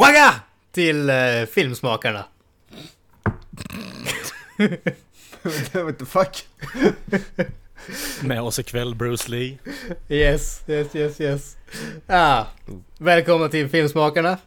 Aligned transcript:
Wagga! 0.00 0.34
Till 0.72 1.10
eh, 1.10 1.46
Filmsmakarna. 1.50 2.24
What 5.72 5.98
the 5.98 6.04
fuck? 6.06 6.46
Med 8.22 8.40
oss 8.40 8.58
ikväll 8.58 8.94
Bruce 8.94 9.28
Lee. 9.30 9.58
Yes, 10.08 10.62
yes, 10.66 10.96
yes, 10.96 11.20
yes. 11.20 11.56
Ah, 12.06 12.44
välkomna 12.98 13.48
till 13.48 13.68
Filmsmakarna. 13.68 14.38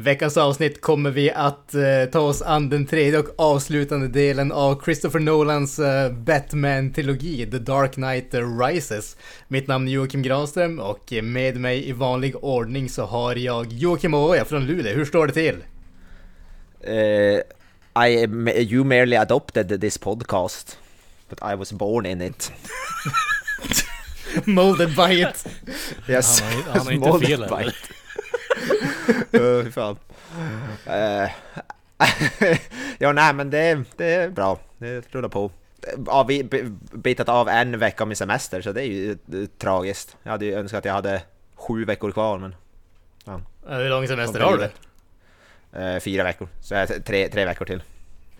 Veckans 0.00 0.36
avsnitt 0.36 0.80
kommer 0.80 1.10
vi 1.10 1.30
att 1.30 1.74
eh, 1.74 1.82
ta 2.12 2.20
oss 2.20 2.42
an 2.42 2.68
den 2.68 2.86
tredje 2.86 3.18
och 3.18 3.28
avslutande 3.38 4.08
delen 4.08 4.52
av 4.52 4.82
Christopher 4.84 5.20
Nolans 5.20 5.78
eh, 5.78 6.12
Batman-trilogi, 6.12 7.50
The 7.50 7.58
Dark 7.58 7.92
Knight 7.94 8.34
Rises. 8.34 9.16
Mitt 9.48 9.66
namn 9.68 9.88
är 9.88 9.92
Joakim 9.92 10.22
Granström 10.22 10.78
och 10.80 11.12
med 11.22 11.56
mig 11.56 11.88
i 11.88 11.92
vanlig 11.92 12.44
ordning 12.44 12.88
så 12.88 13.04
har 13.04 13.36
jag 13.36 13.72
Joakim 13.72 14.14
Oja 14.14 14.44
från 14.44 14.66
Luleå. 14.66 14.94
Hur 14.94 15.04
står 15.04 15.26
det 15.26 15.32
till? 15.32 15.56
Uh, 16.88 17.40
I 18.06 18.26
you 18.72 18.84
merely 18.84 19.16
adopted 19.16 19.80
this 19.80 19.98
podcast, 19.98 20.78
but 21.28 21.38
I 21.52 21.54
was 21.56 21.72
born 21.72 22.06
in 22.06 22.22
it. 22.22 22.52
Molded 24.44 24.96
by 24.96 25.22
it. 25.22 25.46
Yes, 26.08 26.40
Han 26.40 26.52
har- 26.62 26.72
han 26.72 26.86
har 26.86 26.92
inte 27.14 27.26
fel, 27.26 27.40
by 27.40 27.68
it. 27.68 27.74
Uh, 29.34 29.70
fan. 29.70 29.96
Eh, 30.86 31.30
ja, 32.98 33.12
nej 33.12 33.34
men 33.34 33.50
det, 33.50 33.84
det 33.96 34.14
är 34.14 34.28
bra. 34.28 34.58
Det 34.78 35.14
rullar 35.14 35.28
på. 35.28 35.50
Ja, 36.06 36.22
vi 36.22 36.44
bitat 36.92 37.28
av 37.28 37.48
en 37.48 37.78
vecka 37.78 38.04
av 38.04 38.08
min 38.08 38.16
semester, 38.16 38.60
så 38.60 38.72
det 38.72 38.82
är 38.82 38.86
ju 38.86 39.10
eh, 39.10 39.48
tragiskt. 39.58 40.16
Jag 40.22 40.30
hade 40.30 40.44
ju 40.44 40.54
önskat 40.54 40.78
att 40.78 40.84
jag 40.84 40.92
hade 40.92 41.22
sju 41.54 41.84
veckor 41.84 42.12
kvar, 42.12 42.38
men 42.38 42.54
Hur 43.66 43.90
lång 43.90 44.08
semester 44.08 44.40
har 44.40 44.56
du? 44.56 44.70
eh, 45.80 46.00
fyra 46.00 46.24
veckor. 46.24 46.48
Så 46.60 46.74
jag 46.74 47.04
tre, 47.04 47.28
tre 47.28 47.44
veckor 47.44 47.64
till. 47.64 47.82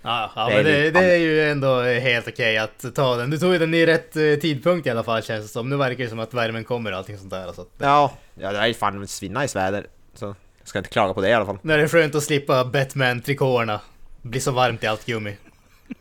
Ja, 0.02 0.30
ja 0.36 0.48
men 0.48 0.64
det, 0.64 0.90
det 0.90 1.12
är 1.12 1.16
ju 1.16 1.50
ändå 1.50 1.82
helt 1.82 2.28
okej 2.28 2.58
att 2.58 2.94
ta 2.94 3.16
den. 3.16 3.30
Du 3.30 3.38
tog 3.38 3.52
ju 3.52 3.58
den 3.58 3.74
i 3.74 3.86
rätt 3.86 4.12
tidpunkt 4.12 4.86
i 4.86 4.90
alla 4.90 5.02
fall 5.02 5.22
känns 5.22 5.44
det 5.44 5.48
som. 5.48 5.70
Nu 5.70 5.76
verkar 5.76 6.04
det 6.04 6.10
som 6.10 6.18
att 6.18 6.34
värmen 6.34 6.64
kommer 6.64 6.92
och 6.92 6.98
allting 6.98 7.18
sånt 7.18 7.30
där. 7.30 7.52
Så 7.52 7.66
Ja, 7.78 8.12
ja 8.34 8.52
det 8.52 8.58
är 8.58 8.72
fan 8.72 9.06
svinnice 9.06 9.58
väder. 9.58 9.86
Så 10.18 10.26
jag 10.58 10.68
ska 10.68 10.78
inte 10.78 10.90
klaga 10.90 11.14
på 11.14 11.20
det 11.20 11.28
i 11.28 11.32
alla 11.32 11.46
fall. 11.46 11.58
nu 11.62 11.72
är 11.72 11.78
det 11.78 11.88
skönt 11.88 12.14
att 12.14 12.22
slippa 12.22 12.64
Batman-trikåerna. 12.64 13.80
Blir 14.22 14.40
så 14.40 14.50
varmt 14.50 14.82
i 14.82 14.86
allt 14.86 15.06
gummi. 15.06 15.36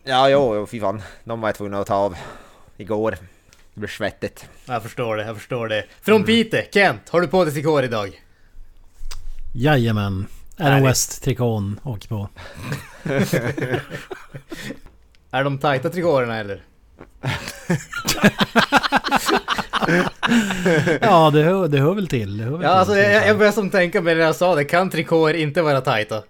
Ja, 0.04 0.30
jo, 0.30 0.56
jo, 0.56 0.66
fy 0.68 0.80
fan. 0.80 1.02
De 1.24 1.42
var 1.42 1.48
jag 1.50 1.56
tvungen 1.56 1.74
att 1.80 1.88
ta 1.88 1.96
av 1.96 2.16
igår. 2.78 3.18
Det 3.74 3.80
blir 3.80 3.90
svettigt. 3.90 4.50
Jag 4.66 4.84
förstår 4.84 5.18
det, 5.18 5.26
jag 5.26 5.36
förstår 5.36 5.68
det. 5.68 5.86
Från 6.02 6.24
Piteå, 6.24 6.62
Kent, 6.72 7.10
har 7.10 7.22
du 7.22 7.28
på 7.28 7.46
dig 7.46 7.54
trikåer 7.54 7.84
idag? 7.84 8.22
Jajamän. 9.56 10.28
Adam. 10.58 10.84
West-trikån 10.84 11.80
åker 11.84 12.08
på. 12.08 12.30
Är 15.32 15.44
de 15.44 15.58
tajta 15.58 15.90
trikåerna 15.90 16.38
eller? 16.38 16.64
Ja, 21.02 21.30
det 21.34 21.44
hör, 21.44 21.68
det 21.68 21.80
hör 21.80 21.94
väl 21.94 22.08
till. 22.08 22.38
Det 22.38 22.44
hör 22.44 22.52
väl 22.52 22.62
Ja, 22.62 22.70
till. 22.70 22.78
alltså 22.80 22.96
jag, 22.98 23.28
jag 23.28 23.38
började 23.38 23.56
som 23.56 23.70
tänka 23.70 24.02
mig 24.02 24.16
när 24.16 24.22
jag 24.24 24.36
sa 24.36 24.56
det. 24.56 24.66
Kan 24.66 24.90
trikåer 24.90 25.34
inte 25.34 25.62
vara 25.62 25.82
tajta? 25.82 26.24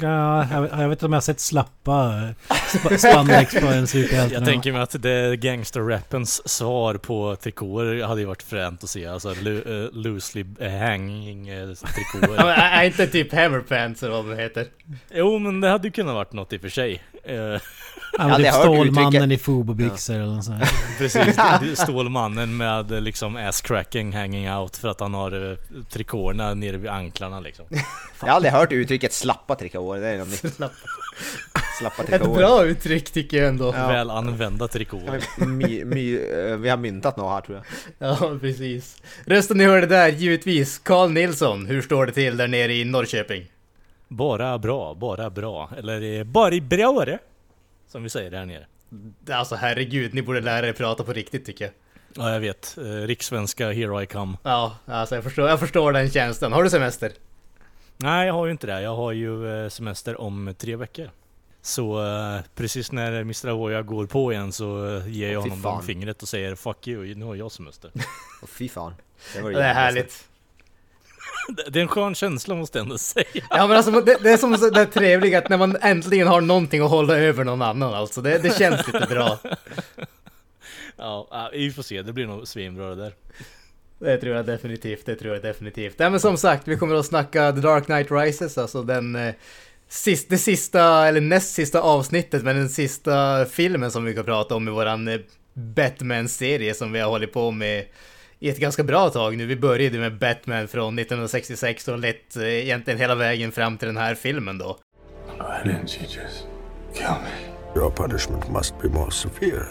Ja, 0.00 0.46
jag, 0.52 0.62
jag 0.80 0.88
vet 0.88 0.96
inte 0.98 1.06
om 1.06 1.12
jag 1.12 1.16
har 1.16 1.20
sett 1.22 1.40
slappa 1.40 2.14
eh, 2.48 2.54
sp- 2.78 2.96
spandex 2.96 3.54
på 3.60 3.66
en 3.72 3.86
superhjälte. 3.86 4.34
Jag 4.34 4.44
tänker 4.44 4.72
mig 4.72 4.82
att 4.82 5.02
det 5.02 5.36
gangsterrappens 5.36 6.48
svar 6.48 6.94
på 6.94 7.36
trikåer 7.36 8.02
hade 8.04 8.20
ju 8.20 8.26
varit 8.26 8.42
fränt 8.42 8.84
att 8.84 8.90
se. 8.90 9.06
Alltså 9.06 9.34
lo- 9.40 9.84
eh, 9.84 9.88
loosely 9.92 10.44
hanging 10.60 11.48
eh, 11.48 11.56
Ja, 11.68 11.74
trikåer. 12.20 12.48
är 12.48 12.84
inte 12.84 13.06
typ 13.06 13.32
hammerpants 13.34 14.02
eller 14.02 14.12
vad 14.22 14.24
de 14.36 14.42
heter? 14.42 14.66
jo 15.14 15.38
men 15.38 15.60
det 15.60 15.68
hade 15.68 15.88
ju 15.88 15.92
kunnat 15.92 16.14
varit 16.14 16.32
något 16.32 16.52
i 16.52 16.56
och 16.56 16.60
för 16.60 16.68
sig. 16.68 17.02
Ja, 18.18 18.24
Ja, 18.24 18.28
men 18.28 18.42
det 18.42 18.52
typ 18.52 18.54
Stålmannen 18.60 19.14
uttrycket. 19.14 19.40
i 19.40 19.44
Fubo-byxor 19.44 20.14
eller 20.14 20.26
något 20.34 20.44
sånt. 20.44 20.62
precis, 20.98 21.38
Stålmannen 21.80 22.56
med 22.56 23.02
liksom 23.02 23.36
ass-cracking 23.36 24.12
hanging 24.14 24.50
out 24.52 24.76
för 24.76 24.88
att 24.88 25.00
han 25.00 25.14
har 25.14 25.50
eh, 25.50 25.56
trikåerna 25.90 26.54
nere 26.54 26.76
vid 26.76 26.90
anklarna 26.90 27.40
liksom. 27.40 27.64
Jag 28.20 28.28
har 28.28 28.34
aldrig 28.34 28.52
hört 28.52 28.72
uttrycket 28.72 29.12
slappa 29.12 29.54
trikåer. 29.54 30.00
Det 30.00 30.08
är 30.08 30.18
något 30.18 30.28
nytt. 30.28 30.54
Slappa. 30.54 30.74
Slappa 31.78 32.02
Ett 32.02 32.08
trikåer. 32.08 32.36
bra 32.38 32.64
uttryck 32.64 33.10
tycker 33.10 33.36
jag 33.36 33.48
ändå. 33.48 33.74
Ja. 33.76 33.88
Väl 33.88 34.10
använda 34.10 34.68
trikåer. 34.68 35.46
My, 35.46 35.84
my, 35.84 36.14
eh, 36.16 36.56
vi 36.56 36.68
har 36.68 36.76
myntat 36.76 37.16
något 37.16 37.30
här 37.32 37.40
tror 37.40 37.56
jag. 37.98 38.08
Ja, 38.08 38.38
precis. 38.40 38.96
Rösten 39.26 39.58
ni 39.58 39.64
hörde 39.64 39.86
där, 39.86 40.08
givetvis 40.08 40.78
Carl 40.78 41.10
Nilsson. 41.10 41.66
Hur 41.66 41.82
står 41.82 42.06
det 42.06 42.12
till 42.12 42.36
där 42.36 42.48
nere 42.48 42.74
i 42.74 42.84
Norrköping? 42.84 43.44
Bara 44.08 44.58
bra, 44.58 44.94
bara 44.94 45.30
bra. 45.30 45.70
Eller 45.78 46.18
eh, 46.18 46.24
bara 46.24 46.60
bra 46.60 47.04
det. 47.04 47.18
Som 47.92 48.02
vi 48.02 48.08
säger 48.08 48.30
där 48.30 48.46
nere. 48.46 48.66
Alltså 49.30 49.54
herregud, 49.54 50.14
ni 50.14 50.22
borde 50.22 50.40
lära 50.40 50.68
er 50.68 50.72
prata 50.72 51.04
på 51.04 51.12
riktigt 51.12 51.46
tycker 51.46 51.64
jag. 51.64 51.74
Ja 52.16 52.32
jag 52.32 52.40
vet, 52.40 52.78
eh, 52.78 52.82
rikssvenska 52.84 53.72
here 53.72 54.02
I 54.02 54.06
come. 54.06 54.36
Ja, 54.42 54.76
alltså 54.86 55.14
jag 55.14 55.24
förstår, 55.24 55.48
jag 55.48 55.60
förstår 55.60 55.92
den 55.92 56.10
känslan. 56.10 56.52
Har 56.52 56.62
du 56.62 56.70
semester? 56.70 57.12
Nej 57.96 58.26
jag 58.26 58.34
har 58.34 58.46
ju 58.46 58.52
inte 58.52 58.66
det, 58.66 58.82
jag 58.82 58.96
har 58.96 59.12
ju 59.12 59.62
eh, 59.64 59.68
semester 59.68 60.20
om 60.20 60.54
tre 60.58 60.76
veckor. 60.76 61.10
Så 61.62 62.06
eh, 62.06 62.40
precis 62.54 62.92
när 62.92 63.12
Mr. 63.20 63.48
Avoya 63.48 63.82
går 63.82 64.06
på 64.06 64.32
igen 64.32 64.52
så 64.52 65.00
ger 65.06 65.32
jag 65.32 65.40
honom 65.40 65.62
fan. 65.62 65.82
fingret 65.82 66.22
och 66.22 66.28
säger 66.28 66.54
'Fuck 66.54 66.88
you, 66.88 67.14
nu 67.14 67.24
har 67.24 67.34
jag 67.34 67.48
semester' 67.50 67.90
Åh, 68.42 68.48
fy 68.48 68.68
fan. 68.68 68.94
Det, 69.34 69.42
var 69.42 69.50
Det 69.50 69.64
är 69.64 69.74
härligt. 69.74 70.28
Det- 71.72 71.78
är 71.78 71.82
en 71.82 71.88
skön 71.88 72.14
känsla 72.14 72.54
måste 72.54 72.78
jag 72.78 72.84
ändå 72.84 72.98
säga. 72.98 73.24
Ja 73.50 73.66
men 73.66 73.76
alltså 73.76 73.90
det, 74.00 74.16
det 74.22 74.30
är 74.30 74.36
som 74.36 74.56
så 74.58 74.70
det 74.70 74.86
trevliga 74.86 75.38
att 75.38 75.48
när 75.48 75.56
man 75.58 75.76
äntligen 75.80 76.28
har 76.28 76.40
någonting 76.40 76.80
att 76.82 76.90
hålla 76.90 77.16
över 77.18 77.44
någon 77.44 77.62
annan 77.62 77.94
alltså. 77.94 78.20
Det, 78.22 78.38
det 78.38 78.58
känns 78.58 78.86
lite 78.86 79.06
bra. 79.10 79.38
Ja, 80.96 81.28
ja, 81.30 81.50
vi 81.52 81.70
får 81.72 81.82
se, 81.82 82.02
det 82.02 82.12
blir 82.12 82.26
nog 82.26 82.48
svinbra 82.48 82.94
det 82.94 83.02
där. 83.02 83.12
Det 83.98 84.16
tror 84.16 84.36
jag 84.36 84.46
definitivt, 84.46 85.06
det 85.06 85.14
tror 85.16 85.34
jag 85.34 85.42
definitivt. 85.42 85.98
Nej 85.98 86.10
men 86.10 86.20
som 86.20 86.36
sagt, 86.36 86.68
vi 86.68 86.76
kommer 86.76 86.94
att 86.94 87.06
snacka 87.06 87.52
The 87.52 87.60
Dark 87.60 87.84
Knight 87.84 88.10
Rises, 88.10 88.58
alltså 88.58 88.82
den 88.82 89.16
eh, 89.16 89.34
sist, 89.88 90.28
det 90.28 90.38
sista, 90.38 91.08
eller 91.08 91.20
näst 91.20 91.54
sista 91.54 91.80
avsnittet, 91.80 92.42
men 92.42 92.56
den 92.56 92.68
sista 92.68 93.44
filmen 93.44 93.90
som 93.90 94.04
vi 94.04 94.14
kan 94.14 94.24
prata 94.24 94.54
om 94.54 94.68
i 94.68 94.70
våran 94.70 95.08
eh, 95.08 95.20
Batman-serie 95.54 96.74
som 96.74 96.92
vi 96.92 97.00
har 97.00 97.08
hållit 97.10 97.32
på 97.32 97.50
med 97.50 97.84
i 98.42 98.48
ett 98.48 98.58
ganska 98.58 98.82
bra 98.82 99.10
tag 99.10 99.36
nu. 99.36 99.46
Vi 99.46 99.56
började 99.56 99.98
med 99.98 100.18
Batman 100.18 100.68
från 100.68 100.98
1966 100.98 101.88
och 101.88 101.98
lett 101.98 102.36
eh, 102.36 102.42
egentligen 102.42 103.00
hela 103.00 103.14
vägen 103.14 103.52
fram 103.52 103.78
till 103.78 103.88
den 103.88 103.96
här 103.96 104.14
filmen 104.14 104.58
då. 104.58 104.78
Why 105.38 105.70
didn't 105.70 105.98
you 105.98 106.04
just 106.04 106.46
kill 106.94 107.06
me? 107.06 107.80
Your 107.80 107.90
punishment 107.90 108.50
must 108.50 108.74
be 108.82 108.88
more 108.88 109.10
severe. 109.10 109.66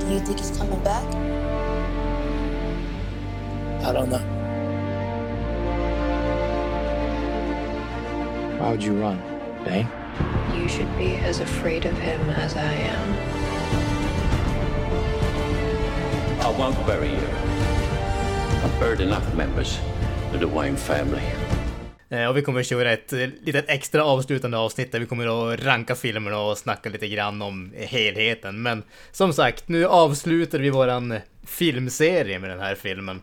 Do 0.00 0.06
you 0.14 0.20
think 0.20 0.38
he's 0.38 0.58
coming 0.58 0.84
back? 0.84 1.04
I 3.82 3.92
don't 3.92 4.08
know. 4.08 4.20
Why 8.58 8.70
would 8.70 8.82
you 8.82 9.00
run, 9.00 9.18
Bane? 9.64 9.88
You 10.60 10.68
should 10.68 10.98
be 10.98 11.16
as 11.28 11.40
afraid 11.40 11.86
of 11.86 11.98
him 11.98 12.30
as 12.30 12.56
I 12.56 12.72
am. 12.72 13.41
I 16.42 16.58
won't 16.58 16.86
bury 16.86 17.08
you. 17.08 17.28
I've 18.64 18.80
buried 18.80 19.00
enough 19.00 19.34
members 19.36 19.78
of 20.34 20.40
the 20.40 20.46
Wayne 20.46 20.76
family. 20.76 21.22
Eh, 22.08 22.26
och 22.26 22.36
vi 22.36 22.42
kommer 22.42 22.60
att 22.60 22.66
köra 22.66 22.92
ett 22.92 23.12
eh, 23.12 23.28
litet 23.40 23.64
extra 23.68 24.04
avslutande 24.04 24.58
avsnitt 24.58 24.92
där 24.92 25.00
vi 25.00 25.06
kommer 25.06 25.52
att 25.52 25.64
ranka 25.64 25.94
filmerna 25.94 26.38
och 26.38 26.58
snacka 26.58 26.90
lite 26.90 27.08
grann 27.08 27.42
om 27.42 27.72
helheten. 27.76 28.62
Men 28.62 28.82
som 29.12 29.32
sagt, 29.32 29.68
nu 29.68 29.86
avslutar 29.86 30.58
vi 30.58 30.70
våran 30.70 31.18
filmserie 31.46 32.38
med 32.38 32.50
den 32.50 32.60
här 32.60 32.74
filmen. 32.74 33.20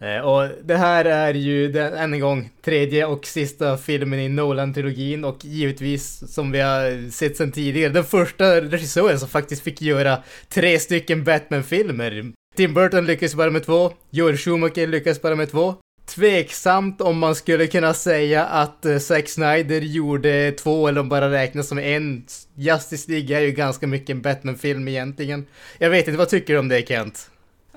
Eh, 0.00 0.20
och 0.20 0.48
det 0.64 0.76
här 0.76 1.04
är 1.04 1.34
ju 1.34 1.72
den, 1.72 1.94
än 1.94 2.14
en 2.14 2.20
gång 2.20 2.50
tredje 2.62 3.06
och 3.06 3.26
sista 3.26 3.76
filmen 3.76 4.20
i 4.20 4.28
Nolan-trilogin 4.28 5.24
och 5.24 5.44
givetvis 5.44 6.34
som 6.34 6.52
vi 6.52 6.60
har 6.60 7.10
sett 7.10 7.36
sedan 7.36 7.52
tidigare 7.52 7.92
den 7.92 8.04
första 8.04 8.60
regissören 8.60 9.18
som 9.18 9.28
faktiskt 9.28 9.62
fick 9.62 9.82
göra 9.82 10.22
tre 10.48 10.78
stycken 10.78 11.24
Batman-filmer 11.24 12.32
Tim 12.56 12.74
Burton 12.74 13.06
lyckades 13.06 13.34
bara 13.34 13.50
med 13.50 13.64
två. 13.64 13.92
Joel 14.10 14.36
Schumacher 14.36 14.86
lyckades 14.86 15.22
bara 15.22 15.36
med 15.36 15.50
två. 15.50 15.74
Tveksamt 16.06 17.00
om 17.00 17.18
man 17.18 17.34
skulle 17.34 17.66
kunna 17.66 17.94
säga 17.94 18.44
att 18.44 18.84
eh, 18.84 18.98
Zack 18.98 19.28
Snyder 19.28 19.80
gjorde 19.80 20.52
två 20.52 20.88
eller 20.88 21.00
om 21.00 21.08
bara 21.08 21.30
räknas 21.30 21.68
som 21.68 21.78
en. 21.78 22.24
Justice 22.54 23.10
League 23.10 23.36
är 23.36 23.40
ju 23.40 23.50
ganska 23.50 23.86
mycket 23.86 24.10
en 24.10 24.22
Batman-film 24.22 24.88
egentligen. 24.88 25.46
Jag 25.78 25.90
vet 25.90 26.08
inte, 26.08 26.18
vad 26.18 26.28
tycker 26.28 26.52
du 26.52 26.58
om 26.58 26.68
det 26.68 26.88
Kent? 26.88 27.30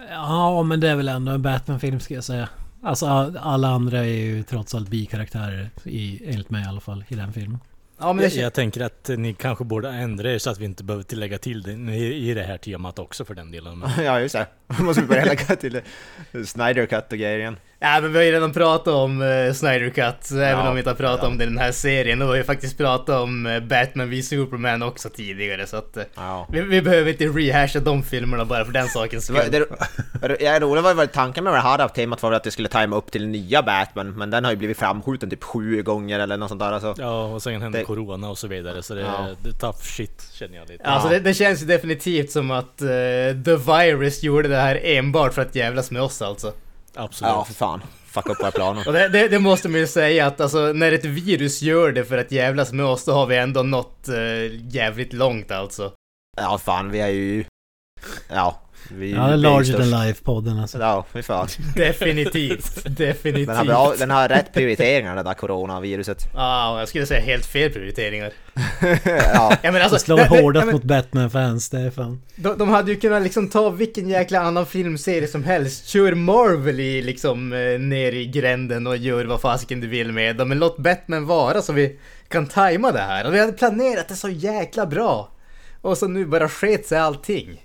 Ja, 0.10 0.63
men 0.63 0.80
det 0.80 0.90
är 0.90 0.95
väl 0.95 1.07
ändå 1.07 1.31
en 1.31 1.42
Batman-film 1.42 2.00
ska 2.00 2.13
jag 2.13 2.24
säga. 2.24 2.50
Alltså 2.84 3.06
all- 3.07 3.38
alla 3.38 3.68
andra 3.68 3.98
är 4.00 4.04
ju 4.04 4.44
trots 4.44 4.75
allt 4.75 4.90
bikaraktärer, 4.90 5.69
i, 5.84 6.22
enligt 6.30 6.50
mig 6.50 6.63
i 6.63 6.68
alla 6.68 6.81
fall, 6.81 7.04
i 7.07 7.16
den 7.16 7.34
filmen. 7.34 7.60
Ja, 8.00 8.13
men 8.13 8.24
Jag, 8.24 8.34
jag 8.34 8.54
tänker 8.54 8.81
att 8.81 9.10
ni 9.18 9.34
kanske 9.34 9.63
borde 9.63 9.90
ändra 9.90 10.31
er 10.31 10.38
så 10.38 10.50
att 10.50 10.60
vi 10.60 10.66
inte 10.66 10.84
behöver 10.84 11.04
tillägga 11.04 11.38
till 11.38 11.62
det 11.63 11.72
i, 11.72 12.30
i 12.30 12.34
det 12.34 12.44
här 12.44 12.57
temat 12.57 13.00
också 13.00 13.25
för 13.25 13.36
den 13.36 13.51
delen. 13.51 13.84
Ja, 14.04 14.19
just 14.19 14.36
det. 14.36 14.48
Måste 14.84 15.01
vi 15.01 15.07
börja 15.07 15.25
lägga 15.25 15.56
till 15.56 15.74
det. 16.31 16.46
Snyder 16.46 16.86
Cut 16.86 17.12
och 17.12 17.18
grejer 17.18 17.39
igen. 17.39 17.57
Ja, 17.86 18.00
men 18.02 18.12
vi 18.12 18.18
har 18.18 18.26
ju 18.26 18.32
redan 18.32 18.54
pratat 18.54 18.94
om 18.94 19.22
uh, 19.22 19.54
Snyder 19.54 19.90
Cut, 19.90 20.32
även 20.32 20.50
Ja, 20.50 20.68
om 20.70 20.76
vi 20.76 20.80
inte 20.80 20.90
har 20.90 20.96
pratat 20.96 21.20
ja. 21.24 21.28
om 21.28 21.38
det 21.38 21.44
i 21.44 21.48
den 21.48 21.58
här 21.58 21.72
serien. 21.72 22.22
Och 22.22 22.28
vi 22.28 22.30
har 22.30 22.38
ju 22.38 22.44
faktiskt 22.44 22.78
pratat 22.78 23.22
om 23.22 23.46
eh, 23.46 23.60
Batman 23.60 24.10
v 24.10 24.22
Superman 24.22 24.84
också 24.84 25.10
tidigare, 25.10 25.68
så 25.68 25.78
att... 25.78 25.98
eh, 25.98 26.04
Ja. 26.16 26.48
vi, 26.52 26.62
vi 26.62 26.82
behöver 26.82 27.12
inte 27.12 27.26
rehasha 27.26 27.80
de 27.80 28.04
filmerna 28.04 28.46
bara 28.46 28.66
för 28.66 28.72
den 28.72 28.88
sakens 28.88 29.28
Det 29.28 29.42
skull. 29.42 29.66
det, 30.22 30.38
ja, 30.42 30.60
roligt 30.60 30.84
var 30.84 30.94
väl 30.94 31.08
tanken 31.08 31.44
med 31.44 31.54
det 31.54 31.60
här 31.60 31.88
temat 31.88 32.24
var 32.24 32.30
väl 32.30 32.38
att 32.38 32.44
det 32.44 32.52
skulle 32.52 32.70
tajma 32.70 32.96
upp 32.96 33.12
till 33.12 33.28
nya 33.28 33.62
Batman, 33.64 34.14
men 34.18 34.30
den 34.30 34.44
har 34.44 34.52
ju 34.52 34.58
blivit 34.58 34.78
framskjuten 34.80 35.30
typ 35.30 35.44
sju 35.44 35.84
gånger 35.84 36.20
eller 36.20 36.38
något 36.38 36.50
sånt 36.50 36.62
där 36.62 36.72
alltså. 36.72 36.96
ja, 36.98 37.24
och 37.26 37.42
sen 37.44 37.62
hände 37.62 37.78
Det- 37.78 37.84
corona 37.86 38.30
och 38.30 38.38
så 38.38 38.48
vidare. 38.48 38.84
Så 38.84 38.94
det, 38.94 39.02
Ja. 39.02 39.28
det 39.44 39.50
är 39.50 39.54
tough 39.54 39.80
shit 39.82 40.30
känner 40.34 40.58
jag 40.58 40.70
lite. 40.70 40.84
Alltså 40.84 41.08
Ja. 41.08 41.14
det, 41.14 41.20
det 41.20 41.34
känns 41.34 41.62
ju 41.62 41.66
definitivt 41.66 42.32
som 42.32 42.52
att 42.52 42.78
The 43.46 43.56
Virus 43.56 44.24
gjorde 44.24 44.48
det 44.48 44.58
här 44.58 44.80
enbart 44.84 45.34
för 45.34 45.42
att 45.42 45.56
jävlas 45.56 45.92
med 45.92 46.02
oss 46.02 46.22
alltså. 46.22 46.54
Absolut. 46.95 47.34
Ja, 47.34 47.45
för 47.45 47.54
fan. 47.54 47.81
Fuck 48.06 48.30
upp 48.30 48.42
våra 48.42 48.51
planer. 48.51 48.84
Och 48.88 48.94
det, 48.94 49.10
det, 49.10 49.28
det 49.28 49.40
måste 49.40 49.69
man 49.69 49.80
ju 49.80 49.88
säga 49.88 50.28
att 50.28 50.42
alltså, 50.42 50.74
när 50.74 50.92
ett 50.92 51.06
virus 51.06 51.62
gör 51.62 51.92
det 51.92 52.06
för 52.06 52.18
att 52.18 52.31
jävlas 52.31 52.72
med 52.72 52.86
oss, 52.86 53.06
då 53.06 53.12
har 53.12 53.25
vi 53.25 53.38
ändå 53.38 53.63
nått 53.63 54.07
eh, 54.10 54.75
jävligt 54.75 55.13
långt 55.13 55.51
alltså. 55.51 55.92
Ja, 56.38 56.57
fan, 56.57 56.92
vi 56.92 57.00
är 57.00 57.07
ju... 57.07 57.45
Ja, 58.30 58.62
vi 58.92 59.12
Ja, 59.12 59.28
vi 59.28 59.38
larger 59.38 59.74
than 59.78 59.90
life-podden 59.90 60.62
alltså. 60.62 60.80
Ja, 60.80 61.06
fy 61.14 61.22
fan. 61.22 61.48
Definitivt, 61.76 62.84
definitivt. 62.98 63.48
Den 63.48 63.58
har, 63.58 63.66
bra, 63.66 63.94
den 64.00 64.10
har 64.12 64.28
rätt 64.30 64.54
prioriteringar 64.54 65.16
det 65.16 65.24
där 65.24 65.34
coronaviruset. 65.34 66.18
Ja, 66.34 66.74
och 66.74 66.80
jag 66.82 66.88
skulle 66.88 67.06
säga 67.06 67.22
helt 67.22 67.46
fel 67.46 67.70
prioriteringar. 67.72 68.32
ja, 69.06 69.58
Ja, 69.62 69.72
men 69.72 69.76
alltså, 69.82 69.96
Det 69.96 70.00
slår 70.00 70.18
det- 70.18 70.28
hårdast 70.42 70.72
mot 70.72 70.84
Batman-fans, 70.84 71.70
det 71.70 71.80
är 71.80 71.92
fan. 71.92 72.22
de, 72.36 72.58
de 72.58 72.70
hade 72.70 72.92
ju 72.92 73.00
kunnat 73.00 73.24
liksom 73.24 73.50
ta 73.50 73.70
vilken 73.70 74.10
jäkla 74.10 74.40
annan 74.40 74.66
filmserie 74.66 75.28
som 75.28 75.44
helst. 75.44 75.88
Kör 75.88 76.14
Marvel 76.14 76.80
i 76.80 77.02
liksom 77.02 77.54
eh, 77.54 77.80
ner 77.80 78.12
i 78.12 78.26
gränden 78.26 78.88
och 78.88 78.98
gör 78.98 79.26
vad 79.26 79.42
fasiken 79.42 79.80
du 79.82 79.88
vill 79.88 80.12
med 80.12 80.36
dem. 80.36 80.50
Men 80.50 80.60
låt 80.60 80.78
Batman 80.78 81.26
vara 81.26 81.62
så 81.62 81.74
vi 81.74 82.00
kan 82.28 82.48
tajma 82.48 82.92
det 82.92 83.00
här. 83.02 83.28
Och 83.28 83.34
vi 83.34 83.40
hade 83.40 83.54
planerat 83.54 84.08
det 84.08 84.16
så 84.16 84.30
jäkla 84.30 84.86
bra. 84.86 85.30
Och 85.82 85.98
så 85.98 86.08
nu 86.08 86.26
bara 86.26 86.50
sket 86.50 86.86
sig 86.88 86.98
allting. 86.98 87.62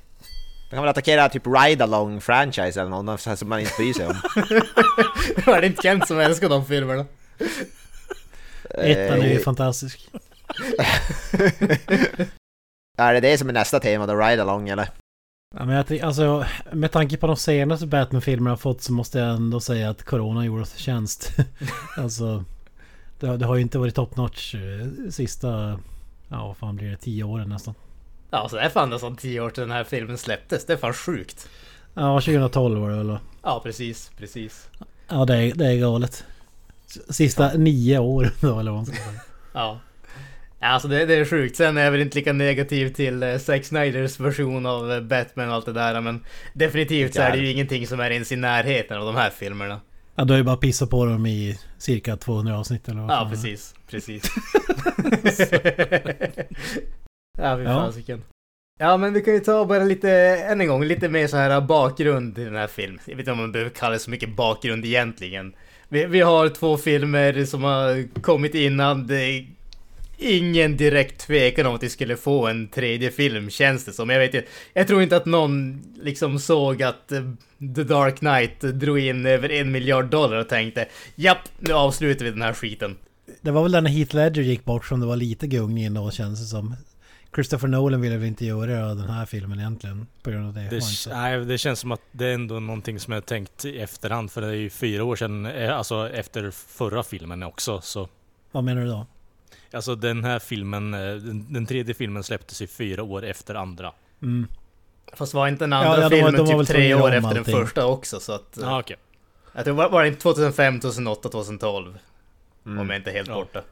Man 0.70 0.76
kan 0.76 0.82
väl 0.82 0.88
attackera 0.90 1.28
typ 1.28 1.42
Ride 1.46 1.84
Along 1.84 2.20
franchise 2.20 2.80
eller 2.80 3.26
här 3.28 3.36
som 3.36 3.48
man 3.48 3.60
inte 3.60 3.72
bryr 3.78 3.92
sig 3.92 4.06
om. 4.06 4.14
Var 5.46 5.60
det 5.60 5.66
inte 5.66 5.82
Kent 5.82 6.06
som 6.08 6.18
älskar 6.18 6.48
de 6.48 6.66
filmerna? 6.66 7.04
Ettan 8.70 9.20
är 9.20 9.26
ju 9.26 9.34
Eh, 9.34 9.40
fantastisk. 9.40 10.08
Är 12.98 13.14
det 13.14 13.20
det 13.20 13.38
som 13.38 13.48
är 13.48 13.52
nästa 13.52 13.80
tema 13.80 14.06
då, 14.06 14.14
Ride 14.16 14.42
Along 14.42 14.68
eller? 14.68 14.88
Ja, 15.56 15.64
men 15.64 15.76
jag, 15.88 16.00
alltså, 16.00 16.44
med 16.72 16.92
tanke 16.92 17.16
på 17.16 17.26
de 17.26 17.36
senaste 17.36 17.86
Batman-filmerna 17.86 18.56
fått 18.56 18.82
så 18.82 18.92
måste 18.92 19.18
jag 19.18 19.34
ändå 19.36 19.60
säga 19.60 19.90
att 19.90 20.02
Corona 20.02 20.44
gjorde 20.44 20.62
oss 20.62 20.74
tjänst. 20.76 21.30
alltså, 21.96 22.44
det, 23.20 23.26
har- 23.26 23.36
det 23.36 23.46
har 23.46 23.54
ju 23.56 23.62
inte 23.62 23.78
varit 23.78 23.94
top 23.94 24.16
notch 24.16 24.54
eh, 24.54 25.10
sista, 25.10 25.80
ja 26.28 26.46
vad 26.46 26.56
fan 26.56 26.76
blir 26.76 26.90
det, 26.90 26.96
tio 26.96 27.24
åren 27.24 27.48
nästan. 27.48 27.74
Ja, 28.30 28.48
så 28.48 28.56
det 28.56 28.62
är 28.62 28.68
fan 28.68 28.90
nästan 28.90 29.16
tio 29.16 29.40
år 29.40 29.50
sedan 29.50 29.68
den 29.68 29.76
här 29.76 29.84
filmen 29.84 30.18
släpptes. 30.18 30.66
Det 30.66 30.72
är 30.72 30.76
fan 30.76 30.94
sjukt. 30.94 31.48
Ja, 31.94 32.20
2012 32.20 32.80
var 32.80 32.90
det 32.90 32.96
väl? 32.96 33.18
Ja, 33.42 33.60
precis, 33.64 34.10
precis. 34.16 34.68
Ja, 35.08 35.24
det 35.24 35.36
är, 35.36 35.54
det 35.54 35.66
är 35.66 35.76
galet. 35.76 36.24
Sista 37.08 37.52
nio 37.52 37.98
år 37.98 38.30
då, 38.40 38.48
eller 38.60 38.70
vad 38.70 38.78
man 38.78 38.86
ska 38.86 38.96
säga. 38.96 39.20
Ja. 39.52 39.80
Ja, 40.60 40.66
Alltså 40.66 40.88
det, 40.88 41.06
det 41.06 41.14
är 41.14 41.24
sjukt. 41.24 41.56
Sen 41.56 41.76
är 41.76 41.84
jag 41.84 41.90
väl 41.90 42.00
inte 42.00 42.18
lika 42.18 42.32
negativ 42.32 42.92
till 42.94 43.22
eh, 43.22 43.38
Zack 43.38 43.64
Snyders 43.64 44.20
version 44.20 44.66
av 44.66 44.92
eh, 44.92 45.00
Batman 45.00 45.48
och 45.48 45.54
allt 45.54 45.66
det 45.66 45.72
där. 45.72 46.00
Men 46.00 46.24
definitivt 46.52 47.14
så 47.14 47.22
är 47.22 47.32
det 47.32 47.38
ju 47.38 47.50
ingenting 47.50 47.86
som 47.86 48.00
är 48.00 48.10
ens 48.10 48.32
i 48.32 48.36
närheten 48.36 48.98
av 48.98 49.04
de 49.06 49.16
här 49.16 49.30
filmerna. 49.30 49.80
Ja, 50.14 50.24
du 50.24 50.32
har 50.32 50.38
ju 50.38 50.44
bara 50.44 50.56
pissat 50.56 50.90
på 50.90 51.04
dem 51.04 51.26
i 51.26 51.58
cirka 51.78 52.16
200 52.16 52.58
avsnitt 52.58 52.88
eller 52.88 53.00
vad 53.00 53.10
Ja, 53.10 53.28
precis. 53.30 53.74
Precis. 53.90 54.22
ja, 57.38 57.56
fy 57.56 57.62
Ja. 57.62 57.86
fasiken. 57.86 58.22
Ja, 58.80 58.96
men 58.96 59.12
vi 59.12 59.20
kan 59.22 59.34
ju 59.34 59.40
ta 59.40 59.64
bara 59.64 59.84
lite, 59.84 60.10
än 60.50 60.60
en 60.60 60.66
gång, 60.68 60.84
lite 60.84 61.08
mer 61.08 61.26
så 61.26 61.36
här 61.36 61.60
bakgrund 61.60 62.34
till 62.34 62.44
den 62.44 62.56
här 62.56 62.66
filmen. 62.66 63.00
Jag 63.04 63.12
vet 63.14 63.18
inte 63.20 63.32
om 63.32 63.38
man 63.38 63.52
behöver 63.52 63.70
kalla 63.70 63.92
det 63.92 63.98
så 63.98 64.10
mycket 64.10 64.36
bakgrund 64.36 64.84
egentligen. 64.84 65.52
Vi, 65.88 66.06
vi 66.06 66.20
har 66.20 66.48
två 66.48 66.76
filmer 66.76 67.44
som 67.44 67.62
har 67.64 68.20
kommit 68.22 68.54
innan. 68.54 69.06
Det 69.06 69.22
är 69.22 69.46
ingen 70.18 70.76
direkt 70.76 71.20
tvekan 71.26 71.66
om 71.66 71.74
att 71.74 71.82
vi 71.82 71.88
skulle 71.88 72.16
få 72.16 72.46
en 72.46 72.68
tredje 72.68 73.10
film, 73.10 73.50
känns 73.50 73.84
det 73.84 73.92
som. 73.92 74.10
Jag 74.10 74.18
vet 74.18 74.34
inte, 74.34 74.46
jag 74.74 74.86
tror 74.86 75.02
inte 75.02 75.16
att 75.16 75.26
någon 75.26 75.82
liksom 76.02 76.38
såg 76.38 76.82
att 76.82 77.12
eh, 77.12 77.22
The 77.76 77.82
Dark 77.84 78.18
Knight 78.18 78.60
drog 78.60 78.98
in 78.98 79.26
över 79.26 79.52
en 79.52 79.72
miljard 79.72 80.06
dollar 80.06 80.36
och 80.36 80.48
tänkte 80.48 80.86
Japp, 81.14 81.38
nu 81.58 81.72
avslutar 81.74 82.24
vi 82.24 82.30
den 82.30 82.42
här 82.42 82.52
skiten. 82.52 82.96
Det 83.40 83.50
var 83.50 83.62
väl 83.62 83.72
när 83.72 83.90
Heath 83.90 84.16
Ledger 84.16 84.42
gick 84.42 84.64
bort 84.64 84.86
som 84.86 85.00
det 85.00 85.06
var 85.06 85.16
lite 85.16 85.46
gungning 85.46 85.94
då 85.94 86.10
känns 86.10 86.40
det 86.40 86.46
som. 86.46 86.74
Christopher 87.34 87.68
Nolan 87.68 88.00
ville 88.00 88.16
väl 88.16 88.26
inte 88.28 88.46
göra 88.46 88.94
den 88.94 89.10
här 89.10 89.26
filmen 89.26 89.58
egentligen 89.58 90.06
på 90.22 90.30
grund 90.30 90.46
av 90.46 90.54
det. 90.54 90.68
Det, 90.70 90.80
nej, 91.08 91.44
det 91.44 91.58
känns 91.58 91.80
som 91.80 91.92
att 91.92 92.00
det 92.12 92.26
är 92.26 92.34
ändå 92.34 92.60
någonting 92.60 93.00
som 93.00 93.12
jag 93.12 93.26
tänkt 93.26 93.64
i 93.64 93.78
efterhand 93.78 94.30
för 94.32 94.40
det 94.40 94.46
är 94.46 94.52
ju 94.52 94.70
fyra 94.70 95.04
år 95.04 95.16
sedan, 95.16 95.46
eh, 95.46 95.76
alltså 95.76 96.10
efter 96.10 96.50
förra 96.50 97.02
filmen 97.02 97.42
också 97.42 97.80
så 97.80 98.08
Vad 98.52 98.64
menar 98.64 98.82
du 98.82 98.88
då? 98.88 99.06
Alltså 99.72 99.94
den 99.94 100.24
här 100.24 100.38
filmen, 100.38 100.94
eh, 100.94 101.00
den, 101.00 101.52
den 101.52 101.66
tredje 101.66 101.94
filmen 101.94 102.22
släpptes 102.22 102.62
ju 102.62 102.66
fyra 102.66 103.02
år 103.02 103.24
efter 103.24 103.54
andra. 103.54 103.92
Mm. 104.22 104.48
Fast 105.12 105.34
var 105.34 105.48
inte 105.48 105.64
den 105.64 105.72
andra 105.72 105.88
ja, 105.88 105.96
de 105.96 106.02
var- 106.02 106.10
filmen 106.10 106.46
de 106.46 106.56
var 106.56 106.64
typ 106.64 106.74
tre 106.76 106.94
år 106.94 107.12
efter 107.12 107.28
den 107.28 107.38
allting. 107.38 107.54
första 107.56 107.86
också 107.86 108.20
så 108.20 108.32
att... 108.32 108.58
Ja 108.60 108.80
okej. 108.80 108.96
Jag 109.52 109.64
tror, 109.64 109.74
var, 109.74 109.88
var 109.88 110.02
det 110.02 110.08
inte 110.08 110.20
2005, 110.20 110.80
2008, 110.80 111.28
2012? 111.28 111.98
Mm. 112.68 112.78
Om 112.80 112.90
jag 112.90 112.98
inte 112.98 113.10
är 113.10 113.14
helt 113.14 113.28
Ja. 113.28 113.34
borta. 113.34 113.62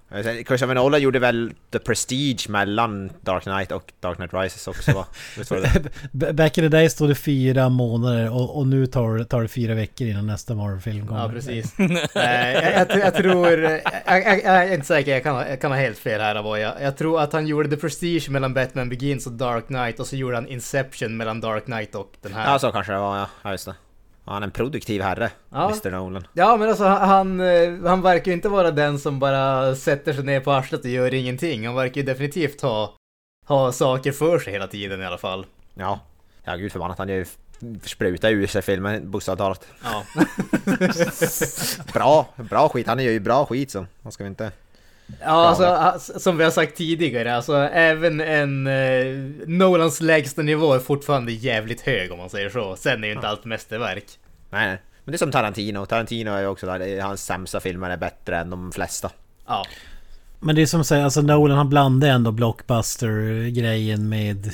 Christopher 0.46 0.74
Nolan 0.74 1.00
gjorde 1.00 1.18
väl 1.18 1.52
The 1.72 1.78
Prestige 1.78 2.48
mellan 2.48 3.10
Dark 3.20 3.42
Knight 3.42 3.72
och 3.72 3.92
Dark 4.00 4.16
Knight 4.16 4.34
Rises 4.34 4.68
också 4.68 4.92
va? 4.92 5.06
Back 6.32 6.58
in 6.58 6.64
the 6.64 6.68
day 6.68 6.90
stod 6.90 7.08
det 7.08 7.14
fyra 7.14 7.68
månader 7.68 8.32
och, 8.32 8.56
och 8.58 8.66
nu 8.66 8.86
tar, 8.86 9.24
tar 9.24 9.42
det 9.42 9.48
fyra 9.48 9.74
veckor 9.74 10.06
innan 10.06 10.26
nästa 10.26 10.54
Marvel-film 10.54 11.06
kommer. 11.06 11.20
Ja, 11.22 11.28
precis. 11.28 11.74
Nej, 12.14 12.74
jag, 12.76 12.90
jag, 12.90 13.06
jag 13.06 13.14
tror... 13.14 13.48
Jag, 13.62 13.80
jag, 14.06 14.42
jag 14.44 14.44
är 14.68 14.74
inte 14.74 14.86
säker, 14.86 15.12
jag 15.12 15.22
kan, 15.22 15.34
ha- 15.34 15.48
jag 15.48 15.60
kan 15.60 15.70
ha 15.70 15.78
helt 15.78 15.98
fel 15.98 16.20
här 16.20 16.34
Avoya. 16.34 16.74
Jag 16.80 16.96
tror 16.96 17.20
att 17.20 17.32
han 17.32 17.46
gjorde 17.46 17.68
The 17.68 17.76
Prestige 17.76 18.30
mellan 18.30 18.54
Batman 18.54 18.88
Begins 18.88 19.26
och 19.26 19.32
Dark 19.32 19.66
Knight 19.66 20.00
och 20.00 20.06
så 20.06 20.16
gjorde 20.16 20.34
han 20.36 20.48
Inception 20.48 21.16
mellan 21.16 21.40
Dark 21.40 21.64
Knight 21.64 21.94
och 21.94 22.12
den 22.22 22.34
här. 22.34 22.52
Ja, 22.52 22.58
så 22.58 22.72
kanske 22.72 22.92
det 22.92 22.98
var 22.98 23.18
ja. 23.18 23.28
ja 23.42 23.50
just 23.50 23.66
det. 23.66 23.74
Han 24.26 24.42
är 24.42 24.46
en 24.46 24.50
produktiv 24.50 25.02
herre, 25.02 25.30
Ja. 25.50 25.64
Mr 25.64 25.90
Nolan. 25.90 26.26
Ja 26.32 26.56
men 26.56 26.68
alltså 26.68 26.84
han, 26.84 27.40
eh, 27.40 27.72
han 27.84 28.02
verkar 28.02 28.26
ju 28.26 28.32
inte 28.32 28.48
vara 28.48 28.70
den 28.70 28.98
som 28.98 29.18
bara 29.18 29.74
sätter 29.74 30.12
sig 30.12 30.24
ner 30.24 30.40
på 30.40 30.52
arslet 30.52 30.84
och 30.84 30.90
gör 30.90 31.14
ingenting. 31.14 31.66
Han 31.66 31.74
verkar 31.74 32.00
ju 32.00 32.06
definitivt 32.06 32.60
ha, 32.60 32.94
ha 33.46 33.72
saker 33.72 34.12
för 34.12 34.38
sig 34.38 34.52
hela 34.52 34.66
tiden 34.66 35.02
i 35.02 35.04
alla 35.04 35.18
fall. 35.18 35.46
Ja. 35.74 36.00
Ja 36.44 36.56
gud 36.56 36.72
förbannat, 36.72 36.98
han 36.98 37.08
gör 37.08 37.16
ju 37.16 37.26
spruta 37.82 38.30
ur 38.30 38.46
sig 38.46 38.62
filmen 38.62 39.10
bokstavligt. 39.10 39.68
Ja. 39.84 40.02
Bra, 41.92 42.26
bra 42.36 42.68
skit. 42.68 42.86
Han 42.86 42.98
gör 42.98 43.12
ju 43.12 43.20
bra 43.20 43.46
skit 43.46 43.70
så. 43.70 43.86
Man 44.02 44.12
ska 44.12 44.24
vi 44.24 44.28
inte... 44.28 44.52
Ja, 45.20 45.48
alltså 45.48 46.18
som 46.20 46.36
vi 46.38 46.44
har 46.44 46.50
sagt 46.50 46.76
tidigare, 46.76 47.36
alltså 47.36 47.56
även 47.56 48.20
en 48.20 48.66
eh, 48.66 49.06
Nolans 49.46 50.00
lägsta 50.00 50.42
nivå 50.42 50.72
är 50.74 50.78
fortfarande 50.78 51.32
jävligt 51.32 51.80
hög 51.80 52.12
om 52.12 52.18
man 52.18 52.30
säger 52.30 52.50
så. 52.50 52.76
Sen 52.76 53.04
är 53.04 53.08
ju 53.08 53.14
inte 53.14 53.28
allt 53.28 53.44
mästerverk. 53.44 54.04
Nej, 54.50 54.66
nej. 54.68 54.78
Men 55.04 55.12
det 55.12 55.16
är 55.16 55.18
som 55.18 55.30
Tarantino. 55.32 55.86
Tarantino 55.86 56.30
är 56.30 56.40
ju 56.40 56.46
också 56.46 56.66
där, 56.66 56.80
är- 56.80 57.00
hans 57.02 57.24
sämsta 57.24 57.60
filmer 57.60 57.90
är 57.90 57.96
bättre 57.96 58.38
än 58.38 58.50
de 58.50 58.72
flesta. 58.72 59.10
Ja, 59.46 59.64
Men 60.40 60.54
det 60.56 60.62
är 60.62 60.66
som 60.66 60.84
säger, 60.84 61.04
alltså 61.04 61.22
Nolan 61.22 61.56
han 61.58 61.68
blandar 61.68 62.08
ändå 62.08 62.30
blockbuster-grejen 62.32 64.08
med 64.08 64.50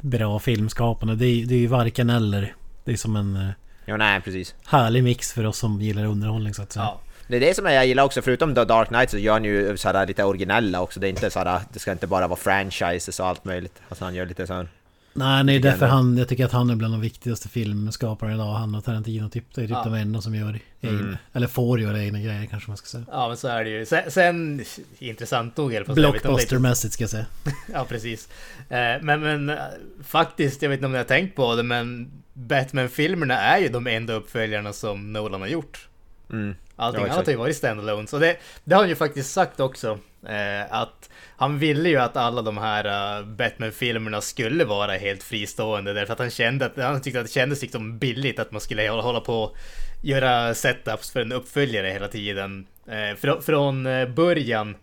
bra 0.00 0.38
filmskapande. 0.38 1.14
Det 1.14 1.26
är, 1.26 1.46
det 1.46 1.54
är 1.54 1.58
ju 1.58 1.66
varken 1.66 2.10
eller. 2.10 2.54
Det 2.84 2.92
är 2.92 2.96
som 2.96 3.16
en 3.16 3.36
eh, 3.36 3.48
Jo, 3.86 3.96
nej 3.96 4.20
precis. 4.20 4.54
härlig 4.66 5.04
mix 5.04 5.32
för 5.32 5.46
oss 5.46 5.58
som 5.58 5.80
gillar 5.82 6.04
underhållning 6.04 6.54
så 6.54 6.62
att 6.62 6.72
säga. 6.72 6.84
ja. 6.84 7.00
Det 7.28 7.36
är 7.36 7.40
det 7.40 7.54
som 7.54 7.66
jag 7.66 7.86
gillar 7.86 8.02
också, 8.04 8.22
förutom 8.22 8.54
The 8.54 8.64
Dark 8.64 8.88
Knight 8.88 9.10
så 9.10 9.18
gör 9.18 9.32
han 9.32 9.44
ju 9.44 9.76
såhär 9.76 10.06
lite 10.06 10.24
originella 10.24 10.80
också. 10.80 11.00
Det 11.00 11.06
är 11.06 11.10
inte 11.10 11.30
såhär, 11.30 11.60
det 11.72 11.78
ska 11.78 11.92
inte 11.92 12.06
bara 12.06 12.26
vara 12.28 12.38
franchises 12.38 13.20
och 13.20 13.26
allt 13.26 13.44
möjligt. 13.44 13.82
Alltså 13.88 14.04
han 14.04 14.14
gör 14.14 14.26
lite 14.26 14.46
såhär... 14.46 14.68
Nej, 15.12 15.44
nej, 15.44 15.58
därför 15.58 15.86
han, 15.86 16.18
jag 16.18 16.28
tycker 16.28 16.44
att 16.44 16.52
han 16.52 16.70
är 16.70 16.74
bland 16.76 16.94
de 16.94 17.00
viktigaste 17.00 17.48
filmskaparna 17.48 18.34
idag. 18.34 18.52
Han 18.54 18.74
och 18.74 18.84
Tarantino, 18.84 19.28
typ, 19.28 19.44
det 19.54 19.60
är 19.60 19.66
typ 19.66 19.70
Ja. 19.76 19.84
de 19.84 19.94
enda 19.94 20.20
som 20.20 20.34
gör 20.34 20.58
egna, 20.80 20.98
Mm. 21.00 21.16
eller 21.32 21.46
får 21.46 21.80
göra 21.80 22.02
egna 22.02 22.20
grejer 22.20 22.46
kanske 22.46 22.70
man 22.70 22.76
ska 22.76 22.86
säga. 22.86 23.04
Ja 23.10 23.28
men 23.28 23.36
så 23.36 23.48
är 23.48 23.64
det 23.64 23.70
ju. 23.70 23.86
Sen, 23.86 24.02
sen 24.10 24.64
intressant 24.98 25.56
nog 25.56 25.72
i 25.72 25.76
alla 25.76 25.86
fall. 25.86 25.94
Blockbustermässigt 25.94 26.94
ska 26.94 27.02
jag 27.02 27.10
säga. 27.10 27.26
Ja, 27.72 27.84
precis. 27.88 28.28
Eh, 28.68 28.76
Men, 29.02 29.20
men 29.20 29.50
eh, 29.50 29.56
faktiskt, 30.04 30.62
jag 30.62 30.68
vet 30.68 30.76
inte 30.76 30.86
om 30.86 30.92
ni 30.92 30.98
har 30.98 31.04
tänkt 31.04 31.36
på 31.36 31.54
det, 31.56 31.62
men 31.62 32.10
Batman-filmerna 32.32 33.34
är 33.40 33.58
ju 33.58 33.68
de 33.68 33.86
enda 33.86 34.12
uppföljarna 34.12 34.72
som 34.72 35.12
Nolan 35.12 35.40
har 35.40 35.48
gjort. 35.48 35.87
Mm. 36.30 36.54
Allting 36.76 37.06
Ja, 37.06 37.12
annat 37.12 37.26
har 37.26 37.32
ju 37.32 37.38
varit 37.38 37.56
standalone. 37.56 38.06
Så 38.06 38.18
det, 38.18 38.36
det 38.64 38.74
har 38.74 38.82
han 38.82 38.88
ju 38.88 38.96
faktiskt 38.96 39.32
sagt 39.32 39.60
också. 39.60 39.98
Eh, 40.26 40.72
att 40.72 41.10
han 41.36 41.58
ville 41.58 41.88
ju 41.88 41.96
att 41.96 42.16
alla 42.16 42.42
de 42.42 42.58
här 42.58 43.18
uh, 43.20 43.26
Batman-filmerna 43.26 44.20
skulle 44.20 44.64
vara 44.64 44.92
helt 44.92 45.22
fristående. 45.22 45.92
Därför 45.92 46.12
att 46.12 46.18
han 46.18 46.30
kände 46.30 46.66
att 46.66 46.76
han 46.76 47.00
tyckte 47.00 47.20
att 47.20 47.26
det 47.26 47.32
kändes 47.32 47.62
liksom 47.62 47.98
billigt 47.98 48.38
att 48.38 48.52
man 48.52 48.60
skulle 48.60 48.88
hålla, 48.88 49.02
hålla 49.02 49.20
på 49.20 49.42
och 49.42 49.56
göra 50.02 50.54
setups 50.54 51.10
för 51.10 51.20
en 51.20 51.32
uppföljare 51.32 51.88
hela 51.88 52.08
tiden. 52.08 52.66
Eh, 52.86 53.16
fr 53.16 53.40
från 53.40 53.86
eh, 53.86 54.08
början 54.08 54.76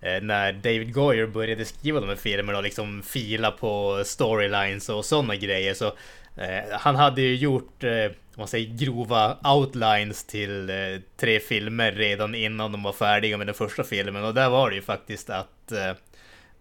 eh, 0.00 0.22
när 0.22 0.52
David 0.52 0.94
Goyer 0.94 1.26
började 1.26 1.64
skriva 1.64 2.00
de 2.00 2.08
här 2.08 2.16
filmerna 2.16 2.58
och 2.58 2.64
liksom 2.64 3.02
fila 3.02 3.50
på 3.50 4.02
storylines 4.04 4.88
och 4.88 5.04
sådana 5.04 5.36
grejer 5.36 5.74
så 5.74 5.86
eh, 6.36 6.78
han 6.78 6.96
hade 6.96 7.20
ju 7.22 7.36
gjort 7.36 7.84
man 8.40 8.48
säger 8.48 8.76
grova 8.76 9.38
outlines 9.44 10.24
till 10.24 10.70
eh, 10.70 10.76
tre 11.16 11.40
filmer 11.40 11.92
redan 11.92 12.34
innan 12.34 12.72
de 12.72 12.82
var 12.82 12.92
färdiga 12.92 13.36
med 13.36 13.46
den 13.46 13.54
första 13.54 13.84
filmen 13.84 14.24
och 14.24 14.34
där 14.34 14.50
var 14.50 14.70
det 14.70 14.76
ju 14.76 14.82
faktiskt 14.82 15.30
att 15.30 15.72
eh, 15.72 15.92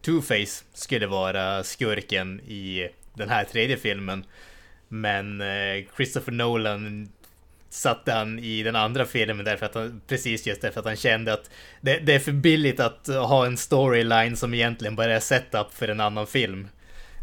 Two-Face 0.05 0.63
skulle 0.73 1.07
vara 1.07 1.63
skurken 1.63 2.39
i 2.39 2.89
den 3.13 3.29
här 3.29 3.43
tredje 3.43 3.77
filmen. 3.77 4.23
Men 4.87 5.41
eh, 5.41 5.85
Christopher 5.95 6.31
Nolan 6.31 7.09
satte 7.69 8.11
han 8.11 8.39
i 8.39 8.63
den 8.63 8.75
andra 8.75 9.05
filmen 9.05 9.45
därför 9.45 9.65
att 9.65 9.75
han, 9.75 10.01
precis 10.07 10.47
just 10.47 10.61
därför 10.61 10.79
att 10.79 10.85
han 10.85 10.95
kände 10.95 11.33
att 11.33 11.49
det, 11.81 11.99
det 11.99 12.13
är 12.13 12.19
för 12.19 12.31
billigt 12.31 12.79
att 12.79 13.07
ha 13.07 13.45
en 13.45 13.57
storyline 13.57 14.37
som 14.37 14.53
egentligen 14.53 14.95
bara 14.95 15.15
är 15.15 15.19
setup 15.19 15.73
för 15.73 15.87
en 15.87 15.99
annan 15.99 16.27
film. 16.27 16.67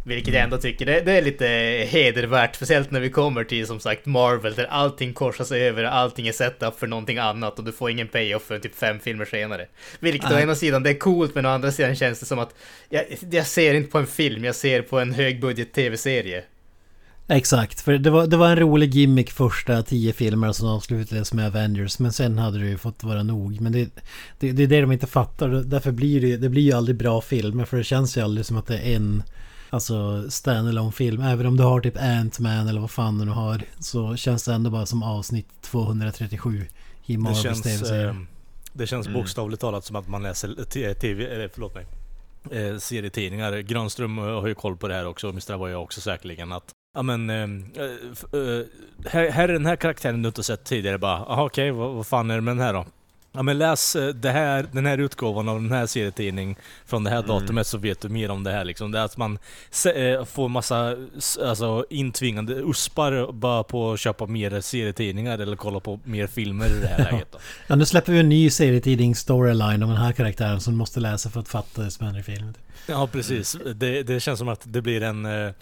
Vilket 0.07 0.35
jag 0.35 0.43
ändå 0.43 0.59
tycker 0.59 0.87
det, 0.87 1.01
det 1.01 1.13
är 1.13 1.23
lite 1.23 1.47
hedervärt, 1.89 2.57
speciellt 2.57 2.91
när 2.91 3.01
vi 3.01 3.11
kommer 3.11 3.45
till 3.45 3.67
som 3.67 3.81
sagt 3.81 4.07
Marvel 4.07 4.55
där 4.55 4.65
allting 4.65 5.13
korsas 5.13 5.53
över, 5.53 5.85
allting 5.85 6.29
är 6.29 6.33
setup 6.33 6.79
för 6.79 6.87
någonting 6.87 7.19
annat 7.19 7.59
och 7.59 7.65
du 7.65 7.73
får 7.73 7.91
ingen 7.91 8.09
payoff 8.09 8.43
för 8.43 8.59
typ 8.59 8.75
fem 8.75 9.01
filmer 9.01 9.25
senare. 9.25 9.67
Vilket 10.01 10.33
å 10.33 10.39
ena 10.39 10.55
sidan 10.55 10.83
det 10.83 10.91
är 10.91 10.99
coolt 10.99 11.35
men 11.35 11.47
å 11.47 11.49
andra 11.49 11.73
sidan 11.73 11.97
känns 11.97 12.21
det 12.21 12.27
som 12.27 12.39
att 12.39 12.55
jag, 12.89 13.05
jag 13.31 13.47
ser 13.47 13.75
inte 13.75 13.91
på 13.91 13.99
en 13.99 14.07
film, 14.07 14.45
jag 14.45 14.55
ser 14.55 14.83
på 14.83 15.01
en 15.01 15.13
högbudget 15.13 15.73
tv-serie. 15.73 16.45
Exakt, 17.29 17.81
för 17.81 17.99
det 17.99 18.11
var, 18.11 18.27
det 18.27 18.37
var 18.37 18.49
en 18.49 18.59
rolig 18.59 18.95
gimmick 18.95 19.31
första 19.31 19.83
tio 19.83 20.13
filmer 20.13 20.53
som 20.53 20.69
avslutades 20.69 21.33
med 21.33 21.47
Avengers. 21.47 21.99
Men 21.99 22.13
sen 22.13 22.39
hade 22.39 22.59
det 22.59 22.67
ju 22.67 22.79
fått 22.79 23.05
vara 23.05 23.23
nog. 23.23 23.61
Men 23.61 23.73
det, 23.73 23.89
det, 24.39 24.53
det 24.53 24.63
är 24.63 24.67
det 24.67 24.81
de 24.81 24.93
inte 24.93 25.07
fattar. 25.07 25.49
Därför 25.49 25.93
blir 25.93 26.21
det, 26.21 26.37
det 26.37 26.49
blir 26.49 26.63
ju 26.63 26.73
aldrig 26.73 26.97
bra 26.97 27.21
filmer. 27.21 27.65
För 27.65 27.77
det 27.77 27.85
känns 27.85 28.17
ju 28.17 28.21
aldrig 28.21 28.47
som 28.47 28.57
att 28.57 28.67
det 28.67 28.79
är 28.79 28.97
en 28.97 29.23
alltså 29.77 30.31
standalone 30.31 30.93
film. 30.93 31.23
Även 31.23 31.47
om 31.47 31.57
du 31.57 31.63
har 31.63 31.81
typ 31.81 31.97
Ant-Man 31.97 32.69
eller 32.69 32.81
vad 32.81 32.91
fan 32.91 33.19
du 33.19 33.25
nu 33.25 33.31
har. 33.31 33.63
Så 33.79 34.17
känns 34.17 34.45
det 34.45 34.53
ändå 34.55 34.71
bara 34.71 34.87
som 34.87 35.03
avsnitt 35.03 35.49
237 35.61 36.67
i 37.07 37.13
Det 37.13 37.19
Marvels 37.19 37.43
känns, 37.43 37.63
tv-serie. 37.63 38.09
eh, 38.09 38.15
det 38.73 38.87
känns 38.87 39.07
Mm. 39.07 39.21
bokstavligt 39.21 39.61
talat 39.61 39.85
som 39.85 39.97
att 39.97 40.09
man 40.09 40.23
läser 40.23 40.65
t- 40.65 40.95
tv, 40.95 41.27
eller 41.27 41.49
förlåt 41.55 41.75
mig, 41.75 41.87
eh, 42.51 42.79
serietidningar. 42.79 43.59
Granström 43.59 44.19
eh, 44.19 44.25
har 44.25 44.47
ju 44.47 44.55
koll 44.55 44.77
på 44.77 44.89
det 44.89 44.95
här 44.95 45.07
också, 45.07 45.29
Mr. 45.29 45.57
var 45.57 45.69
jag 45.69 45.83
också 45.83 46.01
säkerligen 46.01 46.53
att 46.53 46.71
Ja 46.95 47.03
men, 47.03 47.31
eh, 47.31 47.37
eh, 47.37 48.65
här, 49.09 49.31
här 49.31 49.49
är 49.49 49.53
den 49.53 49.67
här 49.67 49.77
karaktären 49.77 50.23
du 50.23 50.29
inte 50.29 50.43
sett 50.43 50.65
tidigare 50.65 50.99
bara, 50.99 51.17
aha 51.17 51.45
okej, 51.45 51.71
vad, 51.71 51.95
vad 51.95 52.07
fan 52.07 52.31
är 52.31 52.35
det 52.35 52.41
med 52.41 52.57
den 52.57 52.65
här 52.67 52.73
då? 52.73 52.87
Ja 53.37 53.43
men 53.43 53.59
läs 53.59 53.97
eh, 53.97 54.09
det 54.09 54.31
här, 54.31 54.67
den 54.73 54.87
här 54.87 54.99
utgåvan 54.99 55.49
av 55.49 55.63
den 55.63 55.73
här 55.73 55.87
serietidning 55.87 56.57
från 56.87 57.05
det 57.05 57.11
här 57.11 57.17
Mm. 57.23 57.29
datumet 57.29 57.67
så 57.67 57.79
vet 57.79 58.01
du 58.01 58.09
mer 58.09 58.31
om 58.31 58.45
det 58.45 58.51
här 58.53 58.65
liksom. 58.65 58.93
Det 58.93 58.99
är 58.99 59.05
att 59.05 59.17
man 59.17 59.39
eh, 59.95 60.25
får 60.25 60.49
massa 60.49 60.97
alltså, 61.45 61.85
intvingande 61.91 62.55
uspar 62.55 63.33
bara 63.33 63.63
på 63.65 63.93
att 63.93 64.01
köpa 64.01 64.27
mer 64.27 64.61
serietidningar 64.61 65.39
eller 65.39 65.57
kolla 65.57 65.81
på 65.81 66.01
mer 66.05 66.27
filmer 66.27 66.67
i 66.67 66.81
det 66.81 66.87
här 66.87 66.99
läget 67.13 67.33
då. 67.33 67.39
Ja, 67.67 67.77
nu 67.77 67.87
släpper 67.87 68.13
vi 68.13 68.19
en 68.21 68.29
ny 68.29 68.51
serietidning 68.51 69.15
storyline 69.15 69.83
om 69.83 69.89
den 69.91 69.99
här 69.99 70.13
karaktären 70.13 70.61
som 70.61 70.77
måste 70.77 71.01
läsa 71.01 71.31
för 71.31 71.41
att 71.41 71.49
fatta 71.49 71.83
det 71.83 71.91
som 71.91 72.05
händer 72.07 72.21
i 72.21 72.25
filmen. 72.25 72.55
Ja 72.89 73.07
precis, 73.13 73.57
det, 73.75 74.03
det 74.03 74.21
känns 74.21 74.39
som 74.39 74.49
att 74.49 74.61
det 74.65 74.83
blir 74.83 75.03
en 75.03 75.27
eh, 75.27 75.53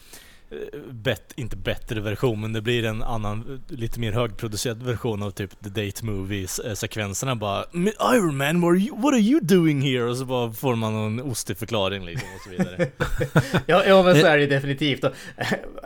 bet, 0.91 1.33
inte 1.37 1.57
bättre 1.57 2.01
version 2.01 2.41
men 2.41 2.53
det 2.53 2.61
blir 2.63 2.85
en 2.85 3.03
annan, 3.03 3.63
lite 3.69 4.01
mer 4.01 4.13
högproducerad 4.13 4.83
version 4.83 5.23
av 5.23 5.31
typ 5.31 5.51
The 5.65 5.69
Date 5.69 6.05
Movies 6.05 6.59
eh, 6.59 7.35
bara 7.35 7.65
"Men 7.73 7.93
Iron 8.15 8.37
Man, 8.37 8.61
what 8.61 8.71
are, 8.71 8.79
you, 8.79 8.97
what 9.01 9.15
are 9.15 9.21
you 9.21 9.41
doing 9.41 9.83
here? 9.83 10.05
Och 10.05 10.17
så 10.17 10.25
bara 10.25 10.53
får 10.53 10.77
man 10.77 10.95
en 10.95 11.21
ostig 11.21 11.59
förklaring 11.59 12.05
liksom 12.05 12.29
och 12.37 12.43
så 12.43 12.51
vidare. 12.51 12.89
Ja, 13.67 13.85
ja 13.87 14.03
men 14.03 14.21
så 14.21 14.27
är 14.27 14.39
det 14.39 14.47
definitivt. 14.47 15.05
Och, 15.05 15.13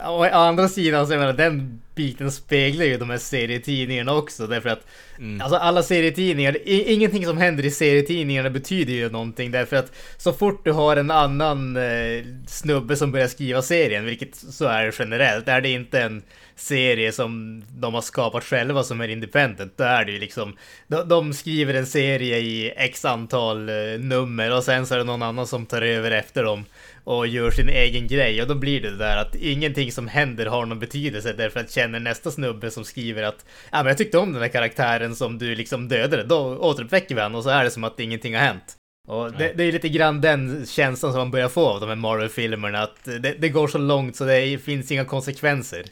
och 0.06 0.20
å 0.20 0.24
andra 0.24 0.68
sidan 0.68 1.06
så 1.06 1.12
jag 1.12 1.20
menar 1.20 1.32
den 1.32 1.80
biten 1.98 2.32
speglar 2.32 2.84
ju 2.84 2.98
de 2.98 3.10
här 3.10 3.18
serietidningarna 3.18 4.14
också 4.14 4.46
därför 4.46 4.68
att 4.68 4.86
Mm. 5.18 5.40
Alltså 5.40 5.56
alla 5.56 5.82
serietidningar, 5.82 6.56
ingenting 6.64 7.26
som 7.26 7.38
händer 7.38 7.66
i 7.66 7.70
serietidningarna 7.70 8.50
betyder 8.50 8.92
ju 8.92 9.10
någonting 9.10 9.50
därför 9.50 9.76
att 9.76 9.92
så 10.16 10.32
fort 10.32 10.64
du 10.64 10.72
har 10.72 10.96
en 10.96 11.10
annan 11.10 11.76
eh, 11.76 12.24
snubbe 12.46 12.96
som 12.96 13.12
börjar 13.12 13.28
skriva 13.28 13.62
serien, 13.62 14.04
vilket 14.04 14.36
så 14.36 14.64
är 14.64 14.86
det 14.86 14.92
generellt, 14.98 15.48
är 15.48 15.60
det 15.60 15.68
inte 15.68 16.00
en 16.00 16.22
serie 16.56 17.12
som 17.12 17.62
de 17.68 17.94
har 17.94 18.00
skapat 18.00 18.44
själva 18.44 18.82
som 18.82 19.00
är 19.00 19.08
independent, 19.08 19.72
då 19.76 19.84
är 19.84 20.04
det 20.04 20.12
ju 20.12 20.18
liksom 20.18 20.56
de, 20.86 21.08
de 21.08 21.32
skriver 21.34 21.74
en 21.74 21.86
serie 21.86 22.38
i 22.38 22.72
x 22.76 23.04
antal 23.04 23.68
eh, 23.68 24.00
nummer 24.00 24.56
och 24.56 24.64
sen 24.64 24.86
så 24.86 24.94
är 24.94 24.98
det 24.98 25.04
någon 25.04 25.22
annan 25.22 25.46
som 25.46 25.66
tar 25.66 25.82
över 25.82 26.10
efter 26.10 26.44
dem 26.44 26.64
och 27.08 27.26
gör 27.26 27.50
sin 27.50 27.68
egen 27.68 28.06
grej 28.06 28.42
och 28.42 28.48
då 28.48 28.54
blir 28.54 28.80
det 28.80 28.90
det 28.90 28.96
där 28.96 29.16
att 29.16 29.34
ingenting 29.34 29.92
som 29.92 30.08
händer 30.08 30.46
har 30.46 30.66
någon 30.66 30.78
betydelse 30.78 31.32
därför 31.32 31.60
att 31.60 31.70
känner 31.70 32.00
nästa 32.00 32.30
snubbe 32.30 32.70
som 32.70 32.84
skriver 32.84 33.22
att 33.22 33.44
ja 33.72 33.78
men 33.78 33.86
jag 33.86 33.98
tyckte 33.98 34.18
om 34.18 34.32
den 34.32 34.42
här 34.42 34.48
karaktären 34.48 35.16
som 35.16 35.38
du 35.38 35.54
liksom 35.54 35.88
dödade, 35.88 36.24
då 36.24 36.56
återuppväcker 36.56 37.14
vi 37.14 37.20
han 37.20 37.34
och 37.34 37.42
så 37.42 37.50
är 37.50 37.64
det 37.64 37.70
som 37.70 37.84
att 37.84 38.00
ingenting 38.00 38.34
har 38.34 38.42
hänt. 38.42 38.76
Och 39.08 39.32
det, 39.32 39.52
det 39.56 39.64
är 39.64 39.72
lite 39.72 39.88
grann 39.88 40.20
den 40.20 40.66
känslan 40.66 41.12
som 41.12 41.18
man 41.18 41.30
börjar 41.30 41.48
få 41.48 41.68
av 41.68 41.80
de 41.80 41.88
här 41.88 41.96
Marvel-filmerna 41.96 42.82
att 42.82 43.04
det, 43.04 43.34
det 43.38 43.48
går 43.48 43.68
så 43.68 43.78
långt 43.78 44.16
så 44.16 44.24
det 44.24 44.58
finns 44.58 44.92
inga 44.92 45.04
konsekvenser. 45.04 45.82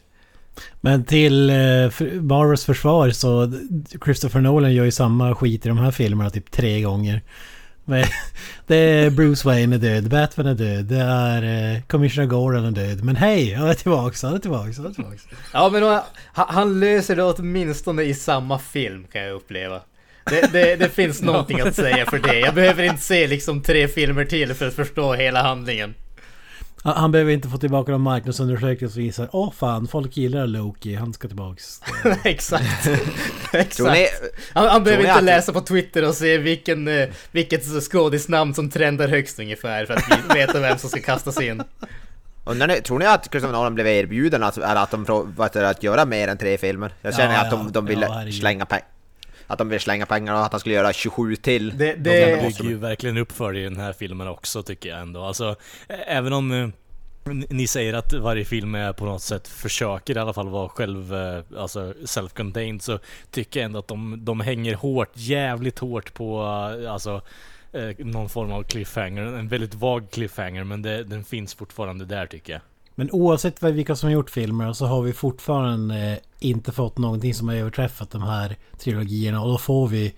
Men 0.80 1.04
till 1.04 1.50
eh, 1.50 1.56
Marvels 2.20 2.64
försvar 2.64 3.10
så 3.10 3.52
Christopher 4.04 4.40
Nolan 4.40 4.74
gör 4.74 4.84
ju 4.84 4.90
samma 4.90 5.34
skit 5.34 5.66
i 5.66 5.68
de 5.68 5.78
här 5.78 5.90
filmerna 5.90 6.30
typ 6.30 6.50
tre 6.50 6.80
gånger. 6.80 7.22
Det 8.66 8.76
är 8.76 9.10
Bruce 9.10 9.48
Wayne 9.48 9.76
är 9.76 9.78
död, 9.78 10.08
Batman 10.08 10.46
är 10.46 10.54
död, 10.54 10.84
det 10.84 11.00
är 11.00 11.74
eh, 11.74 11.82
Commissioner 11.82 12.26
Gordon 12.26 12.64
är 12.64 12.70
död. 12.70 13.04
Men 13.04 13.16
hej, 13.16 13.54
han 13.54 13.68
är 13.68 13.74
tillbaks, 13.74 14.22
han 14.22 14.34
är 14.34 14.38
tillbaks, 14.38 14.76
han 14.76 14.86
är 14.86 14.90
tillbaks. 14.90 15.26
Ja 15.52 15.68
men 15.68 15.82
han, 15.82 16.46
han 16.48 16.80
löser 16.80 17.16
det 17.16 17.22
åtminstone 17.22 18.02
i 18.02 18.14
samma 18.14 18.58
film 18.58 19.06
kan 19.12 19.22
jag 19.22 19.32
uppleva. 19.32 19.80
Det, 20.30 20.52
det, 20.52 20.76
det 20.76 20.88
finns 20.88 21.22
någonting 21.22 21.60
att 21.60 21.74
säga 21.74 22.06
för 22.06 22.18
det. 22.18 22.38
Jag 22.38 22.54
behöver 22.54 22.82
inte 22.82 23.02
se 23.02 23.26
liksom 23.26 23.62
tre 23.62 23.88
filmer 23.88 24.24
till 24.24 24.54
för 24.54 24.68
att 24.68 24.74
förstå 24.74 25.14
hela 25.14 25.42
handlingen. 25.42 25.94
Han, 26.82 27.12
behöver 27.12 27.32
inte 27.32 27.48
få 27.48 27.58
tillbaka 27.58 27.92
de 27.92 28.02
marknadsundersökningar 28.02 28.92
som 28.92 29.02
visar 29.02 29.28
åh 29.32 29.52
fan, 29.52 29.86
folk 29.88 30.16
gillar 30.16 30.46
Loki, 30.46 30.94
han 30.94 31.12
ska 31.12 31.28
tillbaks. 31.28 31.80
Exakt. 32.24 32.84
Tror 32.84 33.60
Exakt. 33.60 33.92
ni, 33.94 34.06
Han, 34.54 34.68
han 34.68 34.84
behöver 34.84 35.08
inte 35.08 35.20
läsa 35.20 35.52
på 35.52 35.60
Twitter 35.60 36.08
och 36.08 36.14
se 36.14 36.38
vilken, 36.38 36.88
eh, 36.88 37.08
vilket 37.32 37.82
skådisnamn 37.82 38.54
som 38.54 38.70
trendar 38.70 39.08
högst 39.08 39.38
ungefär 39.38 39.86
för 39.86 39.94
att 39.94 40.04
vi- 40.10 40.34
veta 40.40 40.60
vem 40.60 40.78
som 40.78 40.90
ska 40.90 41.00
kastas 41.00 41.40
in. 41.40 41.62
undrar 42.44 42.66
ni, 42.66 42.80
tror 42.80 42.98
ni 42.98 43.06
att 43.06 43.28
Christopher 43.30 43.52
Nolan 43.56 43.74
blev 43.74 43.86
erbjuden 43.86 44.42
att, 44.42 44.58
att 44.58 44.90
de 44.90 45.34
att 45.64 45.82
göra 45.82 46.04
mer 46.04 46.28
än 46.28 46.38
tre 46.38 46.58
filmer? 46.58 46.92
Jag 47.02 47.14
känner 47.14 47.34
Ja, 47.34 47.40
att 47.40 47.50
de, 47.50 47.72
de 47.72 47.86
ville 47.86 48.06
ja, 48.26 48.32
slänga 48.32 48.66
pengar. 48.66 48.86
Att 49.46 49.58
de 49.58 49.68
vill 49.68 49.80
slänga 49.80 50.06
pengar 50.06 50.34
och 50.34 50.44
att 50.44 50.52
han 50.52 50.60
skulle 50.60 50.74
göra 50.74 50.92
27 50.92 51.36
till. 51.36 51.78
Det, 51.78 51.94
Det 51.94 51.94
det, 51.94 52.42
bygger 52.42 52.64
ju 52.64 52.76
verkligen 52.76 53.16
upp 53.16 53.32
för 53.32 53.52
det 53.52 53.60
i 53.60 53.64
den 53.64 53.76
här 53.76 53.92
filmen 53.92 54.28
också 54.28 54.62
tycker 54.62 54.88
jag 54.88 55.00
ändå. 55.00 55.24
Alltså, 55.24 55.56
även 56.06 56.32
om 56.32 56.52
eh, 56.52 56.68
ni 57.50 57.66
säger 57.66 57.94
att 57.94 58.12
varje 58.12 58.44
film 58.44 58.74
är 58.74 58.92
på 58.92 59.04
något 59.04 59.22
sätt 59.22 59.48
försöker 59.48 60.16
i 60.16 60.20
alla 60.20 60.32
fall 60.32 60.48
vara 60.48 60.68
själv, 60.68 61.14
eh, 61.14 61.40
alltså 61.56 61.92
self-contained 61.92 62.78
så 62.78 62.98
tycker 63.30 63.60
jag 63.60 63.64
ändå 63.64 63.78
att 63.78 63.88
de, 63.88 64.24
de 64.24 64.40
hänger 64.40 64.74
hårt, 64.74 65.10
jävligt 65.14 65.78
hårt 65.78 66.14
på 66.14 66.40
eh, 66.82 66.92
alltså 66.92 67.22
någon 67.98 68.28
form 68.28 68.52
av 68.52 68.62
cliffhanger. 68.62 69.22
En 69.22 69.48
väldigt 69.48 69.74
vag 69.74 70.10
cliffhanger 70.10 70.64
men 70.64 70.82
det, 70.82 71.04
den 71.04 71.24
finns 71.24 71.54
fortfarande 71.54 72.04
där 72.04 72.26
tycker 72.26 72.52
jag. 72.52 72.62
Men 72.98 73.10
oavsett 73.10 73.62
vad- 73.62 73.72
vilka 73.72 73.96
som 73.96 74.06
har 74.06 74.14
gjort 74.14 74.30
filmer 74.30 74.72
så 74.72 74.86
har 74.86 75.02
vi 75.02 75.12
fortfarande 75.12 76.10
eh, 76.12 76.18
inte 76.38 76.72
fått 76.72 76.98
någonting 76.98 77.34
som 77.34 77.48
har 77.48 77.54
överträffat 77.54 78.10
de 78.10 78.22
här 78.22 78.56
trilogierna. 78.78 79.42
Och 79.42 79.48
då 79.52 79.58
får 79.58 79.88
vi... 79.88 80.14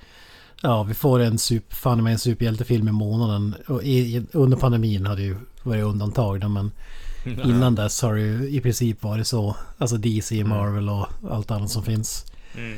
Ja, 0.62 0.82
vi 0.82 0.94
får 0.94 1.20
en, 1.20 1.38
super, 1.38 1.76
fan 1.76 2.02
med 2.04 2.12
en 2.12 2.18
superhjältefilm 2.18 2.88
i 2.88 2.92
månaden. 2.92 3.54
Och 3.68 3.82
i, 3.82 4.26
under 4.32 4.56
pandemin 4.56 5.06
hade 5.06 5.22
ju 5.22 5.36
varit 5.62 5.84
undantag 5.84 6.40
då, 6.40 6.48
men... 6.48 6.70
Innan 7.44 7.74
dess 7.74 8.02
har 8.02 8.14
det 8.14 8.20
ju 8.20 8.50
i 8.50 8.60
princip 8.60 9.02
varit 9.02 9.26
så. 9.26 9.56
Alltså 9.78 9.96
DC, 9.96 10.44
Marvel 10.44 10.88
och 10.88 11.06
allt 11.30 11.50
annat 11.50 11.70
som 11.70 11.82
finns. 11.82 12.24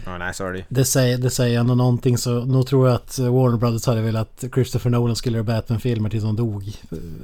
Ja, 0.07 0.19
nej, 0.19 0.35
sorry. 0.35 0.65
Det 0.69 0.85
säger, 0.85 1.19
det 1.19 1.31
säger 1.31 1.61
ändå 1.61 1.75
någonting 1.75 2.19
så 2.19 2.45
nog 2.45 2.67
tror 2.67 2.89
jag 2.89 2.95
att 2.95 3.19
Warner 3.19 3.57
Brothers 3.57 3.87
hade 3.87 4.01
velat 4.01 4.45
att 4.45 4.55
Christopher 4.55 4.91
Nolan 4.91 5.17
skulle 5.17 5.37
göra 5.39 5.45
Batman-filmer 5.47 6.11
tills 6.11 6.25
han 6.25 6.37
dog. 6.37 6.73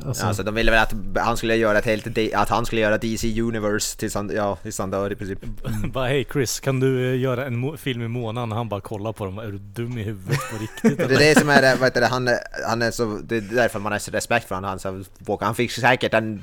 Alltså, 0.07 0.27
Alltså 0.27 0.43
de 0.43 0.55
ville 0.55 0.71
väl 0.71 0.81
att 0.83 0.95
han 1.27 1.37
skulle 1.37 1.57
göra 1.57 1.79
ett 1.79 1.85
helt, 1.85 2.35
att 2.35 2.49
han 2.49 2.67
skulle 2.67 2.81
göra 2.81 2.99
DC 2.99 3.41
Universe 3.43 3.99
tills 3.99 4.15
han, 4.15 4.31
ja, 4.35 4.57
tills 4.63 4.79
han 4.79 4.91
dör 4.91 5.13
i 5.13 5.15
princip. 5.17 5.39
Bara 5.93 6.09
hej 6.09 6.27
Chris, 6.33 6.61
kan 6.61 6.81
du 6.81 7.11
eh, 7.15 7.21
göra 7.21 7.47
en 7.47 7.77
film 7.79 8.03
i 8.03 8.09
månaden? 8.09 8.53
Han 8.53 8.69
bara 8.69 8.81
kollar 8.81 9.13
på 9.13 9.25
dem, 9.25 9.39
är 9.39 9.47
du 9.47 9.59
dum 9.59 9.99
i 9.99 10.03
huvudet 10.03 10.39
på 10.51 10.57
riktigt 10.63 10.99
Det 11.09 11.15
är 11.15 11.19
det 11.35 11.41
som 11.41 11.49
är 11.49 11.63
det, 11.63 11.75
vad 11.81 11.87
heter 11.87 12.01
det, 12.01 12.07
han, 12.07 12.29
är- 12.29 12.39
han 12.69 12.83
är 12.83 12.91
så, 12.91 13.19
det 13.25 13.37
är 13.37 13.41
därför 13.41 13.79
man 13.81 13.93
har 13.93 13.99
så 13.99 14.11
respekt 14.11 14.49
för 14.49 14.55
honom. 14.55 14.69
Han, 14.71 14.79
så, 14.79 15.39
han 15.41 15.55
fick 15.55 15.71
säkert 15.73 16.15
en 16.15 16.41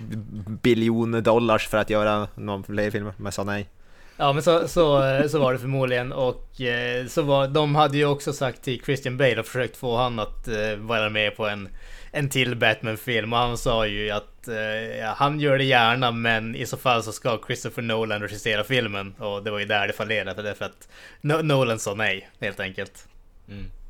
biljon 0.62 1.24
dollars 1.24 1.67
för 1.67 1.77
att 1.77 1.89
göra 1.89 2.27
någon 2.36 2.63
fler 2.63 2.91
filmer, 2.91 3.13
men 3.17 3.32
sa 3.32 3.43
nej. 3.43 3.70
Ja 4.17 4.34
men 4.34 4.43
så, 4.43 4.67
så, 4.67 5.03
så 5.29 5.39
var 5.39 5.53
det 5.53 5.60
förmodligen 5.60 6.12
och 6.12 6.62
eh, 6.62 7.08
så 7.08 7.22
var, 7.22 7.48
de 7.48 7.75
hade 7.75 7.98
ju 7.98 8.05
också 8.05 8.34
sagt 8.34 8.62
till 8.62 8.82
Christian 8.84 9.17
Bale 9.17 9.39
och 9.39 9.46
försökt 9.46 9.77
få 9.77 9.98
han 9.98 10.20
att 10.20 10.48
eh, 10.48 10.75
vara 10.77 11.10
med 11.10 11.36
på 11.36 11.48
en, 11.48 11.70
en 12.12 12.29
till 12.29 12.55
Batman-film 12.55 13.34
och 13.34 13.39
han 13.39 13.58
sa 13.58 13.88
ju 13.88 14.10
att 14.10 14.48
eh, 14.48 14.55
ja, 15.00 15.13
han 15.17 15.39
gör 15.39 15.58
det 15.58 15.63
gärna 15.63 16.12
men 16.12 16.55
i 16.55 16.65
så 16.65 16.77
fall 16.77 17.03
så 17.03 17.12
ska 17.12 17.39
Christopher 17.48 17.82
Nolan 17.82 18.22
regissera 18.22 18.63
filmen 18.63 19.13
och 19.17 19.43
det 19.43 19.51
var 19.51 19.60
ju 19.60 19.65
där 19.65 19.88
det 19.88 19.93
fallerade 19.93 20.41
därför 20.41 20.65
att 20.65 20.88
no 21.22 21.41
Nolan 21.41 21.79
sa 21.79 21.93
nej 21.93 22.29
helt 22.39 22.60
enkelt. 22.60 23.08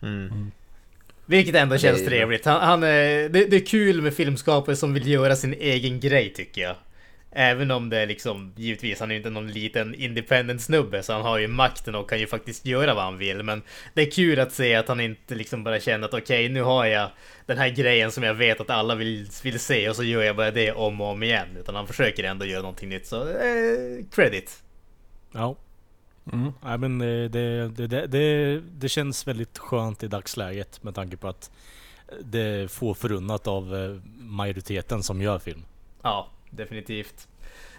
Mm. 0.01 0.51
Vilket 1.25 1.55
ändå 1.55 1.77
känns 1.77 2.05
trevligt. 2.05 2.45
Han, 2.45 2.61
han, 2.61 2.81
det, 2.81 3.27
det 3.29 3.55
är 3.55 3.65
kul 3.65 4.01
med 4.01 4.13
filmskapare 4.13 4.75
som 4.75 4.93
vill 4.93 5.07
göra 5.07 5.35
sin 5.35 5.53
egen 5.53 5.99
grej 5.99 6.33
tycker 6.33 6.61
jag. 6.61 6.75
Även 7.35 7.71
om 7.71 7.89
det 7.89 7.97
är 7.97 8.07
liksom, 8.07 8.53
givetvis, 8.55 8.99
han 8.99 9.11
är 9.11 9.13
ju 9.13 9.17
inte 9.17 9.29
någon 9.29 9.51
liten 9.51 9.95
independent 9.95 10.61
snubbe 10.61 11.03
så 11.03 11.13
han 11.13 11.21
har 11.21 11.37
ju 11.37 11.47
makten 11.47 11.95
och 11.95 12.09
kan 12.09 12.19
ju 12.19 12.27
faktiskt 12.27 12.65
göra 12.65 12.93
vad 12.93 13.03
han 13.03 13.17
vill. 13.17 13.43
Men 13.43 13.61
det 13.93 14.01
är 14.01 14.11
kul 14.11 14.39
att 14.39 14.51
se 14.51 14.75
att 14.75 14.87
han 14.87 14.99
inte 14.99 15.35
liksom 15.35 15.63
bara 15.63 15.79
känner 15.79 16.07
att 16.07 16.13
okej, 16.13 16.49
nu 16.49 16.61
har 16.61 16.85
jag 16.85 17.09
den 17.45 17.57
här 17.57 17.69
grejen 17.69 18.11
som 18.11 18.23
jag 18.23 18.33
vet 18.33 18.61
att 18.61 18.69
alla 18.69 18.95
vill, 18.95 19.27
vill 19.43 19.59
se 19.59 19.89
och 19.89 19.95
så 19.95 20.03
gör 20.03 20.23
jag 20.23 20.35
bara 20.35 20.51
det 20.51 20.71
om 20.71 21.01
och 21.01 21.07
om 21.07 21.23
igen. 21.23 21.47
Utan 21.59 21.75
han 21.75 21.87
försöker 21.87 22.23
ändå 22.23 22.45
göra 22.45 22.61
någonting 22.61 22.89
nytt, 22.89 23.07
så 23.07 23.29
eh, 23.29 24.05
credit. 24.11 24.63
Ja. 25.31 25.55
Nej 26.61 26.77
men 26.77 27.01
eh, 27.01 27.29
det, 27.29 27.69
det, 27.69 27.87
det, 27.87 28.07
det, 28.07 28.59
det 28.59 28.89
känns 28.89 29.27
väldigt 29.27 29.57
skönt 29.57 30.03
i 30.03 30.07
dagsläget 30.07 30.83
med 30.83 30.95
tanke 30.95 31.17
på 31.17 31.27
att 31.27 31.51
det 32.21 32.41
är 32.41 32.67
få 32.67 32.93
förunnat 32.93 33.47
av 33.47 33.75
eh, 33.75 33.99
majoriteten 34.19 35.03
som 35.03 35.21
gör 35.21 35.39
film. 35.39 35.65
Ja, 36.01 36.29
definitivt. 36.55 37.27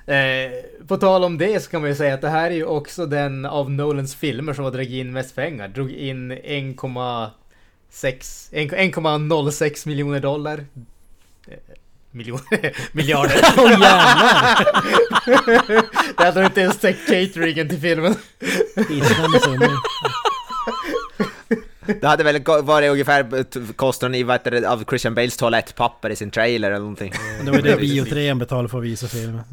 Eh, 0.07 0.51
på 0.87 0.97
tal 0.97 1.25
om 1.25 1.39
det 1.39 1.61
så 1.61 1.71
kan 1.71 1.81
man 1.81 1.91
ju 1.91 1.97
säga 1.97 2.15
att 2.15 2.21
det 2.21 2.29
här 2.29 2.51
är 2.51 2.55
ju 2.55 2.65
också 2.65 3.07
den 3.07 3.45
av 3.45 3.71
Nolans 3.71 4.15
filmer 4.15 4.53
som 4.53 4.65
har 4.65 4.73
dragit 4.73 4.91
in 4.91 5.13
mest 5.13 5.35
pengar. 5.35 5.69
Drog 5.69 5.91
in 5.91 6.33
1,6 6.33 7.31
1,06 8.53 9.89
miljoner 9.89 10.21
dollar. 10.21 10.67
Eh, 11.49 11.59
Miljoner? 12.15 12.77
Miljarder. 12.97 13.41
Åh 13.59 13.71
jävlar! 13.71 14.65
det 16.17 16.25
hade 16.25 16.41
de 16.41 16.47
inte 16.47 16.61
ens 16.61 16.79
täckt 16.79 17.07
cateringen 17.07 17.69
till 17.69 17.81
filmen. 17.81 18.15
Det 22.05 22.09
hade 22.09 22.25
väl 22.25 22.43
varit 22.63 22.91
ungefär 22.91 23.73
kostnaden 23.73 24.15
i, 24.15 24.23
vad 24.23 24.65
av 24.65 24.85
Christian 24.85 25.15
Bales 25.15 25.37
toalettpapper 25.37 26.11
i 26.11 26.17
sin 26.17 26.31
trailer 26.31 26.71
eller 26.71 26.81
någonting. 26.81 27.13
Det 27.45 27.51
var 27.51 27.57
ju 27.57 27.63
det 27.63 27.77
biotrean 27.77 28.39
betalade 28.39 28.69
för 28.69 28.79
att 28.79 28.85
visa 28.85 29.09
filmen. 29.09 29.45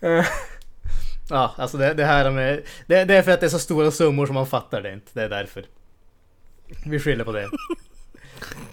Ja, 1.30 1.54
alltså 1.56 1.76
det, 1.76 1.94
det 1.94 2.04
här 2.04 2.30
med... 2.30 2.62
Det, 2.86 3.04
det 3.04 3.14
är 3.14 3.22
för 3.22 3.32
att 3.32 3.40
det 3.40 3.46
är 3.46 3.50
så 3.50 3.58
stora 3.58 3.90
summor 3.90 4.26
som 4.26 4.34
man 4.34 4.46
fattar 4.46 4.82
det 4.82 4.92
inte. 4.92 5.10
Det 5.12 5.22
är 5.22 5.28
därför. 5.28 5.64
Vi 6.86 7.00
skyller 7.00 7.24
på 7.24 7.32
det. 7.32 7.48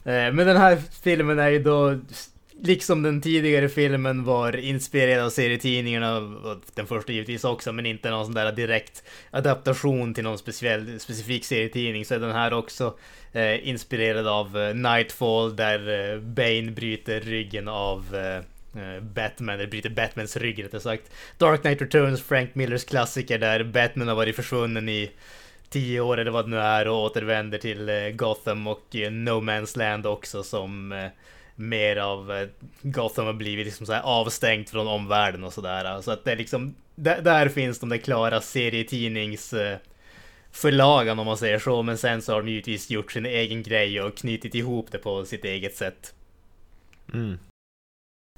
Eh, 0.05 0.33
Men 0.33 0.37
den 0.37 0.57
här 0.57 0.81
filmen 1.03 1.39
är 1.39 1.49
ju 1.49 1.63
då, 1.63 1.99
liksom 2.65 3.03
den 3.03 3.21
tidigare 3.21 3.69
filmen 3.69 4.23
var 4.23 4.55
inspirerad 4.55 5.25
av 5.25 5.29
serietidningarna, 5.29 6.17
och 6.17 6.61
den 6.73 6.87
första 6.87 7.11
givetvis 7.11 7.43
också, 7.43 7.71
men 7.71 7.85
inte 7.85 8.09
någon 8.09 8.25
sån 8.25 8.33
där 8.33 8.51
direkt 8.51 9.03
adaptation 9.31 10.13
till 10.13 10.23
någon 10.23 10.37
speciell, 10.37 10.99
specifik 10.99 11.45
serietidning, 11.45 12.05
så 12.05 12.13
är 12.13 12.19
den 12.19 12.31
här 12.31 12.53
också 12.53 12.97
eh, 13.33 13.67
inspirerad 13.67 14.27
av 14.27 14.57
eh, 14.57 14.75
Nightfall, 14.75 15.55
där 15.55 16.11
eh, 16.13 16.19
Bane 16.19 16.71
bryter 16.71 17.19
ryggen 17.19 17.67
av 17.67 18.15
eh, 18.15 18.35
eh 18.81 19.01
Batman, 19.01 19.55
eller 19.55 19.67
bryter 19.67 19.89
Batmans 19.89 20.37
rygg 20.37 20.63
rättare 20.63 20.81
sagt. 20.81 21.11
Dark 21.37 21.61
Knight 21.61 21.81
Returns, 21.81 22.23
Frank 22.23 22.55
Millers 22.55 22.83
klassiker 22.83 23.39
där 23.39 23.63
Batman 23.63 24.07
har 24.07 24.15
varit 24.15 24.35
försvunnen 24.35 24.89
i 24.89 25.11
tio 25.69 25.99
år 25.99 26.17
eller 26.17 26.31
vad 26.31 26.45
det 26.45 26.49
nu 26.49 26.59
är 26.59 26.87
och 26.87 27.03
återvänder 27.03 27.57
till 27.57 27.89
eh, 27.89 28.09
Gotham 28.09 28.67
och 28.67 28.95
eh, 28.95 29.11
No 29.11 29.41
Man's 29.41 29.77
Land 29.77 30.05
också 30.05 30.43
som 30.43 30.91
eh, 30.91 31.07
mer 31.55 31.95
av 31.95 32.31
eh, 32.31 32.47
Gotham 32.81 33.25
har 33.25 33.33
blivit 33.33 33.65
liksom 33.65 33.85
så 33.85 33.93
här 33.93 34.01
avstängt 34.01 34.69
från 34.69 34.87
omvärlden 34.87 35.43
och 35.43 35.53
sådär. 35.53 36.01
Så 36.01 36.11
att 36.11 36.25
det 36.25 36.31
är 36.31 36.35
liksom, 36.35 36.75
där, 36.95 37.21
där 37.21 37.49
finns 37.49 37.79
de 37.79 37.89
där 37.89 37.97
klara 37.97 38.41
serietidnings 38.41 39.53
eh, 39.53 39.77
om 41.09 41.25
man 41.25 41.37
säger 41.37 41.59
så, 41.59 41.83
men 41.83 41.97
sen 41.97 42.21
så 42.21 42.33
har 42.33 42.41
de 42.41 42.49
givetvis 42.49 42.89
gjort 42.89 43.11
sin 43.11 43.25
egen 43.25 43.63
grej 43.63 44.01
och 44.01 44.17
knutit 44.17 44.55
ihop 44.55 44.91
det 44.91 44.97
på 44.97 45.25
sitt 45.25 45.45
eget 45.45 45.75
sätt. 45.75 46.13
Mm. 47.13 47.37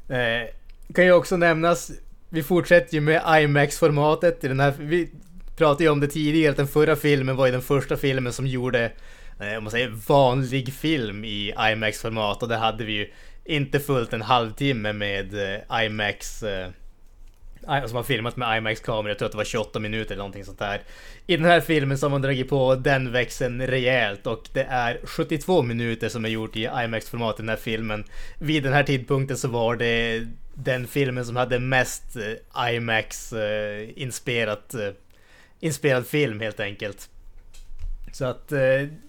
Eh, 0.09 0.49
kan 0.93 1.05
ju 1.05 1.11
också 1.11 1.37
nämnas, 1.37 1.91
vi 2.29 2.43
fortsätter 2.43 2.93
ju 2.93 3.01
med 3.01 3.21
IMAX-formatet 3.41 4.43
i 4.43 4.47
den 4.47 4.59
här, 4.59 4.73
vi 4.79 5.09
pratade 5.57 5.83
ju 5.83 5.89
om 5.89 5.99
det 5.99 6.07
tidigare, 6.07 6.51
att 6.51 6.57
den 6.57 6.67
förra 6.67 6.95
filmen 6.95 7.35
var 7.35 7.45
ju 7.45 7.51
den 7.51 7.61
första 7.61 7.97
filmen 7.97 8.33
som 8.33 8.47
gjorde, 8.47 8.91
Eh, 9.39 9.57
om 9.57 9.63
man 9.63 9.71
säger 9.71 9.87
vanlig 10.07 10.73
film 10.73 11.25
i 11.25 11.53
IMAX-format 11.59 12.43
och 12.43 12.49
det 12.49 12.57
hade 12.57 12.83
vi 12.83 12.93
ju 12.93 13.11
inte 13.45 13.79
fullt 13.79 14.13
en 14.13 14.21
halvtimme 14.21 14.93
med 14.93 15.33
eh, 15.33 15.59
IMAX 15.85 16.43
eh, 16.43 16.69
som 17.85 17.95
har 17.95 18.03
filmat 18.03 18.37
med 18.37 18.57
IMAX-kameror, 18.57 19.09
jag 19.09 19.17
tror 19.17 19.25
att 19.25 19.31
det 19.31 19.37
var 19.37 19.45
28 19.45 19.79
minuter 19.79 20.11
eller 20.11 20.17
någonting 20.17 20.45
sånt 20.45 20.59
där. 20.59 20.81
I 21.27 21.37
den 21.37 21.45
här 21.45 21.61
filmen 21.61 21.97
så 21.97 22.05
har 22.05 22.11
man 22.11 22.21
dragit 22.21 22.49
på 22.49 22.75
den 22.75 23.11
växeln 23.11 23.67
rejält 23.67 24.27
och 24.27 24.49
det 24.53 24.63
är 24.63 24.99
72 25.03 25.61
minuter 25.61 26.09
som 26.09 26.25
är 26.25 26.29
gjort 26.29 26.55
i 26.55 26.63
IMAX-format 26.63 27.39
i 27.39 27.41
den 27.41 27.49
här 27.49 27.55
filmen. 27.55 28.03
Vid 28.39 28.63
den 28.63 28.73
här 28.73 28.83
tidpunkten 28.83 29.37
så 29.37 29.47
var 29.47 29.75
det 29.75 30.27
den 30.53 30.87
filmen 30.87 31.25
som 31.25 31.35
hade 31.35 31.59
mest 31.59 32.17
IMAX-insperat 32.69 34.75
inspelad 35.59 36.07
film 36.07 36.39
helt 36.39 36.59
enkelt. 36.59 37.09
Så 38.11 38.25
att 38.25 38.51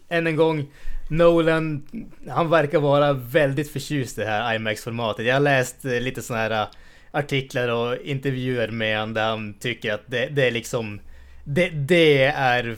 än 0.09 0.27
en 0.27 0.37
gång 0.37 0.67
Nolan, 1.11 1.87
han 2.29 2.51
verkar 2.51 2.79
vara 2.79 3.13
väldigt 3.13 3.73
förtjust 3.73 4.19
i 4.19 4.21
det 4.21 4.27
här 4.27 4.55
IMAX-formatet. 4.55 5.27
Jag 5.27 5.35
har 5.35 5.41
läst 5.41 5.85
eh, 5.85 6.01
lite 6.01 6.23
sådana 6.23 6.43
här 6.43 6.63
eh, 6.63 6.69
artiklar 7.11 7.69
och 7.69 7.97
intervjuer 7.97 8.69
med 8.69 8.99
honom 9.01 9.15
där 9.15 9.29
han 9.29 9.55
tycker 9.55 9.93
att 9.93 10.03
det, 10.07 10.27
det 10.27 10.47
är 10.47 10.51
liksom 10.51 11.01
det, 11.45 11.69
det 11.69 12.25
är 12.25 12.77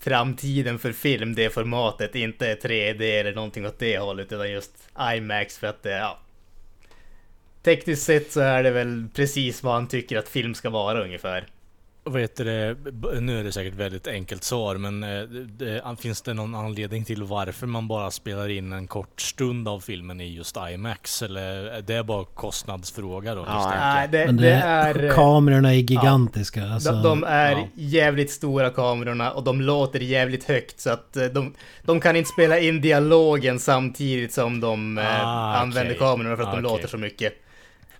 framtiden 0.00 0.78
för 0.78 0.92
film, 0.92 1.34
det 1.34 1.50
formatet, 1.50 2.14
inte 2.14 2.54
3D 2.54 3.02
eller 3.02 3.34
någonting 3.34 3.66
åt 3.66 3.78
det 3.78 3.98
hållet 3.98 4.32
utan 4.32 4.50
just 4.50 4.72
IMAX 5.16 5.58
för 5.58 5.66
att 5.66 5.82
det, 5.82 5.90
ja. 5.90 6.18
Tekniskt 7.62 8.02
sett 8.02 8.32
så 8.32 8.40
är 8.40 8.62
det 8.62 8.70
väl 8.70 9.06
precis 9.14 9.62
vad 9.62 9.74
han 9.74 9.88
tycker 9.88 10.18
att 10.18 10.28
film 10.28 10.54
ska 10.54 10.70
vara 10.70 11.04
ungefär. 11.04 11.46
Vad 12.06 12.20
heter 12.20 12.44
det? 12.44 13.20
Nu 13.20 13.40
är 13.40 13.44
det 13.44 13.52
säkert 13.52 13.74
väldigt 13.74 14.06
enkelt 14.06 14.44
svar 14.44 14.76
men 14.76 15.02
eh, 15.02 15.22
det, 15.58 15.82
finns 16.00 16.22
det 16.22 16.34
någon 16.34 16.54
anledning 16.54 17.04
till 17.04 17.22
varför 17.22 17.66
man 17.66 17.88
bara 17.88 18.10
spelar 18.10 18.48
in 18.48 18.72
en 18.72 18.86
kort 18.86 19.20
stund 19.20 19.68
av 19.68 19.80
filmen 19.80 20.20
i 20.20 20.34
just 20.34 20.56
IMAX? 20.72 21.22
Eller 21.22 21.66
är 21.66 21.82
det 21.82 22.04
bara 22.04 22.24
kostnadsfråga 22.24 23.34
då? 23.34 23.44
Ja, 23.46 23.72
Nej, 23.76 24.08
det, 24.12 24.26
Men 24.26 24.36
det, 24.36 24.42
det, 24.42 24.52
är... 24.54 25.10
kamerorna 25.14 25.68
är 25.74 25.78
gigantiska. 25.78 26.64
Alltså, 26.66 26.92
De, 26.92 27.02
de 27.02 27.24
är 27.24 27.52
ja. 27.52 27.68
jävligt 27.74 28.30
stora 28.30 28.70
kamerorna 28.70 29.32
och 29.32 29.44
de 29.44 29.60
låter 29.60 30.00
jävligt 30.00 30.44
högt 30.44 30.80
så 30.80 30.90
att 30.90 31.16
eh, 31.16 31.24
de, 31.24 31.54
de 31.82 32.00
kan 32.00 32.16
inte 32.16 32.30
spela 32.30 32.58
in 32.58 32.80
dialogen 32.80 33.58
samtidigt 33.58 34.32
som 34.32 34.60
de 34.60 34.98
eh, 34.98 35.26
Ah, 35.26 35.56
använder 35.56 35.90
okej. 35.94 35.98
kamerorna 35.98 36.36
för 36.36 36.42
att 36.42 36.48
Ah, 36.48 36.52
de 36.56 36.64
okej. 36.66 36.70
låter 36.76 36.88
så 36.88 36.98
mycket. 36.98 37.32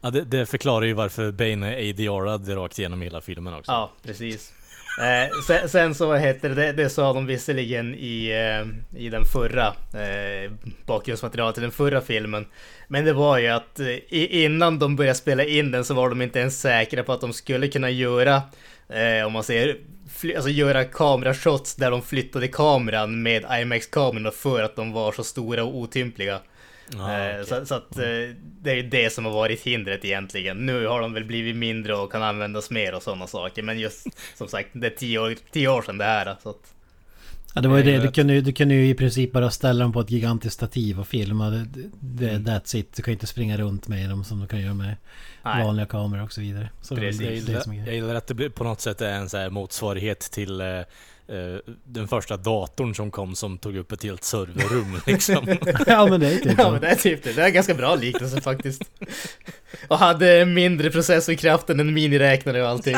Ja, 0.04 0.10
det, 0.10 0.24
det 0.24 0.46
förklarar 0.46 0.86
ju 0.86 0.92
varför 0.92 1.32
Bane 1.32 1.74
är 1.74 1.90
ADRad 1.90 2.48
rakt 2.48 2.78
igenom 2.78 3.02
hela 3.02 3.20
filmen 3.20 3.54
också. 3.54 3.72
Ja, 3.72 3.92
precis. 4.02 4.52
Eh, 5.00 5.40
sen, 5.46 5.68
sen 5.68 5.94
så 5.94 6.06
vad 6.06 6.20
heter 6.20 6.48
det, 6.48 6.72
det, 6.72 6.90
sa 6.90 7.12
de 7.12 7.26
visserligen 7.26 7.94
i, 7.94 8.28
eh, 8.28 9.00
i 9.00 9.08
den 9.08 9.24
förra 9.24 9.66
eh, 9.66 10.52
bakgrundsmaterialet 10.86 11.54
till 11.54 11.62
den 11.62 11.70
förra 11.70 12.00
filmen. 12.00 12.46
Men 12.88 13.04
det 13.04 13.12
var 13.12 13.38
ju 13.38 13.48
att 13.48 13.80
eh, 13.80 13.96
innan 14.44 14.78
de 14.78 14.96
började 14.96 15.18
spela 15.18 15.44
in 15.44 15.70
den 15.70 15.84
så 15.84 15.94
var 15.94 16.08
de 16.08 16.22
inte 16.22 16.38
ens 16.38 16.60
säkra 16.60 17.02
på 17.02 17.12
att 17.12 17.20
de 17.20 17.32
skulle 17.32 17.68
kunna 17.68 17.90
göra, 17.90 18.42
eh, 18.88 19.26
om 19.26 19.32
man 19.32 19.44
säger, 19.44 19.76
alltså 20.36 20.50
göra 20.50 20.84
kamerashots 20.84 21.74
där 21.74 21.90
de 21.90 22.02
flyttade 22.02 22.48
kameran 22.48 23.22
med 23.22 23.44
IMAX-kamerorna 23.60 24.30
för 24.30 24.62
att 24.62 24.76
de 24.76 24.92
var 24.92 25.12
så 25.12 25.24
stora 25.24 25.64
och 25.64 25.76
otympliga. 25.76 26.40
Ja, 26.92 27.18
Eh, 27.18 27.30
okej. 27.34 27.46
Så, 27.46 27.66
så 27.66 27.74
att 27.74 27.98
eh, 27.98 28.04
det 28.62 28.70
är 28.70 28.74
ju 28.74 28.82
det 28.82 29.12
som 29.12 29.24
har 29.24 29.32
varit 29.32 29.60
hindret 29.60 30.04
egentligen. 30.04 30.66
Nu 30.66 30.86
har 30.86 31.00
de 31.00 31.12
väl 31.12 31.24
blivit 31.24 31.56
mindre 31.56 31.94
och 31.94 32.12
kan 32.12 32.22
användas 32.22 32.70
mer 32.70 32.94
och 32.94 33.02
sådana 33.02 33.26
saker. 33.26 33.62
Men 33.62 33.78
just 33.78 34.06
som 34.36 34.48
sagt, 34.48 34.68
det 34.72 34.86
är 34.86 34.90
tio 34.90 35.18
år, 35.18 35.34
tio 35.52 35.68
år 35.68 35.82
sedan 35.82 35.98
det 35.98 36.04
här. 36.04 36.36
Så 36.42 36.50
att, 36.50 36.56
Ja 37.56 37.60
det 37.60 37.68
var 37.68 37.76
ju 37.76 37.82
det. 37.82 37.98
Du 37.98 38.12
kunde, 38.12 38.34
ju- 38.34 38.40
du 38.40 38.52
kunde 38.52 38.74
ju 38.74 38.88
i 38.88 38.94
princip 38.94 39.32
bara 39.32 39.50
ställa 39.50 39.84
dem 39.84 39.92
på 39.92 40.00
ett 40.00 40.10
gigantiskt 40.10 40.54
stativ 40.54 41.00
och 41.00 41.08
filma. 41.08 41.50
Det, 41.50 41.66
det, 42.00 42.28
Mm. 42.30 42.44
That's 42.44 42.76
it. 42.76 42.92
Du 42.96 43.02
kan 43.02 43.12
ju 43.12 43.14
inte 43.14 43.26
springa 43.26 43.56
runt 43.56 43.88
med 43.88 44.10
dem 44.10 44.24
som 44.24 44.40
du 44.40 44.46
kan 44.46 44.60
göra 44.60 44.74
med 44.74 44.96
nej. 45.44 45.64
vanliga 45.64 45.86
kameror 45.86 46.22
och 46.22 46.32
så 46.32 46.40
vidare. 46.40 46.68
Så 46.82 46.94
det 46.94 47.00
Precis. 47.00 47.20
väl 47.20 47.26
Jag 47.26 47.44
det 47.46 47.72
gillar, 47.72 47.86
jag 47.86 47.94
gillar 47.94 48.14
att 48.14 48.26
det 48.26 48.50
på 48.50 48.64
något 48.64 48.80
sätt 48.80 49.00
är 49.00 49.12
en 49.12 49.28
så 49.28 49.36
här 49.36 49.50
motsvarighet 49.50 50.20
till 50.20 50.60
eh, 50.60 50.66
den 51.84 52.08
första 52.08 52.36
datorn 52.36 52.94
som 52.94 53.10
kom 53.10 53.34
som 53.34 53.58
tog 53.58 53.76
upp 53.76 53.92
ett 53.92 54.02
helt 54.02 54.24
serverrum 54.24 55.00
liksom. 55.06 55.56
Ja 55.86 56.06
men 56.06 56.20
det 56.20 56.26
är 56.34 56.38
typ 56.38 56.54
Ja 56.58 56.64
så. 56.64 56.70
men 56.70 56.80
det 56.80 56.88
är 56.88 56.94
typ 56.94 57.22
det. 57.24 57.32
Det 57.32 57.42
är 57.42 57.48
ganska 57.50 57.74
bra 57.74 57.94
liknelse 57.94 58.40
faktiskt. 58.40 58.82
Och 59.88 59.98
hade 59.98 60.44
mindre 60.44 60.90
processorkraft 60.90 61.70
än 61.70 61.80
en 61.80 61.94
miniräknare 61.94 62.62
och 62.62 62.68
allting. 62.68 62.96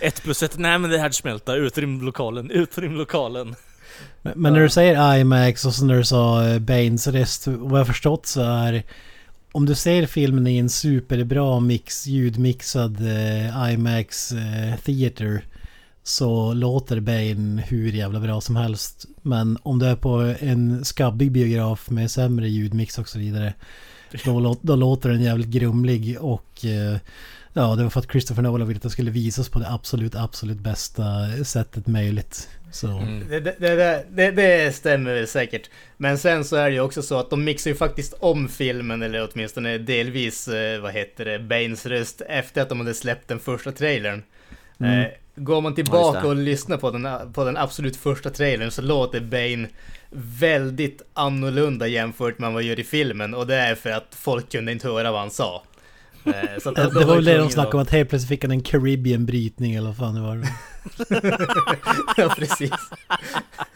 ett 0.00 0.22
plus 0.22 0.42
ett, 0.42 0.58
nej 0.58 0.78
men 0.78 0.90
det 0.90 0.98
här 0.98 1.10
smälta, 1.10 1.54
utrym 1.54 2.02
lokalen, 2.02 2.50
utrym 2.50 2.94
lokalen. 2.94 3.54
Men, 4.22 4.32
men 4.36 4.52
när 4.52 4.60
du 4.60 4.68
säger 4.68 5.16
IMAX 5.16 5.64
och 5.66 5.74
så 5.74 5.84
när 5.84 5.96
du 5.96 6.04
sa 6.04 6.46
eh, 6.48 6.58
Banes 6.58 7.06
rest, 7.06 7.46
vad 7.46 7.72
jag 7.80 7.84
har 7.84 7.84
förstått 7.92 8.26
så 8.26 8.40
är 8.42 8.82
om 9.52 9.66
du 9.66 9.74
ser 9.74 10.06
filmen 10.06 10.46
i 10.46 10.58
en 10.58 10.68
superbra 10.68 11.60
mix, 11.60 12.06
ljudmixad 12.06 13.00
eh, 13.00 13.72
IMAX 13.72 14.32
eh, 14.32 14.76
theater 14.76 15.44
så 16.02 16.52
låter 16.52 17.00
Bane 17.00 17.62
hur 17.62 17.92
jävla 17.92 18.20
bra 18.20 18.40
som 18.40 18.56
helst. 18.56 19.06
Men 19.22 19.58
om 19.62 19.78
du 19.78 19.86
är 19.86 19.96
på 19.96 20.34
en 20.40 20.84
skabbig 20.84 21.32
biograf 21.32 21.90
med 21.90 22.10
sämre 22.10 22.48
ljudmix 22.48 22.98
och 22.98 23.08
så 23.08 23.18
vidare 23.18 23.54
då, 24.24 24.56
då 24.62 24.76
låter 24.76 25.08
den 25.08 25.22
jävligt 25.22 25.48
grumlig 25.48 26.16
och 26.20 26.64
eh, 26.64 26.98
ja, 27.52 27.76
det 27.76 27.82
var 27.82 27.90
för 27.90 28.00
att 28.00 28.10
Christopher 28.10 28.42
Nolan 28.42 28.68
ville 28.68 28.78
att 28.78 28.82
det 28.82 28.90
skulle 28.90 29.10
visas 29.10 29.48
på 29.48 29.58
det 29.58 29.70
absolut, 29.70 30.14
absolut 30.14 30.58
bästa 30.58 31.04
sättet 31.44 31.86
möjligt. 31.86 32.48
Så... 32.72 32.86
Mm. 32.86 33.28
Det, 33.28 33.40
det, 33.40 33.56
det, 33.58 34.04
det, 34.10 34.30
det 34.30 34.74
stämmer 34.74 35.26
säkert. 35.26 35.70
Men 35.96 36.18
sen 36.18 36.44
så 36.44 36.56
är 36.56 36.64
det 36.64 36.74
ju 36.74 36.80
också 36.80 37.02
så 37.02 37.18
att 37.18 37.30
de 37.30 37.44
mixar 37.44 37.70
ju 37.70 37.76
faktiskt 37.76 38.14
om 38.20 38.48
filmen, 38.48 39.02
eller 39.02 39.28
åtminstone 39.32 39.78
delvis, 39.78 40.48
eh, 40.48 40.80
vad 40.80 40.92
heter 40.92 41.24
det, 41.24 41.38
Banes 41.38 41.86
röst 41.86 42.22
efter 42.28 42.62
att 42.62 42.68
de 42.68 42.80
hade 42.80 42.94
släppt 42.94 43.28
den 43.28 43.38
första 43.38 43.72
trailern. 43.72 44.22
Mm. 44.80 45.00
Eh, 45.00 45.06
går 45.36 45.60
man 45.60 45.74
tillbaka 45.74 46.26
och 46.26 46.36
lyssnar 46.36 46.76
på 46.76 46.90
den, 46.90 47.32
på 47.32 47.44
den 47.44 47.56
absolut 47.56 47.96
första 47.96 48.30
trailern 48.30 48.70
så 48.70 48.82
låter 48.82 49.20
Bane 49.20 49.68
väldigt 50.40 51.02
annorlunda 51.14 51.86
jämfört 51.86 52.38
med 52.38 52.52
vad 52.52 52.62
han 52.62 52.66
gör 52.66 52.80
i 52.80 52.84
filmen. 52.84 53.34
Och 53.34 53.46
det 53.46 53.54
är 53.54 53.74
för 53.74 53.90
att 53.90 54.14
folk 54.14 54.52
kunde 54.52 54.72
inte 54.72 54.88
höra 54.88 55.12
vad 55.12 55.20
han 55.20 55.30
sa. 55.30 55.62
Eh, 56.24 56.32
så 56.62 56.68
att 56.68 56.74
Det, 56.74 56.90
det 57.00 57.04
var 57.04 57.14
väl 57.14 57.24
det 57.24 57.38
de 57.38 57.50
snackade 57.50 57.76
om 57.76 57.82
att- 57.82 57.90
helt 57.90 58.08
plötsligt 58.08 58.28
fick 58.28 58.44
han 58.44 58.50
en 58.50 58.60
Caribbean 58.62 59.26
brytning 59.26 59.74
eller 59.74 59.86
vad 59.88 59.96
fan 59.96 60.14
det 60.14 60.20
var. 60.20 60.46
ja, 62.16 62.34
precis. 62.36 62.70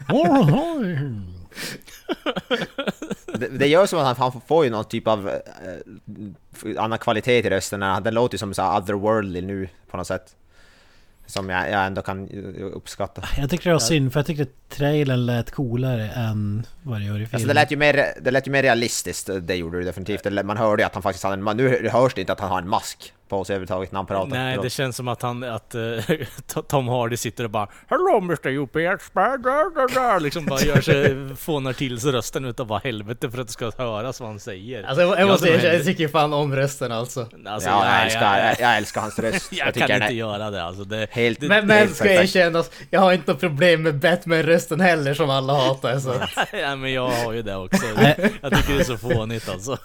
Det, 3.39 3.47
det 3.47 3.67
gör 3.67 3.85
som 3.85 3.99
att 3.99 4.17
han, 4.17 4.31
han 4.31 4.41
får 4.47 4.63
ju 4.65 4.71
någon 4.71 4.85
typ 4.85 5.07
av 5.07 5.29
eh, 5.29 6.83
annan 6.83 6.99
kvalitet 6.99 7.37
i 7.39 7.49
rösten. 7.49 7.79
Den 7.79 8.13
låter 8.13 8.33
ju 8.33 8.37
som 8.39 8.53
så 8.53 8.77
otherworldly 8.77 9.41
nu 9.41 9.69
på 9.91 9.97
något 9.97 10.07
sätt. 10.07 10.35
Som 11.25 11.49
jag, 11.49 11.71
jag 11.71 11.85
ändå 11.85 12.01
kan 12.01 12.29
uppskatta. 12.73 13.23
Jag 13.37 13.49
tycker 13.49 13.69
det 13.69 13.73
var 13.73 13.79
synd 13.79 14.13
för 14.13 14.19
jag 14.19 14.27
tyckte 14.27 14.45
trailern 14.69 15.25
lät 15.25 15.51
coolare 15.51 16.09
än 16.09 16.65
vad 16.83 17.01
det 17.01 17.05
gör 17.05 17.13
i 17.13 17.17
filmen. 17.17 17.29
Alltså 17.33 17.47
det 17.47 17.53
lät 17.53 17.71
ju 17.71 17.77
mer, 17.77 18.13
det 18.21 18.31
lät 18.31 18.47
ju 18.47 18.51
mer 18.51 18.63
realistiskt, 18.63 19.29
det 19.41 19.55
gjorde 19.55 19.79
det 19.79 19.85
definitivt. 19.85 20.45
Man 20.45 20.57
hörde 20.57 20.81
ju 20.81 20.85
att 20.85 20.93
han 20.93 21.03
faktiskt 21.03 21.23
hade 21.23 21.51
en, 21.51 21.57
nu 21.57 21.89
hörs 21.89 22.13
det 22.13 22.21
inte 22.21 22.33
att 22.33 22.39
han 22.39 22.49
har 22.49 22.61
en 22.61 22.69
mask 22.69 23.13
på 23.29 23.45
sig 23.45 23.53
överhuvudtaget 23.53 23.91
när 23.91 23.97
han 23.99 24.05
pratar. 24.05 24.27
Nej, 24.29 24.53
Förlåt. 24.53 24.63
det 24.65 24.69
känns 24.69 24.95
som 24.95 25.07
att 25.07 25.21
han, 25.21 25.43
att 25.43 25.75
eh, 25.75 25.81
Tom 26.67 26.87
Hardy 26.87 27.17
sitter 27.17 27.43
och 27.43 27.49
bara 27.49 27.67
Hello 27.89 28.17
Mr 28.17 28.47
UPS, 28.47 29.11
da, 29.13 29.37
da, 29.37 29.69
da, 29.75 29.87
da", 30.01 30.19
liksom 30.19 30.45
bara 30.45 30.59
gör 30.61 30.81
sig, 30.81 31.35
fånar 31.37 31.73
till 31.73 31.99
sig 31.99 32.11
rösten 32.11 32.45
utav 32.45 32.67
vad 32.67 32.83
helvete 32.83 33.31
för 33.31 33.41
att 33.41 33.47
det 33.47 33.53
ska 33.53 33.71
höras 33.77 34.19
vad 34.19 34.29
han 34.29 34.39
säger. 34.39 34.83
Alltså 34.83 35.01
jag, 35.01 35.19
jag 35.19 35.27
måste 35.27 35.49
erkänna, 35.49 35.73
jag 35.73 35.85
tycker 35.85 36.07
fan 36.07 36.33
om 36.33 36.55
rösten 36.55 36.91
alltså. 36.91 37.27
Alltså, 37.45 37.69
ja, 37.69 37.85
jag, 37.85 37.93
jag- 37.95 38.05
älskar, 38.05 38.37
jag- 38.37 38.47
jag, 38.49 38.59
jag 38.59 38.77
älskar 38.77 39.01
hans 39.01 39.19
röst. 39.19 39.51
Jag, 39.51 39.73
tycker 39.73 39.87
kan 39.87 39.95
inte 39.95 40.07
är 40.07 40.15
göra 40.15 40.51
det 40.51 40.63
alltså. 40.63 40.83
Det, 40.83 41.07
Helt, 41.11 41.41
Men, 41.41 41.67
men 41.67 41.77
helt 41.77 41.95
ska 41.95 42.03
perfekt. 42.03 42.35
erkännas, 42.35 42.71
jag 42.89 42.99
har 42.99 43.13
inte 43.13 43.33
problem 43.35 43.81
med 43.83 43.95
Batman-rösten 43.99 44.79
heller 44.81 45.13
som 45.13 45.29
alla 45.29 45.53
hatar 45.53 45.99
så. 45.99 46.13
ja, 46.53 46.75
men 46.75 46.93
jag 46.93 47.07
har 47.09 47.33
ju 47.33 47.41
det 47.41 47.55
också. 47.55 47.85
Nej. 47.97 48.33
Jag 48.41 48.55
tycker 48.55 48.73
det 48.73 48.79
är 48.79 48.83
så 48.83 48.97
fånigt 48.97 49.49
alltså. 49.49 49.77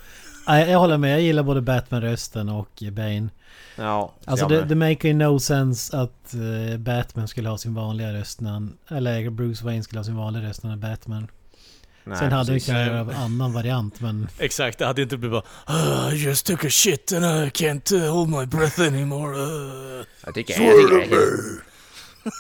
Jag 0.47 0.79
håller 0.79 0.99
med, 0.99 1.13
jag 1.13 1.21
gillar 1.21 1.43
både 1.43 1.61
Batman-rösten 1.61 2.49
och 2.49 2.83
Bane. 2.93 3.29
Ja, 3.77 4.13
Alltså 4.25 4.45
jag 4.45 4.51
det, 4.51 4.65
det 4.65 4.75
make 4.75 5.09
ju 5.09 5.15
no 5.15 5.39
sense 5.41 5.97
att 5.97 6.35
eh, 6.35 6.79
Batman 6.79 7.29
skulle 7.29 7.49
ha 7.49 7.59
sin 7.59 7.75
vanliga 7.75 8.13
röst 8.13 8.41
när 8.41 8.51
han, 8.51 8.77
Eller 8.89 9.31
Bruce 9.31 9.65
Wayne 9.65 9.83
skulle 9.83 9.99
ha 9.99 10.05
sin 10.05 10.17
vanliga 10.17 10.43
röst 10.49 10.63
när 10.63 10.71
han 10.71 10.79
är 10.83 10.89
Batman. 10.91 11.29
Nej, 12.05 12.19
Sen 12.19 12.33
hade 12.33 12.61
kunnat 12.61 12.87
göra 12.87 12.99
en 13.01 13.11
annan 13.11 13.53
variant 13.53 14.01
men... 14.01 14.29
Exakt, 14.39 14.79
det 14.79 14.87
hade 14.87 15.03
inte 15.03 15.17
blivit 15.17 15.33
bara 15.33 15.43
"Ah, 15.77 16.11
I 16.11 16.25
just 16.25 16.47
took 16.47 16.65
a 16.65 16.71
shit 16.71 17.13
and 17.13 17.25
I 17.25 17.51
can't 17.51 17.93
uh, 18.05 18.13
hold 18.13 18.29
my 18.29 18.47
breath 18.47 18.81
anymore. 18.81 19.37
uh." 19.39 20.05
Jag 20.25 20.35
tycker, 20.35 20.63
jag 20.63 20.77
tycker 20.77 20.95
det 20.97 21.05
är 21.05 21.09
helt... 21.09 21.61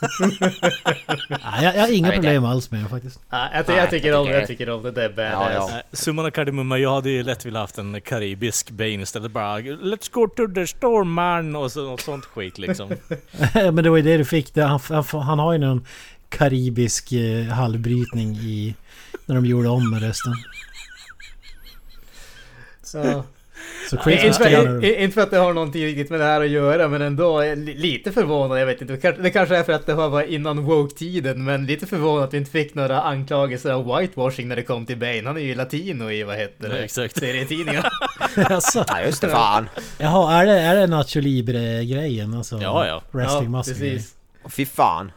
Nej, 1.29 1.65
jag, 1.65 1.77
jag 1.77 1.81
har 1.81 1.93
inga 1.93 2.07
Jag 2.09 2.15
problem 2.15 2.45
alls 2.45 2.71
med 2.71 2.85
det 2.85 2.89
faktiskt. 2.89 3.21
Ja, 3.31 3.49
jag, 3.55 3.67
ty- 3.67 3.73
Nej, 3.73 3.81
jag 3.81 3.91
tycker 3.91 4.09
jag 4.09 4.21
om 4.21 4.27
det, 4.27 4.33
jag 4.39 4.47
tycker 4.47 4.71
om 4.71 4.83
det, 4.83 4.91
det 4.91 5.05
är 5.05 5.31
Ja, 5.31 5.39
badass. 5.39 5.55
ja. 5.55 5.69
Nej, 5.73 5.83
Summan 5.93 6.27
av 6.27 6.31
kardemumma, 6.31 6.79
jag 6.79 6.95
hade 6.95 7.11
ju 7.11 7.23
lätt 7.23 7.47
velat 7.47 7.61
haft 7.61 7.79
en 7.79 8.01
karibisk 8.01 8.71
Bane 8.71 9.03
istället. 9.03 9.33
Bara 9.33 9.59
Let's 9.61 10.11
go 10.13 10.27
to 10.29 10.55
the 10.55 10.67
store 10.67 11.05
man 11.05 11.57
och 11.57 11.73
så, 11.73 11.81
något 11.83 12.01
sånt 12.01 12.25
skit 12.25 12.59
liksom. 12.59 12.91
men 13.55 13.77
det 13.77 13.91
var 13.91 13.97
ju 13.97 14.03
det 14.03 14.17
du 14.17 14.25
fick. 14.25 14.55
Det, 14.55 14.63
han, 14.65 14.81
han, 14.89 15.05
han 15.23 15.39
har 15.39 15.53
ju 15.53 15.59
någon 15.59 15.87
karibisk 16.29 17.13
eh, 17.13 17.45
halvbrytning 17.47 18.37
i... 18.37 18.75
När 19.27 19.35
de 19.35 19.47
gjorde 19.47 19.69
om 19.69 19.91
med 19.91 20.03
rösten. 20.03 20.33
Ja. 22.95 23.25
Så 23.91 23.97
Ja, 23.97 24.03
Chris 24.03 24.25
inte, 24.25 24.39
för, 24.39 24.85
inte 24.85 25.15
för 25.15 25.21
att 25.23 25.31
det 25.31 25.37
har 25.39 25.53
någonting 25.53 25.85
riktigt 25.85 26.11
med 26.11 26.21
det 26.21 26.25
här 26.27 26.41
att 26.41 26.49
göra, 26.49 26.89
men 26.89 27.03
ändå 27.03 27.41
li- 27.43 27.75
lite 27.75 28.13
förvånad. 28.13 28.61
Jag 28.61 28.67
vet 28.67 28.81
inte, 28.83 29.13
det 29.23 29.31
kanske, 29.31 29.57
är 29.57 29.63
för 29.63 29.73
att 29.73 29.87
det 29.87 29.95
var 29.95 30.23
innan 30.23 30.65
woke-tiden, 30.65 31.45
men 31.45 31.67
lite 31.67 31.87
förvånad 31.87 32.25
att 32.25 32.35
vi 32.35 32.39
inte 32.39 32.51
fick 32.51 32.75
några 32.75 33.03
anklagelser 33.03 33.73
av 33.73 33.97
whitewashing 33.99 34.49
när 34.49 34.57
det 34.57 34.63
kom 34.63 34.87
till 34.87 34.97
Bane. 34.97 35.23
Han 35.27 35.37
är 35.37 35.41
ju 35.41 35.55
latino 35.55 36.11
i, 36.11 36.23
vad 36.23 36.37
heter 36.37 36.69
det, 36.69 36.77
Ja, 36.79 36.85
exakt. 36.85 37.17
serietidningar. 37.19 37.89
alltså, 38.37 38.85
Ja, 38.89 39.01
just 39.07 39.21
det, 39.21 39.29
fan. 39.29 39.69
jaha, 39.99 40.43
är 40.43 40.47
det, 40.47 40.61
är 40.61 40.77
det 40.77 40.87
Nacho 40.87 41.21
Libre-grejen? 41.21 42.35
Alltså, 42.35 42.59
Ja, 42.63 42.87
ja. 42.87 43.03
Wrestling 43.11 43.51
mask 43.51 43.71
precis. 43.71 44.15
Fy 44.49 44.67
fan. 44.67 45.13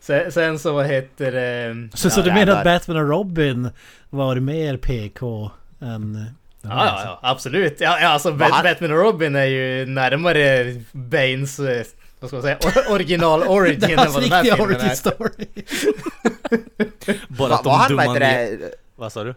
Sen, 0.00 0.32
sen 0.32 0.58
så, 0.58 0.72
vad 0.72 0.86
heter 0.86 1.32
det... 1.32 1.88
Så, 1.94 2.10
så 2.10 2.20
Ja, 2.20 2.24
du 2.24 2.32
menar 2.32 2.52
att. 2.56 2.64
Batman 2.64 2.96
och 2.96 3.08
Robin 3.08 3.70
var 4.10 4.36
mer 4.36 4.76
PK 4.76 5.50
än... 5.80 6.24
Ja, 6.62 6.70
ja, 6.70 7.00
ja, 7.04 7.18
absolut. 7.22 7.80
Ja, 7.80 7.98
ja 8.00 8.08
alltså 8.08 8.28
han- 8.30 8.38
Batman 8.38 8.92
och 8.92 8.98
Robin 8.98 9.36
är 9.36 9.44
ju 9.44 9.86
närmare 9.86 10.74
Banes, 10.92 11.58
eh, 11.58 11.86
vad 12.20 12.30
ska 12.30 12.36
man 12.36 12.42
säga, 12.42 12.58
original 12.90 13.42
origin 13.42 13.98
än 13.98 14.12
vad 14.12 14.22
den 14.22 14.32
här 14.32 14.42
filmen 14.42 14.60
origin 14.60 14.90
är. 14.90 14.94
story. 14.94 15.46
Bara 17.28 17.48
Va, 17.48 17.54
att 17.54 17.64
de 17.64 17.68
var 17.68 17.76
han, 17.78 17.96
vad 17.96 18.06
dumma 18.06 18.14
heter 18.14 18.56
ner... 18.58 18.70
Vad 18.96 19.12
sa 19.12 19.24
du? 19.24 19.34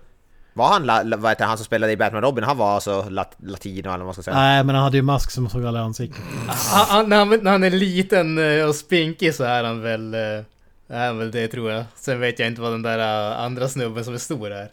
var 0.53 0.67
han, 0.67 1.09
vad 1.21 1.31
heter 1.31 1.45
han 1.45 1.57
som 1.57 1.65
spelade 1.65 1.93
i 1.93 1.97
Batman 1.97 2.21
Robin, 2.21 2.43
han 2.43 2.57
var 2.57 2.75
alltså 2.75 3.09
lat, 3.09 3.35
latino 3.43 3.87
eller 3.87 3.97
vad 3.97 4.05
man 4.05 4.13
ska 4.13 4.23
säga? 4.23 4.35
Nej, 4.35 4.63
men 4.63 4.75
han 4.75 4.83
hade 4.83 4.97
ju 4.97 5.03
mask 5.03 5.31
som 5.31 5.49
såg 5.49 5.65
alla 5.65 5.79
ansikten. 5.79 6.21
Han, 6.47 6.85
han, 6.89 7.09
när, 7.09 7.17
han, 7.17 7.29
när 7.43 7.51
han 7.51 7.63
är 7.63 7.69
liten 7.69 8.37
eh, 8.59 8.65
och 8.65 8.75
spinkig 8.75 9.35
så 9.35 9.43
är 9.43 9.63
han 9.63 9.81
väl, 9.81 10.13
eh, 10.13 10.19
är 10.87 11.07
han 11.07 11.17
väl 11.17 11.31
det 11.31 11.47
tror 11.47 11.71
jag. 11.71 11.83
Sen 11.95 12.19
vet 12.19 12.39
jag 12.39 12.47
inte 12.47 12.61
vad 12.61 12.71
den 12.71 12.81
där 12.81 12.99
andra 13.35 13.67
snubben 13.67 14.05
som 14.05 14.13
är 14.13 14.17
stor 14.17 14.51
är. 14.51 14.69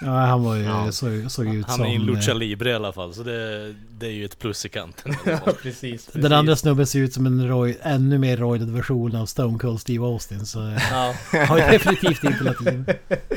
Ja, 0.00 0.10
han 0.20 0.42
var 0.44 0.56
ju, 0.56 0.62
Ja. 0.62 0.92
såg, 0.92 1.30
såg 1.30 1.54
ut 1.54 1.66
Han 1.66 1.76
som... 1.76 1.84
är 1.86 1.90
ju 1.90 1.96
en 1.96 2.02
lucha 2.02 2.30
eh, 2.30 2.36
libre 2.38 2.70
i 2.70 2.74
alla 2.74 2.92
fall, 2.92 3.14
så 3.14 3.22
det, 3.22 3.74
det 3.98 4.06
är 4.06 4.10
ju 4.10 4.24
ett 4.24 4.38
plus 4.38 4.64
i 4.66 4.68
kanten. 4.68 5.14
Ja, 5.26 5.38
precis. 5.62 5.62
precis. 5.62 6.08
Den 6.12 6.32
andra 6.32 6.56
snubben 6.56 6.86
ser 6.86 6.98
ut 6.98 7.12
som 7.14 7.26
en 7.26 7.48
roid, 7.48 7.76
ännu 7.82 8.18
mer 8.18 8.36
roidad 8.36 8.70
version 8.70 9.16
av 9.16 9.26
Stone 9.26 9.58
Cold 9.58 9.80
Steve 9.80 10.04
Austin 10.04 10.46
så... 10.46 10.60
eh, 10.68 10.82
Ja, 10.90 11.14
Har 11.46 11.58
ju 11.58 11.64
definitivt 11.64 12.24
inte 12.24 12.44
latin. 12.44 12.84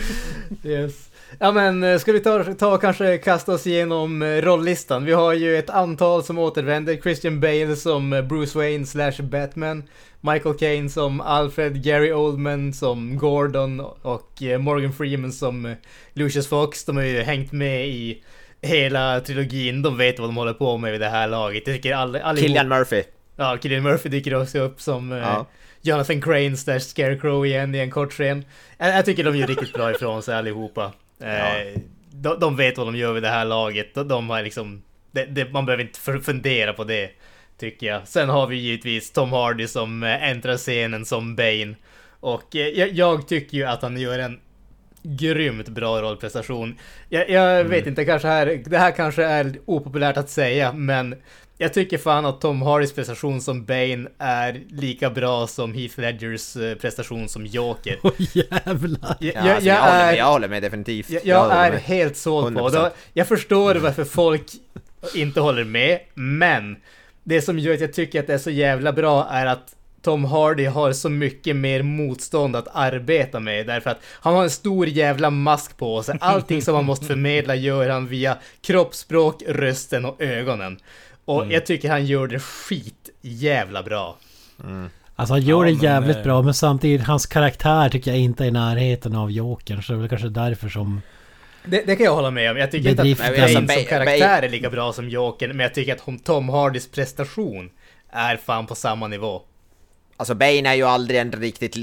yes. 0.64 1.10
Ja 1.40 1.52
men 1.52 1.84
eh, 1.84 1.98
ska 1.98 2.12
vi 2.12 2.20
ta, 2.20 2.44
ta 2.44 2.74
och 2.74 2.82
kanske 2.82 3.18
kasta 3.18 3.54
oss 3.54 3.68
igenom 3.68 4.22
eh, 4.22 4.42
rolllistan? 4.42 5.06
Vi 5.06 5.14
har 5.14 5.34
ju 5.34 5.58
ett 5.58 5.70
antal 5.70 6.24
som 6.24 6.38
återvänder. 6.40 6.98
Christian 6.98 7.40
Bale 7.40 7.76
som 7.76 8.14
eh, 8.14 8.22
Bruce 8.22 8.58
Wayne 8.58 8.86
slash 8.86 9.22
Batman. 9.22 9.84
Michael 10.22 10.58
Caine 10.58 10.90
som 10.90 11.22
Alfred, 11.22 11.84
Gary 11.84 12.12
Oldman 12.12 12.74
som 12.74 13.18
Gordon 13.18 13.80
och 14.02 14.32
Morgan 14.60 14.94
Freeman 14.94 15.32
som 15.32 15.76
Lucius 16.14 16.48
Fox. 16.48 16.86
De 16.86 16.98
har 16.98 17.04
ju 17.04 17.22
hängt 17.22 17.52
med 17.52 17.88
i 17.88 18.24
hela 18.62 19.20
trilogin. 19.20 19.82
De 19.82 19.98
vet 19.98 20.20
vad 20.20 20.30
de 20.30 20.38
håller 20.38 20.54
på 20.54 20.78
med 20.78 20.92
vid 20.92 21.02
det 21.02 21.10
här 21.10 21.28
laget. 21.28 21.68
Jag 21.68 21.76
tycker 21.76 21.96
all, 21.96 22.16
allihop... 22.16 22.48
Killian 22.48 22.68
Murphy. 22.68 23.04
Ja, 23.36 23.58
Cillian 23.62 23.84
Murphy 23.84 24.10
dyker 24.10 24.42
också 24.42 24.60
upp 24.60 24.82
som 24.82 25.12
Ja. 25.12 25.46
Jonathan 25.82 26.22
Crane 26.22 26.58
slash 26.58 26.80
Scarecrow 26.80 27.46
igen 27.46 27.76
i 27.76 27.80
en 27.80 27.92
kort 27.92 28.12
scen. 28.12 28.46
Jag, 28.78 28.98
jag 28.98 29.06
tycker 29.06 29.24
de 29.24 29.38
gör 29.38 29.48
riktigt 29.48 29.74
bra 29.74 29.92
ifrån 29.92 30.24
sig 30.24 30.36
allihopa. 30.36 30.92
Eh, 31.24 31.82
de, 32.12 32.40
de 32.40 32.56
vet 32.56 32.78
vad 32.78 32.88
de 32.88 32.96
gör 32.96 33.14
vid 33.14 33.24
det 33.24 33.30
här 33.30 33.46
laget. 33.46 33.96
De, 33.96 34.08
de 34.08 34.30
har 34.30 34.44
liksom... 34.44 34.84
Det, 35.12 35.26
det, 35.26 35.52
man 35.52 35.66
behöver 35.66 35.84
inte 35.84 36.22
fundera 36.22 36.74
på 36.74 36.84
det, 36.84 37.12
tycker 37.58 37.88
jag. 37.88 38.08
Sen 38.08 38.30
har 38.30 38.48
vi 38.48 38.56
givetvis 38.56 39.12
Tom 39.12 39.32
Hardy 39.32 39.68
som 39.68 40.04
eh, 40.04 40.30
äntrar 40.30 40.58
scenen 40.58 41.06
som 41.06 41.36
Bane. 41.36 41.76
Och 42.20 42.56
eh, 42.56 42.68
jag, 42.68 42.90
jag 42.90 43.28
tycker 43.28 43.58
ju 43.58 43.64
att 43.64 43.82
han 43.82 43.98
gör 43.98 44.20
en 44.20 44.40
grymt 45.04 45.70
bra 45.70 46.02
rollprestation. 46.02 46.80
Jag, 47.10 47.30
jag 47.30 47.64
vet 47.64 47.88
inte, 47.88 48.06
kanske 48.06 48.28
här, 48.28 48.62
det 48.66 48.78
här 48.78 48.92
kanske 48.92 49.24
är 49.24 49.58
opopulärt 49.66 50.18
att 50.18 50.30
säga, 50.30 50.74
men 50.74 51.16
jag 51.64 51.74
tycker 51.74 51.98
fan 51.98 52.26
att 52.26 52.42
Tom 52.42 52.62
Hardys 52.62 52.94
prestation 52.94 53.42
som 53.42 53.66
Bane 53.66 54.10
är 54.18 54.62
lika 54.70 55.10
bra 55.10 55.48
som 55.48 55.74
Heath 55.74 56.00
Ledgers 56.00 56.56
eh, 56.56 56.76
prestation 56.76 57.30
som 57.30 57.46
Joker. 57.46 58.00
Åh 58.04 58.12
jävlar. 58.18 59.18
Jag, 59.20 59.34
Ja, 59.36 59.48
jag, 59.48 59.48
alltså, 59.48 59.68
jag 59.68 59.78
jag, 59.78 59.82
håller 59.82 60.00
är, 60.00 60.06
med, 60.06 60.18
jag 60.18 60.26
håller 60.26 60.48
med 60.48 60.64
definitivt. 60.64 61.10
jag, 61.10 61.22
jag 61.26 61.52
är 61.52 61.72
med. 61.72 61.82
helt 61.82 62.18
såld 62.18 62.58
på 62.58 62.70
100%. 62.70 62.72
det. 62.72 62.92
Jag 63.14 63.28
förstår 63.28 63.76
varför 63.76 64.04
folk 64.04 64.46
inte 65.16 65.40
håller 65.42 65.64
med, 65.64 66.00
men 66.14 66.76
det 67.24 67.42
som 67.42 67.60
gör 67.60 67.74
att 67.74 67.82
jag 67.82 67.94
tycker 67.94 68.20
att 68.20 68.28
det 68.28 68.34
är 68.34 68.38
så 68.38 68.52
jävla 68.52 68.94
bra 68.94 69.28
är 69.32 69.46
att 69.46 69.76
Tom 70.02 70.26
Hardy 70.26 70.66
har 70.66 70.94
så 70.94 71.10
mycket 71.10 71.56
mer 71.56 71.84
motstånd 71.84 72.56
att 72.56 72.68
arbeta 72.74 73.40
med 73.40 73.68
därför 73.68 73.90
att 73.90 74.00
han 74.06 74.36
har 74.36 74.44
en 74.44 74.50
stor 74.50 74.88
jävla 74.88 75.30
mask 75.30 75.78
på 75.78 76.04
sig. 76.04 76.18
Allting 76.22 76.62
som 76.62 76.76
han 76.76 76.86
måste 76.86 77.06
förmedla 77.06 77.56
gör 77.56 77.90
han 77.90 78.08
via 78.08 78.38
kroppsspråk, 78.62 79.44
rösten 79.48 80.06
och 80.06 80.22
ögonen. 80.22 80.80
Och 81.26 81.46
jag 81.52 81.66
tycker 81.66 81.90
han 81.90 82.06
gör 82.06 82.28
det 82.28 82.40
skit 82.40 83.10
jävla 83.22 83.84
bra. 83.84 84.18
Alltså 85.16 85.34
han 85.34 85.42
gör 85.42 85.58
Ja, 85.58 85.64
det 85.66 85.74
men, 85.74 85.84
jävligt 85.84 86.18
eh, 86.18 86.24
bra 86.24 86.42
men 86.42 86.54
samtidigt 86.54 87.08
hans 87.08 87.26
karaktär 87.26 87.90
tycker 87.90 88.12
jag 88.12 88.20
inte 88.20 88.44
är 88.44 88.48
i 88.48 88.52
närheten 88.52 89.16
av 89.16 89.32
Jokern. 89.32 89.84
Så 89.84 89.94
det 89.94 89.98
är 89.98 90.00
väl 90.00 90.10
kanske 90.10 90.30
därför 90.30 90.70
som... 90.70 91.02
Det, 91.66 91.84
det 91.88 91.96
kan 91.96 92.06
jag 92.06 92.16
hålla 92.16 92.32
med 92.32 92.52
om. 92.52 92.58
Jag 92.58 92.72
tycker 92.72 92.90
inte 92.90 93.02
att 93.02 93.08
Alltså, 93.42 93.56
som 93.56 93.68
Bane- 93.68 93.84
karaktär 93.90 94.42
är 94.42 94.50
lika 94.50 94.70
bra 94.70 94.94
som 94.94 95.10
Jokern, 95.10 95.50
men 95.50 95.60
jag 95.60 95.74
tycker 95.74 95.94
att 95.94 96.00
Tom- 96.06 96.20
Tom 96.20 96.50
Hardys 96.50 96.92
prestation 96.92 97.70
är 98.10 98.38
fan 98.38 98.66
på 98.68 98.76
samma 98.76 99.08
nivå. 99.08 99.42
Alltså 100.18 100.36
Bane 100.36 100.70
är 100.70 100.74
ju 100.74 100.84
aldrig 100.84 101.20
en 101.20 101.32
riktigt... 101.32 101.78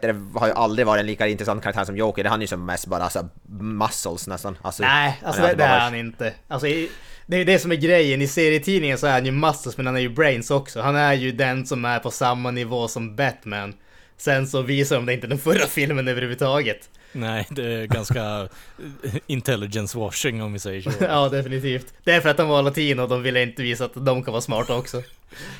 Det, 0.00 0.14
har 0.34 0.46
ju 0.46 0.52
aldrig 0.52 0.86
varit 0.86 1.00
en 1.00 1.06
lika 1.06 1.26
intressant 1.26 1.62
karaktär 1.62 1.84
som 1.84 1.96
Joker. 1.96 2.22
Det 2.24 2.30
han 2.30 2.38
är 2.38 2.42
ju 2.42 2.46
som 2.46 2.66
mest 2.66 2.86
bara 2.86 3.02
alltså, 3.04 3.28
muscles 3.48 4.26
nästan. 4.28 4.58
Alltså, 4.62 4.82
Nej, 4.82 5.20
alltså 5.24 5.42
det, 5.42 5.48
är 5.48 5.56
det 5.56 5.64
är 5.64 5.80
han 5.80 5.94
inte. 5.94 6.32
Alltså, 6.48 6.66
i- 6.66 6.90
det 7.28 7.36
är 7.36 7.44
det 7.44 7.58
som 7.58 7.72
är 7.72 7.76
grejen. 7.76 8.22
I 8.22 8.26
serietidningen 8.28 8.98
så 8.98 9.06
är 9.06 9.12
han 9.12 9.26
ju 9.26 9.32
Muscles, 9.32 9.76
men 9.76 9.86
han 9.86 9.96
är 9.96 10.00
ju 10.00 10.08
Brains 10.08 10.50
också. 10.50 10.80
Han 10.80 10.96
är 10.96 11.12
ju 11.12 11.32
den 11.32 11.66
som 11.66 11.84
är 11.84 11.98
på 11.98 12.10
samma 12.10 12.50
nivå 12.50 12.88
som 12.88 13.16
Batman. 13.16 13.74
Sen 14.16 14.46
så 14.46 14.62
visar 14.62 14.96
de 14.96 15.06
det 15.06 15.14
inte 15.14 15.26
den 15.26 15.38
förra 15.38 15.66
filmen 15.66 16.08
överhuvudtaget. 16.08 16.90
Nej, 17.12 17.46
det 17.50 17.64
är 17.64 17.86
ganska 17.86 18.48
intelligence 19.26 19.98
washing 19.98 20.42
om 20.42 20.52
vi 20.52 20.58
säger 20.58 20.82
så. 20.82 20.90
ja, 21.00 21.28
definitivt. 21.28 21.94
Det 22.04 22.12
är 22.12 22.20
för 22.20 22.28
att 22.28 22.38
han 22.38 22.48
var 22.48 22.62
latino 22.62 23.02
och 23.02 23.08
de 23.08 23.22
ville 23.22 23.42
inte 23.42 23.62
visa 23.62 23.84
att 23.84 23.92
de 23.94 24.22
kan 24.24 24.32
vara 24.32 24.42
smarta 24.42 24.76
också. 24.76 25.02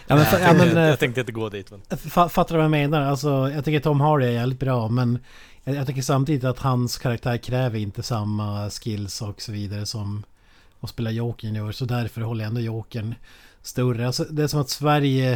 Ja, 0.07 0.16
men, 0.16 0.26
ja, 0.42 0.52
men, 0.52 0.76
eh, 0.76 0.88
jag 0.88 0.98
tänkte 0.98 1.20
inte 1.20 1.33
gå 1.33 1.48
dit 1.48 1.70
men... 1.70 1.81
fa- 1.88 2.28
fattar 2.28 2.54
du 2.54 2.57
vad 2.57 2.64
jag 2.64 2.70
menar? 2.70 3.00
Alltså 3.02 3.50
jag 3.54 3.64
tycker 3.64 3.81
Tom 3.81 4.00
Hardy 4.00 4.26
är 4.26 4.31
jävligt 4.31 4.61
bra 4.61 4.88
men... 4.88 5.18
Jag, 5.64 5.76
jag 5.76 5.87
tycker 5.87 6.02
samtidigt 6.02 6.44
att 6.44 6.59
hans 6.59 6.98
karaktär 6.98 7.37
kräver 7.37 7.78
inte 7.78 8.02
samma 8.02 8.70
skills 8.70 9.22
och 9.22 9.42
så 9.42 9.52
vidare 9.52 9.87
som 9.87 10.24
att 10.81 10.91
spela 10.91 11.11
Jokern 11.11 11.55
gör. 11.55 11.73
Så 11.73 11.85
därför 11.85 12.21
håller 12.21 12.45
jag 12.45 12.49
ändå 12.49 12.61
Jokern 12.61 13.14
större. 13.62 14.07
Alltså, 14.07 14.25
det 14.25 14.43
är 14.43 14.47
som 14.47 14.61
att 14.61 14.71
Sverige 14.71 15.33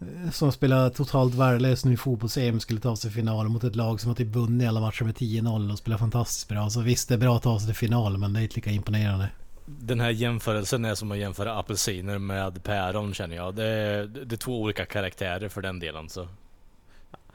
eh, 0.00 0.30
som 0.32 0.52
spelar 0.52 0.90
totalt 0.90 1.34
värdelöst 1.34 1.84
nu 1.84 1.92
i 1.92 1.96
fotbolls-EM 1.96 2.60
skulle 2.60 2.80
ta 2.80 2.96
sig 2.96 3.10
final 3.10 3.48
mot 3.48 3.64
ett 3.64 3.76
lag 3.76 4.00
som 4.00 4.08
har 4.08 4.16
typ 4.16 4.28
vunnit 4.34 4.68
alla 4.68 4.80
matcher 4.80 5.04
med 5.04 5.14
10-0 5.14 5.72
och 5.72 5.78
spelar 5.78 5.98
fantastiskt 5.98 6.48
bra. 6.48 6.70
Så 6.70 6.80
visst, 6.80 7.08
det 7.08 7.14
är 7.14 7.18
bra 7.18 7.36
att 7.36 7.42
ta 7.42 7.58
sig 7.58 7.66
till 7.66 7.76
final 7.76 8.18
men 8.18 8.32
det 8.32 8.40
är 8.40 8.42
inte 8.42 8.54
lika 8.56 8.70
imponerande. 8.70 9.28
Den 9.66 10.00
här 10.00 10.10
jämförelsen 10.10 10.84
är 10.84 10.94
som 10.94 11.12
att 11.12 11.18
jämföra 11.18 11.58
apelsiner 11.58 12.18
med 12.18 12.62
päron 12.62 13.14
känner 13.14 13.36
jag. 13.36 13.54
Det 13.54 13.64
är, 13.64 14.06
det 14.06 14.34
är 14.34 14.36
två 14.36 14.60
olika 14.62 14.84
karaktärer 14.84 15.48
för 15.48 15.62
den 15.62 15.80
delen 15.80 16.08
så. 16.08 16.28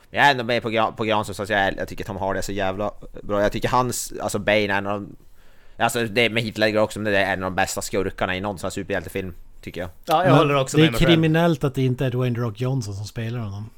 Jag 0.09 0.25
är 0.27 0.31
ändå 0.31 0.43
med 0.43 0.61
på, 0.63 0.69
Gran, 0.69 0.95
på 0.95 1.03
Granström 1.03 1.35
så 1.35 1.43
att 1.43 1.49
jag, 1.49 1.59
är- 1.59 1.75
jag 1.77 1.87
tycker 1.87 2.03
Tom 2.03 2.17
Hardy 2.17 2.37
är 2.37 2.41
så 2.41 2.51
jävla 2.51 2.91
bra. 3.23 3.41
Jag 3.41 3.51
tycker 3.51 3.69
hans, 3.69 4.13
alltså 4.21 4.39
Bane 4.39 4.57
är 4.59 4.69
en 4.69 4.87
av 4.87 5.01
de... 5.01 5.15
Alltså 5.77 6.05
det 6.05 6.21
är 6.21 6.29
med 6.29 6.43
Heath 6.43 6.59
Ledger 6.59 6.79
också, 6.79 6.99
men 6.99 7.11
det 7.13 7.19
är 7.19 7.33
en 7.33 7.43
av 7.43 7.51
de 7.51 7.55
bästa 7.55 7.81
skurkarna 7.81 8.35
i 8.35 8.41
någon 8.41 8.59
sån 8.59 8.65
här 8.67 8.71
superhjältefilm. 8.71 9.33
Tycker 9.61 9.81
jag. 9.81 9.89
Ja, 10.05 10.17
jag 10.23 10.29
Men 10.29 10.37
håller 10.37 10.55
också 10.55 10.77
det 10.77 10.83
är 10.83 10.85
med 10.85 10.91
mig 10.91 10.99
själv. 10.99 11.09
kriminellt 11.09 11.63
att 11.63 11.75
det 11.75 11.81
inte 11.85 12.05
är 12.05 12.11
Dwayne 12.11 12.35
The 12.35 12.41
Rock 12.41 12.61
Johnson 12.61 12.93
som 12.93 13.05
spelar 13.05 13.39
honom. 13.39 13.69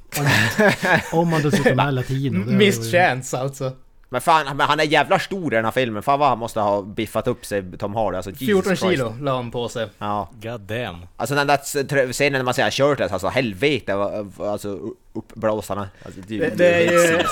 Om, 1.11 1.29
man 1.29 1.41
dessutom 1.43 1.79
är 1.79 1.91
latino. 1.91 2.43
det 2.45 2.51
är- 2.51 2.57
Missed 2.57 2.91
chance 2.91 3.37
alltså. 3.37 3.71
Men 4.15 4.21
fan, 4.21 4.57
men 4.57 4.67
han 4.67 4.79
är 4.79 4.83
jävla 4.83 5.19
stor 5.19 5.53
i 5.53 5.55
den 5.55 5.65
här 5.65 5.71
filmen. 5.71 6.03
Fan 6.03 6.19
vad 6.19 6.29
han 6.29 6.37
måste 6.37 6.59
ha 6.59 6.81
biffat 6.81 7.27
upp 7.27 7.45
sig, 7.45 7.77
Tom 7.77 7.95
Hardy. 7.95 8.15
Alltså, 8.15 8.31
Jesus 8.31 8.45
14 8.47 8.63
Christ. 8.75 8.81
kilo 8.83 9.15
la 9.21 9.35
han 9.35 9.51
på 9.51 9.69
sig. 9.69 9.87
Ja. 9.97 10.29
God 10.41 10.61
damn. 10.61 10.95
Alltså 11.17 11.35
den 11.35 11.47
där 11.47 12.11
scenen 12.13 12.33
när 12.33 12.43
man 12.43 12.53
ser 12.53 12.71
shirtless, 12.71 13.11
alltså 13.11 13.27
helvete 13.27 13.93
alltså 14.39 14.79
uppblåsarna. 15.13 15.89
Alltså, 16.05 16.21
det, 16.27 16.37
Det, 16.37 16.55
det 16.55 16.73
är 16.75 16.91
ju... 16.91 17.17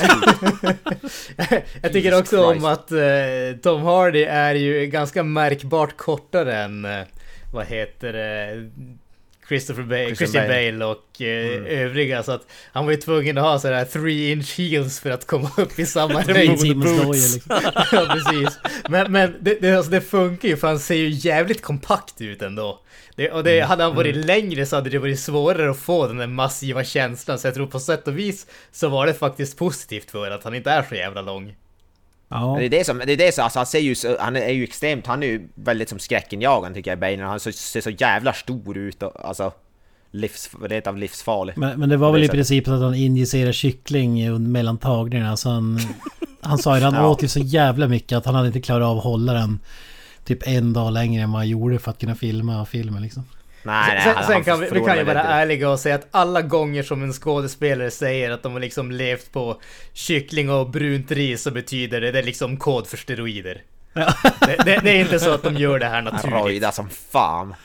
jag 1.82 1.94
tycker 1.94 2.00
Jesus 2.00 2.20
också 2.20 2.52
Christ. 2.52 2.66
om 2.66 2.72
att 2.72 2.92
eh, 2.92 3.60
Tom 3.64 3.82
Hardy 3.84 4.24
är 4.24 4.56
ju 4.56 4.86
ganska 4.86 5.24
märkbart 5.24 5.98
kortare 5.98 6.58
än, 6.58 6.86
eh, 6.86 7.02
vad 7.54 7.66
heter 7.66 8.14
det, 8.14 8.72
Christopher 9.54 9.84
Bale, 9.84 10.06
Christian 10.06 10.28
Christian 10.28 10.48
Bale. 10.48 10.72
Bale 10.72 10.86
och 10.86 11.22
eh, 11.22 11.82
övriga. 11.82 12.24
Så 12.24 12.32
att 12.32 12.48
han 12.72 12.86
var 12.86 12.92
ju 12.92 12.98
tvungen 12.98 13.38
att 13.38 13.44
ha 13.44 13.60
sådär 13.60 13.86
3 13.86 14.32
inch 14.32 14.58
heels 14.58 15.00
för 15.00 15.10
att 15.10 15.28
komma 15.28 15.50
upp 15.58 15.80
i 15.80 15.86
samma 15.86 16.22
höjd. 16.28 16.50
Liksom. 16.50 17.40
ja, 17.92 18.08
precis. 18.14 18.60
Men, 18.90 19.12
men 19.12 19.36
det, 19.40 19.62
det, 19.62 19.76
alltså, 19.76 19.92
det 19.92 20.02
funkar 20.02 20.50
ju 20.50 20.58
för 20.58 20.68
han 20.68 20.80
ser 20.80 20.96
ju 20.96 21.10
jävligt 21.10 21.62
kompakt 21.62 22.22
ut 22.22 22.42
ändå. 22.42 22.80
Det, 23.16 23.32
och 23.32 23.44
det, 23.44 23.60
hade 23.62 23.84
han 23.84 23.96
varit 23.96 24.16
längre 24.16 24.66
så 24.66 24.76
hade 24.76 24.90
det 24.90 25.00
varit 25.00 25.20
svårare 25.20 25.72
att 25.72 25.80
få 25.80 26.08
den 26.08 26.18
där 26.18 26.28
massiva 26.28 26.84
känslan. 26.84 27.40
Så 27.40 27.48
jag 27.48 27.54
tror 27.54 27.68
på 27.68 27.80
sätt 27.80 28.08
och 28.08 28.20
vis 28.20 28.48
så 28.72 28.90
var 28.90 29.06
det 29.06 29.14
faktiskt 29.14 29.58
positivt 29.58 30.12
för 30.12 30.32
att 30.32 30.44
han 30.44 30.56
inte 30.56 30.72
är 30.72 30.84
så 30.90 30.96
jävla 30.96 31.22
lång. 31.22 31.56
Ja. 32.34 32.56
Det 32.60 32.66
är 32.66 32.70
det 32.70 32.86
som, 32.86 32.98
det 33.06 33.14
är 33.14 33.18
det 33.18 33.36
som, 33.36 33.44
alltså 33.44 33.60
han 33.60 33.66
ser 33.66 33.80
ju, 33.80 33.96
han 34.20 34.36
är 34.36 34.50
ju 34.50 34.64
extremt, 34.64 35.08
han 35.08 35.24
är 35.24 35.28
ju 35.28 35.48
väldigt 35.56 35.90
som 35.90 36.00
skräckinjagande 36.00 36.76
tycker 36.76 36.92
jag 36.92 37.00
Bane. 37.00 37.24
Han 37.24 37.40
ser 37.40 37.82
så 37.82 37.90
jävla 37.90 38.34
stor 38.34 38.78
ut 38.78 39.04
och 39.04 39.28
alltså 39.28 39.52
livs, 40.12 40.50
ett 40.70 40.88
av 40.88 40.98
livsfarligt. 40.98 41.58
Men, 41.58 41.80
men 41.80 41.90
det 41.90 41.98
var 41.98 42.12
väl 42.12 42.22
det 42.22 42.26
i 42.26 42.30
princip 42.30 42.66
så 42.66 42.72
att 42.74 42.82
han 42.82 42.96
injicerar 42.96 43.52
kyckling 43.52 44.52
mellan 44.52 44.78
tagningarna. 44.78 45.38
Så 45.38 45.50
han, 45.50 45.80
han 46.42 46.58
sa 46.58 46.78
ju 46.78 46.84
att 46.84 46.94
han 46.94 47.04
Ja. 47.04 47.10
åt 47.10 47.24
ju 47.24 47.28
så 47.28 47.40
jävla 47.40 47.88
mycket 47.88 48.18
att 48.18 48.26
han 48.26 48.36
hade 48.36 48.48
inte 48.48 48.62
klarat 48.62 48.86
av 48.86 48.98
att 48.98 49.04
hålla 49.04 49.34
den 49.34 49.60
typ 50.26 50.48
en 50.48 50.74
dag 50.74 50.94
längre 50.94 51.24
än 51.24 51.32
vad 51.32 51.40
han 51.40 51.50
gjorde 51.50 51.80
för 51.80 51.92
att 51.92 52.00
kunna 52.00 52.16
filma 52.16 52.66
filmen 52.66 53.02
liksom. 53.04 53.24
Nej, 53.64 54.02
nej, 54.06 54.16
Sen, 54.16 54.24
sen 54.24 54.44
kan 54.44 54.60
vi, 54.60 54.70
vi 54.72 54.80
kan 54.80 54.98
ju 54.98 55.04
vara 55.04 55.24
ärliga 55.24 55.70
och 55.70 55.80
säga 55.80 55.96
att 55.96 56.08
alla 56.12 56.42
gånger 56.42 56.84
som 56.84 57.04
en 57.04 57.14
skådespelare 57.14 57.92
säger 57.92 58.32
att 58.32 58.44
de 58.44 58.54
har 58.54 58.60
liksom 58.60 58.92
levt 58.92 59.32
på 59.32 59.62
kyckling 59.94 60.50
och 60.50 60.70
brunt 60.70 61.12
ris 61.12 61.42
så 61.44 61.52
betyder 61.52 62.02
det, 62.02 62.12
det 62.12 62.20
är 62.20 62.24
liksom 62.24 62.58
kod 62.58 62.88
för 62.88 62.98
steroider. 62.98 63.62
Ja. 63.94 64.14
Det, 64.40 64.58
det, 64.66 64.80
det 64.84 64.92
är 64.92 65.00
inte 65.00 65.20
så 65.20 65.34
att 65.34 65.44
de 65.44 65.56
gör 65.56 65.80
det 65.80 65.86
här 65.86 66.02
naturligt. 66.02 66.36
rojdar 66.36 66.72
som 66.72 66.90
fan. 66.90 67.56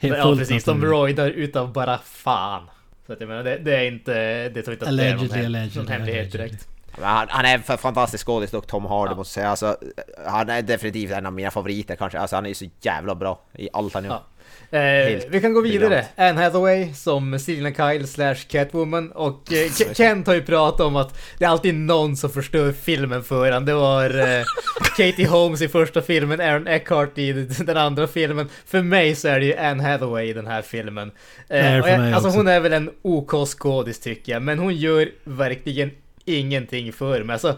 Helt 0.00 0.18
Ja 0.18 0.36
precis, 0.36 0.64
de 0.64 0.84
rojdar 0.84 1.30
utav 1.30 1.72
bara 1.72 1.98
fan. 1.98 2.70
Så 3.06 3.12
att 3.12 3.20
jag 3.20 3.28
menar, 3.28 3.44
det, 3.44 3.56
det 3.58 3.76
är 3.76 3.84
inte, 3.84 4.12
det 4.48 4.62
tror 4.62 4.64
jag 4.66 4.74
inte 4.74 4.88
att 4.88 4.96
det 4.96 5.04
är 5.04 5.14
någon, 5.14 5.18
Allegedly, 5.24 5.36
hem, 5.42 5.46
allegedly, 5.46 5.80
någon 5.82 5.88
hemlighet 5.92 6.20
allegedly. 6.34 6.48
direkt. 6.48 6.68
Men 6.98 7.08
Han, 7.08 7.26
han 7.30 7.44
är 7.44 7.54
en 7.54 7.78
fantastisk 7.78 8.26
skådis 8.26 8.50
dock, 8.50 8.66
Tom 8.66 8.86
Hardy 8.86 9.14
måste 9.14 9.40
jag 9.40 9.58
säga. 9.58 9.70
Alltså, 9.70 9.86
han 10.26 10.50
är 10.50 10.62
definitivt 10.62 11.10
en 11.10 11.26
av 11.26 11.32
mina 11.32 11.50
favoriter 11.50 11.96
kanske. 11.96 12.18
Alltså 12.18 12.36
han 12.36 12.44
är 12.44 12.48
ju 12.48 12.54
så 12.54 12.64
jävla 12.80 13.14
bra 13.14 13.40
i 13.54 13.68
allt 13.72 13.94
han 13.94 14.04
gör. 14.04 14.10
Ja. 14.10 14.24
Eh, 14.70 15.20
vi 15.28 15.40
kan 15.40 15.52
gå 15.54 15.60
vidare. 15.60 15.88
briljant. 15.88 16.06
Anne 16.16 16.40
Hathaway 16.42 16.94
som 16.94 17.38
Selina 17.38 17.70
Kyle 17.74 18.06
slash 18.06 18.34
Catwoman 18.48 19.12
och 19.12 19.52
eh, 19.52 19.56
Ke- 19.56 19.94
Kent 19.94 20.26
har 20.26 20.34
ju 20.34 20.42
pratat 20.42 20.80
om 20.80 20.96
att 20.96 21.18
det 21.38 21.44
är 21.44 21.48
alltid 21.48 21.74
någon 21.74 22.16
som 22.16 22.30
förstör 22.30 22.72
filmen 22.72 23.22
för 23.24 23.52
han. 23.52 23.64
Det 23.64 23.74
var 23.74 24.18
eh, 24.18 24.44
Katie 24.96 25.26
Holmes 25.28 25.62
i 25.62 25.68
första 25.68 26.02
filmen, 26.02 26.40
Aaron 26.40 26.66
Eckhart 26.66 27.18
i 27.18 27.32
den 27.66 27.76
andra 27.76 28.06
filmen. 28.06 28.48
För 28.66 28.82
mig 28.82 29.14
så 29.14 29.28
är 29.28 29.40
det 29.40 29.46
ju 29.46 29.56
Anne 29.56 29.82
Hathaway 29.82 30.28
i 30.28 30.32
den 30.32 30.46
här 30.46 30.62
filmen. 30.62 31.10
Eh, 31.48 31.76
jag, 31.76 32.12
alltså 32.12 32.28
hon 32.30 32.48
är 32.48 32.60
väl 32.60 32.72
en 32.72 32.90
OK 33.02 33.32
skådis 33.48 34.00
tycker 34.00 34.32
jag, 34.32 34.42
men 34.42 34.58
hon 34.58 34.74
gör 34.76 35.08
verkligen 35.24 35.90
ingenting 36.24 36.92
för 36.92 37.22
mig. 37.24 37.32
Alltså, 37.34 37.56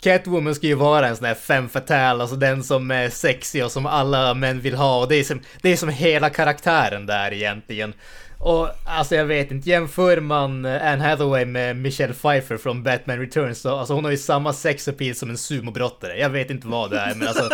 Catwoman 0.00 0.54
ska 0.54 0.66
ju 0.66 0.74
vara 0.74 1.08
en 1.08 1.16
sån 1.16 1.26
här 1.26 1.34
femme 1.34 1.68
fatale, 1.68 2.22
alltså 2.22 2.36
den 2.36 2.64
som 2.64 2.90
är 2.90 3.10
sexig 3.10 3.64
och 3.64 3.72
som 3.72 3.86
alla 3.86 4.34
män 4.34 4.60
vill 4.60 4.74
ha 4.74 5.00
och 5.00 5.08
det 5.08 5.16
är 5.16 5.24
som, 5.24 5.40
det 5.62 5.72
är 5.72 5.76
som 5.76 5.88
hela 5.88 6.30
karaktären 6.30 7.06
där 7.06 7.32
egentligen. 7.32 7.94
Och 8.38 8.68
alltså 8.84 9.14
jag 9.14 9.24
vet 9.24 9.50
inte, 9.50 9.68
jämför 9.68 10.20
man 10.20 10.66
Anne 10.66 11.04
Hathaway 11.04 11.44
med 11.44 11.76
Michelle 11.76 12.14
Pfeiffer 12.14 12.56
från 12.56 12.82
Batman 12.82 13.18
Returns 13.18 13.60
så 13.60 13.76
alltså 13.76 13.94
hon 13.94 14.04
har 14.04 14.10
ju 14.10 14.16
samma 14.16 14.52
sexappeal 14.52 15.14
som 15.14 15.30
en 15.30 15.38
sumobrottare. 15.38 16.18
Jag 16.18 16.30
vet 16.30 16.50
inte 16.50 16.66
vad 16.66 16.90
det 16.90 16.98
är 16.98 17.14
men 17.14 17.28
alltså 17.28 17.48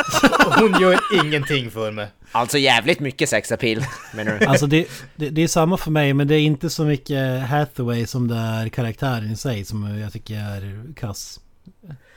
hon 0.61 0.81
gör 0.81 0.99
ingenting 1.25 1.71
för 1.71 1.91
mig. 1.91 2.09
Alltså 2.33 2.59
jävligt 2.59 3.01
mycket 3.01 3.29
sexappeal 3.29 3.85
menar 4.15 4.39
du? 4.39 4.47
Alltså 4.47 4.67
det, 4.67 4.89
det, 5.17 5.31
det 5.31 5.43
är 5.43 5.49
samma 5.49 5.77
för 5.77 5.91
mig 5.91 6.15
men 6.15 6.29
det 6.29 6.35
är 6.35 6.41
inte 6.41 6.71
så 6.71 6.85
mycket 6.85 7.43
Hathaway 7.43 8.07
som 8.07 8.29
det 8.29 8.37
är 8.37 8.69
karaktären 8.69 9.31
i 9.31 9.37
sig 9.37 9.65
som 9.65 9.99
jag 9.99 10.13
tycker 10.13 10.35
är 10.35 10.95
kass. 10.95 11.41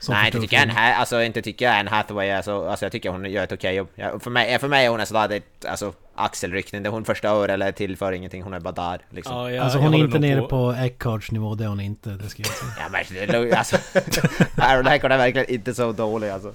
Som 0.00 0.14
Nej, 0.14 0.26
inte 0.26 0.40
tycker 0.40 0.56
jag. 0.56 0.62
Anne, 0.62 0.94
alltså, 0.94 1.22
inte 1.22 1.42
tycker 1.42 1.64
jag 1.64 1.74
Anne 1.74 1.90
Hathaway 1.90 2.28
är 2.28 2.42
så, 2.42 2.68
alltså 2.68 2.84
jag 2.84 2.92
tycker 2.92 3.10
hon 3.10 3.24
gör 3.24 3.44
ett 3.44 3.52
okej 3.52 3.74
jobb. 3.74 3.88
Ja, 3.94 4.18
för, 4.18 4.30
mig, 4.30 4.58
för 4.58 4.68
mig 4.68 4.86
är 4.86 4.90
hon 4.90 5.00
en 5.00 5.06
sådär, 5.06 5.28
det, 5.28 5.68
alltså 5.68 5.92
axelryckning, 6.14 6.82
det 6.82 6.88
hon 6.88 7.04
förstör 7.04 7.48
eller 7.48 7.72
tillför 7.72 8.12
ingenting, 8.12 8.42
hon 8.42 8.54
är 8.54 8.60
bara 8.60 8.74
där 8.74 9.00
liksom. 9.10 9.36
Ja, 9.36 9.50
Ja, 9.50 9.56
jag, 9.56 9.64
Alltså 9.64 9.78
hon 9.78 9.94
är 9.94 9.98
inte 9.98 10.18
nere 10.18 10.42
på 10.42 10.72
Eckharts 10.78 11.30
nivå, 11.30 11.54
det 11.54 11.64
är 11.64 11.68
hon 11.68 11.80
inte. 11.80 12.10
Det 12.10 12.28
ska 12.28 12.42
jag 12.42 12.52
säga. 12.52 12.88
men 12.90 13.04
det 13.30 13.52
är 13.52 13.56
alltså. 13.56 13.76
Aaron 14.56 14.86
Eckhart 14.86 15.12
är 15.12 15.18
verkligen 15.18 15.50
inte 15.50 15.74
så 15.74 15.92
dålig 15.92 16.28
alltså. 16.28 16.54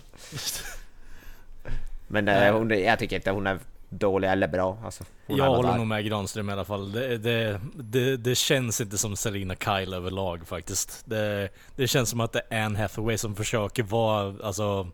Men 2.07 2.27
eh, 2.27 2.53
hon, 2.53 2.69
jag 2.69 2.99
tycker 2.99 3.15
inte 3.15 3.31
hon 3.31 3.47
är 3.47 3.59
dålig 3.99 4.27
eller 4.29 4.47
bra 4.47 4.77
alltså. 4.85 5.03
Jag 5.27 5.45
håller 5.49 5.69
där. 5.69 5.77
nog 5.77 5.87
med 5.87 6.05
Granström 6.05 6.49
i 6.49 6.53
alla 6.53 6.65
fall. 6.65 6.91
Det, 6.91 7.17
det, 7.17 7.59
det, 7.75 8.17
det 8.17 8.35
känns 8.35 8.81
inte 8.81 8.97
som 8.97 9.15
Selina 9.15 9.55
Kyle 9.55 9.93
överlag 9.93 10.47
faktiskt. 10.47 11.01
Det, 11.05 11.49
det 11.75 11.87
känns 11.87 12.09
som 12.09 12.19
att 12.19 12.31
det 12.33 12.41
är 12.49 12.61
Anne 12.65 12.79
Hathaway 12.79 13.17
som 13.17 13.35
försöker 13.35 13.83
vara, 13.83 14.35
alltså 14.43 14.87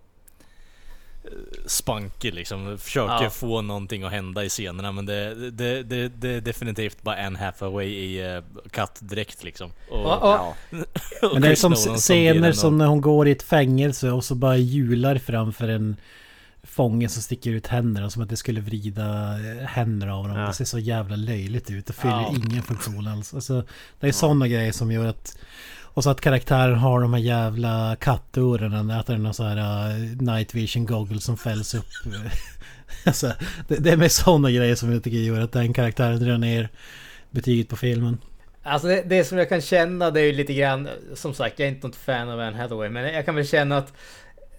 eh, 1.23 1.29
spunky 1.65 2.31
liksom. 2.31 2.77
Försöker 2.77 3.23
Ja. 3.23 3.29
få 3.29 3.61
någonting 3.61 4.03
att 4.03 4.11
hända 4.11 4.43
i 4.43 4.49
scenerna 4.49 4.91
men 4.91 5.05
det, 5.05 5.51
det, 5.51 5.83
det, 5.83 6.07
det 6.07 6.29
är 6.29 6.41
definitivt 6.41 7.01
bara 7.01 7.25
Anne 7.25 7.39
Hathaway 7.39 7.87
i 7.87 8.35
uh, 8.37 8.43
kattdräkt 8.71 9.43
liksom. 9.43 9.71
Och, 9.89 9.99
Och, 10.05 10.05
och, 10.05 10.19
Ja. 10.29 10.55
och 11.21 11.33
Men 11.33 11.41
det 11.41 11.47
är 11.51 11.55
som 11.55 11.75
scener 11.75 12.51
som 12.51 12.73
och- 12.73 12.77
när 12.77 12.85
hon 12.87 13.01
går 13.01 13.27
i 13.27 13.31
ett 13.31 13.43
fängelse 13.43 14.11
och 14.11 14.23
så 14.23 14.35
bara 14.35 14.57
hjular 14.57 15.17
framför 15.17 15.67
en 15.67 15.95
fånge 16.63 17.09
som 17.09 17.21
sticker 17.21 17.51
ut 17.51 17.67
händerna 17.67 18.09
som 18.09 18.21
att 18.21 18.29
det 18.29 18.37
skulle 18.37 18.61
vrida 18.61 19.39
eh, 19.39 19.65
händer 19.67 20.07
av 20.07 20.27
dem. 20.27 20.37
Ja. 20.37 20.47
Det 20.47 20.53
ser 20.53 20.65
så 20.65 20.79
jävla 20.79 21.15
löjligt 21.15 21.71
ut. 21.71 21.85
Det 21.85 21.93
fyller 21.93 22.13
Ja. 22.13 22.35
ingen 22.35 22.63
funktion 22.63 23.07
alls. 23.07 23.33
Alltså, 23.33 23.63
det 23.99 24.07
är 24.07 24.11
sådana 24.11 24.47
grejer 24.47 24.71
som 24.71 24.91
gör 24.91 25.05
att... 25.05 25.37
Och 25.93 26.03
så 26.03 26.09
att 26.09 26.21
karaktären 26.21 26.77
har 26.77 27.01
de 27.01 27.13
här 27.13 27.21
jävla 27.21 27.95
kattöronen. 27.99 28.91
Att 28.91 29.07
det 29.07 29.13
är 29.13 29.17
någon 29.17 29.33
sån 29.33 29.45
här 29.45 29.89
uh, 29.89 30.21
night 30.21 30.55
vision 30.55 30.85
goggles 30.85 31.23
som 31.23 31.37
fälls 31.37 31.73
upp. 31.73 31.85
alltså, 33.05 33.33
det, 33.67 33.75
det 33.75 33.91
är 33.91 33.97
med 33.97 34.11
sådana 34.11 34.51
grejer 34.51 34.75
som 34.75 34.91
jag 34.91 35.03
tycker 35.03 35.17
gör 35.17 35.41
att 35.41 35.51
den 35.51 35.73
karaktären 35.73 36.19
drar 36.19 36.37
ner 36.37 36.69
betyget 37.31 37.69
på 37.69 37.75
filmen. 37.75 38.17
Alltså 38.63 38.87
det, 38.87 39.01
det 39.01 39.23
som 39.23 39.37
jag 39.37 39.49
kan 39.49 39.61
känna 39.61 40.11
det 40.11 40.21
är 40.21 40.25
ju 40.25 40.31
lite 40.31 40.53
grann, 40.53 40.89
som 41.15 41.33
sagt 41.33 41.59
jag 41.59 41.67
är 41.67 41.71
inte 41.71 41.87
något 41.87 41.95
fan 41.95 42.29
av 42.29 42.39
Anne 42.39 42.57
Hathaway, 42.57 42.89
men 42.89 43.13
jag 43.13 43.25
kan 43.25 43.35
väl 43.35 43.47
känna 43.47 43.77
att 43.77 43.93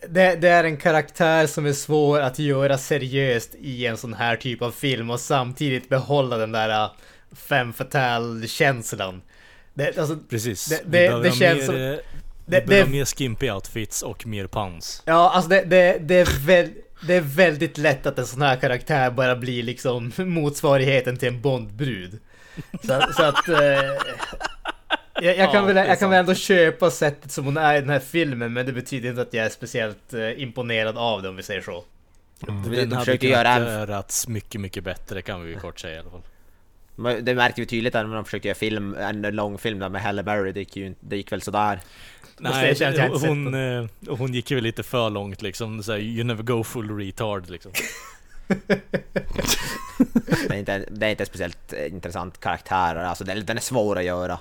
det, 0.08 0.34
det 0.36 0.48
är 0.48 0.64
en 0.64 0.76
karaktär 0.76 1.46
som 1.46 1.66
är 1.66 1.72
svår 1.72 2.20
att 2.20 2.38
göra 2.38 2.78
seriöst 2.78 3.54
i 3.60 3.86
en 3.86 3.96
sån 3.96 4.14
här 4.14 4.36
typ 4.36 4.62
av 4.62 4.70
film 4.70 5.10
och 5.10 5.20
samtidigt 5.20 5.88
behålla 5.88 6.36
den 6.36 6.52
där 6.52 6.88
femme 7.34 7.72
fatale-känslan. 7.72 9.22
Det, 9.74 9.98
alltså, 9.98 10.16
Precis. 10.30 10.66
Det- 10.66 10.82
det- 11.08 11.22
det 11.22 11.30
känns 11.32 11.58
mer, 11.58 11.66
som- 11.66 11.74
eh, 11.74 11.80
det- 11.80 12.60
Vi 12.60 12.66
behöver 12.66 12.86
det- 12.86 12.92
mer 12.98 13.04
skimpy 13.04 13.50
outfits 13.50 14.02
och 14.02 14.26
mer 14.26 14.46
pounds. 14.46 15.02
ja, 15.06 15.30
alltså 15.34 15.48
det, 15.50 15.62
det, 15.64 15.98
det, 16.00 16.14
är 16.14 16.46
väl, 16.46 16.68
det 17.06 17.14
är 17.14 17.20
väldigt 17.20 17.78
lätt 17.78 18.06
att 18.06 18.18
en 18.18 18.26
sån 18.26 18.42
här 18.42 18.56
karaktär 18.56 19.10
bara 19.10 19.36
blir 19.36 19.62
liksom 19.62 20.12
motsvarigheten 20.18 21.16
till 21.16 21.28
en 21.28 21.40
Bondbrud. 21.40 22.18
Så, 22.86 23.00
så 23.16 23.22
att... 23.22 23.48
Eh, 23.48 23.58
jag, 25.22 25.38
jag, 25.38 25.52
kan 25.52 25.68
Ja, 25.68 25.74
väl, 25.74 25.88
jag 25.88 25.98
kan 25.98 26.10
väl 26.10 26.18
ändå 26.18 26.34
köpa 26.34 26.90
sättet 26.90 27.32
som 27.32 27.44
hon 27.44 27.56
är 27.56 27.76
i 27.76 27.80
den 27.80 27.90
här 27.90 27.98
filmen, 27.98 28.52
men 28.52 28.66
det 28.66 28.72
betyder 28.72 29.08
inte 29.10 29.22
att 29.22 29.34
jag 29.34 29.46
är 29.46 29.50
speciellt 29.50 30.14
eh, 30.14 30.42
imponerad 30.42 30.98
av 30.98 31.22
det 31.22 31.28
om 31.28 31.36
vi 31.36 31.42
säger 31.42 31.60
så. 31.60 31.84
De, 32.40 32.62
Den 32.62 32.72
de 32.72 32.78
hade 32.78 32.96
försöker 32.98 33.28
kunnat 33.28 33.46
göra 33.46 33.78
görats 33.78 34.28
mycket, 34.28 34.60
mycket 34.60 34.84
bättre 34.84 35.22
kan 35.22 35.44
vi 35.44 35.50
ju 35.50 35.58
kort 35.58 35.80
säga 35.80 35.96
i 35.96 35.98
alla 35.98 36.10
fall. 36.10 36.22
Men 36.96 37.24
Det 37.24 37.34
märkte 37.34 37.60
vi 37.60 37.66
tydligt 37.66 37.94
när 37.94 38.04
de 38.04 38.24
försökte 38.24 38.48
göra 38.48 38.58
film, 38.58 38.94
en 38.94 39.22
lång 39.22 39.58
film 39.58 39.78
där 39.78 39.88
med 39.88 40.02
Halle 40.02 40.22
Berry, 40.22 40.52
det 40.52 40.60
gick 40.60 40.76
ju 40.76 40.94
det 41.00 41.16
gick 41.16 41.32
väl 41.32 41.42
sådär. 41.42 41.80
Inte 42.38 42.74
sett 42.74 43.28
hon, 43.28 43.54
eh, 43.54 43.86
hon 44.08 44.34
gick 44.34 44.50
ju 44.50 44.60
lite 44.60 44.82
för 44.82 45.10
långt 45.10 45.42
liksom. 45.42 45.82
Så 45.82 45.92
här, 45.92 45.98
you 45.98 46.24
never 46.24 46.42
go 46.42 46.64
full 46.64 46.98
retard 46.98 47.50
liksom. 47.50 47.72
Det 50.48 50.54
är 50.54 50.58
inte, 50.58 50.84
det 50.90 51.06
är 51.06 51.10
inte 51.10 51.22
en 51.22 51.26
speciellt 51.26 51.72
eh, 51.72 51.86
intressant 51.86 52.40
karaktär, 52.40 52.96
alltså 52.96 53.24
den, 53.24 53.46
den 53.46 53.56
är 53.56 53.60
svår 53.60 53.98
att 53.98 54.04
göra. 54.04 54.38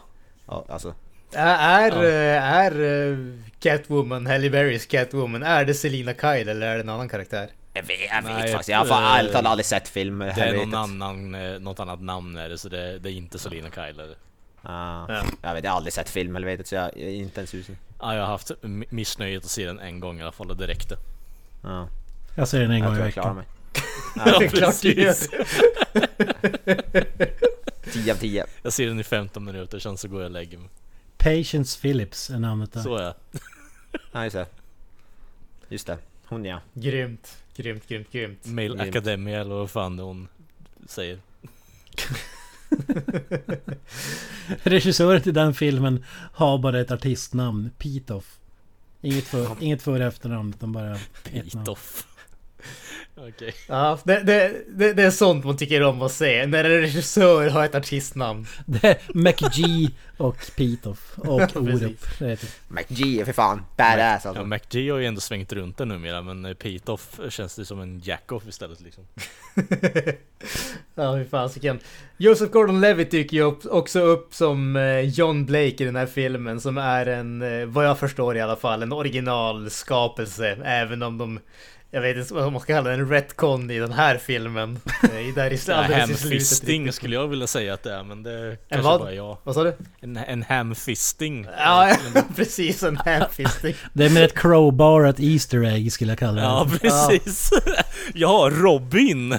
Ja, 0.52 0.66
Alltså, 0.70 0.94
Är, 1.34 1.92
är, 1.92 2.04
eh, 2.04 2.44
är 2.44 3.12
eh, 3.12 3.18
Catwoman, 3.60 4.28
Halle 4.28 4.50
Berrys 4.50 4.86
Catwoman, 4.86 5.44
är 5.44 5.66
det 5.66 5.74
Selina 5.74 6.14
Kyle 6.14 6.50
eller 6.50 6.68
är 6.68 6.76
det 6.76 6.82
en 6.82 6.90
annan 6.90 7.10
karaktär? 7.10 7.50
jag 7.74 7.84
vet, 7.84 8.00
jag 8.10 8.22
vet 8.22 8.32
Nej, 8.32 8.52
faktiskt, 8.52 8.70
jag 8.70 8.86
har 8.86 9.02
eh, 9.02 9.16
ärligt 9.20 9.32
talat 9.32 9.52
aldrig 9.52 9.66
sett 9.66 9.88
film 9.88 10.18
med 10.18 10.36
Det 10.36 10.42
är 10.42 10.54
någon 10.54 10.74
annan, 10.76 11.32
något 11.64 11.80
annat 11.80 12.02
namn 12.02 12.38
är 12.38 12.50
det, 12.50 12.58
så 12.58 12.70
det, 12.70 13.00
det 13.00 13.12
är 13.12 13.14
inte 13.14 13.40
Selina 13.40 13.70
Kyle. 13.70 14.00
eller? 14.00 14.16
Ah, 14.62 15.06
Ja. 15.08 15.24
Jag 15.42 15.54
vet, 15.54 15.64
jag 15.64 15.72
har 15.72 15.78
aldrig 15.78 15.94
sett 15.94 16.10
film 16.10 16.36
helvetet 16.36 16.68
så 16.68 16.76
jag, 16.76 16.98
är 16.98 17.10
inte 17.10 17.40
ens 17.40 17.50
sugen. 17.50 17.78
Ja, 18.02 18.14
jag 18.16 18.22
har 18.22 18.28
haft 18.28 18.52
missnöjet 18.90 19.44
att 19.46 19.50
se 19.52 19.66
den 19.66 19.80
en 19.80 20.00
gång 20.00 20.20
i 20.20 20.22
alla 20.22 20.32
fall 20.32 20.50
och 20.52 20.58
det 20.58 20.68
räckte. 20.68 20.96
Ja, 21.64 21.88
Jag 22.36 22.48
ser 22.48 22.60
den 22.60 22.72
en 22.72 22.78
jag 22.78 22.86
gång 22.86 22.94
i 22.94 22.96
tror 22.98 23.06
jag 23.08 23.14
klarar 23.14 23.34
veckan. 23.34 23.46
mig. 24.16 24.40
det 24.40 24.46
är 24.46 24.50
klart 24.50 24.82
du 24.82 24.94
gör. 24.94 25.16
10 27.94 28.12
av 28.12 28.16
10. 28.16 28.46
Jag 28.62 28.74
ser 28.74 28.88
den 28.88 29.00
i 29.00 29.04
15 29.04 29.44
minuter, 29.46 29.80
sen 29.80 29.98
så 29.98 30.08
går 30.08 30.22
jag 30.22 30.26
och 30.26 30.32
lägger 30.32 30.58
mig. 30.58 30.70
Patience 31.18 31.82
Phillips 31.82 32.30
är 32.30 32.40
namnet 32.40 32.74
där. 32.74 32.82
Så 32.82 32.96
är 32.96 33.04
jag. 33.04 33.14
Ja, 34.12 34.24
just 34.24 34.36
det. 34.36 34.46
Just 35.70 35.88
det, 35.88 35.98
hon 36.26 36.46
ja. 36.46 36.62
Grymt, 36.74 37.38
grymt, 37.56 37.88
grymt, 37.88 38.12
grymt. 38.12 38.46
Mail 38.46 38.76
Grymt. 38.76 38.90
Academy 38.96 39.32
eller 39.32 39.56
vad 39.56 39.72
fan 39.72 40.00
hon 40.00 40.28
säger. 40.88 41.20
Regissören 44.64 45.22
till 45.22 45.34
den 45.34 45.54
filmen 45.54 46.06
har 46.34 46.58
bara 46.58 46.80
ett 46.80 46.92
artistnamn, 46.92 47.70
Pitoff. 47.78 48.38
Inget 49.02 49.24
för, 49.24 49.56
inget 49.60 49.82
för 49.82 50.00
efternamn 50.00 50.54
utan 50.58 50.72
bara. 50.72 50.98
Pitoff. 51.24 52.08
Okej. 53.30 53.54
Ja, 53.68 54.00
det, 54.04 54.20
det, 54.20 54.54
det, 54.68 54.94
det 54.94 55.04
är 55.04 55.12
sånt 55.12 55.46
man 55.46 55.58
tycker 55.58 55.84
om 55.84 56.02
att 56.02 56.12
se, 56.12 56.48
när 56.48 56.64
en 56.64 56.82
regissör 56.82 57.50
har 57.50 57.66
ett 57.66 57.76
artistnamn. 57.76 58.48
Det 58.66 58.88
är 58.88 58.98
McG 59.14 59.90
och 60.18 60.38
Pitoff 60.56 61.14
och. 61.18 61.56
Orup. 61.56 62.06
Heter. 62.20 62.50
McGee 62.68 63.22
är 63.22 63.26
för 63.26 63.34
fan 63.34 63.62
badass 63.78 64.22
Ja, 64.24 64.30
alltså. 64.30 64.46
McGee 64.46 64.90
har 64.90 64.98
ju 64.98 65.06
ändå 65.06 65.22
svängt 65.22 65.54
runt 65.54 65.78
det 65.78 65.86
numera 65.86 66.22
men 66.22 66.46
eh, 66.46 66.54
Pitoff 66.54 67.20
känns 67.30 67.56
det 67.56 67.66
som 67.66 67.82
en 67.82 68.00
jack-off 68.00 68.48
istället 68.48 68.82
liksom. 68.82 69.04
Ja, 70.96 71.12
hur 71.12 71.26
fasiken. 71.26 71.80
Joseph 72.18 72.52
Gordon-Levitt 72.52 73.12
dyker 73.12 73.38
ju 73.38 73.44
upp, 73.44 73.66
också 73.66 74.00
upp 74.00 74.34
som 74.34 74.76
eh, 74.76 75.00
John 75.00 75.46
Blake 75.46 75.84
i 75.84 75.86
den 75.86 75.96
här 75.96 76.06
filmen, 76.06 76.62
som 76.62 76.78
är 76.78 77.06
en, 77.06 77.42
eh, 77.42 77.66
vad 77.66 77.86
jag 77.86 78.00
förstår 78.00 78.38
i 78.38 78.42
alla 78.42 78.56
fall, 78.56 78.84
en 78.84 78.94
originalskapelse, 78.94 80.58
även 80.64 81.04
om 81.04 81.18
de 81.18 81.40
jag 81.92 82.02
vet 82.02 82.18
inte 82.18 82.34
vad 82.34 82.52
man 82.52 82.62
ska 82.62 82.74
kalla 82.74 82.90
det, 82.90 82.96
en 82.96 83.10
retcon 83.10 83.72
i 83.72 83.80
den 83.80 83.92
här 83.92 84.18
filmen. 84.18 84.80
Eh, 85.14 85.28
I 85.30 85.32
där 85.32 85.54
i, 85.54 85.60
Ja, 85.68 85.74
alldeles 85.76 86.26
i 86.26 86.40
slutet. 86.40 86.96
Skulle 86.96 87.16
jag 87.16 87.28
vilja 87.28 87.48
säga 87.48 87.74
att 87.74 87.84
det 87.84 87.94
är 87.94 88.04
men 88.04 88.24
det 88.24 88.32
En 88.50 88.58
kanske 88.70 88.88
vad? 88.90 89.00
bara 89.00 89.12
är 89.12 89.16
jag. 89.16 89.38
Vad 89.44 89.56
sa 89.56 89.64
du? 89.64 89.74
En, 90.02 90.18
en 90.18 90.44
hamfisting. 90.44 91.48
Ja, 91.58 91.96
precis 92.36 92.84
en 92.84 92.98
hamfisting. 92.98 93.76
Det 93.94 94.06
är 94.06 94.10
med 94.10 94.24
ett 94.24 94.38
crowbar 94.38 95.06
ett 95.06 95.20
Easter 95.20 95.64
egg 95.66 95.94
skulle 95.94 96.12
jag 96.12 96.20
kalla 96.20 96.34
det. 96.34 96.42
Ja 96.42 96.68
precis! 96.82 97.50
Ja, 98.14 98.50
Robin! 98.54 99.38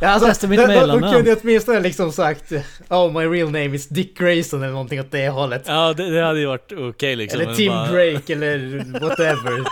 Ja, 0.00 0.08
alltså, 0.08 0.46
de, 0.46 0.56
de, 0.56 0.66
de 0.88 1.00
kunde 1.12 1.36
åtminstone 1.42 1.80
liksom 1.80 2.12
sagt 2.12 2.52
Oh 2.88 3.12
my 3.12 3.26
real 3.38 3.46
name 3.50 3.76
is 3.76 3.88
Dick 3.88 4.18
Grayson 4.18 4.62
eller 4.62 4.72
någonting 4.72 5.00
åt 5.00 5.10
det 5.10 5.28
hållet. 5.28 5.62
Ja 5.66 5.92
det, 5.92 6.10
det 6.10 6.22
hade 6.24 6.40
ju 6.40 6.46
varit 6.46 6.72
okej 6.72 7.16
liksom. 7.16 7.40
eller 7.40 7.54
Tim 7.54 7.72
bara- 7.72 7.86
Drake 7.86 8.32
eller 8.32 8.58
whatever. 9.00 9.64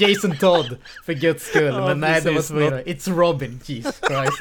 Jason 0.00 0.36
Todd 0.36 0.76
för 1.06 1.12
guds 1.12 1.46
skull. 1.48 1.64
Ja, 1.74 1.86
men 1.86 2.00
nej, 2.00 2.20
det 2.20 2.30
var 2.30 2.42
tvungna. 2.42 2.80
It's 2.82 3.16
Robin, 3.16 3.60
Jesus 3.64 4.00
Christ. 4.08 4.38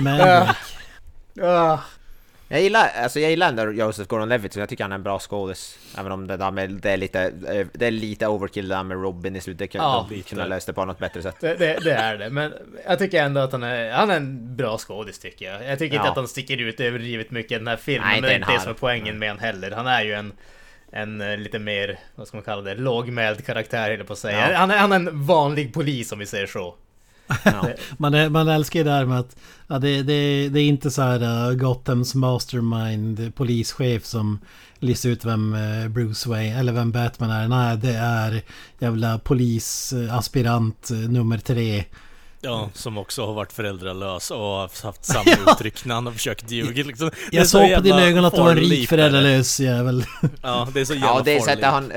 Maverick. 0.00 0.56
Ah, 1.42 1.78
Jag 2.48 2.60
gillar, 2.62 2.88
alltså 3.02 3.20
jag 3.20 3.30
gillar 3.30 3.48
ändå 3.48 3.72
Joseph 3.72 4.08
Gordon-Levitt, 4.08 4.52
så 4.52 4.60
jag 4.60 4.68
tycker 4.68 4.84
han 4.84 4.92
är 4.92 4.96
en 4.96 5.02
bra 5.02 5.18
skådis. 5.18 5.78
Även 5.98 6.12
om 6.12 6.26
det 6.26 6.36
där 6.36 6.50
med, 6.50 6.70
det 6.70 6.90
är 6.90 6.96
lite, 6.96 7.20
eh, 7.22 7.66
det 7.72 7.86
är 7.86 7.90
lite 7.90 8.26
overkill 8.26 8.68
det 8.68 8.74
där 8.74 8.82
med 8.82 9.02
Robin 9.02 9.36
i 9.36 9.40
slutet. 9.40 9.58
Det 9.58 9.66
kan, 9.66 9.80
Ja, 9.82 10.06
de 10.10 10.22
kunde 10.22 10.42
ha 10.44 10.48
löst 10.48 10.66
det 10.66 10.72
på 10.72 10.84
något 10.84 10.98
bättre 10.98 11.22
sätt. 11.22 11.36
det, 11.40 11.54
det, 11.54 11.78
det 11.84 11.92
är 11.92 12.16
det. 12.18 12.30
Men 12.30 12.52
jag 12.86 12.98
tycker 12.98 13.22
ändå 13.22 13.40
att 13.40 13.52
han 13.52 13.62
är, 13.62 13.92
han 13.92 14.10
är 14.10 14.16
en 14.16 14.56
bra 14.56 14.78
skådis 14.78 15.18
tycker 15.18 15.52
jag. 15.52 15.64
Jag 15.70 15.78
tycker 15.78 15.94
inte 15.96 16.06
Ja. 16.06 16.10
att 16.10 16.16
han 16.16 16.28
sticker 16.28 16.56
ut 16.56 16.80
överdrivet 16.80 17.30
mycket 17.30 17.52
i 17.52 17.58
den 17.58 17.66
här 17.68 17.76
filmen. 17.76 18.08
Nej, 18.08 18.20
men 18.20 18.28
det 18.28 18.34
är 18.34 18.36
inte 18.36 18.44
inte 18.52 18.58
det 18.58 18.60
som 18.62 18.70
är 18.70 18.74
poängen 18.74 19.18
med 19.18 19.28
han 19.28 19.38
heller. 19.38 19.70
Han 19.70 19.86
är 19.86 20.02
ju 20.04 20.12
en 20.12 20.32
en 20.94 21.20
eh, 21.20 21.36
lite 21.36 21.58
mer, 21.58 21.98
vad 22.14 22.28
ska 22.28 22.36
man 22.36 22.44
kalla 22.44 22.62
det, 22.62 22.74
lågmäld 22.74 23.46
karaktär 23.46 23.90
höll 23.90 24.04
på 24.04 24.12
att 24.12 24.18
säga. 24.18 24.50
Ja. 24.50 24.58
Han, 24.58 24.70
är, 24.70 24.78
han 24.78 24.92
är 24.92 24.96
en 24.96 25.26
vanlig 25.26 25.74
polis 25.74 26.12
om 26.12 26.18
vi 26.18 26.26
säger 26.26 26.46
så. 26.46 26.74
Ja. 27.44 27.68
Man, 27.96 28.14
är, 28.14 28.28
man 28.28 28.48
älskar 28.48 28.80
ju 28.80 28.84
det 28.84 28.90
här 28.90 29.04
med 29.04 29.18
att 29.18 29.36
ja, 29.68 29.78
det, 29.78 30.02
det, 30.02 30.48
det 30.48 30.60
är 30.60 30.64
inte 30.64 30.90
så 30.90 31.02
här 31.02 31.50
uh, 31.50 31.56
Gothams 31.56 32.14
mastermind 32.14 33.34
polischef 33.34 34.04
som 34.04 34.40
listar 34.78 35.08
ut 35.08 35.24
vem 35.24 35.54
uh, 35.54 35.88
Bruce 35.88 36.28
Wayne 36.28 36.58
eller 36.58 36.72
vem 36.72 36.92
Batman 36.92 37.30
är. 37.30 37.48
Nej, 37.48 37.76
det 37.76 37.94
är 37.94 38.42
jävla 38.78 39.18
polisaspirant 39.18 40.90
uh, 40.92 41.10
nummer 41.10 41.38
tre. 41.38 41.84
Ja, 42.44 42.68
som 42.74 42.98
också 42.98 43.26
har 43.26 43.34
varit 43.34 43.52
föräldralös 43.52 44.30
och 44.30 44.38
har 44.38 44.84
haft 44.86 45.04
samma 45.04 45.36
uttryck 45.52 45.84
när 45.84 45.94
han 45.94 46.06
har 46.06 46.12
försökt 46.12 46.50
ljuga 46.50 46.84
liksom. 46.84 47.06
Är 47.06 47.12
Jag 47.30 47.46
så 47.46 47.58
såg 47.58 47.74
på 47.74 47.80
dina 47.80 48.02
ögon 48.02 48.24
att 48.24 48.34
du 48.34 48.40
var 48.40 48.50
en 48.50 48.56
rik 48.56 48.88
föräldralös 48.88 49.60
jävel. 49.60 50.04
Ja, 50.42 50.68
det 50.74 50.80
är 50.80 50.84
så 50.84 50.94
jävla 50.94 51.06
Ja, 51.08 51.22
det 51.24 51.30
farligt. 51.30 51.44
sättet 51.44 51.64
han... 51.64 51.92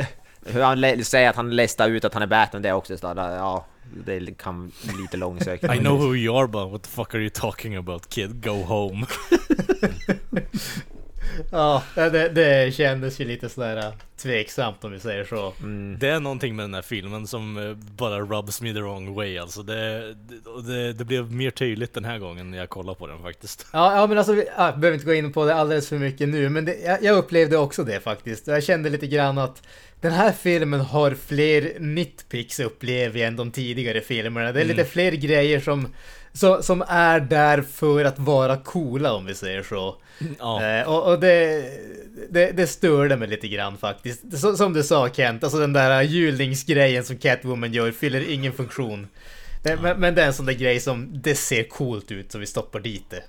Hur 0.45 0.62
han 0.62 1.04
säger 1.04 1.30
att 1.30 1.36
han 1.36 1.56
listar 1.56 1.89
ut 1.89 2.06
att 2.06 2.14
han 2.14 2.24
är 2.24 2.28
Batman, 2.28 2.62
det 2.62 2.70
är 2.70 2.74
också 2.74 2.98
så 2.98 3.14
där, 3.14 3.36
ja... 3.36 3.66
Det 4.06 4.38
kan 4.38 4.72
bli 4.84 5.02
lite 5.02 5.18
långsökt. 5.18 5.64
I 5.64 5.78
know 5.78 5.98
who 6.00 6.16
you 6.16 6.39
are 6.39 6.48
but 6.48 6.72
what 6.72 6.84
the 6.84 6.89
fuck 6.89 7.16
are 7.16 7.22
you 7.22 7.30
talking 7.30 7.76
about 7.76 8.10
kid? 8.10 8.43
Go 8.43 8.64
home. 8.64 9.06
Ja, 11.51 11.83
det, 11.95 12.29
det 12.29 12.73
kändes 12.73 13.19
ju 13.19 13.25
lite 13.25 13.49
sådär 13.49 13.77
äh, 13.77 13.93
tveksamt 14.17 14.83
om 14.83 14.91
vi 14.91 14.99
säger 14.99 15.25
så. 15.25 15.53
Mm. 15.59 15.99
Det 15.99 16.07
är 16.07 16.19
någonting 16.19 16.55
med 16.55 16.63
den 16.63 16.73
här 16.73 16.81
filmen 16.81 17.27
som 17.27 17.57
eh, 17.57 17.73
bara 17.73 18.19
rubs 18.19 18.61
me 18.61 18.73
the 18.73 18.79
wrong 18.79 19.15
way 19.15 19.38
alltså. 19.38 19.63
Det, 19.63 20.15
det, 20.67 20.93
det, 20.93 21.05
blev 21.05 21.31
mer 21.31 21.51
tydligt 21.51 21.93
den 21.93 22.05
här 22.05 22.19
gången 22.19 22.51
när 22.51 22.57
jag 22.57 22.69
kollade 22.69 22.99
på 22.99 23.07
den 23.07 23.21
faktiskt. 23.21 23.67
Ja, 23.73 23.95
ja 23.95 24.07
men 24.07 24.17
alltså, 24.17 24.33
vi 24.33 24.45
ja, 24.57 24.71
behöver 24.71 24.93
inte 24.93 25.05
gå 25.05 25.13
in 25.13 25.33
på 25.33 25.45
det 25.45 25.55
alldeles 25.55 25.89
för 25.89 25.97
mycket 25.97 26.29
nu, 26.29 26.49
men 26.49 26.65
det, 26.65 26.75
jag, 26.85 27.03
jag 27.03 27.17
upplevde 27.17 27.57
också 27.57 27.83
det 27.83 27.99
faktiskt. 27.99 28.47
Jag 28.47 28.63
kände 28.63 28.89
lite 28.89 29.07
grann 29.07 29.38
att 29.38 29.61
den 30.01 30.11
här 30.11 30.31
filmen 30.31 30.79
har 30.79 31.11
fler 31.11 31.79
nitpicks 31.79 32.59
upplever 32.59 33.19
jag 33.19 33.27
än 33.27 33.35
de 33.35 33.51
tidigare 33.51 34.01
filmerna. 34.01 34.51
Det 34.51 34.61
är 34.61 34.65
lite 34.65 34.85
fler 34.85 35.11
grejer 35.11 35.59
som, 35.59 35.88
som, 36.38 36.63
som 36.63 36.83
är 36.88 37.19
där 37.19 37.61
för 37.61 38.05
att 38.05 38.19
vara 38.19 38.57
coola 38.57 39.13
om 39.13 39.25
vi 39.25 39.35
säger 39.35 39.63
så. 39.63 39.95
Ja, 40.39 40.63
Eh, 40.63 40.88
och 40.88 41.11
och 41.11 41.19
det, 41.19 41.63
det, 42.29 42.51
det 42.51 42.67
störde 42.67 43.17
mig 43.17 43.27
lite 43.27 43.47
grann 43.47 43.77
faktiskt. 43.77 44.39
Så, 44.39 44.57
som 44.57 44.73
du 44.73 44.83
sa 44.83 45.09
Kent, 45.09 45.43
alltså 45.43 45.59
den 45.59 45.73
där 45.73 46.01
julningsgrejen 46.01 47.03
som 47.03 47.17
Catwoman 47.17 47.73
gör 47.73 47.91
fyller 47.91 48.29
ingen 48.29 48.53
funktion. 48.53 49.07
Det, 49.63 49.79
men, 49.81 49.99
men 49.99 50.15
det 50.15 50.23
är 50.23 50.27
en 50.27 50.33
sån 50.33 50.45
där 50.45 50.53
grej 50.53 50.79
som 50.79 51.21
det 51.21 51.35
ser 51.35 51.63
coolt 51.63 52.11
ut 52.11 52.31
så 52.31 52.38
vi 52.38 52.45
stoppar 52.45 52.79
dit 52.79 53.05
det. 53.09 53.23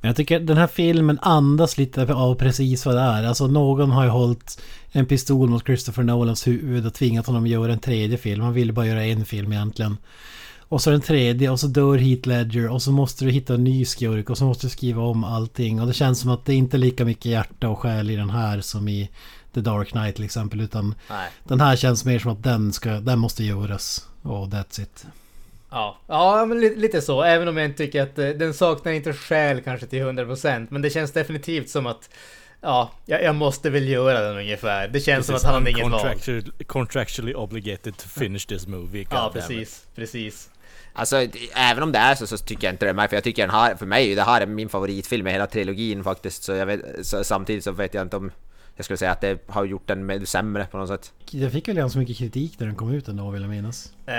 Men 0.00 0.08
jag 0.08 0.16
tycker 0.16 0.40
den 0.40 0.56
här 0.56 0.66
filmen 0.66 1.18
andas 1.22 1.78
lite 1.78 2.14
av 2.14 2.34
precis 2.34 2.86
vad 2.86 2.94
det 2.94 3.00
är. 3.00 3.24
Alltså 3.24 3.46
någon 3.46 3.90
har 3.90 4.04
ju 4.04 4.10
hållit 4.10 4.62
en 4.92 5.06
pistol 5.06 5.48
mot 5.48 5.66
Christopher 5.66 6.02
Nolans 6.02 6.46
huvud 6.46 6.86
och 6.86 6.94
tvingat 6.94 7.26
honom 7.26 7.44
att 7.44 7.50
göra 7.50 7.72
en 7.72 7.78
tredje 7.78 8.18
film. 8.18 8.40
Han 8.42 8.52
ville 8.52 8.72
bara 8.72 8.86
göra 8.86 9.04
en 9.04 9.24
film 9.24 9.52
egentligen. 9.52 9.96
Och 10.70 10.82
så 10.82 10.90
den 10.90 11.00
tredje 11.00 11.50
och 11.50 11.60
så 11.60 11.66
dör 11.66 11.98
Heath 11.98 12.28
Ledger 12.28 12.68
och 12.68 12.82
så 12.82 12.92
måste 12.92 13.24
du 13.24 13.30
hitta 13.30 13.54
en 13.54 13.64
ny 13.64 13.84
skurk 13.84 14.30
och 14.30 14.38
så 14.38 14.44
måste 14.44 14.66
du 14.66 14.70
skriva 14.70 15.02
om 15.02 15.24
allting. 15.24 15.80
Och 15.80 15.86
det 15.86 15.92
känns 15.92 16.20
som 16.20 16.30
att 16.30 16.44
det 16.44 16.54
inte 16.54 16.76
är 16.76 16.78
lika 16.78 17.04
mycket 17.04 17.24
hjärta 17.24 17.68
och 17.68 17.78
själ 17.78 18.10
i 18.10 18.16
den 18.16 18.30
här 18.30 18.60
som 18.60 18.88
i 18.88 19.10
The 19.54 19.60
Dark 19.60 19.88
Knight 19.88 20.16
till 20.16 20.24
exempel. 20.24 20.60
Utan 20.60 20.94
Nej. 21.10 21.28
den 21.44 21.60
här 21.60 21.76
känns 21.76 22.04
mer 22.04 22.18
som 22.18 22.32
att 22.32 22.42
den, 22.42 22.72
ska, 22.72 22.90
den 22.90 23.18
måste 23.18 23.44
göras. 23.44 24.08
Och 24.22 24.46
that's 24.46 24.82
it. 24.82 25.06
Ja, 25.70 25.98
ja 26.06 26.46
men 26.46 26.60
li, 26.60 26.76
lite 26.76 27.02
så. 27.02 27.22
Även 27.22 27.48
om 27.48 27.56
jag 27.56 27.66
inte 27.66 27.78
tycker 27.78 28.02
att 28.02 28.18
eh, 28.18 28.28
den 28.28 28.54
saknar 28.54 28.92
inte 28.92 29.12
själ 29.12 29.60
kanske 29.60 29.86
till 29.86 30.02
100%. 30.02 30.66
Men 30.70 30.82
det 30.82 30.90
känns 30.90 31.12
definitivt 31.12 31.68
som 31.68 31.86
att 31.86 32.10
Ja, 32.60 32.90
jag, 33.06 33.22
jag 33.22 33.34
måste 33.34 33.70
väl 33.70 33.88
göra 33.88 34.20
den 34.20 34.36
ungefär. 34.36 34.88
Det 34.88 35.00
känns 35.00 35.26
som 35.26 35.34
att 35.34 35.42
han 35.42 35.54
hade 35.54 35.70
inget 35.70 35.90
val. 35.90 36.16
contractually, 36.66 37.34
obligated 37.34 37.96
to 37.96 38.08
finish 38.08 38.46
this 38.46 38.66
movie. 38.66 39.06
Ja, 39.10 39.16
goddammit. 39.16 39.48
precis. 39.48 39.86
Precis. 39.94 40.50
Alltså, 40.92 41.26
även 41.54 41.82
om 41.82 41.92
det 41.92 41.98
är 41.98 42.14
så, 42.14 42.26
så 42.26 42.38
tycker 42.38 42.66
jag 42.66 42.74
inte 42.74 42.92
det 42.92 43.02
är 43.02 43.08
för 43.08 43.16
jag 43.16 43.24
tycker 43.24 43.42
den 43.42 43.54
här, 43.54 43.74
för 43.74 43.86
mig, 43.86 44.14
det 44.14 44.22
här 44.22 44.40
är 44.40 44.46
min 44.46 44.68
favoritfilm 44.68 45.26
i 45.26 45.30
hela 45.30 45.46
trilogin 45.46 46.04
faktiskt. 46.04 46.42
Så 46.42 46.52
jag 46.52 46.66
vet, 46.66 47.06
så, 47.06 47.24
samtidigt 47.24 47.64
så 47.64 47.72
vet 47.72 47.94
jag 47.94 48.02
inte 48.02 48.16
om 48.16 48.30
jag 48.80 48.84
skulle 48.84 48.96
säga 48.96 49.10
att 49.10 49.20
det 49.20 49.38
har 49.46 49.64
gjort 49.64 49.86
den 49.86 50.06
med 50.06 50.28
sämre 50.28 50.66
på 50.70 50.78
något 50.78 50.88
sätt. 50.88 51.12
Den 51.30 51.50
fick 51.50 51.68
väl 51.68 51.76
ganska 51.76 51.98
mycket 51.98 52.16
kritik 52.16 52.60
när 52.60 52.66
den 52.66 52.76
kom 52.76 52.92
ut 52.92 53.08
ändå 53.08 53.30
vill 53.30 53.42
jag 53.42 53.50
minnas. 53.50 53.92
Eh, 54.06 54.14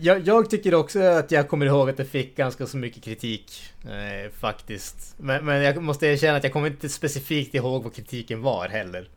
jag, 0.00 0.28
jag 0.28 0.50
tycker 0.50 0.74
också 0.74 1.00
att 1.00 1.30
jag 1.30 1.48
kommer 1.48 1.66
ihåg 1.66 1.90
att 1.90 1.96
det 1.96 2.04
fick 2.04 2.36
ganska 2.36 2.66
så 2.66 2.76
mycket 2.76 3.02
kritik. 3.02 3.62
Eh, 3.84 4.30
faktiskt. 4.32 5.14
Men, 5.16 5.44
men 5.44 5.62
jag 5.62 5.82
måste 5.82 6.06
erkänna 6.06 6.36
att 6.36 6.44
jag 6.44 6.52
kommer 6.52 6.66
inte 6.66 6.88
specifikt 6.88 7.54
ihåg 7.54 7.84
vad 7.84 7.94
kritiken 7.94 8.42
var 8.42 8.68
heller. 8.68 9.08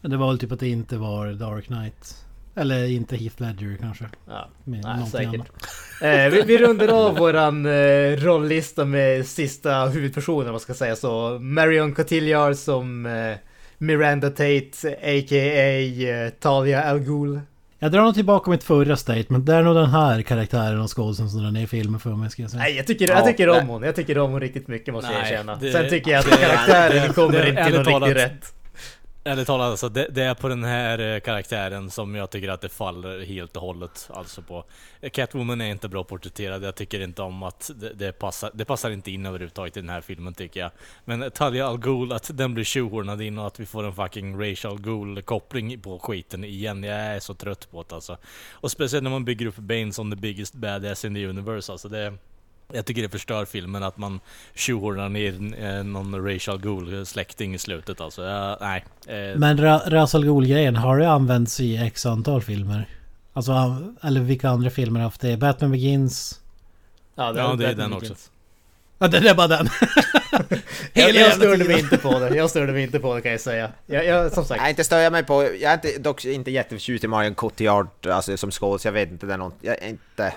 Men 0.00 0.10
det 0.10 0.16
var 0.16 0.28
väl 0.28 0.38
typ 0.38 0.52
att 0.52 0.60
det 0.60 0.68
inte 0.68 0.96
var 0.96 1.32
Dark 1.32 1.64
Knight. 1.64 2.24
Eller 2.54 2.84
inte 2.90 3.16
Heath 3.16 3.42
Ledger 3.42 3.76
kanske. 3.80 4.04
Ja, 4.28 4.48
Med 4.64 4.84
nej, 4.84 5.06
säkert. 5.10 5.46
Eh, 6.02 6.28
vi, 6.30 6.42
vi 6.46 6.58
rundar 6.58 6.88
av 7.06 7.16
våran 7.16 7.66
eh, 7.66 8.16
rolllista 8.16 8.84
med 8.84 9.26
sista 9.26 9.84
huvudpersonen, 9.86 10.52
vad 10.52 10.60
ska 10.62 10.70
jag 10.70 10.76
säga 10.76 10.96
så. 10.96 11.38
Marion 11.40 11.94
Cotillard 11.94 12.56
som 12.56 13.06
eh, 13.06 13.36
Miranda 13.78 14.30
Tate, 14.30 14.70
a.k.a. 15.02 16.08
Eh, 16.08 16.30
Talia 16.40 16.82
Al 16.90 16.98
Ghul. 16.98 17.40
Jag 17.78 17.92
drar 17.92 18.02
nog 18.02 18.14
tillbaka 18.14 18.50
mitt 18.50 18.64
förra 18.64 18.96
statement. 18.96 19.46
Det 19.46 19.54
är 19.54 19.62
nog 19.62 19.74
den 19.76 19.90
här 19.90 20.22
karaktären 20.22 20.80
och 20.80 20.96
skådisen 20.96 21.30
som 21.30 21.42
drar 21.42 21.50
ner 21.50 21.66
filmen 21.66 22.00
för 22.00 22.10
mig 22.10 22.30
ska 22.30 22.42
jag 22.42 22.50
säga. 22.50 22.62
Nej, 22.62 22.76
jag 22.76 22.86
tycker, 22.86 23.08
Ja, 23.08 23.14
jag 23.14 23.24
tycker 23.26 23.48
om 23.48 23.56
nej. 23.56 23.66
hon. 23.66 23.82
Jag 23.82 23.96
tycker 23.96 24.18
om 24.18 24.30
hon 24.32 24.40
riktigt 24.40 24.68
mycket 24.68 24.94
måste 24.94 25.12
jag 25.12 25.22
Nej, 25.22 25.32
erkänna. 25.32 25.60
Sen 25.60 25.88
tycker 25.90 26.10
jag 26.10 26.18
att 26.18 26.24
det- 26.30 26.36
karaktären 26.46 27.08
det- 27.08 27.14
kommer 27.14 27.32
det- 27.32 27.48
inte 27.48 27.64
till 27.64 27.74
någon 27.74 27.84
riktigt 27.84 27.92
talat- 27.92 28.16
rätt. 28.16 28.54
Ärligt 29.24 29.46
talat 29.46 29.70
alltså, 29.70 29.88
det, 29.88 30.06
det 30.10 30.22
är 30.22 30.34
på 30.34 30.48
den 30.48 30.64
här 30.64 30.98
eh, 30.98 31.20
karaktären 31.20 31.90
som 31.90 32.14
jag 32.14 32.30
tycker 32.30 32.48
att 32.48 32.60
det 32.60 32.68
faller 32.68 33.24
helt 33.24 33.56
och 33.56 33.62
hållet. 33.62 34.10
Alltså 34.12 34.42
på 34.42 34.64
Catwoman 35.12 35.60
är 35.60 35.70
inte 35.70 35.88
bra 35.88 36.04
porträtterad, 36.04 36.64
jag 36.64 36.74
tycker 36.74 37.00
inte 37.00 37.22
om 37.22 37.42
att 37.42 37.70
det, 37.76 37.92
det, 37.92 38.12
passar, 38.12 38.50
det 38.54 38.64
passar 38.64 38.90
inte 38.90 39.10
in 39.10 39.26
överhuvudtaget 39.26 39.76
i 39.76 39.80
den 39.80 39.88
här 39.88 40.00
filmen 40.00 40.34
tycker 40.34 40.60
jag. 40.60 40.70
Men 41.04 41.30
Talia 41.30 41.66
Al 41.66 41.78
Ghul, 41.78 42.12
att 42.12 42.30
den 42.34 42.54
blir 42.54 42.64
tjohornad 42.64 43.22
in 43.22 43.38
och 43.38 43.46
att 43.46 43.60
vi 43.60 43.66
får 43.66 43.84
en 43.84 43.92
fucking 43.92 44.40
Rachel 44.40 44.80
Ghul 44.80 45.22
koppling 45.22 45.80
på 45.80 45.98
skiten 45.98 46.44
igen. 46.44 46.82
Jag 46.84 46.96
är 46.96 47.20
så 47.20 47.34
trött 47.34 47.70
på 47.70 47.84
det 47.88 47.94
alltså. 47.94 48.16
Och 48.50 48.70
speciellt 48.70 49.02
när 49.02 49.10
man 49.10 49.24
bygger 49.24 49.46
upp 49.46 49.56
Bane 49.56 49.92
som 49.92 50.10
the 50.10 50.16
biggest 50.16 50.54
badass 50.54 51.04
in 51.04 51.14
the 51.14 51.26
universe 51.26 51.72
alltså. 51.72 51.88
Det, 51.88 52.14
jag 52.74 52.84
tycker 52.86 53.02
det 53.02 53.08
förstör 53.08 53.44
filmen 53.44 53.82
att 53.82 53.96
man 53.98 54.20
tjohornar 54.54 55.08
ner 55.08 55.54
eh, 55.64 55.84
någon 55.84 56.24
Rachel 56.32 56.58
Ghul 56.58 57.06
släkting 57.06 57.54
i 57.54 57.58
slutet 57.58 58.00
alltså. 58.00 58.22
Jag, 58.24 58.58
nej. 58.60 58.84
Eh, 59.06 59.38
Men 59.38 59.58
Ra- 59.58 59.84
Ra's 59.88 60.16
al 60.16 60.24
Ghul-grejen, 60.24 60.76
har 60.76 60.98
det 60.98 61.08
använts 61.10 61.60
i 61.60 61.76
x 61.76 62.06
antal 62.06 62.42
filmer? 62.42 62.88
Alltså, 63.32 63.76
eller 64.02 64.20
vilka 64.20 64.48
andra 64.48 64.70
filmer 64.70 65.00
har 65.00 65.04
haft 65.04 65.20
det? 65.20 65.36
Batman 65.36 65.70
Begins? 65.70 66.40
Ja, 67.14 67.34
Ja, 67.36 67.54
det 67.54 67.66
är 67.66 67.74
den 67.74 67.90
Begins. 67.90 68.10
också. 68.10 68.30
Ja, 68.98 69.08
det 69.08 69.28
är 69.28 69.34
bara 69.34 69.48
den! 69.48 69.68
Jag, 70.92 71.10
jag 71.14 71.32
störde 71.32 71.64
mig 71.64 71.80
inte 71.80 71.98
på 71.98 72.18
det. 72.18 72.36
Jag 72.36 72.50
störde 72.50 72.72
mig 72.72 72.82
inte 72.82 72.98
på 72.98 73.14
det 73.14 73.20
kan 73.20 73.32
jag 73.32 73.40
säga. 73.40 73.70
Jag, 73.86 74.04
jag, 74.06 74.32
som 74.32 74.44
sagt. 74.44 74.60
Jag 74.60 74.70
inte 74.70 74.84
stör 74.84 74.98
jag 74.98 75.12
mig 75.12 75.24
på, 75.24 75.42
jag 75.42 75.62
är 75.62 75.74
inte, 75.74 75.98
dock 75.98 76.24
inte 76.24 76.50
jätteförtjust 76.50 77.04
i 77.04 77.06
Marion 77.08 77.34
Cotillard 77.34 78.06
alltså, 78.06 78.36
som 78.36 78.50
skådis, 78.50 78.84
jag 78.84 78.92
vet 78.92 79.10
inte, 79.10 79.26
det 79.26 79.32
är 79.34 79.38
något, 79.38 79.56
jag 79.60 79.82
är 79.82 79.88
inte... 79.88 80.32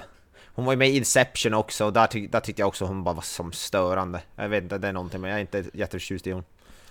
Hon 0.56 0.66
var 0.66 0.74
ju 0.74 0.78
med 0.78 0.90
i 0.90 0.98
Inception 0.98 1.54
också 1.54 1.86
och 1.86 1.94
där, 1.94 2.08
tyck, 2.08 2.32
där 2.32 2.40
tyckte 2.40 2.62
jag 2.62 2.68
också 2.68 2.86
hon 2.86 3.04
bara 3.04 3.14
var 3.16 3.22
som 3.22 3.52
störande. 3.52 4.22
Jag 4.36 4.50
vet 4.50 4.64
inte, 4.64 4.78
det 4.78 4.88
är 4.88 4.94
någonting 4.94 5.22
men 5.22 5.30
jag 5.30 5.38
är 5.38 5.42
inte 5.42 5.64
jätteförtjust 5.74 6.28
i 6.28 6.32
hon. 6.32 6.44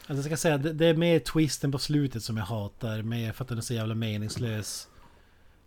Alltså, 0.07 0.15
jag 0.15 0.25
ska 0.25 0.37
säga, 0.37 0.59
det, 0.59 0.73
det 0.73 0.87
är 0.87 0.95
mer 0.95 1.19
twisten 1.19 1.73
på 1.73 1.79
slutet 1.79 2.23
som 2.23 2.37
jag 2.37 2.45
hatar. 2.45 3.03
Mer 3.03 3.33
för 3.33 3.45
att 3.45 3.49
den 3.49 3.59
är 3.59 3.63
så 3.63 3.75
jävla 3.75 3.95
meningslös. 3.95 4.89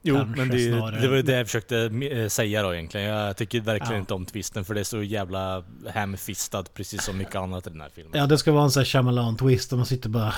Jo, 0.02 0.16
Kanske 0.16 0.40
men 0.40 0.50
det, 0.50 0.60
snarare. 0.78 1.02
det 1.02 1.08
var 1.08 1.16
ju 1.16 1.22
det 1.22 1.38
jag 1.38 1.46
försökte 1.46 1.78
eh, 2.12 2.28
säga 2.28 2.64
då 2.64 2.74
egentligen. 2.76 3.08
Jag 3.08 3.38
tycker 3.38 3.62
verkligen 3.62 3.94
Ja. 3.94 4.00
inte 4.00 4.14
om 4.14 4.26
twisten 4.26 4.66
för 4.66 4.74
det 4.74 4.80
är 4.80 4.84
så 4.84 5.04
jävla 5.04 5.64
hamfistad 5.94 6.64
precis 6.74 7.04
som 7.04 7.18
mycket 7.18 7.36
annat 7.36 7.68
i 7.68 7.70
den 7.70 7.82
här 7.82 7.90
filmen. 7.96 8.20
Ja, 8.20 8.26
det 8.28 8.38
ska 8.38 8.52
vara 8.52 8.64
en 8.64 8.72
sån 8.72 8.80
här 8.82 8.86
Shyamalan-twist 8.86 9.72
och 9.72 9.78
man 9.78 9.86
sitter 9.86 10.10
bara... 10.10 10.34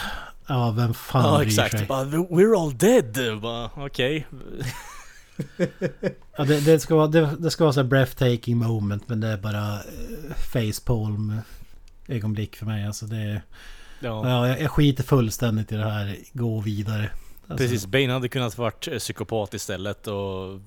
Ja, 0.47 0.71
vem 0.77 0.93
fan 0.93 1.25
Ja, 1.25 1.37
bryr 1.37 1.47
exakt. 1.47 1.77
sig? 1.77 1.87
Bara, 1.87 2.03
We're 2.05 2.63
all 2.63 2.77
dead! 2.77 3.17
Okej. 3.75 4.27
Ja, 6.37 6.45
det, 6.45 6.65
det, 6.65 6.79
ska 6.79 6.95
vara, 6.95 7.07
det, 7.07 7.35
det 7.39 7.51
ska 7.51 7.63
vara 7.63 7.73
så 7.73 7.83
breathtaking 7.83 8.57
moment 8.57 9.09
men 9.09 9.19
det 9.19 9.27
är 9.27 9.37
bara 9.37 9.73
uh, 9.73 10.33
facepalm 10.53 11.41
ögonblick 12.07 12.55
för 12.55 12.65
mig. 12.65 12.85
Alltså 12.85 13.05
det... 13.05 13.41
Ja. 13.99 14.29
Ja, 14.29 14.47
jag, 14.47 14.61
jag 14.61 14.71
skiter 14.71 15.03
fullständigt 15.03 15.71
i 15.71 15.75
det 15.75 15.89
här. 15.89 16.17
Gå 16.33 16.59
vidare. 16.59 17.09
Alltså, 17.47 17.67
Precis, 17.67 17.85
Bane 17.85 18.13
hade 18.13 18.29
kunnat 18.29 18.57
varit 18.57 18.87
eh, 18.87 18.97
psykopat 18.97 19.53
istället 19.53 20.07
och 20.07 20.59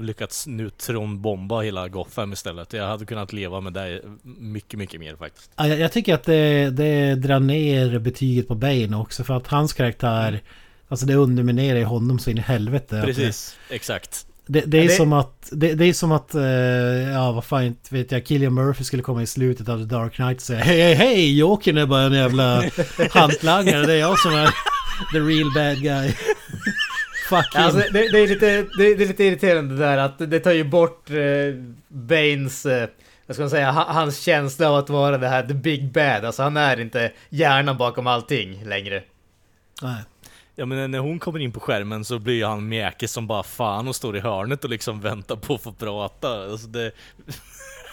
lyckats 0.00 0.46
neutronbomba 0.46 1.60
hela 1.60 1.88
Gotham 1.88 2.32
istället. 2.32 2.72
Jag 2.72 2.86
hade 2.86 3.04
kunnat 3.04 3.32
leva 3.32 3.60
med 3.60 3.72
det 3.72 4.02
mycket, 4.22 4.78
mycket 4.78 5.00
mer 5.00 5.16
faktiskt. 5.16 5.50
Ja, 5.56 5.68
jag, 5.68 5.78
jag 5.78 5.92
tycker 5.92 6.14
att 6.14 6.24
det, 6.24 6.70
det 6.70 7.14
drar 7.14 7.40
ner 7.40 7.98
betyget 7.98 8.48
på 8.48 8.54
Bane 8.54 8.96
också 8.96 9.24
för 9.24 9.34
att 9.34 9.46
hans 9.46 9.72
karaktär 9.72 10.42
Alltså 10.92 11.06
det 11.06 11.14
underminerar 11.14 11.78
ju 11.78 11.84
honom 11.84 12.18
så 12.18 12.30
in 12.30 12.38
i 12.38 12.40
helvete. 12.40 13.02
Precis, 13.04 13.56
exakt. 13.70 14.26
Det, 14.46 14.60
det 14.60 14.78
är 14.78 14.82
det- 14.82 14.88
som 14.88 15.12
att, 15.12 15.48
det, 15.52 15.74
det 15.74 15.84
är 15.84 15.92
som 15.92 16.12
att, 16.12 16.34
eh, 16.34 16.42
ja 17.12 17.32
vad 17.32 17.44
fan 17.44 17.76
vet 17.90 18.12
jag, 18.12 18.26
Killian 18.26 18.54
Murphy 18.54 18.84
skulle 18.84 19.02
komma 19.02 19.22
i 19.22 19.26
slutet 19.26 19.68
av 19.68 19.78
The 19.78 19.84
Dark 19.84 20.14
Knight 20.14 20.36
och 20.36 20.42
säga 20.42 20.60
Hej 20.64 20.80
hej 20.82 20.94
hej, 20.94 21.38
Jokern 21.38 21.78
är 21.78 21.86
bara 21.86 22.02
en 22.02 22.12
jävla 22.12 22.64
hantlangare, 23.10 23.86
det 23.86 23.92
är 23.92 23.96
jag 23.98 24.18
som 24.18 24.34
är 24.34 24.46
the 25.12 25.18
real 25.20 25.52
bad 25.54 25.82
guy. 25.82 26.12
Fuck 27.28 27.54
him. 27.54 27.62
Alltså, 27.62 27.78
det, 27.92 28.08
det, 28.12 28.18
är 28.18 28.26
lite, 28.28 28.46
det, 28.46 28.94
det 28.94 29.02
är 29.04 29.08
lite 29.08 29.24
irriterande 29.24 29.74
det 29.74 29.80
där 29.80 29.98
att 29.98 30.18
det 30.18 30.40
tar 30.40 30.52
ju 30.52 30.64
bort 30.64 31.10
eh, 31.10 31.16
Banes, 31.88 32.66
eh, 32.66 32.88
vad 33.26 33.36
ska 33.36 33.48
säga, 33.50 33.70
ha- 33.70 33.92
hans 33.92 34.20
känsla 34.20 34.68
av 34.70 34.76
att 34.76 34.90
vara 34.90 35.18
det 35.18 35.28
här 35.28 35.42
the 35.46 35.54
big 35.54 35.92
bad. 35.92 36.24
Alltså 36.24 36.42
han 36.42 36.56
är 36.56 36.80
inte 36.80 37.12
hjärnan 37.28 37.76
bakom 37.76 38.06
allting 38.06 38.64
längre. 38.64 39.02
Nej. 39.82 40.02
Ja 40.56 40.66
men 40.66 40.90
när 40.90 40.98
hon 40.98 41.18
kommer 41.18 41.38
in 41.38 41.52
på 41.52 41.60
skärmen 41.60 42.04
så 42.04 42.18
blir 42.18 42.46
han 42.46 42.68
mjäkig 42.68 43.10
som 43.10 43.26
bara 43.26 43.42
fan 43.42 43.88
och 43.88 43.96
står 43.96 44.16
i 44.16 44.20
hörnet 44.20 44.64
och 44.64 44.70
liksom 44.70 45.00
väntar 45.00 45.36
på 45.36 45.54
att 45.54 45.62
få 45.62 45.72
prata. 45.72 46.44
Alltså 46.50 46.66
det, 46.66 46.92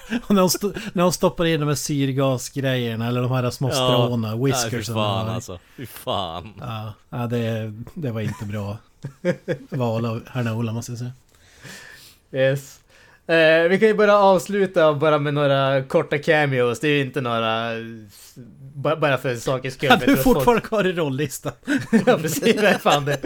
Och 0.27 0.35
när, 0.35 0.41
hon 0.41 0.73
när 0.93 1.03
hon 1.03 1.13
stoppar 1.13 1.45
in 1.45 1.59
de 1.59 1.67
här 1.67 1.75
syrgasgrejerna 1.75 3.07
eller 3.07 3.21
de 3.21 3.31
här 3.31 3.49
små 3.49 3.71
stråna, 3.71 4.35
nej, 4.35 4.45
whiskers. 4.45 4.87
fy 4.87 4.93
fan 4.93 5.29
alltså. 5.29 5.59
Fy 5.77 5.85
fan. 5.85 6.53
Ja, 6.59 6.93
ja 7.09 7.27
det, 7.27 7.73
det 7.93 8.11
var 8.11 8.21
inte 8.21 8.45
bra 8.45 8.77
val 9.69 10.05
av 10.05 10.23
herr 10.27 10.53
Ola 10.55 10.73
måste 10.73 10.91
jag 10.91 10.99
säga. 10.99 11.11
Yes. 12.31 12.78
Eh, 13.29 13.69
vi 13.69 13.79
kan 13.79 13.87
ju 13.87 13.93
bara 13.93 14.17
avsluta 14.17 14.93
bara 14.93 15.19
med 15.19 15.33
några 15.33 15.83
korta 15.83 16.17
cameos. 16.17 16.79
Det 16.79 16.87
är 16.87 16.91
ju 16.91 17.01
inte 17.01 17.21
några... 17.21 17.71
ba- 18.75 18.95
Bara 18.95 19.17
för 19.17 19.35
sakens 19.35 19.73
skull. 19.73 19.89
Jag 19.99 19.99
du 19.99 20.17
fortfarande 20.17 20.61
kvar 20.61 20.87
i 20.87 20.91
rollistan. 20.93 21.51
ja 22.05 22.17
precis, 22.17 22.55
vad 22.55 22.65
är 22.65 22.77
fan 22.77 23.05
det? 23.05 23.17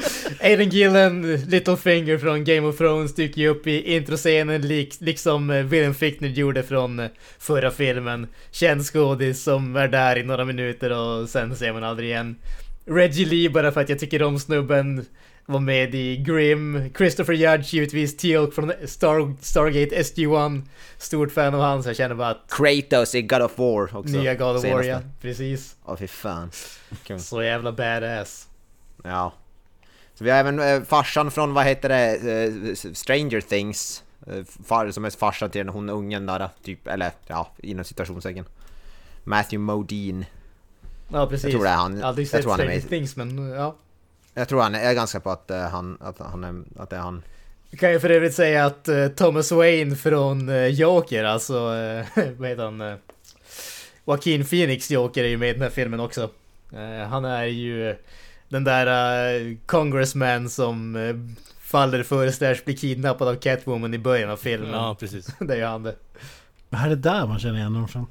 Aiden 0.42 0.70
Gillen, 0.70 1.36
Littlefinger 1.36 2.18
från 2.18 2.44
Game 2.44 2.68
of 2.68 2.78
Thrones 2.78 3.16
dyker 3.16 3.42
ju 3.42 3.48
upp 3.48 3.68
i 3.68 3.96
introscenen 3.96 4.62
lik, 4.62 4.96
liksom 5.00 5.50
eh, 5.50 5.64
Willem 5.64 5.94
Fichtner 5.94 6.30
gjorde 6.30 6.64
från 6.64 7.00
eh, 7.00 7.08
förra 7.40 7.72
filmen. 7.72 8.28
Känd 8.52 8.86
skådis 8.86 9.44
som 9.44 9.76
är 9.76 9.88
där 9.88 10.18
i 10.18 10.24
några 10.24 10.46
minuter 10.46 10.92
och 10.92 11.30
sen 11.30 11.56
ser 11.56 11.74
man 11.74 11.84
aldrig 11.84 12.10
igen. 12.10 12.36
Reggie 12.86 13.26
Lee 13.26 13.50
bara 13.50 13.72
för 13.72 13.82
att 13.82 13.90
jag 13.90 14.00
tycker 14.00 14.24
om 14.24 14.40
snubben 14.40 15.06
var 15.46 15.60
med 15.60 15.96
i 15.96 16.18
Grimm. 16.18 16.94
Christopher 16.98 17.34
Judge 17.34 17.74
givetvis, 17.74 18.18
Teal'c 18.18 18.52
från 18.52 18.72
Star, 18.86 19.36
Stargate 19.42 19.96
SG-1. 19.96 20.62
Stort 20.98 21.32
fan 21.32 21.56
av 21.56 21.62
hans, 21.62 21.86
jag 21.86 21.96
känner 21.96 22.16
bara 22.16 22.30
att 22.30 22.46
Kratos 22.50 23.16
i 23.16 23.22
God 23.22 23.42
of 23.42 23.58
War 23.58 23.98
också. 23.98 24.14
nya 24.14 24.36
God 24.36 24.56
of 24.56 24.64
War 24.64 24.84
senaste. 24.84 24.88
ja, 24.88 25.00
precis. 25.22 25.76
Åh 25.86 25.96
fy 25.98 26.08
fan. 26.08 26.52
Så 27.20 27.44
jävla 27.44 27.72
badass. 27.72 28.48
Ja. 29.04 29.34
Så 30.16 30.24
vi 30.24 30.30
har 30.30 30.38
även 30.38 30.60
eh, 30.60 30.84
farsan 30.84 31.32
från, 31.32 31.54
vad 31.54 31.66
heter 31.66 31.90
det, 31.90 32.16
eh, 32.44 32.94
Stranger 32.94 33.42
Things. 33.42 34.04
Eh, 34.28 34.44
far, 34.66 34.92
som 34.92 35.06
är 35.06 35.10
farsan 35.10 35.50
till 35.50 35.60
den 35.60 35.70
hon 35.70 35.90
ungen 35.90 36.26
där, 36.26 36.50
typ, 36.64 36.88
eller 36.88 37.12
ja, 37.28 37.52
inom 37.58 37.86
citationstecken. 37.86 38.46
Matthew 39.24 39.58
Modine. 39.58 40.26
Ja 41.12 41.28
precis. 41.28 41.44
Jag 41.44 41.52
tror 41.52 41.64
det 41.64 41.70
är 41.70 41.76
han. 41.76 42.04
Aldrig 42.04 42.30
sett 42.30 42.44
Stranger. 42.44 42.80
Things 42.80 43.16
men 43.16 43.50
ja. 43.50 43.76
Jag 44.34 44.48
tror 44.48 44.62
han 44.62 44.76
är, 44.76 44.80
jag 44.80 44.92
är 44.92 44.96
ganska 44.96 45.20
på 45.20 45.30
att, 45.30 45.52
eh, 45.52 45.62
han, 45.62 45.98
att, 46.02 46.20
han 46.20 46.44
är, 46.44 46.82
att 46.82 46.90
det 46.90 46.96
är 46.96 47.00
han. 47.00 47.24
Vi 47.70 47.78
kan 47.78 47.92
ju 47.92 48.00
för 48.00 48.10
övrigt 48.10 48.34
säga 48.34 48.66
att 48.66 48.88
eh, 48.88 49.08
Thomas 49.08 49.52
Wayne 49.52 49.96
från 49.96 50.50
eh, 50.50 50.68
Joker, 50.68 51.24
alltså 51.24 51.54
vad 52.38 52.50
heter 52.50 52.64
han? 52.64 52.98
Joaquin 54.06 54.46
Phoenix 54.46 54.92
Joker 54.92 55.24
är 55.24 55.28
ju 55.28 55.38
med 55.38 55.50
i 55.50 55.54
den 55.54 55.62
här 55.62 55.70
filmen 55.70 56.00
också. 56.00 56.30
Han 57.10 57.26
är 57.26 57.44
ju 57.44 57.96
den 58.50 58.64
där 58.64 59.58
congressman 59.66 60.50
som 60.50 60.98
faller 61.62 62.04
för 62.04 62.32
slash 62.32 62.56
blir 62.66 62.76
kidnappad 62.76 63.28
av 63.28 63.36
Catwoman 63.36 63.94
i 63.94 63.98
början 63.98 64.30
av 64.30 64.38
filmen. 64.38 64.72
Ja 64.72 64.96
precis. 65.00 65.28
det 65.40 65.54
är 65.54 65.58
ju 65.58 65.66
han 65.66 65.84
det. 65.84 65.96
Vad 66.70 66.82
är 66.82 66.90
det 66.90 66.96
där 66.96 67.28
man 67.28 67.40
känner 67.40 67.60
igen 67.60 67.74
honom 67.74 67.88
från? 67.88 68.06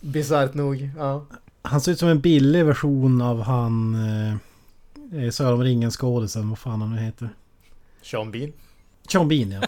Bisarrt 0.00 0.54
nog, 0.54 0.90
ja. 0.98 1.26
Han 1.62 1.80
ser 1.80 1.92
ut 1.92 1.98
som 1.98 2.08
en 2.08 2.20
billig 2.20 2.64
version 2.64 3.22
av 3.22 3.42
han... 3.42 3.94
Eh, 3.94 4.36
Sagan 5.32 5.52
om 5.52 5.64
ringen 5.64 5.90
skådisen, 5.90 6.48
vad 6.48 6.58
fan 6.58 6.80
han 6.80 6.94
nu 6.94 7.00
heter. 7.00 7.28
Sean 8.02 8.30
Bean. 8.30 8.52
Sean 9.08 9.28
Bean 9.28 9.50
ja. 9.50 9.60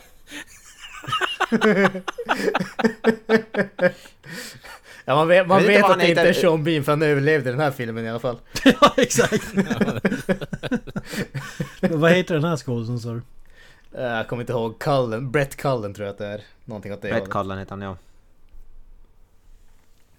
Ja 5.05 5.14
man 5.14 5.28
vet, 5.28 5.47
man 5.47 5.62
vet 5.62 5.84
att 5.84 5.99
det 5.99 6.09
inte 6.09 6.20
är. 6.20 6.32
Sean 6.32 6.64
Bean 6.64 6.84
för 6.84 6.93
han 6.93 7.03
överlevde 7.03 7.51
den 7.51 7.61
här 7.61 7.70
filmen 7.70 8.05
i 8.05 8.11
alla 8.11 8.18
fall. 8.18 8.38
ja 8.64 8.95
exakt. 8.97 9.55
Vad 11.80 12.11
heter 12.11 12.34
den 12.34 12.45
här 12.45 12.57
skådisen 12.57 13.01
sa 13.01 13.11
du? 13.11 13.22
Eh, 13.95 14.05
jag 14.05 14.28
kommer 14.28 14.43
inte 14.43 14.53
ihåg, 14.53 14.78
Cullen, 14.78 15.30
Brett 15.30 15.57
Cullen 15.57 15.95
tror 15.95 16.07
jag 16.07 16.12
att 16.12 16.18
det 16.18 16.26
är. 16.26 16.40
Någonting 16.64 16.93
åt 16.93 17.03
det 17.03 17.09
Brett. 17.09 17.30
Cullen 17.30 17.59
heter 17.59 17.70
han 17.70 17.82
ja. 17.82 17.97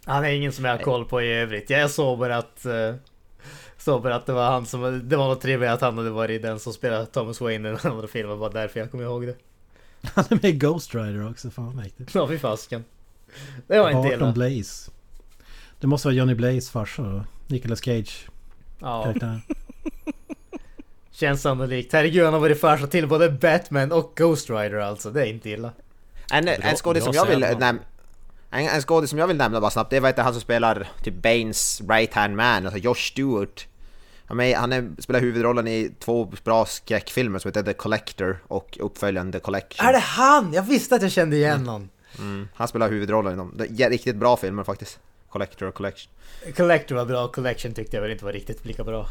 Han 0.05 0.25
är 0.25 0.29
ingen 0.29 0.51
som 0.51 0.65
jag 0.65 0.71
har 0.71 0.83
koll 0.83 1.05
på 1.05 1.21
i 1.21 1.33
övrigt. 1.33 1.69
Jag 1.69 1.91
såg 1.91 2.19
bara 2.19 2.37
att... 2.37 2.65
Såg 3.83 4.01
bara 4.01 4.15
att 4.15 4.25
det 4.25 4.33
var 4.33 4.51
han 4.51 4.65
som... 4.65 5.09
Det 5.09 5.15
var 5.15 5.27
något 5.27 5.41
trevligt 5.41 5.69
att 5.69 5.81
han 5.81 5.97
hade 5.97 6.09
varit 6.09 6.41
den 6.41 6.59
som 6.59 6.73
spelade 6.73 7.05
Thomas 7.05 7.41
Wayne 7.41 7.69
i 7.69 7.71
den 7.71 7.91
andra 7.91 8.07
filmen. 8.07 8.39
Bara 8.39 8.49
därför 8.49 8.79
jag 8.79 8.91
kommer 8.91 9.03
ihåg 9.03 9.27
det. 9.27 9.35
Han 10.13 10.25
är 10.29 10.35
med 10.35 10.45
i 10.45 10.51
Ghost 10.51 10.95
Rider 10.95 11.29
också, 11.29 11.49
fan 11.49 11.65
vad 11.65 11.75
mäktigt. 11.75 12.15
Ja, 12.15 12.27
fy 12.27 12.37
fasiken. 12.37 12.83
Det 13.67 13.79
var 13.79 13.89
inte 13.89 14.09
Barton 14.09 14.13
illa. 14.13 14.31
Blaze. 14.31 14.91
Det 15.79 15.87
måste 15.87 16.07
vara 16.07 16.15
Johnny 16.15 16.33
Blaze 16.33 16.71
farsa 16.71 17.03
då. 17.03 17.23
Nicolas 17.47 17.79
Cage 17.79 18.27
Ja, 18.79 19.03
karaktär. 19.03 19.41
känns 21.11 21.41
sannolikt. 21.41 21.93
Herregud, 21.93 22.23
han 22.23 22.33
har 22.33 22.41
varit 22.41 22.59
farsa 22.59 22.87
till 22.87 23.07
både 23.07 23.29
Batman 23.29 23.91
och 23.91 24.13
Ghost 24.15 24.49
Rider 24.49 24.77
alltså. 24.77 25.11
Det 25.11 25.21
är 25.21 25.25
inte 25.25 25.49
illa. 25.49 25.71
En, 26.31 26.45
Bra- 26.45 26.53
en 26.53 26.75
skådis 26.75 27.03
som 27.03 27.13
jag 27.13 27.25
vill 27.25 27.39
nämna... 27.39 27.69
En, 28.49 28.67
en 28.67 28.81
skådis 28.81 29.09
som 29.09 29.19
jag 29.19 29.27
vill 29.27 29.37
nämna 29.37 29.61
bara 29.61 29.71
snabbt, 29.71 29.89
det 29.89 29.97
är 29.97 30.23
han 30.23 30.33
som 30.33 30.41
spelar 30.41 30.87
typ 31.03 31.13
Banes 31.13 31.81
right 31.89 32.13
hand 32.13 32.35
man, 32.35 32.65
alltså 32.65 32.79
Josh 32.79 33.11
Stewart. 33.11 33.67
Han, 34.25 34.39
är, 34.39 34.55
han 34.55 34.73
är, 34.73 34.89
spelar 34.99 35.19
huvudrollen 35.19 35.67
i 35.67 35.91
två 35.99 36.31
bra 36.43 36.65
skräckfilmer 36.65 37.39
som 37.39 37.49
heter 37.49 37.63
The 37.63 37.73
Collector 37.73 38.43
och 38.47 38.77
uppföljaren 38.81 39.31
The 39.31 39.39
Collection. 39.39 39.87
Är 39.87 39.93
det 39.93 39.99
han? 39.99 40.53
Jag 40.53 40.63
visste 40.63 40.95
att 40.95 41.01
jag 41.01 41.11
kände 41.11 41.35
igen 41.35 41.63
någon. 41.63 41.89
Mm, 42.19 42.47
han 42.55 42.67
spelar 42.67 42.89
huvudrollen 42.89 43.33
i 43.33 43.35
dem. 43.35 43.53
Det 43.57 43.83
är 43.83 43.89
riktigt 43.89 44.15
bra 44.15 44.37
filmer 44.37 44.63
faktiskt. 44.63 44.99
Collector 45.29 45.67
och 45.67 45.73
Collection. 45.73 46.11
Collector 46.55 46.95
var 46.95 47.05
bra, 47.05 47.27
Collection 47.27 47.73
tyckte 47.73 47.97
jag 47.97 48.01
väl 48.01 48.11
inte 48.11 48.25
var 48.25 48.33
riktigt 48.33 48.65
lika 48.65 48.83
bra. 48.83 49.07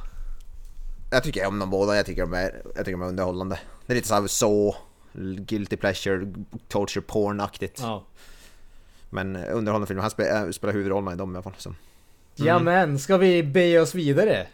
Jag 1.10 1.22
tycker 1.22 1.46
om 1.46 1.58
dem 1.58 1.70
båda, 1.70 1.96
jag 1.96 2.06
tycker 2.06 2.22
de 2.22 2.32
är, 2.32 2.62
jag 2.64 2.84
tycker 2.84 2.92
de 2.92 3.02
är 3.02 3.08
underhållande. 3.08 3.60
Det 3.86 3.92
är 3.92 3.94
lite 3.94 4.08
såhär 4.08 4.26
så 4.26 4.76
guilty 5.36 5.76
pleasure, 5.76 6.32
torture 6.68 7.02
porn-aktigt. 7.02 7.80
Ja. 7.80 8.04
Men 9.10 9.36
underhållande 9.36 9.86
filmer, 9.86 10.02
han 10.02 10.10
spelar, 10.10 10.52
spelar 10.52 10.74
huvudrollen 10.74 11.14
i 11.14 11.16
dem 11.16 11.32
i 11.32 11.36
alla 11.36 11.42
fall. 11.42 11.54
Så. 11.58 11.74
Ja 12.34 12.58
men, 12.58 12.98
ska 12.98 13.16
vi 13.16 13.42
bege 13.42 13.80
oss 13.80 13.94
vidare? 13.94 14.46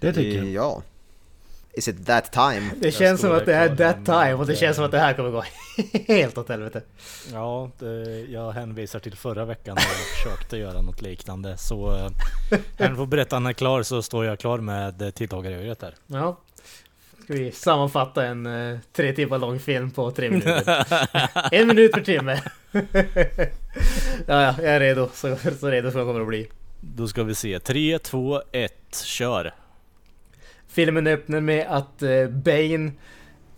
Det 0.00 0.12
tycker 0.12 0.38
jag. 0.38 0.46
Ja. 0.48 0.82
Is 1.78 1.88
it 1.88 2.06
that 2.06 2.32
time? 2.32 2.70
Det 2.80 2.92
känns 2.92 3.20
som 3.20 3.32
att 3.32 3.46
det 3.46 3.54
är 3.54 3.76
that 3.76 4.04
time 4.04 4.34
och 4.34 4.46
det 4.46 4.56
känns 4.56 4.76
som 4.76 4.84
att 4.84 4.90
det 4.90 4.98
här 4.98 5.14
kommer 5.14 5.30
gå 5.30 5.44
helt 6.08 6.38
åt 6.38 6.48
helvete. 6.48 6.82
Ja, 7.32 7.70
det, 7.78 8.20
jag 8.20 8.52
hänvisar 8.52 9.00
till 9.00 9.16
förra 9.16 9.44
veckan 9.44 9.74
när 9.74 9.82
jag 9.82 10.16
försökte 10.16 10.56
göra 10.56 10.82
något 10.82 11.02
liknande. 11.02 11.56
Så 11.56 11.96
eh, 11.96 12.10
han 12.78 12.96
får 12.96 13.06
berätta 13.06 13.36
när 13.36 13.40
han 13.42 13.50
är 13.50 13.52
klar 13.52 13.82
så 13.82 14.02
står 14.02 14.24
jag 14.24 14.38
klar 14.38 14.58
med 14.58 15.02
eh, 15.02 15.10
tilltagarögat 15.10 15.78
där. 15.78 15.94
Ja. 16.06 16.40
Ska 17.24 17.34
vi 17.34 17.52
sammanfatta 17.52 18.26
en 18.26 18.46
eh, 18.46 18.78
tre 18.92 19.12
timmar 19.12 19.38
lång 19.38 19.58
film 19.58 19.90
på 19.90 20.10
tre 20.10 20.30
minuter? 20.30 20.86
en 21.52 21.68
minut 21.68 21.92
per 21.92 22.00
timme. 22.00 22.42
ja, 24.26 24.42
ja, 24.42 24.54
jag 24.58 24.74
är 24.74 24.80
redo. 24.80 25.08
Så, 25.14 25.36
så 25.60 25.70
redo 25.70 25.90
som 25.90 25.98
jag 25.98 26.08
kommer 26.08 26.20
att 26.20 26.28
bli. 26.28 26.48
Då 26.80 27.08
ska 27.08 27.22
vi 27.22 27.34
se. 27.34 27.60
3, 27.60 27.98
2, 27.98 28.42
1, 28.52 28.72
kör! 29.04 29.54
Filmen 30.68 31.06
öppnar 31.06 31.40
med 31.40 31.66
att 31.68 32.02
eh, 32.02 32.28
Bane 32.28 32.90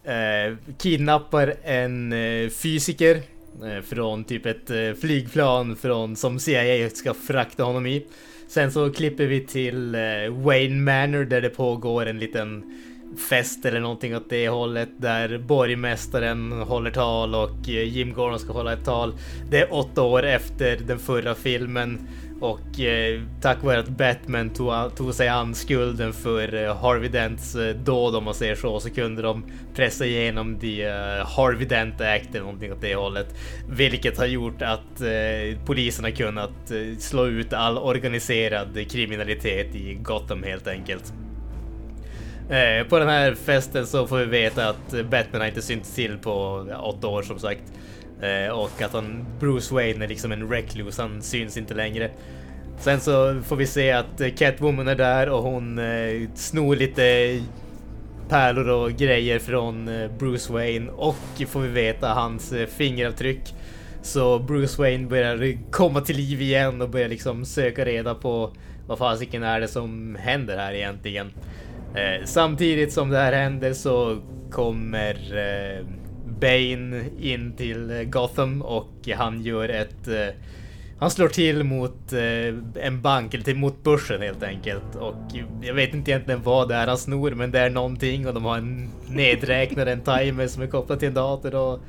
eh, 0.04 0.56
kidnappar 0.78 1.54
en 1.62 2.12
eh, 2.12 2.48
fysiker 2.48 3.16
eh, 3.64 3.82
från 3.82 4.24
typ 4.24 4.46
ett 4.46 4.70
eh, 4.70 4.92
flygplan 5.00 5.76
från, 5.76 6.16
som 6.16 6.38
CIA 6.38 6.90
ska 6.90 7.14
frakta 7.14 7.62
honom 7.64 7.86
i. 7.86 8.06
Sen 8.48 8.72
så 8.72 8.92
klipper 8.92 9.26
vi 9.26 9.40
till 9.46 9.94
eh, 9.94 10.00
Wayne 10.30 10.80
Manor 10.82 11.24
där 11.24 11.40
det 11.40 11.50
pågår 11.50 12.06
en 12.06 12.18
liten 12.18 12.76
fest 13.30 13.64
eller 13.64 13.80
någonting 13.80 14.16
åt 14.16 14.30
det 14.30 14.48
hållet 14.48 14.88
där 14.98 15.38
borgmästaren 15.38 16.52
håller 16.52 16.90
tal 16.90 17.34
och 17.34 17.68
eh, 17.68 17.88
Jim 17.88 18.12
Gordon 18.12 18.38
ska 18.38 18.52
hålla 18.52 18.72
ett 18.72 18.84
tal. 18.84 19.14
Det 19.50 19.58
är 19.61 19.74
åtta 19.74 20.02
år 20.02 20.22
efter 20.22 20.76
den 20.86 20.98
förra 20.98 21.34
filmen 21.34 22.08
och 22.41 22.80
eh, 22.80 23.20
tack 23.41 23.62
vare 23.62 23.78
att 23.78 23.88
Batman 23.88 24.51
tog, 24.51 24.97
tog 24.97 25.14
sig 25.14 25.28
an 25.28 25.55
skulden 25.55 26.12
för 26.12 26.55
eh, 26.55 26.76
Harvey 26.76 27.09
Dents 27.09 27.57
eh, 27.57 27.76
dåd 27.76 28.16
om 28.16 28.24
man 28.24 28.34
säger 28.34 28.55
så, 28.55 28.80
så 28.80 28.91
kunde 28.91 29.22
de 29.22 29.45
pressa 29.74 30.07
igenom 30.07 30.59
the 30.59 30.82
eh, 30.82 31.26
Harvey 31.26 31.66
Dent 31.66 32.01
Act 32.01 32.30
eller 32.30 32.41
någonting 32.41 32.72
åt 32.72 32.80
det 32.80 32.95
hållet. 32.95 33.34
Vilket 33.68 34.18
har 34.18 34.26
gjort 34.26 34.62
att 34.62 35.01
eh, 35.01 35.59
polisen 35.66 36.05
har 36.05 36.11
kunnat 36.11 36.70
eh, 36.70 36.99
slå 36.99 37.26
ut 37.26 37.53
all 37.53 37.78
organiserad 37.78 38.91
kriminalitet 38.91 39.74
i 39.74 39.95
Gotham 39.95 40.43
helt 40.43 40.68
enkelt. 40.68 41.12
Eh, 42.51 42.86
på 42.88 42.99
den 42.99 43.09
här 43.09 43.34
festen 43.34 43.86
så 43.86 44.07
får 44.07 44.18
vi 44.18 44.24
veta 44.24 44.68
att 44.68 45.11
Batman 45.11 45.41
har 45.41 45.49
inte 45.49 45.62
synts 45.62 45.95
till 45.95 46.18
på 46.18 46.66
ja, 46.70 46.78
åtta 46.82 47.09
år 47.09 47.22
som 47.22 47.38
sagt. 47.38 47.62
Eh, 48.22 48.52
och 48.52 48.82
att 48.82 48.92
han, 48.92 49.26
Bruce 49.40 49.74
Wayne 49.74 50.04
är 50.04 50.08
liksom 50.08 50.32
en 50.32 50.48
recluse, 50.48 51.02
han 51.02 51.22
syns 51.22 51.56
inte 51.56 51.74
längre. 51.74 52.10
Sen 52.78 53.00
så 53.00 53.40
får 53.42 53.56
vi 53.56 53.66
se 53.66 53.92
att 53.92 54.36
Catwoman 54.36 54.88
är 54.88 54.94
där 54.94 55.28
och 55.28 55.42
hon 55.42 55.78
eh, 55.78 56.28
snor 56.34 56.76
lite 56.76 57.38
pärlor 58.28 58.68
och 58.68 58.92
grejer 58.92 59.38
från 59.38 59.88
eh, 59.88 60.10
Bruce 60.18 60.52
Wayne 60.52 60.90
och 60.90 61.16
får 61.48 61.60
vi 61.60 61.68
veta 61.68 62.08
hans 62.08 62.52
eh, 62.52 62.66
fingeravtryck. 62.66 63.54
Så 64.02 64.38
Bruce 64.38 64.82
Wayne 64.82 65.06
börjar 65.06 65.58
komma 65.70 66.00
till 66.00 66.16
liv 66.16 66.42
igen 66.42 66.82
och 66.82 66.90
börjar 66.90 67.08
liksom 67.08 67.44
söka 67.44 67.84
reda 67.84 68.14
på 68.14 68.52
vad 68.86 68.98
fasiken 68.98 69.42
är 69.42 69.60
det 69.60 69.68
som 69.68 70.16
händer 70.20 70.56
här 70.56 70.72
egentligen. 70.72 71.32
Eh, 71.94 72.24
samtidigt 72.24 72.92
som 72.92 73.10
det 73.10 73.18
här 73.18 73.32
händer 73.32 73.72
så 73.72 74.18
kommer 74.50 75.14
eh, 75.36 75.86
Bane 76.41 77.05
in 77.20 77.53
till 77.57 77.91
eh, 77.91 78.03
Gotham 78.03 78.62
och 78.62 79.09
han 79.16 79.43
gör 79.43 79.68
ett... 79.68 80.09
Eh, 80.09 80.34
han 80.99 81.11
slår 81.11 81.28
till 81.28 81.64
mot 81.64 82.12
eh, 82.12 82.84
en 82.84 83.03
bank, 83.03 83.34
eller 83.34 83.45
till 83.45 83.57
mot 83.57 83.82
börsen 83.82 84.22
helt 84.22 84.43
enkelt. 84.43 84.97
Och 84.97 85.14
jag 85.62 85.74
vet 85.74 85.95
inte 85.95 86.11
egentligen 86.11 86.43
vad 86.43 86.68
det 86.68 86.74
är 86.74 86.86
han 86.86 86.99
snor, 86.99 87.30
men 87.30 87.51
det 87.51 87.59
är 87.59 87.70
någonting 87.70 88.26
och 88.28 88.34
de 88.34 88.45
har 88.45 88.59
en 88.59 88.91
nedräknare, 89.09 89.93
en 89.93 90.01
timer 90.01 90.47
som 90.47 90.62
är 90.62 90.66
kopplad 90.66 90.99
till 90.99 91.09
en 91.09 91.14
dator. 91.14 91.55
Och 91.55 91.80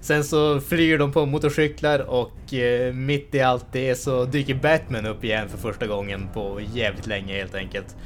sen 0.00 0.24
så 0.24 0.60
flyr 0.60 0.98
de 0.98 1.12
på 1.12 1.26
motorcyklar 1.26 1.98
och 1.98 2.54
eh, 2.54 2.92
mitt 2.92 3.34
i 3.34 3.40
allt 3.40 3.66
det 3.72 3.94
så 3.94 4.24
dyker 4.24 4.54
Batman 4.54 5.06
upp 5.06 5.24
igen 5.24 5.48
för 5.48 5.58
första 5.58 5.86
gången 5.86 6.28
på 6.34 6.60
jävligt 6.74 7.06
länge 7.06 7.38
helt 7.38 7.54
enkelt. 7.54 7.96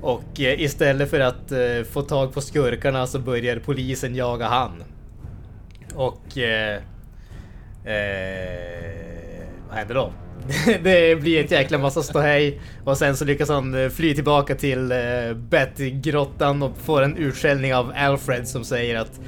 Och 0.00 0.40
eh, 0.40 0.60
istället 0.60 1.10
för 1.10 1.20
att 1.20 1.52
eh, 1.52 1.82
få 1.92 2.02
tag 2.02 2.34
på 2.34 2.40
skurkarna 2.40 3.06
så 3.06 3.18
börjar 3.18 3.58
polisen 3.58 4.14
jaga 4.14 4.46
han. 4.46 4.84
Och... 5.96 6.38
Eh, 6.38 6.76
eh, 7.84 9.46
vad 9.68 9.78
händer 9.78 9.94
då? 9.94 10.12
det 10.82 11.20
blir 11.20 11.44
ett 11.44 11.50
jäkla 11.50 11.78
massa 11.78 12.02
ståhej 12.02 12.60
och 12.84 12.98
sen 12.98 13.16
så 13.16 13.24
lyckas 13.24 13.48
han 13.48 13.84
eh, 13.84 13.88
fly 13.88 14.14
tillbaka 14.14 14.54
till 14.54 14.92
eh, 14.92 14.98
Betty-grottan 15.34 16.62
och 16.62 16.78
får 16.78 17.02
en 17.02 17.16
utskällning 17.16 17.74
av 17.74 17.92
Alfred 17.96 18.48
som 18.48 18.64
säger 18.64 18.96
att 18.96 19.20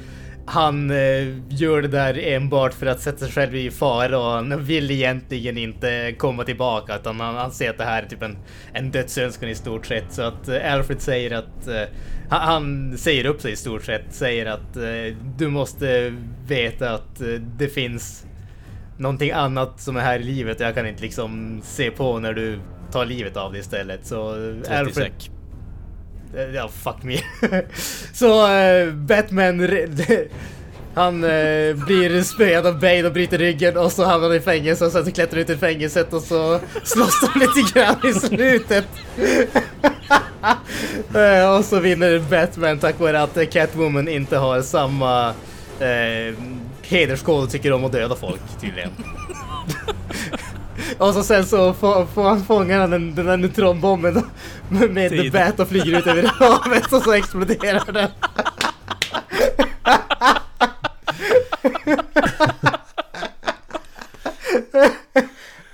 han 0.45 0.91
eh, 0.91 1.27
gör 1.49 1.81
det 1.81 1.87
där 1.87 2.27
enbart 2.27 2.73
för 2.73 2.85
att 2.85 2.99
sätta 2.99 3.17
sig 3.17 3.31
själv 3.31 3.55
i 3.55 3.71
fara 3.71 4.19
och 4.19 4.31
han 4.31 4.63
vill 4.63 4.91
egentligen 4.91 5.57
inte 5.57 6.13
komma 6.17 6.43
tillbaka 6.43 6.95
utan 6.95 7.19
han, 7.19 7.35
han 7.35 7.51
ser 7.51 7.69
att 7.69 7.77
det 7.77 7.83
här 7.83 8.03
är 8.03 8.07
typ 8.07 8.21
en, 8.21 8.37
en 8.73 8.91
dödsönskan 8.91 9.49
i 9.49 9.55
stort 9.55 9.85
sett. 9.85 10.13
Så 10.13 10.21
att 10.21 10.47
eh, 10.47 10.73
Alfred 10.73 11.01
säger 11.01 11.31
att 11.31 11.67
eh, 11.67 11.83
han, 12.29 12.41
han 12.41 12.97
säger 12.97 13.25
upp 13.25 13.41
sig 13.41 13.51
i 13.51 13.55
stort 13.55 13.83
sett, 13.83 14.05
säger 14.09 14.45
att 14.45 14.77
eh, 14.77 15.17
du 15.37 15.47
måste 15.47 16.13
veta 16.47 16.91
att 16.93 17.21
eh, 17.21 17.27
det 17.57 17.67
finns 17.67 18.25
någonting 18.97 19.31
annat 19.31 19.81
som 19.81 19.97
är 19.97 20.01
här 20.01 20.19
i 20.19 20.23
livet. 20.23 20.59
Jag 20.59 20.75
kan 20.75 20.87
inte 20.87 21.01
liksom 21.01 21.61
se 21.63 21.91
på 21.91 22.19
när 22.19 22.33
du 22.33 22.59
tar 22.91 23.05
livet 23.05 23.37
av 23.37 23.51
dig 23.51 23.61
istället. 23.61 24.05
Så 24.05 24.49
eh, 24.49 24.79
Alfred... 24.79 24.93
säck. 24.93 25.31
Eh, 26.35 26.55
Ja, 26.55 26.67
fuck 26.67 27.03
me. 27.03 27.17
så 28.13 28.51
eh, 28.51 28.93
Batman... 28.93 29.59
Han 30.99 31.23
eh, 31.23 31.75
blir 31.75 32.23
spöad 32.23 32.65
av 32.65 32.79
Bane 32.79 33.03
och 33.03 33.13
bryter 33.13 33.37
ryggen 33.37 33.77
och 33.77 33.91
så 33.91 34.05
hamnar 34.05 34.27
han 34.27 34.37
i 34.37 34.39
fängelse 34.39 34.85
och 34.85 34.91
sen 34.91 35.05
så 35.05 35.11
klättrar 35.11 35.37
han 35.37 35.43
ut 35.43 35.49
ur 35.49 35.57
fängelset 35.57 36.13
och 36.13 36.21
så 36.21 36.59
slåss 36.83 37.21
de 37.21 37.39
lite 37.39 37.73
grann 37.73 37.95
i 38.03 38.13
slutet. 38.13 38.85
Eh, 41.15 41.57
och 41.57 41.65
så 41.65 41.79
vinner 41.79 42.19
Batman 42.19 42.79
tack 42.79 42.99
vare 42.99 43.21
att 43.21 43.51
Catwoman 43.51 44.07
inte 44.07 44.37
har 44.37 44.61
samma 44.61 45.27
eh, 45.79 46.35
hederskod 46.81 47.43
och 47.43 47.51
tycker 47.51 47.73
om 47.73 47.85
att 47.85 47.91
döda 47.91 48.15
folk 48.15 48.41
tydligen. 48.61 48.89
Och 50.97 51.13
så 51.13 51.23
sen 51.23 51.45
så 51.45 51.73
får, 51.73 52.05
får 52.05 52.23
han 52.23 52.45
fånga 52.45 52.87
den, 52.87 53.15
den 53.15 53.25
där 53.25 53.37
neutronbomben 53.37 54.23
med, 54.69 55.09
The. 55.09 55.29
Bat 55.29 55.59
och 55.59 55.67
flyger 55.67 55.99
ut 55.99 56.07
över 56.07 56.23
havet 56.23 56.93
och 56.93 57.03
så 57.03 57.13
exploderar 57.13 57.91
den. 57.91 58.09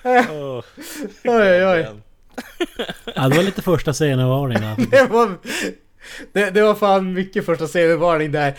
Åh, 0.03 0.63
Oj, 1.23 1.63
oj, 1.63 1.65
oj. 1.65 1.87
Ja, 3.15 3.27
det 3.29 3.35
var 3.35 3.43
lite 3.43 3.61
första 3.61 3.93
scenvarning 3.93 4.61
där. 4.61 4.75
Det 4.91 5.05
var, 5.05 5.37
det, 6.33 6.49
det 6.49 6.61
var 6.61 6.75
fan 6.75 7.13
mycket 7.13 7.45
första 7.45 7.67
scenvarning 7.67 8.31
där. 8.31 8.57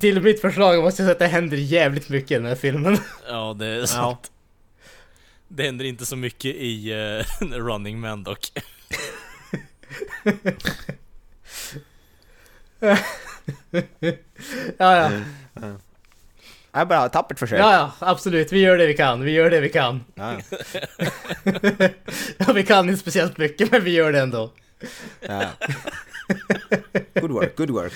Till 0.00 0.22
mitt 0.22 0.40
förslag 0.40 0.82
måste 0.82 1.02
jag 1.02 1.06
säga 1.06 1.12
att 1.12 1.18
det 1.18 1.26
händer 1.26 1.56
jävligt 1.56 2.08
mycket 2.08 2.30
i 2.30 2.34
den 2.34 2.46
här 2.46 2.54
filmen. 2.54 2.98
Ja, 3.28 3.56
det 3.58 3.66
är 3.66 3.86
sant. 3.86 4.30
Det 5.48 5.62
händer 5.62 5.84
inte 5.84 6.06
så 6.06 6.16
mycket 6.16 6.54
i 6.54 6.90
eh, 6.92 7.46
Running 7.46 8.00
Man 8.00 8.24
dock. 8.24 8.52
Ja, 12.80 12.96
ja. 14.78 15.10
Det 16.74 16.80
är 16.80 16.84
bara 16.84 17.08
tappert 17.08 17.38
försök. 17.38 17.60
Ja, 17.60 17.72
ja, 17.72 17.92
absolut. 17.98 18.52
Vi 18.52 18.60
gör 18.60 18.78
det 18.78 18.86
vi 18.86 18.94
kan. 18.94 19.20
Vi 19.24 19.30
gör 19.30 19.50
det 19.50 19.60
vi 19.60 19.68
kan. 19.68 20.04
Ja. 20.14 20.34
Ja, 22.38 22.52
vi 22.54 22.62
kan 22.64 22.88
inte 22.88 23.00
speciellt 23.00 23.38
mycket, 23.38 23.72
men 23.72 23.84
vi 23.84 23.90
gör 23.90 24.12
det 24.12 24.20
ändå. 24.20 24.50
Ja. 25.20 25.42
Good 27.20 27.30
work, 27.30 27.56
good 27.56 27.70
work. 27.70 27.92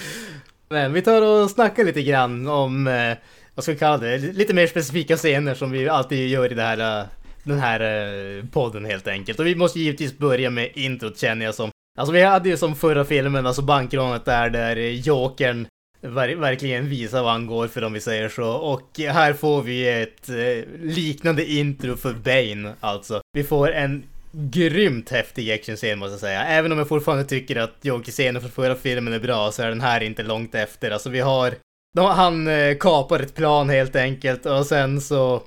Men 0.68 0.92
vi 0.92 1.02
tar 1.02 1.22
och 1.22 1.50
snackar 1.50 1.84
lite 1.84 2.02
grann 2.02 2.46
om, 2.48 2.86
eh, 2.86 3.16
vad 3.54 3.62
ska 3.62 3.72
vi 3.72 3.78
kalla 3.78 3.98
det, 3.98 4.18
lite 4.18 4.54
mer 4.54 4.66
specifika 4.66 5.16
scener 5.16 5.54
som 5.54 5.70
vi 5.70 5.88
alltid 5.88 6.28
gör 6.28 6.52
i 6.52 6.54
det 6.54 6.62
här, 6.62 7.00
eh, 7.00 7.06
den 7.42 7.58
här 7.58 7.80
eh, 7.80 8.44
podden 8.44 8.84
helt 8.84 9.08
enkelt. 9.08 9.40
Och 9.40 9.46
vi 9.46 9.54
måste 9.54 9.80
givetvis 9.80 10.18
börja 10.18 10.50
med 10.50 10.70
introt 10.74 11.18
känner 11.18 11.44
jag 11.44 11.54
som. 11.54 11.70
Alltså 11.98 12.12
vi 12.12 12.22
hade 12.22 12.48
ju 12.48 12.56
som 12.56 12.76
förra 12.76 13.04
filmen, 13.04 13.46
alltså 13.46 13.62
bankrånet 13.62 14.24
där, 14.24 14.50
där 14.50 14.76
Jokern 14.76 15.66
ver 16.00 16.34
verkligen 16.34 16.88
visa 16.88 17.22
vad 17.22 17.32
han 17.32 17.46
går 17.46 17.68
för 17.68 17.84
om 17.84 17.92
vi 17.92 18.00
säger 18.00 18.28
så. 18.28 18.50
Och 18.50 18.98
här 18.98 19.32
får 19.32 19.62
vi 19.62 19.88
ett 20.02 20.28
eh, 20.28 20.80
liknande 20.82 21.50
intro 21.50 21.96
för 21.96 22.12
Bane 22.12 22.74
alltså. 22.80 23.20
Vi 23.32 23.44
får 23.44 23.72
en 23.72 24.04
grymt 24.32 25.10
häftig 25.10 25.52
actionscen 25.52 25.98
måste 25.98 26.12
jag 26.12 26.20
säga. 26.20 26.44
Även 26.44 26.72
om 26.72 26.78
jag 26.78 26.88
fortfarande 26.88 27.24
tycker 27.24 27.56
att 27.56 27.76
Joker-scenen 27.82 28.42
från 28.42 28.50
förra 28.50 28.74
filmen 28.74 29.12
är 29.12 29.18
bra 29.18 29.52
så 29.52 29.62
är 29.62 29.68
den 29.68 29.80
här 29.80 30.02
inte 30.02 30.22
långt 30.22 30.54
efter. 30.54 30.90
Alltså 30.90 31.10
vi 31.10 31.20
har... 31.20 31.54
Han 31.98 32.48
eh, 32.48 32.76
kapar 32.76 33.20
ett 33.20 33.34
plan 33.34 33.70
helt 33.70 33.96
enkelt 33.96 34.46
och 34.46 34.66
sen 34.66 35.00
så 35.00 35.42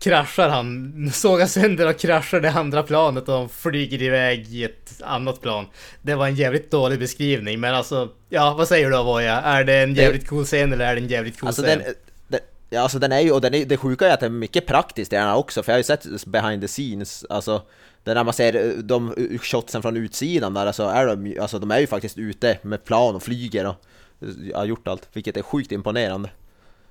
kraschar 0.00 0.48
han, 0.48 1.10
sågar 1.12 1.46
sönder 1.46 1.88
och 1.88 1.98
kraschar 1.98 2.40
det 2.40 2.50
andra 2.50 2.82
planet 2.82 3.28
och 3.28 3.50
flyger 3.50 4.02
iväg 4.02 4.48
i 4.48 4.64
ett 4.64 5.02
annat 5.02 5.40
plan. 5.40 5.66
Det 6.02 6.14
var 6.14 6.26
en 6.26 6.34
jävligt 6.34 6.70
dålig 6.70 6.98
beskrivning 6.98 7.60
men 7.60 7.74
alltså, 7.74 8.08
ja 8.28 8.54
vad 8.54 8.68
säger 8.68 8.90
du 8.90 8.96
Avoya? 8.96 9.40
Är 9.40 9.64
det 9.64 9.74
en 9.74 9.94
jävligt 9.94 10.28
cool 10.28 10.44
scen 10.44 10.72
eller 10.72 10.86
är 10.86 10.94
det 10.94 11.00
en 11.00 11.08
jävligt 11.08 11.40
cool 11.40 11.46
Alltså 11.46 11.62
scen? 11.62 11.78
den, 11.78 11.94
den, 12.28 12.40
ja, 12.70 12.80
alltså 12.80 12.98
den 12.98 13.12
är 13.12 13.20
ju, 13.20 13.32
och 13.32 13.40
den 13.40 13.54
är, 13.54 13.64
det 13.64 13.76
sjuka 13.76 14.06
är 14.06 14.14
att 14.14 14.20
det 14.20 14.26
är 14.26 14.30
mycket 14.30 14.66
praktiskt 14.66 15.12
i 15.12 15.16
den 15.16 15.24
här 15.24 15.36
också, 15.36 15.62
för 15.62 15.72
jag 15.72 15.74
har 15.74 15.78
ju 15.78 15.84
sett 15.84 16.26
behind 16.26 16.62
the 16.62 16.68
scenes, 16.68 17.24
alltså 17.30 17.62
det 18.04 18.14
när 18.14 18.24
man 18.24 18.34
ser 18.34 18.54
eh, 18.56 18.72
de 18.72 19.12
eh, 19.12 19.38
shotsen 19.38 19.82
från 19.82 19.96
utsidan 19.96 20.54
där, 20.54 20.66
alltså 20.66 20.82
är 20.82 21.06
de, 21.06 21.40
alltså 21.40 21.58
de 21.58 21.70
är 21.70 21.78
ju 21.78 21.86
faktiskt 21.86 22.18
ute 22.18 22.58
med 22.62 22.84
plan 22.84 23.14
och 23.14 23.22
flyger 23.22 23.66
och 23.66 23.76
eh, 24.20 24.58
har 24.58 24.64
gjort 24.64 24.88
allt, 24.88 25.08
vilket 25.12 25.36
är 25.36 25.42
sjukt 25.42 25.72
imponerande. 25.72 26.30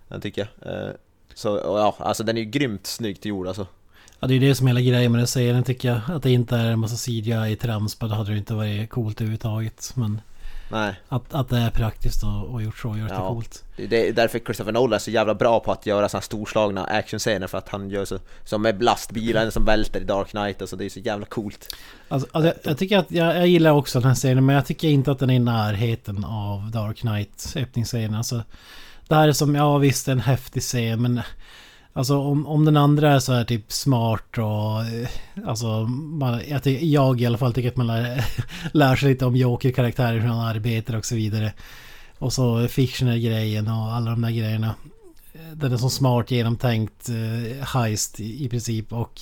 Jag 0.08 0.22
tycker 0.22 0.48
jag. 0.60 0.96
Så 1.38 1.62
ja, 1.64 1.96
alltså 2.00 2.24
den 2.24 2.38
är 2.38 2.42
ju 2.42 2.50
grymt 2.50 2.88
snyggt 2.88 3.26
gjord 3.26 3.48
alltså. 3.48 3.68
Ja, 4.20 4.28
det 4.28 4.34
är 4.34 4.40
ju 4.40 4.48
det 4.48 4.56
som 4.56 4.68
är 4.68 4.72
hela 4.72 4.82
grejen 4.82 5.12
med 5.12 5.20
den 5.20 5.28
serien 5.28 5.64
tycker 5.64 5.90
jag. 5.90 6.02
Att 6.16 6.24
det 6.24 6.32
inte 6.32 6.56
är 6.56 6.72
en 6.72 6.80
massa 6.80 6.96
CGI-trams. 6.96 7.98
Då 8.00 8.08
hade 8.08 8.32
det 8.32 8.38
inte 8.38 8.54
varit 8.54 8.90
coolt 8.90 9.22
överhuvudtaget. 9.22 9.92
Men 9.96 10.22
Nej. 10.72 10.94
att, 11.08 11.34
att 11.34 11.50
det 11.50 11.58
är 11.58 11.70
praktiskt 11.70 12.24
och, 12.24 12.54
och 12.54 12.62
gjort 12.64 12.78
så 12.78 12.98
gör 12.98 13.08
det 13.08 13.14
Ja. 13.14 13.28
coolt. 13.28 13.64
Det 13.76 14.08
är 14.08 14.14
därför 14.14 14.40
Christopher 14.40 14.72
Nolan 14.72 14.94
är 14.94 15.00
så 15.00 15.12
jävla 15.12 15.36
bra 15.36 15.60
på 15.60 15.72
att 15.72 15.86
göra 15.86 16.10
såna 16.10 16.22
storslagna 16.22 16.84
actionscener 16.84 17.48
för 17.48 17.58
att 17.58 17.70
han 17.70 17.90
gör 17.90 18.06
så 18.06 18.20
Som 18.46 18.62
med 18.62 18.84
lastbilen 18.84 19.52
som 19.52 19.66
välter 19.66 20.02
i 20.02 20.04
Dark 20.04 20.28
Knight, 20.30 20.62
alltså 20.62 20.76
det 20.76 20.86
är 20.86 20.90
så 20.90 21.00
jävla 21.00 21.26
coolt 21.26 21.76
Alltså, 22.08 22.30
alltså, 22.32 22.48
jag, 22.48 22.56
jag 22.64 22.78
tycker 22.78 22.98
att 22.98 23.12
jag, 23.12 23.38
jag 23.38 23.48
gillar 23.48 23.72
också 23.72 24.00
den 24.00 24.08
här 24.08 24.16
serien 24.16 24.46
men 24.46 24.56
jag 24.56 24.66
tycker 24.66 24.88
inte 24.88 25.12
att 25.12 25.20
den 25.20 25.30
är 25.30 25.36
i 25.36 25.40
närheten 25.40 26.26
av 26.26 26.72
Dark 26.72 26.98
Knight 26.98 27.54
öppningsscenen. 27.56 28.16
Alltså, 28.16 28.44
det 29.10 29.16
här 29.16 29.28
är 29.28 29.34
som, 29.34 29.56
ja 29.56 29.78
visst 29.78 30.08
en 30.08 30.20
häftig 30.20 30.62
scen 30.62 31.02
men 31.02 31.22
Alltså 31.98 32.18
om, 32.18 32.48
om 32.48 32.66
den 32.66 32.78
andra 32.78 33.14
är 33.14 33.20
så 33.20 33.34
här 33.34 33.44
typ 33.44 33.72
smart 33.72 34.38
och 34.38 34.86
eh, 34.86 35.08
alltså 35.46 35.68
man, 35.88 36.42
jag, 36.48 36.68
jag 36.68 37.22
i 37.22 37.26
alla 37.26 37.38
fall 37.38 37.54
tycker 37.54 37.70
att 37.70 37.78
man 37.78 37.88
lär, 37.88 38.26
lär 38.74 38.96
sig 38.96 39.10
lite 39.10 39.26
om 39.26 39.36
Joker-karaktärer, 39.36 40.20
hur 40.20 40.28
han 40.28 40.40
arbetar 40.40 40.96
och 40.96 41.06
så 41.06 41.16
vidare. 41.16 41.54
Och 42.18 42.34
så 42.34 42.68
fictioner-grejen 42.68 43.68
och 43.68 43.94
alla 43.94 44.12
de 44.12 44.22
där 44.22 44.32
grejerna. 44.32 44.76
Den 45.54 45.74
är 45.74 45.78
så 45.78 45.90
smart 45.90 46.32
genomtänkt 46.32 47.10
eh, 47.10 47.66
heist 47.66 48.20
i, 48.20 48.46
i 48.46 48.50
princip 48.50 48.94
och 48.94 49.22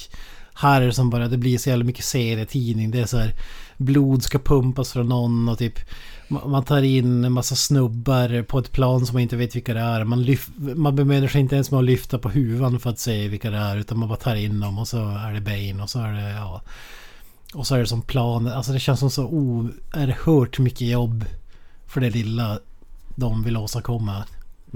här 0.54 0.82
är 0.82 0.86
det 0.86 0.94
som 0.94 1.10
bara, 1.10 1.28
det 1.28 1.38
blir 1.38 1.58
så 1.58 1.70
jävla 1.70 1.86
mycket 1.86 2.06
serietidning. 2.06 2.92
Det 2.92 3.00
är 3.00 3.06
så 3.06 3.18
här 3.18 3.34
blod 3.78 4.24
ska 4.24 4.40
pumpas 4.40 4.94
från 4.94 5.10
någon 5.10 5.50
och 5.50 5.58
typ 5.58 5.80
man 6.28 6.64
tar 6.64 6.82
in 6.82 7.24
en 7.24 7.32
massa 7.32 7.56
snubbar 7.56 8.44
på 8.44 8.60
ett 8.60 8.72
plan 8.72 9.06
som 9.06 9.14
man 9.14 9.22
inte 9.22 9.36
vet 9.36 9.56
vilka 9.56 9.74
det 9.74 9.80
är. 9.80 10.04
Man, 10.04 10.24
lyf, 10.24 10.50
man 10.58 10.96
bemödar 10.96 11.28
sig 11.28 11.42
inte 11.42 11.56
ens 11.56 11.72
med 11.72 11.78
att 11.78 11.86
lyfta 11.86 12.20
på 12.20 12.30
huvan 12.30 12.80
för 12.80 12.90
att 12.90 13.00
se 13.00 13.28
vilka 13.28 13.52
det 13.52 13.58
är. 13.58 13.78
Utan 13.78 14.00
man 14.00 14.10
bara 14.10 14.18
tar 14.18 14.36
in 14.36 14.60
dem 14.60 14.80
och 14.80 14.88
så 14.88 14.98
är 14.98 15.34
det 15.34 15.42
Bane 15.42 15.84
och 15.84 15.90
så 15.90 16.00
är 16.00 16.14
det, 16.14 16.32
ja. 16.32 16.62
Och 17.54 17.68
så 17.68 17.76
är 17.76 17.80
det 17.80 17.88
som 17.88 18.02
plan. 18.02 18.48
Alltså 18.48 18.72
det 18.72 18.80
känns 18.80 19.00
som 19.00 19.12
så 19.12 19.26
oerhört 19.26 20.60
mycket 20.60 20.88
jobb 20.88 21.26
för 21.88 22.02
det 22.02 22.10
lilla 22.10 22.60
de 23.16 23.44
vill 23.44 23.58
åstadkomma 23.58 24.24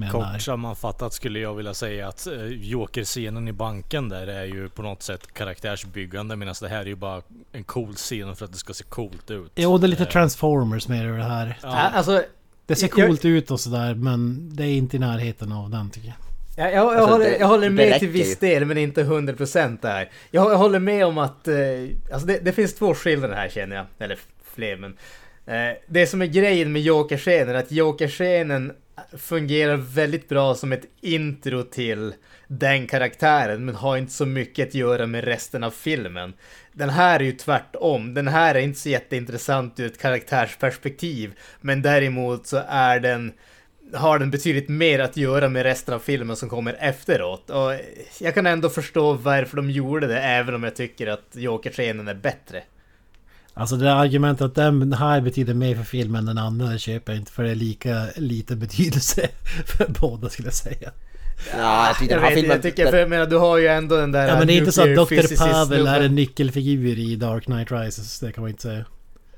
här. 0.05 0.11
Kort 0.33 0.41
sammanfattat 0.41 1.13
skulle 1.13 1.39
jag 1.39 1.53
vilja 1.55 1.73
säga 1.73 2.07
att 2.07 2.27
eh, 2.27 2.45
Joker-scenen 2.45 3.47
i 3.47 3.51
banken 3.51 4.09
där 4.09 4.27
är 4.27 4.45
ju 4.45 4.69
på 4.69 4.81
något 4.81 5.03
sätt 5.03 5.33
karaktärsbyggande 5.33 6.35
medan 6.35 6.55
det 6.61 6.67
här 6.69 6.81
är 6.81 6.85
ju 6.85 6.95
bara 6.95 7.21
en 7.51 7.63
cool 7.63 7.93
scen 7.95 8.35
för 8.35 8.45
att 8.45 8.51
det 8.51 8.57
ska 8.57 8.73
se 8.73 8.83
coolt 8.83 9.31
ut. 9.31 9.51
Jo, 9.55 9.77
det 9.77 9.85
är 9.85 9.87
lite 9.87 10.03
Eh, 10.03 10.09
Transformers 10.09 10.87
med 10.87 11.05
det 11.05 11.23
här. 11.23 11.57
Ja. 11.63 11.69
Alltså, 11.69 12.23
Det 12.65 12.75
ser 12.75 12.89
jag- 12.97 13.07
coolt 13.07 13.25
ut 13.25 13.51
och 13.51 13.59
sådär 13.59 13.93
men 13.95 14.49
det 14.55 14.63
är 14.63 14.71
inte 14.73 14.95
i 14.95 14.99
närheten 14.99 15.51
av 15.51 15.69
den 15.69 15.89
tycker 15.89 16.07
jag. 16.07 16.15
Jag, 16.65 16.73
jag, 16.73 16.85
jag, 16.85 16.95
Alltså, 16.95 17.11
håller, 17.13 17.25
det- 17.25 17.37
jag 17.37 17.47
håller 17.47 17.69
med 17.69 17.99
till 17.99 18.07
viss 18.09 18.39
del 18.39 18.65
men 18.65 18.77
inte 18.77 19.03
100% 19.03 19.77
där. 19.81 20.09
Jag, 20.31 20.51
jag 20.51 20.57
håller 20.57 20.79
med 20.79 21.05
om 21.05 21.17
att 21.17 21.47
eh, 21.47 21.55
alltså 22.11 22.27
det, 22.27 22.39
det 22.39 22.51
finns 22.51 22.73
två 22.75 22.93
skillnader 22.93 23.35
här 23.35 23.49
känner 23.49 23.75
jag. 23.75 23.85
Eller 23.99 24.19
fler 24.53 24.77
men. 24.77 24.97
Eh, 25.45 25.77
det 25.87 26.07
som 26.07 26.21
är 26.21 26.25
grejen 26.25 26.71
med 26.71 26.81
Joker-scenen 26.81 27.49
är 27.55 27.59
att 27.59 27.71
Joker-scenen 27.71 28.71
fungerar 29.17 29.75
väldigt 29.75 30.29
bra 30.29 30.55
som 30.55 30.71
ett 30.71 30.85
intro 31.01 31.63
till 31.63 32.13
den 32.47 32.87
karaktären 32.87 33.65
men 33.65 33.75
har 33.75 33.97
inte 33.97 34.13
så 34.13 34.25
mycket 34.25 34.67
att 34.67 34.73
göra 34.73 35.05
med 35.05 35.23
resten 35.23 35.63
av 35.63 35.71
filmen. 35.71 36.33
Den 36.73 36.89
här 36.89 37.19
är 37.19 37.23
ju 37.23 37.31
tvärtom. 37.31 38.13
Den 38.13 38.27
här 38.27 38.55
är 38.55 38.59
inte 38.59 38.79
så 38.79 38.89
jätteintressant 38.89 39.79
ur 39.79 39.85
ett 39.85 40.01
karaktärsperspektiv. 40.01 41.33
Men 41.61 41.81
däremot 41.81 42.47
så 42.47 42.61
är 42.67 42.99
den 42.99 43.31
har 43.93 44.19
den 44.19 44.31
betydligt 44.31 44.69
mer 44.69 44.99
att 44.99 45.17
göra 45.17 45.49
med 45.49 45.63
resten 45.63 45.93
av 45.93 45.99
filmen 45.99 46.35
som 46.35 46.49
kommer 46.49 46.75
efteråt. 46.79 47.49
Och 47.49 47.73
jag 48.19 48.33
kan 48.33 48.47
ändå 48.47 48.69
förstå 48.69 49.13
varför 49.13 49.57
de 49.57 49.69
gjorde 49.69 50.07
det, 50.07 50.19
även 50.19 50.55
om 50.55 50.63
jag 50.63 50.75
tycker 50.75 51.07
att 51.07 51.27
Joker-scenen 51.31 52.07
är 52.07 52.13
bättre. 52.13 52.63
Alltså 53.53 53.75
det 53.75 53.85
där 53.85 53.95
argumentet 53.95 54.41
att 54.45 54.55
den 54.55 54.93
här 54.93 55.21
betyder 55.21 55.53
mer 55.53 55.75
för 55.75 55.83
filmen 55.83 56.19
än 56.19 56.25
den 56.25 56.37
andra 56.37 56.77
köper 56.77 57.11
jag 57.13 57.19
inte 57.21 57.31
för 57.31 57.43
det 57.43 57.51
är 57.51 57.55
lika 57.55 58.05
lite 58.15 58.55
betydelse 58.55 59.27
för 59.65 59.85
båda 59.99 60.29
skulle 60.29 60.47
jag 60.47 60.53
säga. 60.55 60.91
Ja, 61.57 61.87
jag 61.87 61.97
tycker 61.97 62.13
Jag, 62.15 62.21
vet, 62.21 62.33
filmen... 62.33 62.51
jag 62.51 62.61
tycker, 62.61 62.91
för 62.91 62.97
jag 62.97 63.09
menar, 63.09 63.25
du 63.25 63.37
har 63.37 63.57
ju 63.57 63.67
ändå 63.67 63.95
den 63.95 64.11
där... 64.11 64.27
Ja 64.27 64.37
men 64.37 64.47
det 64.47 64.53
är 64.53 64.57
inte 64.57 64.71
så 64.71 64.81
att 64.81 64.95
Dr. 64.95 65.37
Pavel 65.37 65.87
är 65.87 66.01
en 66.01 66.15
nyckelfigur 66.15 66.99
i 66.99 67.15
Dark 67.15 67.43
Knight 67.45 67.71
Rises. 67.71 68.19
Det 68.19 68.31
kan 68.31 68.41
man 68.41 68.49
inte 68.49 68.61
säga. 68.61 68.85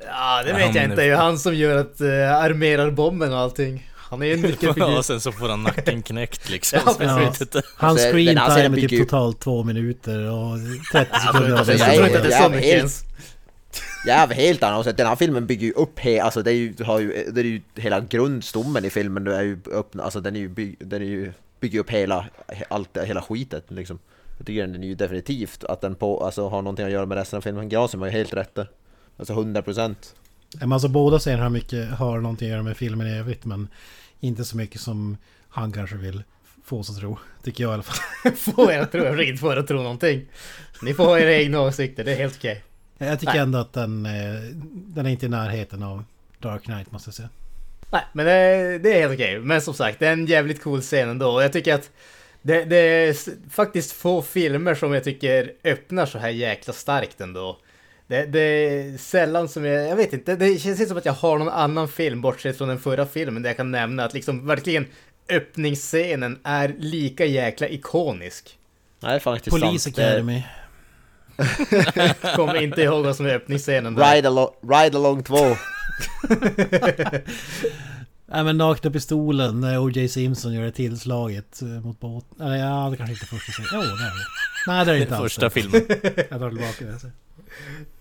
Ja, 0.08 0.44
det 0.44 0.50
Ja, 0.50 0.56
vet 0.56 0.66
jag 0.66 0.74
men 0.74 0.84
inte. 0.84 0.88
det- 0.90 0.96
Det 0.96 1.02
är 1.02 1.06
ju 1.08 1.16
han 1.16 1.40
som 1.40 1.56
gör 1.56 1.78
att 1.78 2.02
uh, 2.02 2.32
armerar 2.36 2.92
bomben 2.92 3.34
och 3.34 3.40
allting. 3.40 3.88
Han 3.96 4.22
är 4.22 4.26
ju 4.26 4.34
en 4.34 4.40
Ja, 4.42 4.48
nyckelfigur. 4.48 4.98
och 4.98 5.06
sen 5.06 5.20
så 5.22 5.32
får 5.32 5.50
han 5.50 5.64
nacken 5.64 6.02
knäckt 6.02 6.50
liksom. 6.50 6.80
Ja, 6.86 6.96
jag 7.00 7.28
inte. 7.28 7.62
Hans 7.78 7.92
Alltså, 7.94 8.08
screen 8.12 8.26
den 8.26 8.38
här 8.38 8.50
scenen 8.50 8.64
time 8.66 8.78
är 8.78 8.82
typ 8.82 8.90
bygger 8.90 8.98
ju- 8.98 9.04
totalt 9.04 9.40
två 9.40 9.64
minuter 9.64 10.32
och 10.32 10.58
30 10.92 11.20
sekunder 11.20 11.58
Alltså, 11.58 11.72
jag 11.74 11.80
jag 11.80 11.94
tror 11.96 12.04
är- 12.04 12.08
inte 12.08 12.18
att 12.18 12.24
det 12.28 12.30
är 12.34 12.42
jag 12.42 12.44
så 12.44 12.50
mycket 12.50 12.66
ens. 12.68 13.04
Jag 14.06 14.18
är 14.18 14.36
helt 14.36 14.64
annan 14.64 14.80
åsikt. 14.80 14.88
Alltså, 14.88 14.98
den 14.98 15.08
här 15.08 15.16
filmen 15.16 15.48
bygger 15.48 15.68
ju 15.68 15.74
upp 15.74 16.00
he, 16.00 16.22
alltså 16.22 16.44
det 16.44 16.52
är 16.52 16.56
ju, 16.56 16.84
har 16.84 17.00
ju, 17.00 17.32
det 17.32 17.42
är 17.42 17.46
ju 17.46 17.62
hela 17.76 18.00
grundstommen 18.00 18.86
i 18.86 18.90
filmen, 18.90 19.24
det 19.24 19.36
är 19.36 19.42
ju 19.42 19.60
upp, 19.66 20.00
alltså 20.00 20.22
den 20.22 20.36
är 20.36 20.40
ju, 20.40 20.50
bygg, 20.50 20.76
den 20.80 21.02
är 21.02 21.06
ju 21.06 21.34
bygger 21.60 21.80
upp 21.80 21.90
hela, 21.90 22.26
allt, 22.70 22.98
hela 22.98 23.22
skitet 23.22 23.66
liksom. 23.68 24.00
Jag 24.38 24.48
tycker 24.48 24.68
den 24.68 24.84
är 24.84 24.88
ju 24.88 24.96
definitivt 24.96 25.64
att 25.64 25.82
den 25.82 25.96
på, 25.96 26.26
alltså 26.26 26.50
har 26.50 26.62
någonting 26.62 26.86
att 26.86 26.92
göra 26.92 27.06
med 27.06 27.18
resten 27.18 27.38
av 27.38 27.42
filmen. 27.42 27.70
Grasen 27.70 28.00
var 28.00 28.08
ju 28.08 28.14
helt 28.14 28.34
rätt 28.34 28.56
där. 28.56 28.70
Alltså 29.18 29.34
100 29.34 29.62
procent. 29.62 30.16
Men 30.60 30.74
alltså 30.74 30.88
båda 30.88 31.20
scenerna 31.20 31.44
har, 31.44 31.50
mycket, 31.50 31.90
har 31.90 32.20
någonting 32.20 32.48
att 32.48 32.52
göra 32.52 32.64
med 32.64 32.78
filmen 32.78 33.08
i 33.08 33.18
övrigt 33.18 33.46
men 33.46 33.68
inte 34.20 34.46
så 34.46 34.58
mycket 34.58 34.82
som 34.82 35.18
han 35.50 35.72
kanske 35.72 35.96
vill 35.96 36.24
få 36.64 36.80
oss 36.80 36.90
att 36.90 36.98
tro. 36.98 37.18
Tycker 37.44 37.64
jag 37.64 37.72
i 37.72 37.74
alla 37.74 37.84
fall. 37.84 38.32
Få 38.36 38.72
er 38.72 38.80
att 38.80 38.92
tro, 38.92 39.04
jag 39.04 39.14
försöker 39.14 39.32
inte 39.32 39.42
få 39.42 39.54
er 39.54 39.58
att 39.58 39.68
tro 39.68 39.78
någonting. 39.78 40.26
Ni 40.82 40.94
får 40.94 41.04
ha 41.04 41.20
era 41.20 41.34
egna 41.34 41.62
åsikter, 41.62 42.04
det 42.04 42.12
är 42.12 42.18
helt 42.18 42.38
okej. 42.38 42.64
Jag 43.08 43.20
tycker 43.20 43.34
Nej. 43.34 43.42
ändå 43.42 43.58
att 43.60 43.74
den, 43.74 44.06
eh, 44.06 44.42
den 44.74 45.06
är 45.06 45.10
inte 45.10 45.26
i 45.26 45.30
närheten 45.30 45.84
av 45.84 46.04
Dark 46.40 46.64
Knight 46.64 46.92
måste 46.92 47.08
jag 47.08 47.16
säga. 47.16 47.30
Nej, 47.92 48.02
men 48.14 48.26
det, 48.26 48.32
det 48.80 48.94
är 48.94 49.00
helt 49.02 49.14
okej. 49.14 49.40
Men 49.40 49.62
som 49.62 49.74
sagt, 49.74 50.00
det 50.00 50.08
är 50.08 50.14
en 50.14 50.26
jävligt 50.26 50.64
cool 50.64 50.82
scen 50.82 51.10
ändå. 51.10 51.42
Jag 51.42 51.54
tycker 51.54 51.74
att 51.74 51.90
det, 52.42 52.66
det 52.66 52.78
är 52.78 53.16
faktiskt 53.50 53.92
få 53.92 54.22
filmer 54.22 54.76
som 54.76 54.94
jag 54.94 55.04
tycker 55.04 55.52
öppnar 55.64 56.06
så 56.06 56.18
här 56.18 56.30
jäkla 56.30 56.74
starkt 56.74 57.22
ändå. 57.22 57.58
Det, 58.08 58.26
det 58.26 58.40
är 58.40 58.98
sällan 58.98 59.50
som 59.50 59.66
jag, 59.66 59.88
jag 59.88 59.96
vet 59.96 60.14
inte, 60.14 60.36
det 60.36 60.58
känns 60.62 60.80
inte 60.80 60.90
som 60.90 60.98
att 60.98 61.06
jag 61.06 61.14
har 61.14 61.38
någon 61.38 61.50
annan 61.50 61.88
film 61.88 62.22
bortsett 62.22 62.58
från 62.58 62.68
den 62.68 62.80
förra 62.80 63.06
filmen 63.06 63.44
där 63.44 63.50
jag 63.50 63.58
kan 63.58 63.72
nämna 63.72 64.04
att 64.06 64.14
liksom 64.14 64.48
verkligen 64.48 64.86
öppningsscenen 65.30 66.40
är 66.44 66.76
lika 66.80 67.26
jäkla 67.26 67.68
ikonisk. 67.68 68.58
Nej 69.00 69.20
faktiskt 69.20 69.60
Police 69.62 69.84
sant. 69.84 69.96
Det- 69.96 70.08
Academy. 70.08 70.44
Kommer 72.36 72.62
inte 72.62 72.82
ihåg 72.82 73.06
vad 73.06 73.16
som 73.16 73.26
är 73.26 73.36
öppningsscenen 73.36 73.96
där. 73.96 74.16
Ride, 74.16 74.28
alo 74.28 74.56
Ride 74.62 74.98
along 74.98 75.24
2. 75.24 75.36
Nej 78.26 78.44
men 78.44 78.58
Nakna 78.58 78.92
Pistolen 78.92 79.62
när 79.62 79.80
O.J. 79.80 80.08
Simpson 80.08 80.54
gör 80.54 80.64
det 80.64 80.72
tillslaget 80.72 81.62
eh, 81.62 81.68
mot 81.68 82.00
båten. 82.00 82.48
Eller 82.48 82.56
ja, 82.56 82.88
det 82.92 82.98
kanske 82.98 83.14
inte 83.14 83.26
är 83.26 83.38
första 83.38 83.52
scenen. 83.52 83.70
Jo, 83.74 83.96
det 83.98 84.04
är 84.04 84.08
det. 84.08 84.26
Nej, 84.68 84.86
det 84.86 84.92
är 84.92 84.96
det 84.96 85.02
inte 85.02 85.16
alls. 85.16 85.24
Första 85.24 85.50
filmen. 85.50 85.82
Jag 86.30 86.40
tar 86.40 86.50
tillbaka 86.50 86.86
det. 86.86 87.00
så. 87.00 87.08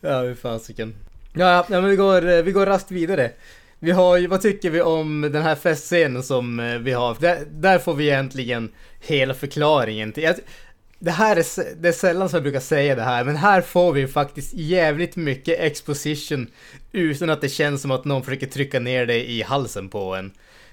Ja, 0.01 0.21
hur 0.21 0.35
fasiken. 0.35 0.95
Ja, 1.33 1.67
ja, 1.69 1.81
men 1.81 1.91
vi 1.91 1.97
går, 1.97 2.29
eh, 2.29 2.43
vi 2.43 2.53
går 2.53 2.67
raskt 2.67 2.91
vidare. 2.91 3.31
Vi 3.79 3.91
har 3.91 4.17
ju, 4.17 4.27
vad 4.27 4.41
tycker 4.41 4.71
vi 4.71 4.83
om 4.83 5.21
den 5.21 5.43
här 5.43 5.55
festscenen 5.55 6.23
som 6.23 6.61
eh, 6.61 6.79
vi 6.79 6.93
har? 6.93 7.17
Där, 7.21 7.39
där 7.51 7.79
får 7.79 7.95
vi 7.95 8.05
egentligen 8.05 8.73
hela 9.01 9.35
förklaringen 9.35 10.13
till... 10.13 10.23
Jag, 10.23 10.35
det 11.03 11.11
här 11.11 11.37
är, 11.37 11.75
det 11.81 11.89
är 11.89 11.93
sällan 11.93 12.29
som 12.29 12.37
jag 12.37 12.43
brukar 12.43 12.61
säga 12.61 12.95
det 12.95 13.03
här, 13.03 13.25
men 13.25 13.37
här 13.37 13.61
får 13.61 13.93
vi 13.93 14.07
faktiskt 14.07 14.55
jävligt 14.55 15.17
mycket 15.17 15.61
exposition 15.61 16.47
utan 16.93 17.31
att 17.31 17.41
det 17.41 17.49
känns 17.49 17.83
som 17.83 17.91
att 17.91 18.05
någon 18.05 18.23
försöker 18.23 18.47
trycka 18.47 18.81
ner 18.81 19.07
det 19.07 19.31
i 19.31 19.43
halsen 19.43 19.89
på 19.89 20.15
en. 20.15 20.33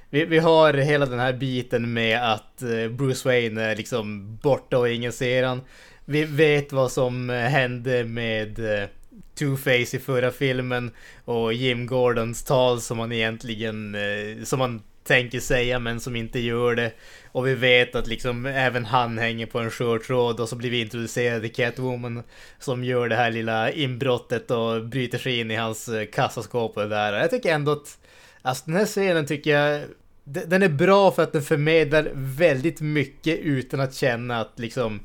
Vi, 0.09 0.25
vi 0.25 0.39
har 0.39 0.73
hela 0.73 1.05
den 1.05 1.19
här 1.19 1.34
biten 1.34 1.93
med 1.93 2.34
att 2.34 2.61
eh, 2.61 2.89
Bruce 2.89 3.30
Wayne 3.30 3.63
är 3.63 3.75
liksom 3.75 4.36
borta 4.36 4.78
och 4.78 4.89
ingen 4.89 5.11
ser 5.11 5.43
han. 5.43 5.61
Vi 6.05 6.23
vet 6.23 6.71
vad 6.71 6.91
som 6.91 7.30
hände 7.30 8.03
med 8.03 8.59
eh, 8.59 8.88
Two-Face 9.39 9.95
i 9.95 9.99
förra 9.99 10.32
filmen 10.32 10.91
och 11.25 11.53
Jim 11.53 11.88
Gordons 11.88 12.43
tal 12.43 12.82
som 12.82 12.99
han 12.99 13.11
egentligen, 13.11 13.95
eh, 13.95 14.43
som 14.43 14.61
han 14.61 14.82
tänker 15.08 15.39
säga 15.39 15.80
men 15.80 15.99
som 15.99 16.16
inte 16.16 16.39
gör 16.39 16.76
det. 16.76 16.91
Och 17.32 17.47
vi 17.47 17.55
vet 17.55 17.95
att 17.95 18.08
liksom 18.08 18.45
även 18.45 18.86
han 18.86 19.18
hänger 19.18 19.45
på 19.45 19.60
en 19.60 19.72
skör 19.72 19.99
tråd 19.99 20.39
och 20.39 20.49
så 20.49 20.55
blir 20.55 20.70
vi 20.70 20.82
introducerade 20.82 21.41
till 21.41 21.55
Catwoman 21.55 22.24
som 22.60 22.84
gör 22.84 23.10
det 23.10 23.16
här 23.16 23.32
lilla 23.32 23.72
inbrottet 23.72 24.51
och 24.51 24.86
bryter 24.86 25.18
sig 25.18 25.39
in 25.39 25.51
i 25.51 25.55
hans 25.55 25.89
eh, 25.89 26.05
kassaskåp 26.05 26.78
och 26.78 26.84
det 26.84 26.89
där. 26.89 27.14
Jag 27.14 27.30
tycker 27.30 27.53
ändå 27.53 27.72
att, 27.72 27.97
alltså 28.41 28.64
den 28.66 28.76
här 28.76 28.86
scenen 28.86 29.26
tycker 29.26 29.51
jag, 29.51 29.84
den 30.24 30.64
är 30.64 30.70
bra 30.70 31.12
för 31.12 31.24
att 31.24 31.34
den 31.34 31.41
förmedlar 31.41 32.12
väldigt 32.14 32.82
mycket 32.82 33.39
utan 33.39 33.80
att 33.80 33.95
känna 33.95 34.41
att 34.41 34.60
liksom 34.60 34.99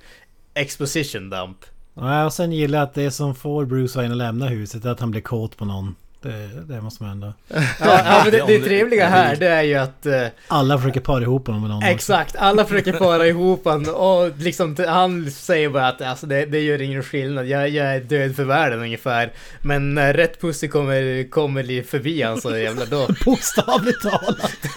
exposition 0.55 1.31
dump. 1.31 1.59
Ja, 1.95 2.25
och 2.25 2.33
sen 2.33 2.53
gillar 2.53 2.79
jag 2.79 2.89
att 2.89 2.95
det 2.95 3.11
som 3.11 3.35
får 3.35 3.65
Bruce 3.65 3.99
Wayne 3.99 4.13
att 4.13 4.19
lämna 4.19 4.47
huset 4.47 4.85
är 4.85 4.91
att 4.91 5.01
han 5.01 5.11
blir 5.11 5.21
kåt 5.21 5.57
på 5.57 5.65
någon. 5.65 5.95
Det, 6.23 6.49
det 6.69 6.81
måste 6.81 7.03
man 7.03 7.13
ändå... 7.13 7.33
Ja, 7.49 7.63
ja 7.81 8.21
men 8.25 8.33
det, 8.33 8.45
det 8.47 8.59
trevliga 8.65 9.09
här 9.09 9.37
det 9.37 9.49
är 9.49 9.63
ju 9.63 9.75
att 9.75 10.07
eh, 10.07 10.27
Alla 10.49 10.79
försöker 10.79 11.01
para 11.01 11.23
ihop 11.23 11.47
honom 11.47 11.61
med 11.63 11.71
någon. 11.71 11.79
också. 11.79 11.89
Exakt, 11.91 12.37
alla 12.37 12.65
försöker 12.65 12.93
para 12.93 13.27
ihop 13.27 13.63
han 13.65 13.89
och 13.89 14.31
liksom 14.39 14.77
han 14.89 15.31
säger 15.31 15.69
bara 15.69 15.89
att 15.89 16.01
alltså, 16.03 16.27
det, 16.27 16.45
det 16.47 16.61
gör 16.61 16.83
ingen 16.83 17.03
skillnad, 17.03 17.47
jag, 17.47 17.69
jag 17.69 17.87
är 17.87 18.01
död 18.01 18.37
för 18.37 18.45
världen 18.45 18.81
ungefär. 18.81 19.33
Men 19.63 19.95
när 19.95 20.15
rätt 20.15 20.41
pussy 20.41 20.69
kommer, 20.69 21.31
kommer 21.31 21.83
förbi 21.83 22.23
han 22.23 22.41
så 22.41 22.57
jävla 22.57 22.85
då, 22.85 23.09
Bokstavligt 23.25 24.03
talat. 24.03 24.53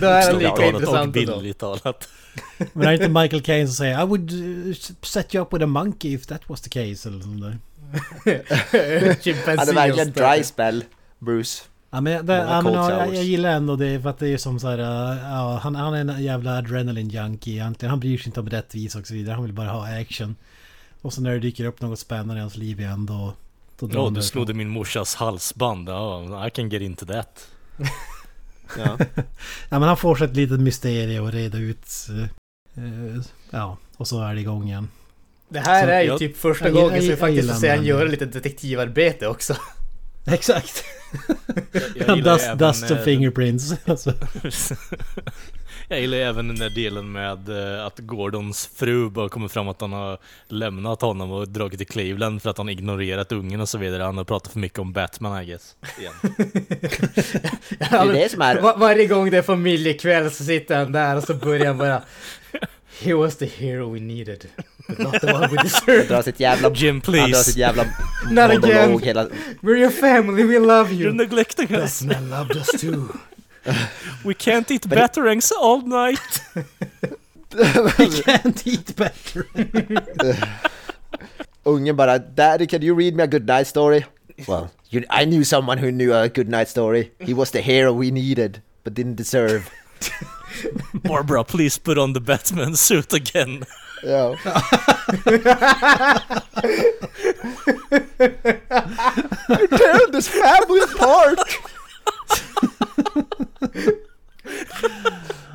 då 0.00 0.06
är 0.06 0.32
han 0.32 0.38
lika 0.38 0.50
Talat 0.50 0.58
och 0.58 0.64
intressant 0.64 1.16
ändå. 1.16 1.32
bildligt 1.32 1.60
talat. 1.60 2.08
Men 2.72 2.86
är 2.86 2.88
det 2.88 2.94
inte 2.94 3.20
Michael 3.20 3.42
Caine 3.42 3.66
som 3.66 3.74
säger 3.74 4.02
I 4.02 4.06
would 4.06 4.32
uh, 4.32 4.74
set 5.02 5.34
you 5.34 5.42
up 5.42 5.52
with 5.52 5.64
a 5.64 5.66
monkey 5.66 6.14
if 6.14 6.26
that 6.26 6.48
was 6.48 6.60
the 6.60 6.70
case 6.70 7.08
eller 7.08 7.20
sånt 7.20 7.40
där. 7.40 7.58
Han 9.56 9.68
är 9.68 9.74
verkligen 9.74 10.08
och 10.08 10.14
sådär. 10.14 10.34
dry 10.36 10.44
spell, 10.44 10.84
Bruce. 11.18 11.62
Ja 11.90 12.00
men, 12.00 12.26
det, 12.26 12.34
ja, 12.34 12.62
men 12.62 12.72
ja, 12.72 13.06
jag, 13.14 13.24
gillar 13.24 13.50
ändå 13.50 13.76
det 13.76 14.00
för 14.00 14.10
att 14.10 14.18
det 14.18 14.28
är 14.28 14.38
som 14.38 14.60
så 14.60 14.68
här, 14.68 14.78
uh, 14.78 15.18
ja, 15.22 15.60
han, 15.62 15.74
han 15.74 15.94
är 15.94 16.00
en 16.00 16.22
jävla 16.22 16.58
adrenaline 16.58 17.08
junkie 17.08 17.54
egentligen. 17.54 17.90
Han 17.90 18.00
bryr 18.00 18.18
sig 18.18 18.26
inte 18.26 18.40
om 18.40 18.50
rättvisa 18.50 18.98
och 18.98 19.06
så 19.06 19.14
vidare. 19.14 19.34
Han 19.34 19.44
vill 19.44 19.52
bara 19.52 19.68
ha 19.68 20.00
action. 20.00 20.36
Och 21.02 21.12
så 21.12 21.20
när 21.20 21.30
det 21.30 21.38
dyker 21.38 21.64
upp 21.64 21.80
något 21.80 21.98
spännande 21.98 22.36
i 22.36 22.40
hans 22.40 22.56
liv 22.56 22.80
igen 22.80 23.06
då... 23.06 23.34
Då 23.78 23.88
Ja, 23.92 24.10
du 24.10 24.22
snodde 24.22 24.54
min 24.54 24.68
morsas 24.68 25.14
halsband. 25.14 25.88
Ja, 25.88 26.46
I 26.46 26.50
can 26.50 26.68
get 26.68 26.82
into 26.82 27.06
that. 27.06 27.48
Ja. 28.78 28.98
Ja 29.68 29.78
men 29.78 29.82
han 29.82 29.96
får 29.96 30.14
sig 30.16 30.24
ett 30.26 30.36
litet 30.36 30.60
mysterium 30.60 31.24
och 31.24 31.32
reda 31.32 31.58
ut... 31.58 31.86
eh, 32.10 32.84
eh, 32.84 33.20
ja, 33.50 33.78
och 33.96 34.08
så 34.08 34.22
är 34.22 34.34
det 34.34 34.40
igång 34.40 34.68
igen. 34.68 34.88
Det 35.48 35.58
här 35.60 35.82
Så 35.86 35.90
är 35.90 36.00
ju 36.00 36.06
jag- 36.06 36.18
typ 36.18 36.36
första 36.36 36.64
jag- 36.64 36.74
gången 36.74 36.88
jag- 36.90 36.96
som 36.98 37.04
vi 37.06 37.10
jag 37.10 37.18
faktiskt 37.18 37.48
får 37.52 37.54
se 37.60 37.68
han 37.68 37.76
den. 37.78 37.86
göra 37.86 38.04
lite 38.04 38.24
detektivarbete 38.24 39.26
också. 39.26 39.56
Exakt. 40.26 40.84
Jag 41.94 42.16
gillar 42.16 42.32
dust, 42.32 42.58
dust 42.58 42.84
of 42.90 42.98
eh, 42.98 43.04
fingerprints. 43.04 43.74
Alltså. 43.84 44.12
Jag 45.90 46.00
gillar 46.00 46.18
även 46.18 46.48
den 46.48 46.58
där 46.58 46.70
delen 46.70 47.12
med 47.12 47.48
eh, 47.48 47.86
att 47.86 47.98
Gordons 47.98 48.70
fru 48.76 49.10
bara 49.10 49.28
kommer 49.28 49.48
fram 49.48 49.68
att 49.68 49.80
han 49.80 49.92
har 49.92 50.18
lämnat 50.48 51.00
honom 51.02 51.32
och 51.32 51.48
dragit 51.48 51.78
till 51.78 51.86
Cleveland 51.86 52.42
för 52.42 52.50
att 52.50 52.58
han 52.58 52.68
ignorerat 52.68 53.32
ungen 53.32 53.60
och 53.60 53.68
så 53.68 53.78
vidare. 53.78 54.02
Han 54.02 54.16
har 54.16 54.24
pratat 54.24 54.52
för 54.52 54.58
mycket 54.58 54.78
om 54.78 54.92
Batman 54.92 55.42
I 55.42 55.46
guess. 55.46 55.76
Igen. 55.98 56.12
Det 57.78 57.84
är 57.96 58.12
det 58.12 58.28
som 58.30 58.42
är... 58.42 58.60
Var, 58.60 58.76
varje 58.76 59.06
gång 59.06 59.30
det 59.30 59.38
är 59.38 59.42
familjekväll 59.42 60.30
så 60.30 60.44
sitter 60.44 60.76
han 60.78 60.92
där 60.92 61.16
och 61.16 61.24
så 61.24 61.34
börjar 61.34 61.66
han 61.66 61.78
bara 61.78 62.02
He 63.00 63.14
was 63.14 63.36
the 63.36 63.46
hero 63.46 63.92
we 63.94 64.00
needed, 64.00 64.46
but 64.88 64.98
not 64.98 65.20
the 65.20 65.32
one 65.32 65.46
we 65.48 65.62
deserved. 65.62 66.24
sitt 66.24 66.40
jävla... 66.40 66.70
Jim 66.74 67.02
Han 67.04 67.14
drar 67.14 67.24
please! 67.26 67.44
sitt 67.44 67.56
jävla 67.56 67.84
Not 68.30 68.50
again. 68.64 68.98
hela... 69.02 69.28
We're 69.60 69.76
your 69.78 69.90
family, 69.90 70.42
we 70.42 70.58
love 70.58 70.90
You're 70.92 71.08
you. 71.08 71.12
neglecting 71.12 71.74
us! 71.74 72.02
Batman 72.02 72.30
loved 72.30 72.56
us 72.56 72.80
too. 72.80 73.08
We 74.24 74.34
can't 74.34 74.70
eat 74.70 74.88
batterings 74.88 75.52
all 75.52 75.82
night! 75.82 76.40
We 77.98 78.10
can't 78.22 78.66
eat 78.66 78.94
better. 78.94 79.44
Ungen 81.64 81.96
bara 81.96 82.18
Daddy 82.18 82.66
can 82.66 82.82
you 82.82 82.94
read 82.94 83.16
me 83.16 83.24
a 83.24 83.26
good 83.26 83.46
night 83.46 83.66
story? 83.66 84.04
Well, 84.46 84.70
you, 84.90 85.04
I 85.08 85.24
knew 85.24 85.44
someone 85.44 85.78
who 85.78 85.90
knew 85.90 86.12
a 86.14 86.28
good 86.28 86.48
night 86.48 86.68
story. 86.68 87.10
He 87.18 87.32
was 87.32 87.50
the 87.50 87.62
hero 87.62 87.92
we 87.92 88.10
needed, 88.10 88.62
but 88.84 88.92
didn't 88.92 89.16
deserve. 89.16 89.70
Barbara, 91.04 91.42
please 91.42 91.78
put 91.78 91.96
on 91.96 92.12
the 92.12 92.20
Batman 92.20 92.76
suit 92.76 93.12
again! 93.14 93.64
Ja. 94.04 94.36
You're 99.48 99.68
tearing 99.68 100.10
this 100.12 100.28
family 100.28 100.80
apart! 100.80 101.38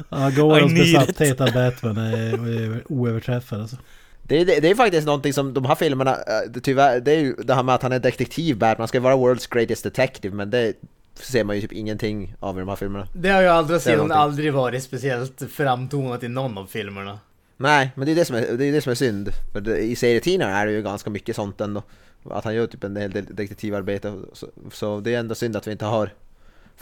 Ja, 0.09 0.29
need 0.29 0.75
besatthet 0.75 1.41
av 1.41 1.53
Batman 1.53 1.97
är, 1.97 2.33
är 2.33 2.91
oöverträffad 2.91 3.61
alltså. 3.61 3.77
Det 4.23 4.41
är, 4.41 4.61
det 4.61 4.69
är 4.69 4.75
faktiskt 4.75 5.05
någonting 5.05 5.33
som 5.33 5.53
de 5.53 5.65
här 5.65 5.75
filmerna, 5.75 6.11
eh, 6.11 6.49
det, 6.49 6.59
tyvärr, 6.59 6.99
det 6.99 7.11
är 7.11 7.19
ju 7.19 7.33
det 7.33 7.53
här 7.53 7.63
med 7.63 7.75
att 7.75 7.83
han 7.83 7.91
är 7.91 7.99
detektiv 7.99 8.57
Batman, 8.57 8.81
han 8.81 8.87
ska 8.87 8.99
vara 8.99 9.15
World's 9.15 9.53
Greatest 9.53 9.83
Detective, 9.83 10.35
men 10.35 10.49
det 10.49 10.73
ser 11.13 11.43
man 11.43 11.55
ju 11.55 11.61
typ 11.61 11.71
ingenting 11.71 12.35
av 12.39 12.57
i 12.57 12.59
de 12.59 12.69
här 12.69 12.75
filmerna. 12.75 13.07
Det 13.13 13.29
har 13.29 13.41
ju 13.41 13.47
andra 13.47 13.79
sidan 13.79 13.97
någonting. 13.97 14.17
aldrig 14.17 14.53
varit 14.53 14.83
speciellt 14.83 15.43
framtonat 15.51 16.23
i 16.23 16.27
någon 16.27 16.57
av 16.57 16.65
filmerna. 16.65 17.19
Nej, 17.57 17.91
men 17.95 18.05
det 18.05 18.11
är 18.11 18.15
det 18.15 18.25
som 18.25 18.35
är, 18.35 18.41
det 18.41 18.65
är, 18.65 18.71
det 18.71 18.81
som 18.81 18.91
är 18.91 18.95
synd. 18.95 19.29
För 19.51 19.61
det, 19.61 19.77
I 19.77 19.95
serietidningarna 19.95 20.57
är 20.57 20.65
det 20.65 20.71
ju 20.71 20.81
ganska 20.81 21.09
mycket 21.09 21.35
sånt 21.35 21.61
ändå. 21.61 21.83
Att 22.29 22.43
han 22.43 22.55
gör 22.55 22.67
typ 22.67 22.83
en 22.83 22.97
hel 22.97 23.11
del 23.11 23.25
detektivarbete. 23.25 24.21
Så, 24.33 24.47
så 24.71 24.99
det 24.99 25.15
är 25.15 25.19
ändå 25.19 25.35
synd 25.35 25.55
att 25.55 25.67
vi 25.67 25.71
inte 25.71 25.85
har 25.85 26.09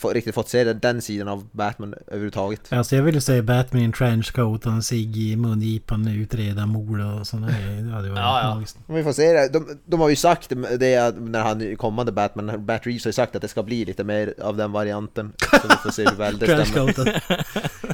riktigt 0.04 0.36
fått 0.36 0.50
se 0.50 0.64
den, 0.64 0.80
den 0.80 1.02
sidan 1.02 1.28
av 1.28 1.48
Batman 1.52 1.96
överhuvudtaget. 2.08 2.74
Alltså 2.74 2.96
jag 2.96 3.04
ville 3.04 3.22
säga 3.22 3.44
Batman 3.44 3.82
i 3.82 3.86
en 3.86 3.92
trenchcoat 3.92 4.66
och 4.66 4.72
en 4.72 4.84
cigg 4.84 5.18
i 5.18 5.36
mungipan 5.36 6.08
utreda 6.08 6.66
mord 6.66 7.00
och 7.02 7.28
sådana 7.28 7.48
grejer. 7.48 7.82
Det 7.82 7.92
hade 7.92 8.10
varit 8.10 8.20
Ja, 8.20 8.42
ja. 8.44 8.56
magiskt. 8.56 8.78
Men 8.88 8.96
vi 8.96 9.04
får 9.04 9.14
se 9.14 9.34
det. 9.34 9.50
De, 9.54 9.80
de 9.86 10.00
har 10.00 10.10
ju 10.10 10.16
sagt 10.16 10.50
det 10.80 11.16
när 11.20 11.40
han 11.42 11.76
kommande 11.76 12.12
Batman, 12.12 12.66
Bat 12.66 12.82
Reeves 12.88 13.04
har 13.06 13.10
ju 13.10 13.14
sagt 13.14 13.36
att 13.36 13.42
det 13.42 13.48
ska 13.48 13.64
bli 13.64 13.86
lite 13.86 14.04
mer 14.04 14.34
av 14.42 14.58
den 14.58 14.72
varianten. 14.72 15.34
Så 15.52 15.68
vi 15.70 15.76
får 15.84 15.90
se 15.92 16.06
hur 16.10 16.16
väl 16.16 16.38
det 16.40 16.46
stämmer. 16.46 16.66
Trenchcoaten. 16.94 17.14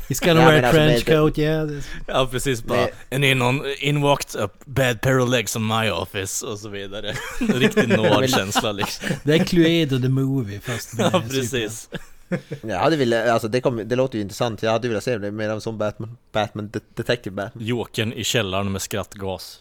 He's 0.10 0.26
gonna 0.26 0.42
Ja, 0.42 0.48
wear 0.50 0.64
a 0.64 0.68
alltså, 0.68 0.72
trenchcoat, 0.82 1.38
yeah. 1.38 1.70
Ja 2.08 2.28
precis 2.32 2.64
bara 2.64 2.78
Nej. 2.80 2.94
And 3.12 3.26
in, 3.26 3.42
on, 3.42 3.62
in 3.80 4.02
walked 4.02 4.42
a 4.42 4.50
bad 4.66 5.02
pair 5.02 5.20
of 5.20 5.30
legs 5.30 5.56
on 5.56 5.68
my 5.68 5.90
office 5.90 6.46
och 6.46 6.60
så 6.60 6.70
vidare. 6.70 7.14
En 7.40 7.48
riktig 7.60 7.90
noir-känsla 7.98 8.72
liksom. 8.72 9.08
Det 9.24 9.34
är 9.34 9.44
Cluedo 9.46 10.00
the 10.00 10.10
Movie 10.10 10.60
fast 10.60 10.94
Ja 10.98 11.12
super- 11.12 11.30
precis. 11.30 11.90
Jag 12.62 12.80
hade 12.80 12.96
velat, 12.98 13.28
alltså 13.30 13.48
det, 13.48 13.62
kom, 13.62 13.82
det 13.86 13.96
låter 13.96 14.16
ju 14.18 14.22
intressant. 14.22 14.64
Jag 14.64 14.72
hade 14.72 14.88
velat 14.88 15.04
se 15.04 15.18
det 15.18 15.32
mer 15.32 15.60
som 15.60 15.78
Batman. 15.78 16.18
Batman, 16.32 16.70
de, 16.70 16.80
Detective 16.96 17.36
Batman. 17.36 17.66
Jokern 17.66 18.14
i 18.14 18.24
källaren 18.24 18.72
med 18.72 18.82
skrattgas. 18.82 19.60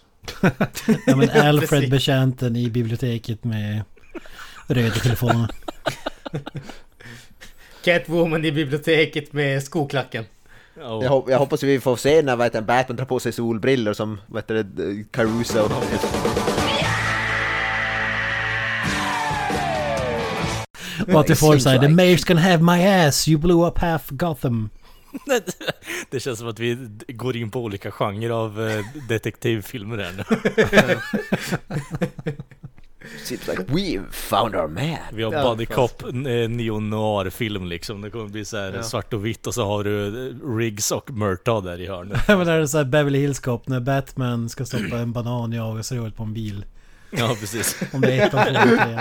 Ja 1.07 1.17
men 1.17 1.31
Alfred 1.35 1.91
betjänten 1.91 2.57
i 2.57 2.71
biblioteket 2.71 3.45
med 3.45 3.83
röda 4.67 4.95
telefoner. 4.95 5.49
Catwoman 7.85 8.45
i 8.45 8.53
biblioteket 8.53 9.33
med 9.33 9.63
skoklacken. 9.63 10.25
Ja, 10.79 11.03
Jag, 11.03 11.11
hop- 11.11 11.31
jag 11.31 11.39
hoppas 11.39 11.63
vi 11.63 11.81
får 11.81 11.97
se 11.97 12.23
när 12.23 12.37
det, 12.51 12.63
Batman 12.63 12.99
tar 12.99 13.05
på 13.05 13.21
sig 13.21 13.33
solbrillor 13.33 13.93
som 13.93 14.21
det, 14.47 15.05
Caruso. 15.13 15.69
Och 21.15 21.21
att 21.21 21.27
det 21.27 21.37
får 21.37 21.59
såhär 21.59 21.79
The 21.79 21.87
like- 21.87 21.95
Mayors 21.95 22.25
can 22.25 22.37
have 22.37 22.63
my 22.63 22.87
ass, 22.87 23.29
you 23.29 23.41
blew 23.41 23.67
up 23.69 23.79
half 23.79 24.11
Gotham. 24.11 24.69
Det 26.11 26.21
känns 26.21 26.39
som 26.39 26.49
att 26.49 26.59
vi 26.59 26.79
går 27.09 27.37
in 27.37 27.51
på 27.51 27.61
olika 27.61 27.91
genrer 27.91 28.31
av 28.31 28.69
eh, 28.71 28.85
detektivfilmer 29.09 29.99
här 29.99 30.13
nu. 30.17 30.25
Seems 33.25 33.47
like 33.49 33.63
we 33.69 34.01
found 34.11 34.55
our 34.57 34.69
man. 34.69 34.97
Vi 35.13 35.23
har 35.23 35.31
Buddy 35.43 35.67
Cop, 35.67 36.03
eh, 36.03 36.13
neo-noir-film 36.49 37.67
liksom. 37.67 38.03
Det 38.03 38.11
kommer 38.11 38.29
bli 38.29 38.45
så 38.45 38.57
här 38.57 38.73
Ja. 38.75 38.83
svart 38.83 39.13
och 39.13 39.27
vitt 39.27 39.47
och 39.47 39.55
så 39.55 39.65
har 39.67 39.85
du 39.85 40.29
eh, 40.29 40.35
Riggs 40.57 40.91
och 40.91 41.11
Murtaugh 41.11 41.67
där 41.67 41.81
i 41.81 41.87
hörnet. 41.87 42.21
Ja 42.29 42.37
men 42.39 42.47
det 42.47 42.53
är 42.53 42.67
såhär 42.67 42.85
Beverly 42.85 43.19
Hills 43.19 43.39
Cop 43.41 43.69
när 43.69 43.81
Batman 43.81 44.49
ska 44.49 44.65
stoppa 44.65 44.99
en 44.99 45.13
banan 45.13 45.53
i 45.53 45.59
avgasröret 45.59 46.17
på 46.17 46.23
en 46.23 46.35
bil. 46.35 46.65
Ja 47.11 47.37
precis. 47.41 47.77
Om 47.93 48.01
det 48.01 48.13
är 48.13 48.25
ett, 48.27 48.31
två, 48.31 48.39
tre. 48.39 48.97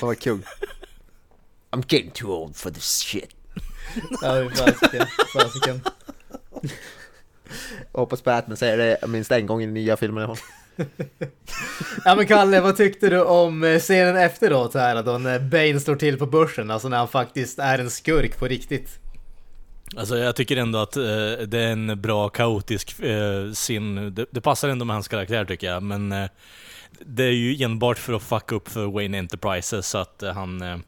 Fan 0.00 0.06
vad 0.08 0.18
kul. 0.18 0.38
I'm 1.72 1.82
getting 1.88 2.10
too 2.10 2.32
old 2.32 2.56
for 2.56 2.70
this 2.70 2.98
shit. 2.98 3.30
Ja, 4.22 4.48
fasiken. 5.32 5.80
hoppas 7.92 8.24
Batman 8.24 8.56
säger 8.56 8.76
det 8.76 9.06
minst 9.08 9.32
en 9.32 9.46
gång 9.46 9.62
i 9.62 9.64
den 9.64 9.74
nya 9.74 9.96
filmen 9.96 10.22
i 10.22 10.24
alla. 10.24 10.36
Ja 12.04 12.14
men 12.14 12.26
Kalle, 12.26 12.60
vad 12.60 12.76
tyckte 12.76 13.10
du 13.10 13.22
om 13.22 13.64
eh, 13.64 13.78
scenen 13.78 14.16
efteråt 14.16 14.74
här 14.74 15.02
då 15.02 15.18
när 15.18 15.38
Bane 15.38 15.80
står 15.80 15.96
till 15.96 16.18
på 16.18 16.26
börsen? 16.26 16.70
Alltså 16.70 16.88
när 16.88 16.96
han 16.96 17.08
faktiskt 17.08 17.58
är 17.58 17.78
en 17.78 17.90
skurk 17.90 18.38
på 18.38 18.46
riktigt. 18.46 18.98
Alltså 19.96 20.18
jag 20.18 20.36
tycker 20.36 20.56
ändå 20.56 20.78
att 20.78 20.96
eh, 20.96 21.02
det 21.46 21.58
är 21.58 21.72
en 21.72 22.00
bra 22.00 22.28
kaotisk 22.28 23.00
eh, 23.00 23.52
scen. 23.52 24.14
Det, 24.14 24.26
det 24.30 24.40
passar 24.40 24.68
ändå 24.68 24.84
med 24.84 24.96
hans 24.96 25.08
karaktär 25.08 25.44
tycker 25.44 25.66
jag, 25.66 25.82
men 25.82 26.12
eh, 26.12 26.28
det 27.00 27.24
är 27.24 27.32
ju 27.32 27.64
enbart 27.64 27.98
för 27.98 28.12
att 28.12 28.22
fucka 28.22 28.54
upp 28.54 28.68
för 28.68 28.86
Wayne 28.86 29.18
Enterprises 29.18 29.88
så 29.88 29.98
att 29.98 30.22
eh, 30.22 30.32
han 30.32 30.62
eh, 30.62 30.78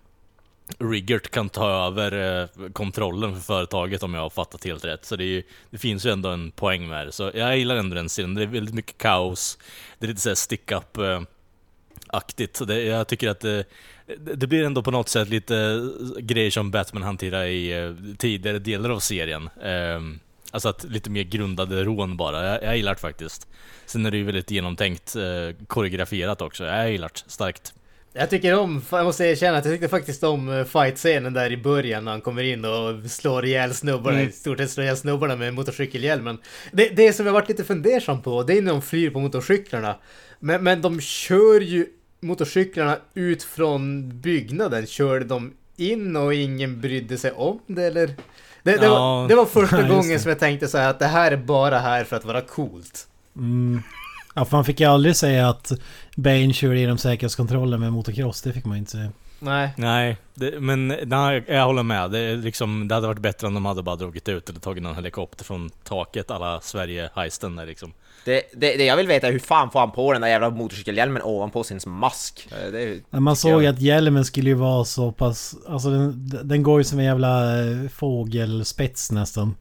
Riggert 0.78 1.30
kan 1.30 1.48
ta 1.48 1.86
över 1.86 2.40
eh, 2.42 2.68
kontrollen 2.72 3.34
för 3.34 3.40
företaget 3.40 4.02
om 4.02 4.14
jag 4.14 4.20
har 4.20 4.30
fattat 4.30 4.64
helt 4.64 4.84
rätt. 4.84 5.04
Så 5.04 5.16
det, 5.16 5.24
är 5.24 5.26
ju, 5.26 5.42
det 5.70 5.78
finns 5.78 6.06
ju 6.06 6.10
ändå 6.10 6.28
en 6.28 6.50
poäng 6.50 6.88
med 6.88 7.06
det. 7.06 7.12
Så 7.12 7.30
jag 7.34 7.58
gillar 7.58 7.76
ändå 7.76 7.94
den 7.94 8.08
scenen. 8.08 8.34
Det 8.34 8.42
är 8.42 8.46
väldigt 8.46 8.74
mycket 8.74 8.98
kaos. 8.98 9.58
Det 9.98 10.06
är 10.06 10.08
lite 10.08 10.20
såhär 10.20 10.34
stick-up 10.34 10.96
eh, 10.96 11.22
aktigt. 12.06 12.56
Så 12.56 12.64
det, 12.64 12.82
jag 12.82 13.08
tycker 13.08 13.28
att 13.28 13.44
eh, 13.44 13.60
det, 14.06 14.34
det 14.34 14.46
blir 14.46 14.64
ändå 14.64 14.82
på 14.82 14.90
något 14.90 15.08
sätt 15.08 15.28
lite 15.28 15.56
eh, 15.56 16.20
grejer 16.20 16.50
som 16.50 16.70
Batman 16.70 17.02
hanterar 17.02 17.44
i 17.44 17.72
eh, 17.72 18.16
tidigare 18.18 18.58
delar 18.58 18.90
av 18.90 18.98
serien. 18.98 19.50
Ehm, 19.62 20.20
alltså 20.50 20.68
att 20.68 20.84
lite 20.84 21.10
mer 21.10 21.22
grundade 21.22 21.84
rån 21.84 22.16
bara. 22.16 22.46
Jag, 22.46 22.62
jag 22.62 22.76
gillar 22.76 22.94
det 22.94 23.00
faktiskt. 23.00 23.48
Sen 23.86 24.06
är 24.06 24.10
det 24.10 24.16
ju 24.16 24.24
väldigt 24.24 24.50
genomtänkt 24.50 25.16
eh, 25.16 25.66
koreograferat 25.66 26.42
också. 26.42 26.64
Jag 26.64 26.90
gillar 26.90 27.08
det 27.08 27.30
starkt. 27.30 27.74
Jag 28.14 28.30
tycker 28.30 28.58
om, 28.58 28.82
jag 28.90 29.04
måste 29.04 29.24
erkänna 29.24 29.58
att 29.58 29.64
jag 29.64 29.74
tyckte 29.74 29.88
faktiskt 29.88 30.24
om 30.24 30.48
eh, 30.48 30.64
fight-scenen 30.64 31.32
där 31.32 31.52
i 31.52 31.56
början 31.56 32.04
när 32.04 32.10
han 32.12 32.20
kommer 32.20 32.42
in 32.42 32.64
och 32.64 33.10
slår 33.10 33.44
ihjäl 33.44 33.74
snubbarna, 33.74 34.16
Mm. 34.16 34.28
i 34.28 34.32
stort 34.32 34.58
sett 34.58 34.70
slår 34.70 34.84
ihjäl 34.84 34.96
snubbarna 34.96 35.36
med 35.36 35.54
motorcykelhjälmen. 35.54 36.38
Det, 36.72 36.88
det 36.88 37.12
som 37.12 37.26
jag 37.26 37.32
varit 37.32 37.48
lite 37.48 37.64
fundersam 37.64 38.22
på, 38.22 38.42
det 38.42 38.58
är 38.58 38.62
när 38.62 38.72
de 38.72 38.82
flyr 38.82 39.10
på 39.10 39.20
motorcyklarna. 39.20 39.96
Men, 40.40 40.64
men 40.64 40.82
de 40.82 41.00
kör 41.00 41.60
ju 41.60 41.86
motorcyklarna 42.20 42.98
ut 43.14 43.42
från 43.42 44.10
byggnaden, 44.20 44.86
körde 44.86 45.24
de 45.24 45.52
in 45.76 46.16
och 46.16 46.34
ingen 46.34 46.80
brydde 46.80 47.18
sig 47.18 47.32
om 47.32 47.58
det 47.66 47.82
eller? 47.84 48.06
Det, 48.06 48.14
det, 48.62 48.84
Ja. 48.84 48.90
var, 48.90 49.28
det 49.28 49.34
var 49.34 49.46
första 49.46 49.80
Ja, 49.88 49.88
gången 49.94 50.20
som 50.20 50.28
jag 50.28 50.38
tänkte 50.38 50.68
så 50.68 50.78
här 50.78 50.90
att 50.90 50.98
det 50.98 51.06
här 51.06 51.32
är 51.32 51.36
bara 51.36 51.78
här 51.78 52.04
för 52.04 52.16
att 52.16 52.24
vara 52.24 52.40
coolt. 52.40 53.06
Mm. 53.36 53.82
Ja 54.34 54.44
för 54.44 54.56
man 54.56 54.64
fick 54.64 54.80
ju 54.80 54.86
aldrig 54.86 55.16
säga 55.16 55.48
att 55.48 55.72
Bane 56.16 56.52
kör 56.52 56.74
igenom 56.74 56.98
säkerhetskontrollen 56.98 57.80
med 57.80 57.92
motocross. 57.92 58.42
Det 58.42 58.52
fick 58.52 58.64
man 58.64 58.74
ju 58.76 58.78
inte 58.78 58.90
säga. 58.90 59.10
Nej. 59.38 59.70
Nej, 59.76 60.16
det, 60.34 60.60
men 60.60 60.88
nej, 60.88 61.44
jag 61.48 61.64
håller 61.66 61.82
med. 61.82 62.10
Det, 62.10 62.18
är 62.18 62.36
liksom, 62.36 62.88
det 62.88 62.94
hade 62.94 63.06
varit 63.06 63.18
bättre 63.18 63.46
om 63.46 63.54
de 63.54 63.64
hade 63.66 63.82
bara 63.82 63.96
dragit 63.96 64.28
ut 64.28 64.48
eller 64.50 64.60
tagit 64.60 64.82
någon 64.82 64.94
helikopter 64.94 65.44
från 65.44 65.70
taket 65.84 66.30
alla 66.30 66.60
Sverige-heisten 66.60 67.56
där 67.56 67.66
liksom. 67.66 67.92
Det, 68.24 68.42
det, 68.56 68.76
det 68.76 68.84
jag 68.84 68.96
vill 68.96 69.06
veta 69.06 69.26
är 69.28 69.32
hur 69.32 69.38
fan 69.38 69.70
får 69.70 69.80
han 69.80 69.90
på 69.90 70.12
den 70.12 70.22
där 70.22 70.28
jävla 70.28 70.50
motorcykelhjälmen 70.50 71.22
ovanpå 71.22 71.64
sin 71.64 71.80
mask? 71.86 72.48
Eh, 72.52 72.72
Det 72.72 73.00
man 73.20 73.36
såg 73.36 73.60
ju 73.60 73.66
jag- 73.66 73.74
att 73.74 73.80
hjälmen 73.80 74.24
skulle 74.24 74.48
ju 74.50 74.54
vara 74.54 74.84
så 74.84 75.12
pass... 75.12 75.54
Alltså 75.68 75.90
den, 75.90 76.30
den 76.44 76.62
går 76.62 76.80
ju 76.80 76.84
som 76.84 76.98
en 76.98 77.04
jävla 77.04 77.60
eh, 77.60 77.88
fågelspets 77.94 79.10
nästan. 79.12 79.54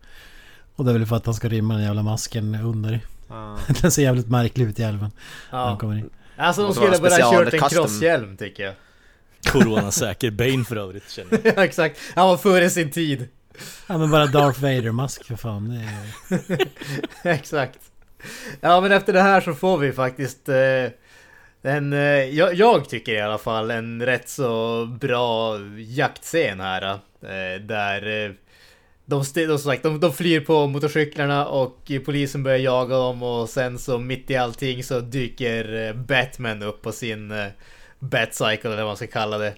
Och 0.75 0.85
det 0.85 0.91
är 0.91 0.97
väl 0.97 1.05
för 1.07 1.15
att 1.15 1.25
han 1.25 1.35
ska 1.35 1.49
rymma 1.49 1.73
den 1.73 1.83
jävla 1.83 2.03
masken 2.03 2.55
under. 2.55 2.99
Ah. 3.31 3.57
Den 3.81 3.91
ser 3.91 4.01
jävligt 4.01 4.29
märklig 4.29 4.65
ut. 4.69 4.77
När 4.77 4.91
han 4.91 5.11
Ja. 5.51 5.77
kommer 5.79 5.97
in. 5.97 6.09
Alltså 6.37 6.63
de 6.63 6.73
skulle 6.73 6.97
bara 6.97 7.31
kört 7.31 7.53
en 7.53 7.59
custom. 7.59 7.69
crosshjälm 7.69 8.37
tycker 8.37 8.63
jag. 8.63 8.73
Coronasäker 9.51 10.31
Bane 10.31 10.63
för 10.65 10.75
övrigt 10.75 11.09
känner 11.11 11.39
jag. 11.43 11.53
Ja, 11.57 11.63
exakt. 11.63 11.99
Han 12.15 12.27
var 12.27 12.37
före 12.37 12.69
sin 12.69 12.91
tid. 12.91 13.27
Ja 13.87 13.97
men 13.97 14.11
bara 14.11 14.25
Darth 14.25 14.59
Vader-mask 14.61 15.23
för 15.25 15.35
fan. 15.35 15.69
Det 15.69 15.75
är... 16.45 16.67
Exakt. 17.33 17.79
Ja 18.61 18.81
men 18.81 18.91
efter 18.91 19.13
det 19.13 19.21
här 19.21 19.41
så 19.41 19.53
får 19.53 19.77
vi 19.77 19.91
faktiskt 19.91 20.49
eh, 20.49 20.55
en, 21.63 21.93
eh, 21.93 21.99
jag, 22.23 22.53
jag 22.55 22.89
tycker 22.89 23.11
i 23.13 23.21
alla 23.21 23.37
fall 23.37 23.71
en 23.71 24.05
rätt 24.05 24.29
så 24.29 24.85
bra 25.01 25.59
jaktscen 25.77 26.59
här. 26.59 26.83
Eh, 27.21 27.61
där 27.61 28.25
eh, 28.25 28.31
de, 29.11 29.23
de, 29.47 29.57
sagt, 29.59 29.83
de, 29.83 29.99
de 29.99 30.13
flyr 30.13 30.39
på 30.39 30.67
motorcyklarna 30.67 31.45
och 31.47 31.91
polisen 32.05 32.43
börjar 32.43 32.57
jaga 32.57 32.95
dem 32.97 33.23
och 33.23 33.49
sen 33.49 33.79
så 33.79 33.97
mitt 33.97 34.29
i 34.31 34.35
allting 34.35 34.83
så 34.83 34.99
dyker 34.99 35.87
eh, 35.87 35.93
Batman 35.93 36.63
upp 36.63 36.81
på 36.81 36.91
sin 36.91 37.31
eh, 37.31 37.47
Batcycle 37.99 38.69
eller 38.69 38.77
vad 38.77 38.85
man 38.85 38.97
ska 38.97 39.07
kalla 39.07 39.37
det. 39.37 39.53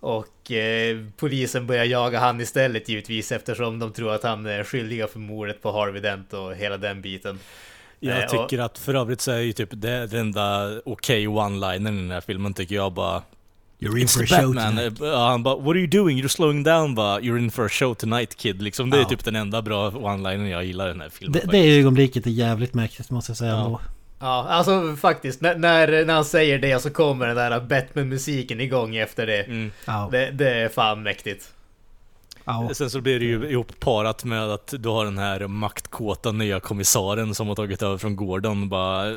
Och 0.00 0.52
eh, 0.52 0.98
polisen 1.16 1.66
börjar 1.66 1.84
jaga 1.84 2.18
han 2.18 2.40
istället 2.40 2.88
givetvis 2.88 3.32
eftersom 3.32 3.78
de 3.78 3.92
tror 3.92 4.12
att 4.14 4.22
han 4.22 4.46
är 4.46 4.64
skyldiga 4.64 5.06
för 5.08 5.18
mordet 5.18 5.62
på 5.62 5.72
Harvey 5.72 6.00
Dent 6.02 6.32
och 6.32 6.54
hela 6.54 6.76
den 6.76 7.02
biten. 7.02 7.38
Jag 8.00 8.18
Eh, 8.18 8.24
och- 8.24 8.30
tycker 8.30 8.62
att 8.62 8.78
för 8.78 8.94
övrigt 8.94 9.20
så 9.20 9.30
är 9.32 9.38
ju 9.38 9.52
typ 9.52 9.68
det 9.72 10.06
den 10.06 10.20
enda 10.20 10.70
okej 10.84 11.26
one-linern 11.28 11.94
i 11.94 12.00
den 12.02 12.10
här 12.10 12.20
filmen 12.20 12.54
tycker 12.54 12.74
jag 12.74 12.92
bara 12.92 13.22
You're 13.82 13.98
in 13.98 14.04
It's 14.04 14.14
for 14.16 14.22
a 14.22 14.26
show 14.26 14.54
Batman. 14.54 14.76
tonight. 14.76 14.98
Ja, 15.00 15.28
han 15.28 15.42
bara 15.42 15.56
What 15.56 15.68
are 15.68 15.78
you 15.78 15.86
doing? 15.86 16.18
You're 16.22 16.28
slowing 16.28 16.62
down 16.62 16.94
bara 16.94 17.20
You're 17.20 17.38
in 17.38 17.50
for 17.50 17.64
a 17.66 17.68
show 17.68 17.94
tonight 17.94 18.36
kid 18.36 18.62
liksom. 18.62 18.90
Det 18.90 18.96
är 18.96 19.00
Ja. 19.00 19.08
typ 19.08 19.24
den 19.24 19.36
enda 19.36 19.62
bra 19.62 19.90
one-linern 19.90 20.48
jag 20.48 20.64
gillar 20.64 20.86
i 20.86 20.92
den 20.92 21.00
här 21.00 21.08
filmen 21.08 21.40
Det, 21.44 21.52
det 21.52 21.78
ögonblicket 21.78 22.26
är 22.26 22.30
jävligt 22.30 22.74
mäktigt 22.74 23.10
måste 23.10 23.30
jag 23.30 23.36
säga 23.36 23.50
Ja. 23.50 23.80
Ja, 24.20 24.46
alltså 24.48 24.96
faktiskt. 25.00 25.40
När, 25.40 25.56
när, 25.56 26.04
när 26.04 26.14
han 26.14 26.24
säger 26.24 26.58
det 26.58 26.82
så 26.82 26.90
kommer 26.90 27.26
den 27.26 27.36
där 27.36 27.60
Batman-musiken 27.60 28.60
igång 28.60 28.96
efter 28.96 29.26
det. 29.26 29.42
Mm. 29.42 29.70
Ja. 29.84 30.08
Det, 30.12 30.30
det 30.30 30.48
är 30.50 30.68
fan 30.68 31.02
mäktigt. 31.02 31.48
Ja. 32.44 32.70
Sen 32.74 32.90
så 32.90 33.00
blir 33.00 33.18
det 33.20 33.24
ju 33.24 33.50
ihop 33.50 33.80
parat 33.80 34.24
med 34.24 34.42
att 34.50 34.74
du 34.78 34.88
har 34.88 35.04
den 35.04 35.18
här 35.18 35.46
maktkåta 35.46 36.32
nya 36.32 36.60
kommissaren 36.60 37.34
som 37.34 37.48
har 37.48 37.54
tagit 37.54 37.82
över 37.82 37.98
från 37.98 38.16
Gordon 38.16 38.68
bara 38.68 39.10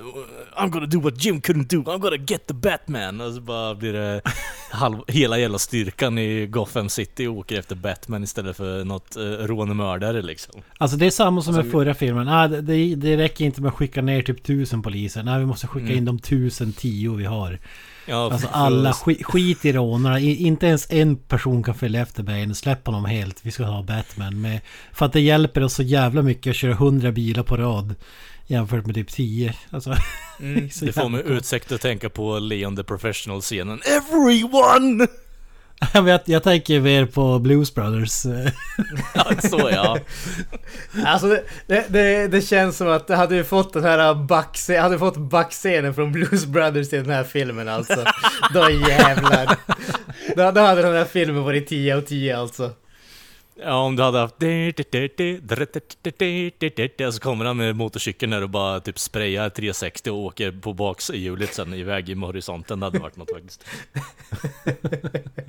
I'm 0.58 0.70
gonna 0.70 0.86
do 0.86 1.00
what 1.00 1.24
Jim 1.26 1.42
couldn't 1.42 1.68
do, 1.70 1.92
I'm 1.92 2.00
gonna 2.00 2.24
get 2.28 2.48
the 2.48 2.54
Batman! 2.54 3.22
Och 3.22 3.34
så 3.34 3.42
bara 3.42 3.76
blir 3.76 3.94
det 3.94 4.22
halv, 4.72 4.98
hela 5.08 5.38
jävla 5.40 5.58
styrkan 5.60 6.18
i 6.18 6.48
Gotham 6.48 6.90
City 6.90 7.28
och 7.28 7.34
åker 7.38 7.60
efter 7.60 7.76
Batman 7.76 8.24
istället 8.24 8.58
för 8.58 8.84
något 8.84 9.16
eh, 9.16 9.22
rånemördare 9.22 10.22
liksom. 10.22 10.62
Alltså 10.78 10.98
det 10.98 11.06
är 11.06 11.12
samma 11.12 11.42
som 11.42 11.56
Alltså, 11.56 11.68
i 11.70 11.72
förra 11.72 11.94
filmen. 11.94 12.28
Ah, 12.28 12.48
det, 12.48 12.62
det, 12.62 12.96
det 12.96 13.18
räcker 13.18 13.46
inte 13.46 13.62
med 13.62 13.70
att 13.70 13.76
skicka 13.76 14.02
ner 14.02 14.22
typ 14.22 14.44
tusen 14.44 14.82
poliser. 14.82 15.24
Nej, 15.24 15.40
vi 15.40 15.46
måste 15.46 15.68
skicka 15.68 15.86
Mm. 15.86 15.98
in 15.98 16.06
de 16.06 16.20
tusen 16.20 16.74
tio 16.74 17.16
vi 17.16 17.26
har. 17.26 17.60
Ja, 18.06 18.32
Alltså 18.32 18.48
alla, 18.52 18.94
skit, 18.94 19.26
skit 19.26 19.66
i 19.66 19.72
rånarna. 19.74 20.20
Inte 20.20 20.68
ens 20.68 20.92
en 20.92 21.16
person 21.16 21.64
kan 21.64 21.76
följa 21.76 22.02
efter 22.02 22.24
Bane. 22.24 22.56
Släpp 22.56 22.86
honom 22.86 23.06
helt. 23.06 23.40
Vi 23.42 23.52
ska 23.52 23.64
ha 23.64 23.84
Batman. 23.84 24.42
Med, 24.42 24.62
för 24.94 25.06
att 25.06 25.14
det 25.14 25.22
hjälper 25.22 25.64
oss 25.64 25.74
så 25.74 25.84
jävla 25.84 26.22
mycket 26.22 26.50
att 26.50 26.56
köra 26.56 26.74
hundra 26.74 27.12
bilar 27.12 27.44
på 27.44 27.58
rad. 27.58 27.96
Jämfört 28.48 28.86
med 28.86 28.96
typ 28.96 29.10
10. 29.10 29.54
Alltså, 29.70 29.96
Mm. 30.40 30.70
Det 30.82 30.92
får 30.92 31.10
mig 31.10 31.24
utsikt 31.26 31.72
att 31.72 31.82
tänka 31.82 32.10
på 32.10 32.40
Leon 32.40 32.76
the 32.76 32.84
Professional-scenen 32.84 33.82
Everyone! 33.86 35.08
jag, 35.94 36.20
jag 36.26 36.44
tänker 36.44 36.80
mer 36.80 37.06
på 37.06 37.40
Blues 37.40 37.76
Brothers. 37.76 38.26
Ja, 39.14 39.26
så 39.50 39.70
ja. 39.72 39.98
Alltså 41.06 41.28
det, 41.28 41.44
det, 41.68 41.86
det, 41.90 42.28
det 42.28 42.42
känns 42.42 42.78
som 42.78 42.88
att 42.88 43.10
hade 43.10 43.36
vi 43.36 43.44
fått 43.44 43.74
den 43.74 43.84
här 43.84 44.14
backscenen, 44.14 44.82
hade 44.82 44.96
vi 44.96 45.00
fått 45.00 45.18
backscenen 45.18 45.94
från 45.94 46.12
Blues 46.12 46.46
Brothers 46.46 46.94
i 46.94 46.98
den 46.98 47.10
här 47.10 47.24
filmen 47.24 47.70
alltså. 47.70 48.06
Då 48.54 48.70
jävlar. 48.70 49.56
Då, 50.36 50.52
då 50.52 50.62
hade 50.62 50.82
den 50.82 50.94
här 50.94 51.06
filmen 51.06 51.44
varit 51.44 51.68
10 51.68 51.96
av 51.96 52.02
10 52.02 52.38
alltså. 52.38 52.72
Ja, 53.56 53.78
om 53.78 53.96
du 53.96 54.04
hade 54.04 54.20
haft... 54.20 54.36
Så 57.14 57.20
kommer 57.20 57.46
han 57.46 57.58
med 57.58 57.76
motorcykeln 57.76 58.32
där 58.32 58.44
och 58.44 58.50
bara 58.50 58.80
typ 58.80 59.00
sprayar 59.00 59.50
360 59.50 60.10
och 60.10 60.18
åker 60.18 60.52
på 60.52 60.74
bakhjulet 60.74 61.54
sen 61.54 61.74
iväg 61.74 62.10
i 62.10 62.14
horisonten. 62.14 62.80
Det 62.80 62.86
hade 62.86 63.00
varit 63.00 63.16
något 63.16 63.32
faktiskt. 63.32 63.66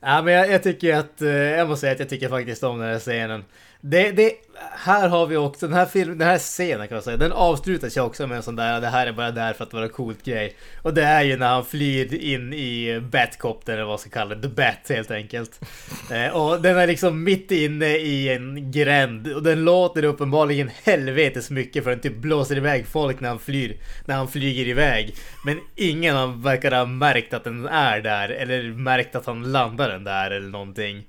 Ja 0.00 0.22
men 0.22 0.34
jag, 0.34 0.50
jag 0.50 0.62
tycker 0.62 0.94
att, 0.94 1.22
eh, 1.22 1.30
jag 1.30 1.68
måste 1.68 1.80
säga 1.80 1.92
att 1.92 1.98
jag 1.98 2.08
tycker 2.08 2.28
faktiskt 2.28 2.62
om 2.62 2.78
den 2.78 2.88
här 2.88 2.98
scenen. 2.98 3.44
Det, 3.80 4.10
det, 4.10 4.32
här 4.70 5.08
har 5.08 5.26
vi 5.26 5.36
också, 5.36 5.66
den 5.66 5.76
här 5.76 5.86
filmen, 5.86 6.18
den 6.18 6.28
här 6.28 6.38
scenen 6.38 6.88
kan 6.88 6.96
man 6.96 7.02
säga, 7.02 7.16
den 7.16 7.32
avslutas 7.32 7.96
ju 7.96 8.00
också 8.00 8.26
med 8.26 8.36
en 8.36 8.42
sån 8.42 8.56
där, 8.56 8.80
det 8.80 8.86
här 8.86 9.06
är 9.06 9.12
bara 9.12 9.30
där 9.30 9.52
för 9.52 9.64
att 9.64 9.72
vara 9.72 9.88
coolt 9.88 10.24
grej. 10.24 10.56
Och 10.82 10.94
det 10.94 11.02
är 11.02 11.22
ju 11.22 11.36
när 11.36 11.48
han 11.48 11.64
flyr 11.64 12.14
in 12.14 12.52
i 12.52 13.00
Batcopter 13.00 13.72
eller 13.72 13.82
vad 13.82 13.90
man 13.90 13.98
ska 13.98 14.10
kalla 14.10 14.34
det, 14.34 14.42
The 14.42 14.48
Bat 14.48 14.88
helt 14.88 15.10
enkelt. 15.10 15.60
Eh, 16.10 16.36
och 16.36 16.62
den 16.62 16.78
är 16.78 16.86
liksom 16.86 17.24
mitt 17.24 17.50
inne 17.50 17.86
i 17.86 18.28
en 18.28 18.70
gränd 18.70 19.32
och 19.32 19.42
den 19.42 19.64
låter 19.64 20.04
uppenbarligen 20.04 20.70
helvetes 20.84 21.50
mycket 21.50 21.84
för 21.84 21.90
den 21.90 22.00
typ 22.00 22.16
blåser 22.16 22.56
iväg 22.56 22.86
folk 22.86 23.20
när 23.20 23.28
han 23.28 23.38
flyr, 23.38 23.76
när 24.04 24.14
han 24.14 24.28
flyger 24.28 24.68
iväg. 24.68 25.14
Men 25.44 25.60
ingen 25.76 26.42
verkar 26.42 26.70
ha 26.70 26.84
märkt 26.84 27.34
att 27.34 27.44
den 27.44 27.66
är 27.66 28.00
där 28.00 28.28
eller 28.28 28.62
märkt 28.62 29.16
att 29.16 29.26
han 29.26 29.52
landar 29.52 29.88
den 29.88 30.04
där 30.04 30.30
eller 30.30 30.48
någonting. 30.48 31.06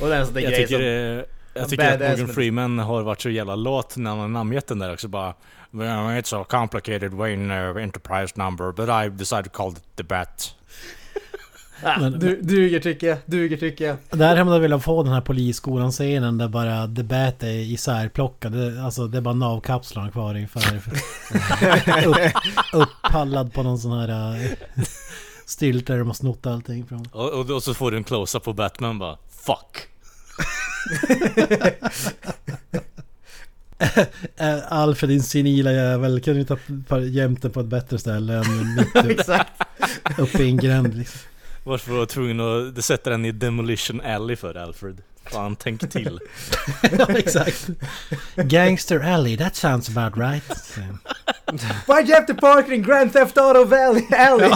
Och 0.00 0.08
det 0.08 0.14
är 0.14 0.20
en 0.20 0.26
sån 0.26 0.34
där 0.34 0.40
Jag 0.40 0.52
grej 0.52 0.68
som... 0.68 0.80
det, 0.80 1.24
jag 1.58 1.68
tycker 1.68 1.92
att 1.92 2.00
Morgan 2.00 2.26
men- 2.26 2.34
Freeman 2.34 2.78
har 2.78 3.02
varit 3.02 3.20
så 3.20 3.30
jävla 3.30 3.54
lat 3.56 3.96
när 3.96 4.10
han 4.10 4.18
har 4.18 4.28
namngett 4.28 4.66
den 4.66 4.78
där 4.78 4.92
också 4.92 5.08
bara 5.08 5.34
well, 5.70 5.88
It's 5.88 6.42
a 6.42 6.44
complicated 6.48 7.14
Wayne 7.14 7.70
uh, 7.70 7.82
Enterprise 7.82 8.32
number 8.36 8.72
but 8.72 8.88
I 8.88 9.08
decided 9.18 9.44
to 9.44 9.50
call 9.50 9.72
it 9.72 9.96
the 9.96 10.02
Bat. 10.02 10.54
Ah, 11.82 12.00
Men- 12.00 12.18
du, 12.18 12.40
duger 12.42 12.80
tycker 12.80 13.06
jag, 13.06 13.18
duger 13.26 13.56
tycker 13.56 13.86
jag. 13.86 13.96
Där 14.10 14.28
hade 14.28 14.44
man 14.44 14.60
velat 14.60 14.84
få 14.84 15.02
den 15.02 15.12
här 15.12 15.20
polisskolan-scenen 15.20 16.38
där 16.38 16.48
bara 16.48 16.86
The 16.96 17.02
Bat 17.02 17.42
är 17.42 17.48
isärplockad. 17.48 18.78
Alltså 18.78 19.06
det 19.06 19.18
är 19.18 19.22
bara 19.22 19.34
navkapslarna 19.34 20.10
kvar 20.10 20.34
ungefär. 20.34 20.76
Upp, 22.06 22.32
upppallad 22.72 23.52
på 23.52 23.62
någon 23.62 23.78
sån 23.78 23.98
här 23.98 24.34
uh, 24.44 24.50
stylt 25.46 25.86
där 25.86 25.98
de 25.98 26.06
har 26.06 26.14
snott 26.14 26.46
allting 26.46 26.86
från. 26.86 27.06
Och, 27.12 27.30
och, 27.30 27.50
och 27.50 27.62
så 27.62 27.74
får 27.74 27.90
du 27.90 27.96
en 27.96 28.04
close-up 28.04 28.44
på 28.44 28.52
Batman 28.52 28.98
bara 28.98 29.16
Fuck. 29.46 29.88
Alfred 34.68 35.10
din 35.10 35.22
senila 35.22 35.72
jävel, 35.72 36.20
kan 36.20 36.34
du 36.34 36.40
inte 36.40 36.58
ha 36.88 37.00
gömt 37.00 37.42
den 37.42 37.50
på 37.50 37.60
ett 37.60 37.66
bättre 37.66 37.98
ställe 37.98 38.34
än 38.34 38.74
mitt 38.74 38.96
upp, 39.04 39.10
Exakt. 39.10 39.52
uppe 40.18 40.42
i 40.42 40.48
en 40.48 40.56
gränd 40.56 40.94
liksom. 40.94 41.20
Varför 41.64 41.92
var 41.92 41.98
jag 41.98 42.08
tvungen 42.08 42.40
att 42.40 42.74
det 42.74 42.82
sätter 42.82 43.10
den 43.10 43.24
i 43.24 43.32
Demolition 43.32 44.00
Alley 44.00 44.36
för 44.36 44.54
Alfred? 44.54 45.02
Fan, 45.24 45.56
tänk 45.56 45.90
till. 45.90 46.20
ja 46.98 47.06
exakt. 47.08 47.68
Gangster 48.36 49.00
Alley, 49.00 49.36
that 49.36 49.56
sounds 49.56 49.96
about 49.96 50.16
right. 50.16 50.44
Why'd 51.86 52.08
you 52.08 52.14
have 52.14 52.26
to 52.26 52.34
park 52.34 52.68
in 52.68 52.82
Grand 52.82 53.12
Theft 53.12 53.38
Auto 53.38 53.64
Valley 53.64 54.06
Alley? 54.12 54.50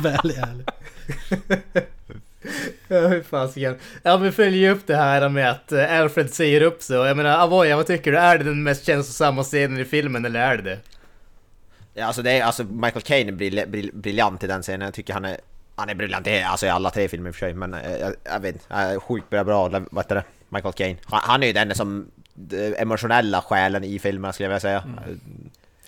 Väl 0.00 0.30
ärlig. 0.30 0.66
Ja, 2.88 3.06
hur 3.06 3.22
fasiken. 3.22 3.76
Ja, 4.02 4.18
men 4.18 4.32
följer 4.32 4.70
upp 4.70 4.86
det 4.86 4.96
här 4.96 5.28
med 5.28 5.50
att 5.50 5.72
eh, 5.72 6.00
Alfred 6.00 6.30
säger 6.30 6.60
upp 6.60 6.82
sig. 6.82 6.96
Jag 6.96 7.16
menar, 7.16 7.38
Avoya, 7.38 7.76
vad 7.76 7.86
tycker 7.86 8.12
du? 8.12 8.18
Är 8.18 8.38
det 8.38 8.44
den 8.44 8.62
mest 8.62 8.86
känslosamma 8.86 9.42
scenen 9.42 9.80
i 9.80 9.84
filmen 9.84 10.24
eller 10.24 10.40
är 10.40 10.56
det 10.56 10.62
det? 10.62 10.78
Ja, 11.94 12.04
alltså, 12.04 12.22
det 12.22 12.30
är, 12.30 12.44
alltså 12.44 12.64
Michael 12.64 13.02
Caine 13.02 13.28
är 13.28 13.32
brill, 13.32 13.64
brill, 13.68 13.90
briljant 13.94 14.44
i 14.44 14.46
den 14.46 14.62
scenen. 14.62 14.80
Jag 14.80 14.94
tycker 14.94 15.14
han 15.14 15.24
är... 15.24 15.36
Han 15.78 15.88
är 15.88 15.94
briljant 15.94 16.26
i, 16.26 16.42
alltså, 16.42 16.66
i 16.66 16.68
alla 16.68 16.90
tre 16.90 17.08
filmer 17.08 17.28
i 17.28 17.30
och 17.30 17.34
för 17.34 17.40
sig, 17.40 17.54
men 17.54 17.74
eh, 17.74 17.96
jag, 17.96 18.14
jag 18.24 18.40
vet 18.40 18.54
inte. 18.54 19.00
Sjukt 19.00 19.30
bra, 19.30 19.44
bra 19.44 19.68
vad 19.68 20.04
heter 20.04 20.14
det? 20.14 20.24
Michael 20.48 20.74
Caine. 20.74 20.96
Han, 21.04 21.20
han 21.22 21.42
är 21.42 21.46
ju 21.46 21.52
den 21.52 21.74
som... 21.74 22.10
den 22.34 22.74
emotionella 22.74 23.42
själen 23.42 23.84
i 23.84 23.98
filmerna 23.98 24.32
skulle 24.32 24.44
jag 24.44 24.50
vilja 24.50 24.60
säga. 24.60 24.84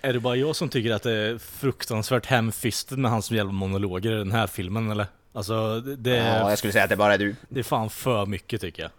Är 0.01 0.13
det 0.13 0.21
bara 0.21 0.37
jag 0.37 0.57
som 0.57 0.69
tycker 0.69 0.91
att 0.91 1.03
det 1.03 1.13
är 1.13 1.39
fruktansvärt 1.39 2.27
hemfistet 2.27 2.99
med 2.99 3.11
hans 3.11 3.31
jävla 3.31 3.53
monologer 3.53 4.13
i 4.13 4.19
den 4.19 4.33
här 4.33 4.47
filmen 4.47 4.91
eller? 4.91 5.07
Alltså 5.39 5.81
det, 5.81 6.17
Ja, 6.17 6.49
jag 6.51 6.59
skulle 6.59 6.73
säga 6.73 6.85
att 6.85 6.91
det 6.91 6.97
bara 6.97 7.15
är 7.15 7.19
du. 7.19 7.37
det 7.49 7.59
är 7.61 7.65
fan 7.65 7.91
för 7.91 8.27
mycket 8.27 8.61
tycker 8.61 8.83
jag. 8.83 8.91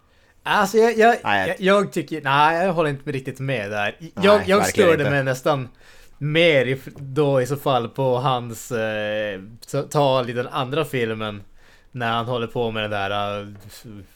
Alltså 0.43 0.77
jag, 0.77 0.97
jag, 0.97 1.17
Nej, 1.23 1.47
jag, 1.47 1.61
jag 1.61 1.91
tycker, 1.91 2.21
nej 2.21 2.65
jag 2.65 2.73
håller 2.73 2.89
inte 2.89 3.11
riktigt 3.11 3.39
med 3.39 3.71
där. 3.71 3.95
Jag, 4.21 4.47
jag 4.47 4.65
störde 4.67 5.09
mig 5.09 5.23
nästan 5.23 5.69
mer 6.17 6.65
i, 6.65 6.81
då 6.97 7.41
i 7.41 7.45
så 7.45 7.55
fall 7.55 7.89
på 7.89 8.17
hans 8.17 8.71
eh, 8.71 9.41
ta- 9.71 9.83
tal 9.83 10.29
i 10.29 10.33
den 10.33 10.47
andra 10.47 10.85
filmen. 10.85 11.43
När 11.91 12.11
han 12.11 12.25
håller 12.25 12.47
på 12.47 12.71
med 12.71 12.83
den 12.83 12.91
där 12.91 13.39
uh, 13.41 13.47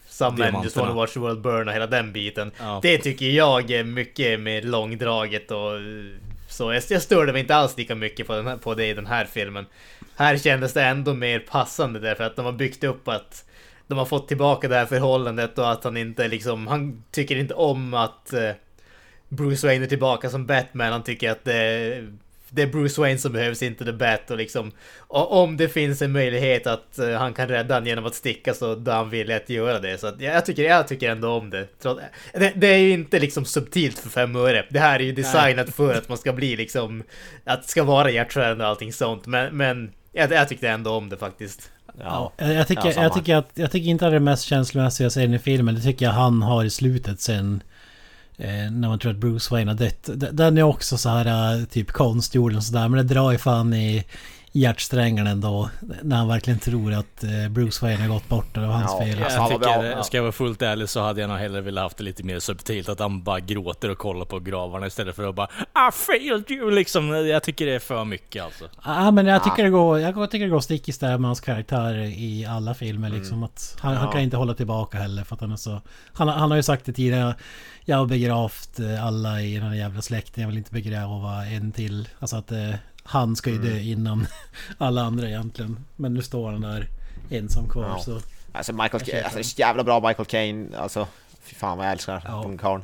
Some 0.07 0.37
men 0.37 0.63
just 0.63 0.77
wanna 0.77 0.93
watch 0.93 1.13
the 1.13 1.19
world 1.19 1.41
burn 1.41 1.67
och 1.67 1.73
hela 1.73 1.87
den 1.87 2.13
biten. 2.13 2.51
Ja. 2.59 2.79
Det 2.81 2.97
tycker 2.97 3.25
jag 3.25 3.71
är 3.71 3.83
mycket 3.83 4.39
mer 4.39 4.61
långdraget 4.61 5.51
och 5.51 5.75
eh, 5.75 5.81
så. 6.53 6.73
Jag, 6.73 6.83
jag 6.89 7.01
störde 7.01 7.31
mig 7.31 7.41
inte 7.41 7.55
alls 7.55 7.77
lika 7.77 7.95
mycket 7.95 8.27
på, 8.27 8.33
den 8.33 8.47
här, 8.47 8.57
på 8.57 8.73
det 8.73 8.85
i 8.87 8.93
den 8.93 9.05
här 9.05 9.25
filmen. 9.25 9.65
Här 10.15 10.37
kändes 10.37 10.73
det 10.73 10.83
ändå 10.83 11.13
mer 11.13 11.39
passande 11.39 11.99
därför 11.99 12.23
att 12.23 12.35
de 12.35 12.45
har 12.45 12.51
byggt 12.51 12.83
upp 12.83 13.07
att 13.07 13.45
de 13.87 13.97
har 13.97 14.05
fått 14.05 14.27
tillbaka 14.27 14.67
det 14.67 14.75
här 14.75 14.85
förhållandet 14.85 15.57
och 15.57 15.71
att 15.71 15.83
han 15.83 15.97
inte 15.97 16.27
liksom, 16.27 16.67
han 16.67 17.03
tycker 17.11 17.35
inte 17.35 17.53
om 17.53 17.93
att 17.93 18.33
eh, 18.33 18.51
Bruce 19.29 19.67
Wayne 19.67 19.85
är 19.85 19.89
tillbaka 19.89 20.29
som 20.29 20.45
Batman. 20.45 20.91
Han 20.91 21.03
tycker 21.03 21.31
att 21.31 21.43
det, 21.43 22.07
det 22.53 22.61
är 22.61 22.67
Bruce 22.67 23.01
Wayne 23.01 23.17
som 23.17 23.31
behövs, 23.31 23.63
inte 23.63 23.85
The 23.85 23.91
Bat 23.91 24.31
och 24.31 24.37
liksom 24.37 24.71
och 24.97 25.43
om 25.43 25.57
det 25.57 25.69
finns 25.69 26.01
en 26.01 26.11
möjlighet 26.11 26.67
att 26.67 26.99
eh, 26.99 27.11
han 27.11 27.33
kan 27.33 27.47
rädda 27.47 27.73
han 27.73 27.85
genom 27.85 28.05
att 28.05 28.15
sticka 28.15 28.53
så 28.53 28.75
då 28.75 28.91
är 28.91 28.95
han 28.95 29.09
villig 29.09 29.33
att 29.33 29.49
göra 29.49 29.79
det. 29.79 29.97
Så 29.97 30.07
att, 30.07 30.21
jag, 30.21 30.35
jag, 30.35 30.45
tycker, 30.45 30.63
jag 30.63 30.87
tycker 30.87 31.11
ändå 31.11 31.29
om 31.29 31.49
det. 31.49 31.67
Trots, 31.81 32.01
det. 32.33 32.51
Det 32.55 32.67
är 32.67 32.77
ju 32.77 32.91
inte 32.91 33.19
liksom 33.19 33.45
subtilt 33.45 33.99
för 33.99 34.09
fem 34.09 34.35
öre. 34.35 34.65
Det 34.69 34.79
här 34.79 34.99
är 34.99 35.03
ju 35.03 35.11
designat 35.11 35.69
för 35.69 35.95
att 35.95 36.09
man 36.09 36.17
ska 36.17 36.33
bli 36.33 36.55
liksom, 36.55 37.03
att 37.43 37.61
det 37.61 37.69
ska 37.69 37.83
vara 37.83 38.11
hjärtskärande 38.11 38.63
och 38.63 38.69
allting 38.69 38.93
sånt. 38.93 39.25
Men, 39.25 39.57
men 39.57 39.91
jag, 40.11 40.31
jag 40.31 40.49
tyckte 40.49 40.69
ändå 40.69 40.91
om 40.91 41.09
det 41.09 41.17
faktiskt. 41.17 41.71
Ja, 41.99 42.33
jag, 42.37 42.53
jag, 42.53 42.67
tycker, 42.67 42.93
Ja, 42.95 43.03
jag, 43.03 43.13
tycker 43.13 43.35
att, 43.35 43.51
jag 43.53 43.71
tycker 43.71 43.89
inte 43.89 44.05
att 44.05 44.11
det 44.11 44.15
är 44.15 44.19
det 44.19 44.25
mest 44.25 44.43
känslomässiga 44.43 45.09
scenen 45.09 45.33
i 45.33 45.39
filmen. 45.39 45.75
Det 45.75 45.81
tycker 45.81 46.05
jag 46.05 46.11
han 46.11 46.41
har 46.41 46.63
i 46.63 46.69
slutet 46.69 47.21
sen. 47.21 47.63
Eh, 48.37 48.71
när 48.71 48.87
man 48.87 48.99
tror 48.99 49.11
att 49.11 49.17
Bruce 49.17 49.47
Wayne 49.53 49.71
har 49.71 49.77
dött. 49.77 50.09
Den 50.31 50.57
är 50.57 50.63
också 50.63 50.97
så 50.97 51.09
här 51.09 51.55
eh, 51.59 51.65
typ 51.65 51.91
konstgjord 51.91 52.55
och 52.55 52.63
sådär. 52.63 52.87
Men 52.87 53.07
det 53.07 53.13
drar 53.13 53.31
ju 53.31 53.37
fan 53.37 53.73
i 53.73 54.03
hjärtsträngarna 54.55 55.29
ändå. 55.29 55.69
När 56.03 56.15
han 56.15 56.27
verkligen 56.27 56.59
tror 56.59 56.93
att 56.93 57.23
eh, 57.23 57.49
Bruce 57.49 57.85
Wayne 57.85 58.01
har 58.01 58.07
gått 58.09 58.29
bort 58.29 58.55
och 58.57 58.61
det 58.61 58.67
var 58.67 58.75
hans 58.75 58.91
Ja, 58.99 59.05
fel. 59.05 59.19
ja. 59.19 59.31
Jag 59.31 59.49
tycker, 59.49 60.01
ska 60.01 60.17
jag 60.17 60.21
vara 60.23 60.31
fullt 60.31 60.61
ärlig 60.61 60.89
så 60.89 61.01
hade 61.01 61.21
jag 61.21 61.29
nog 61.29 61.37
hellre 61.37 61.61
velat 61.61 61.83
haft 61.83 61.97
det 61.97 62.03
lite 62.03 62.23
mer 62.23 62.39
subtilt. 62.39 62.89
Att 62.89 62.99
han 62.99 63.23
bara 63.23 63.39
gråter 63.39 63.89
och 63.89 63.97
kollar 63.97 64.25
på 64.25 64.39
gravarna 64.39 64.87
istället 64.87 65.15
för 65.15 65.29
att 65.29 65.35
bara 65.35 65.47
I 65.89 65.91
failed 65.93 66.51
you 66.51 66.71
liksom. 66.71 67.09
Jag 67.09 67.43
tycker 67.43 67.65
det 67.65 67.71
är 67.75 67.79
för 67.79 68.05
mycket 68.05 68.43
alltså. 68.43 68.65
Ja 68.85 69.11
men 69.11 69.25
jag 69.25 69.43
tycker 69.43 69.63
det 69.63 69.69
går, 69.69 69.99
jag 69.99 70.31
tycker 70.31 70.45
det 70.45 70.51
går 70.51 70.59
stick 70.59 70.89
i 70.89 70.91
stäv 70.91 71.19
med 71.21 71.27
hans 71.29 71.39
karaktär 71.41 71.93
i 71.99 72.45
alla 72.49 72.73
filmer 72.73 73.09
liksom. 73.09 73.43
Att 73.43 73.77
han, 73.79 73.95
han 73.97 74.05
Ja. 74.05 74.11
kan 74.11 74.21
inte 74.21 74.37
hålla 74.37 74.53
tillbaka 74.53 74.97
heller 74.97 75.23
för 75.23 75.35
att 75.35 75.41
han 75.41 75.51
är 75.51 75.55
så... 75.55 75.81
Han, 76.13 76.27
han 76.27 76.51
har 76.51 76.55
ju 76.57 76.63
sagt 76.63 76.85
det 76.85 76.93
tidigare. 76.93 77.35
Jag 77.85 77.97
har 77.97 78.05
begravt 78.05 78.79
eh, 78.79 79.05
alla 79.05 79.41
i 79.41 79.55
den 79.57 79.67
här 79.67 79.75
jävla 79.75 80.01
släkten. 80.01 80.41
Jag 80.41 80.47
vill 80.49 80.57
inte 80.57 80.71
begrava 80.71 81.45
en 81.45 81.71
till. 81.71 82.09
Alltså 82.19 82.35
att 82.35 82.51
eh, 82.51 82.73
han 83.03 83.35
ska 83.35 83.49
ju 83.49 83.57
dö 83.57 83.77
innan 83.79 84.27
alla 84.77 85.01
andra 85.01 85.27
egentligen. 85.27 85.85
Men 85.95 86.13
nu 86.13 86.21
står 86.21 86.51
han 86.51 86.61
där 86.61 86.87
ensam 87.29 87.69
kvar 87.69 87.83
Ja. 87.83 87.99
så... 88.03 88.19
Alltså 88.53 88.73
Michael, 88.73 88.91
Jag 88.93 89.05
köper 89.05 89.21
alltså 89.23 89.37
det 89.37 89.41
är 89.41 89.43
så 89.43 89.59
jävla 89.61 89.83
bra 89.83 89.99
Michael 90.07 90.25
Caine, 90.25 90.75
alltså 90.77 91.07
fy 91.43 91.55
fan 91.55 91.77
vad 91.77 91.85
jag 91.87 91.91
älskar 91.91 92.21
Ja. 92.25 92.41
den 92.47 92.57
karln. 92.57 92.83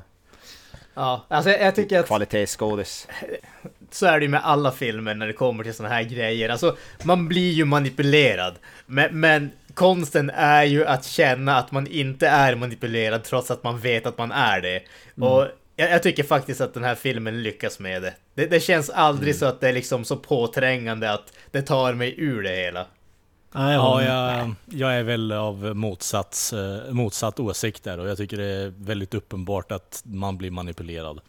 Ja, 0.94 1.26
alltså 1.28 1.50
jag, 1.52 1.62
jag 1.62 1.76
tycker 1.76 2.00
att 2.00 2.08
Kvalitetsskådis. 2.08 3.08
så 3.92 4.06
är 4.06 4.20
det 4.20 4.26
ju 4.26 4.30
med 4.30 4.42
alla 4.46 4.72
filmer 4.72 5.16
när 5.16 5.28
det 5.28 5.34
kommer 5.34 5.64
till 5.64 5.74
såna 5.74 5.90
här 5.90 6.04
grejer. 6.04 6.50
Alltså, 6.50 6.78
man 7.04 7.28
blir 7.28 7.52
ju 7.52 7.66
manipulerad. 7.66 8.56
Men, 8.86 9.20
men 9.20 9.52
konsten 9.80 10.30
är 10.30 10.64
ju 10.64 10.86
att 10.86 11.06
känna 11.06 11.58
att 11.58 11.72
man 11.72 11.88
inte 11.88 12.28
är 12.28 12.56
manipulerad 12.56 13.24
trots 13.24 13.52
att 13.52 13.64
man 13.64 13.80
vet 13.80 14.06
att 14.06 14.18
man 14.18 14.32
är 14.32 14.62
det. 14.62 14.82
Och 15.26 15.48
jag, 15.76 15.92
jag 15.92 16.04
tycker 16.04 16.24
faktiskt 16.24 16.62
att 16.62 16.74
den 16.74 16.84
här 16.84 16.96
filmen 16.96 17.44
lyckas 17.44 17.80
med 17.80 18.02
det. 18.02 18.14
Det, 18.36 18.46
det 18.46 18.60
känns 18.60 18.90
aldrig 18.90 19.36
så 19.36 19.46
att 19.46 19.62
det 19.62 19.70
är 19.70 19.74
liksom 19.74 20.06
så 20.06 20.16
påträngande 20.16 21.12
att 21.14 21.34
det 21.52 21.62
tar 21.62 21.94
mig 21.94 22.16
ur 22.18 22.44
det 22.44 22.50
hela. 22.56 22.86
Ja, 23.54 23.72
jag 23.72 23.74
Ja, 23.74 23.80
har- 23.80 24.02
jag, 24.02 24.56
jag 24.66 24.94
är 25.00 25.04
väl 25.04 25.32
av 25.32 25.76
motsats, 25.76 26.54
eh, 26.54 26.92
motsatt 26.92 27.40
åsikt 27.40 27.84
där 27.84 28.00
och 28.00 28.10
jag 28.10 28.18
tycker 28.18 28.38
det 28.38 28.46
är 28.46 28.74
väldigt 28.78 29.14
uppenbart 29.14 29.72
att 29.72 30.02
man 30.06 30.38
blir 30.38 30.52
manipulerad. 30.52 31.20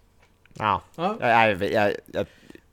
Ja, 0.58 0.82
Ja. 0.96 1.16
jag, 1.20 1.30
jag, 1.30 1.72
jag, 1.72 1.92
jag, 2.12 2.26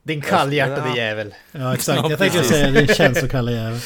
Din 0.08 0.20
kallhjärtade 0.20 0.88
Ja. 0.88 0.96
jävel. 0.96 1.34
Ja 1.52 1.74
exakt, 1.74 2.00
Ja, 2.02 2.10
jag 2.10 2.18
tänkte 2.18 2.44
säga 2.44 2.70
det 2.70 2.94
känns 2.96 3.20
så 3.20 3.28
kalla 3.28 3.50
jävel. 3.50 3.78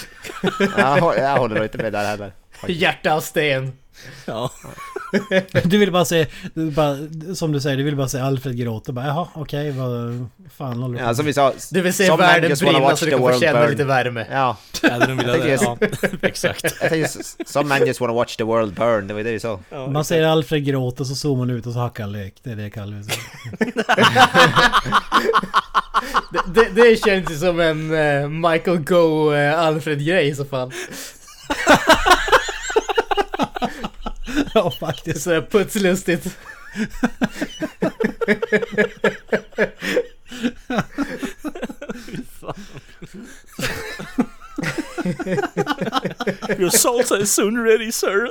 jag, 0.58 0.96
hå- 0.98 1.18
jag 1.20 1.36
håller 1.36 1.54
nog 1.54 1.64
inte 1.64 1.78
med 1.78 1.92
där 1.92 2.04
heller. 2.04 2.32
Hjärta 2.68 3.12
av 3.12 3.20
sten. 3.20 3.72
Ja. 4.26 4.50
Du 5.64 5.78
vill 5.78 5.92
bara 5.92 6.04
se, 6.04 6.26
du 6.54 6.70
bara, 6.70 6.96
som 7.34 7.52
du 7.52 7.60
säger, 7.60 7.76
du 7.76 7.82
vill 7.82 7.96
bara 7.96 8.08
se 8.08 8.18
Alfred 8.18 8.56
gråta. 8.58 8.92
Bara, 8.92 9.06
Jaha, 9.06 9.28
okej, 9.34 9.70
vad 9.70 10.28
fan 10.56 10.82
håller 10.82 10.94
du 10.94 10.98
på 10.98 11.02
Ja, 11.02 11.06
med?" 11.06 11.16
som 11.16 11.26
vi 11.26 11.32
sa, 11.32 11.52
Du 11.70 11.80
vill 11.80 11.94
se 11.94 12.16
världen 12.16 12.56
brinna 12.60 12.96
så 12.96 13.04
du 13.04 13.10
kan 13.10 13.20
få 13.20 13.40
känna 13.40 13.60
burn. 13.60 13.70
lite 13.70 13.84
värme. 13.84 14.26
Ja, 14.30 14.56
Ja, 14.82 14.98
de 14.98 15.16
vill 15.16 15.28
Jag 15.28 15.48
ja, 15.62 15.76
exakt. 16.22 16.74
some 17.48 17.68
men 17.68 17.86
just 17.86 18.00
wanna 18.00 18.12
watch 18.12 18.36
the 18.36 18.44
world 18.44 18.74
burn, 18.74 19.06
det 19.06 19.14
var 19.14 19.22
det 19.22 19.32
vi 19.32 19.40
sa. 19.40 19.60
Man 19.88 20.04
ser 20.04 20.22
Alfred 20.22 20.64
gråta 20.64 21.04
så 21.04 21.14
zoomar 21.14 21.46
man 21.46 21.50
ut 21.56 21.66
och 21.66 21.72
så 21.72 21.78
hackar 21.78 22.04
han 22.04 22.12
lök. 22.12 22.34
Det 22.42 22.50
är 22.50 22.56
det 22.56 22.70
Kalle 22.70 23.02
säga. 23.02 23.16
Det, 26.32 26.40
det, 26.46 26.82
det 26.82 26.96
känns 27.04 27.30
ju 27.30 27.34
som 27.36 27.60
en 27.60 27.94
eh, 27.94 28.28
Michael 28.28 28.78
Go 28.78 29.32
eh, 29.34 29.58
Alfred-grej 29.60 30.28
i 30.28 30.34
så 30.34 30.44
fall. 30.44 30.72
Ja 34.54 34.70
faktiskt. 34.70 35.22
Så 35.22 35.42
putslustigt. 35.42 36.36
Your 46.58 46.70
salsa 46.70 47.18
is 47.18 47.32
soon 47.32 47.64
ready 47.64 47.92
sir. 47.92 48.28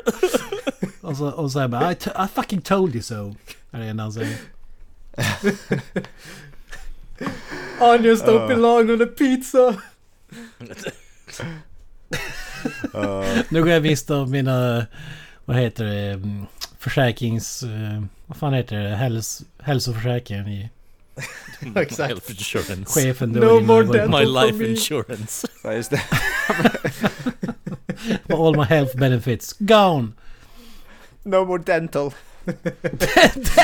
Och 1.01 1.17
så, 1.17 1.31
och 1.31 1.51
så 1.51 1.59
här 1.59 1.67
bara 1.67 1.91
I, 1.91 1.95
t- 1.95 2.11
I 2.15 2.27
fucking 2.35 2.61
told 2.61 2.95
you 2.95 3.01
so. 3.01 3.35
Är 3.71 3.79
det 3.79 3.85
enda 3.85 4.03
han 4.03 4.13
säger. 4.13 4.37
Onion 7.79 8.17
stop 8.17 8.51
in 8.51 8.61
long 8.61 8.89
on 8.89 9.01
a 9.01 9.05
pizza. 9.17 9.75
Nu 13.49 13.59
går 13.63 13.69
jag 13.69 13.83
miste 13.83 14.13
om 14.13 14.31
mina, 14.31 14.85
vad 15.45 15.57
heter 15.57 15.83
det, 15.85 16.11
mm, 16.11 16.45
försäkrings... 16.79 17.63
eh, 17.63 18.03
Vad 18.25 18.37
fan 18.37 18.53
heter 18.53 18.75
det? 18.79 18.89
Häls, 18.95 19.41
hälsoförsäkringen 19.59 20.47
i 20.47 20.69
Exakt. 21.75 22.09
Health 22.09 22.29
insurance. 22.31 22.99
chefen. 23.01 23.29
No 23.31 23.39
då 23.41 23.51
innan 23.51 23.65
more 23.65 23.83
dental. 23.83 24.09
My 24.19 24.25
for 24.25 24.45
life 24.45 24.57
me. 24.63 24.69
insurance. 24.69 25.47
Ja, 25.63 25.73
just 25.73 25.91
det. 25.91 26.01
All 28.33 28.55
my 28.57 28.63
health 28.65 28.95
benefits 28.97 29.55
gone! 29.59 30.13
No 31.23 31.45
more 31.45 31.63
dental. 31.65 32.13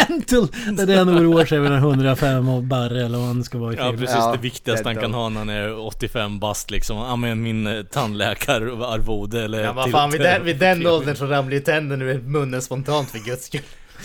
Dental! 0.08 0.48
Det 0.78 0.82
är 0.82 0.86
det 0.86 0.96
han 0.98 1.10
oroar 1.10 1.46
sig 1.46 1.58
över 1.58 1.70
den 1.70 1.80
105 1.80 2.50
och 2.50 2.64
Barre 2.64 3.06
eller 3.06 3.18
vad 3.18 3.28
han 3.28 3.44
ska 3.44 3.58
vara 3.58 3.74
i 3.74 3.76
Ja 3.76 3.84
filmen. 3.84 4.00
precis, 4.00 4.16
Ja, 4.20 4.32
det 4.32 4.38
viktigaste 4.42 4.88
han 4.88 4.96
dental. 4.96 5.12
kan 5.12 5.20
ha 5.20 5.30
när 5.30 5.40
han 5.40 5.50
är 5.50 5.80
85 5.86 6.40
bast 6.40 6.72
liksom. 6.72 6.98
Ja 6.98 7.16
men 7.16 7.42
min 7.42 7.68
eh, 7.68 7.84
tandläkararvode 7.84 9.44
eller 9.44 9.64
Ja, 9.64 9.74
vad 9.74 9.92
fan, 9.92 10.12
vid 10.12 10.22
den, 10.22 10.44
vid 10.46 10.58
den 10.60 10.88
åldern 10.88 11.16
så 11.16 11.26
ramlar 11.26 11.54
ju 11.54 11.60
tänderna 11.60 12.06
ur 12.06 12.22
munnen 12.22 12.62
spontant 12.62 13.10
för 13.12 13.20
guds 13.20 13.46
skull. 13.46 13.62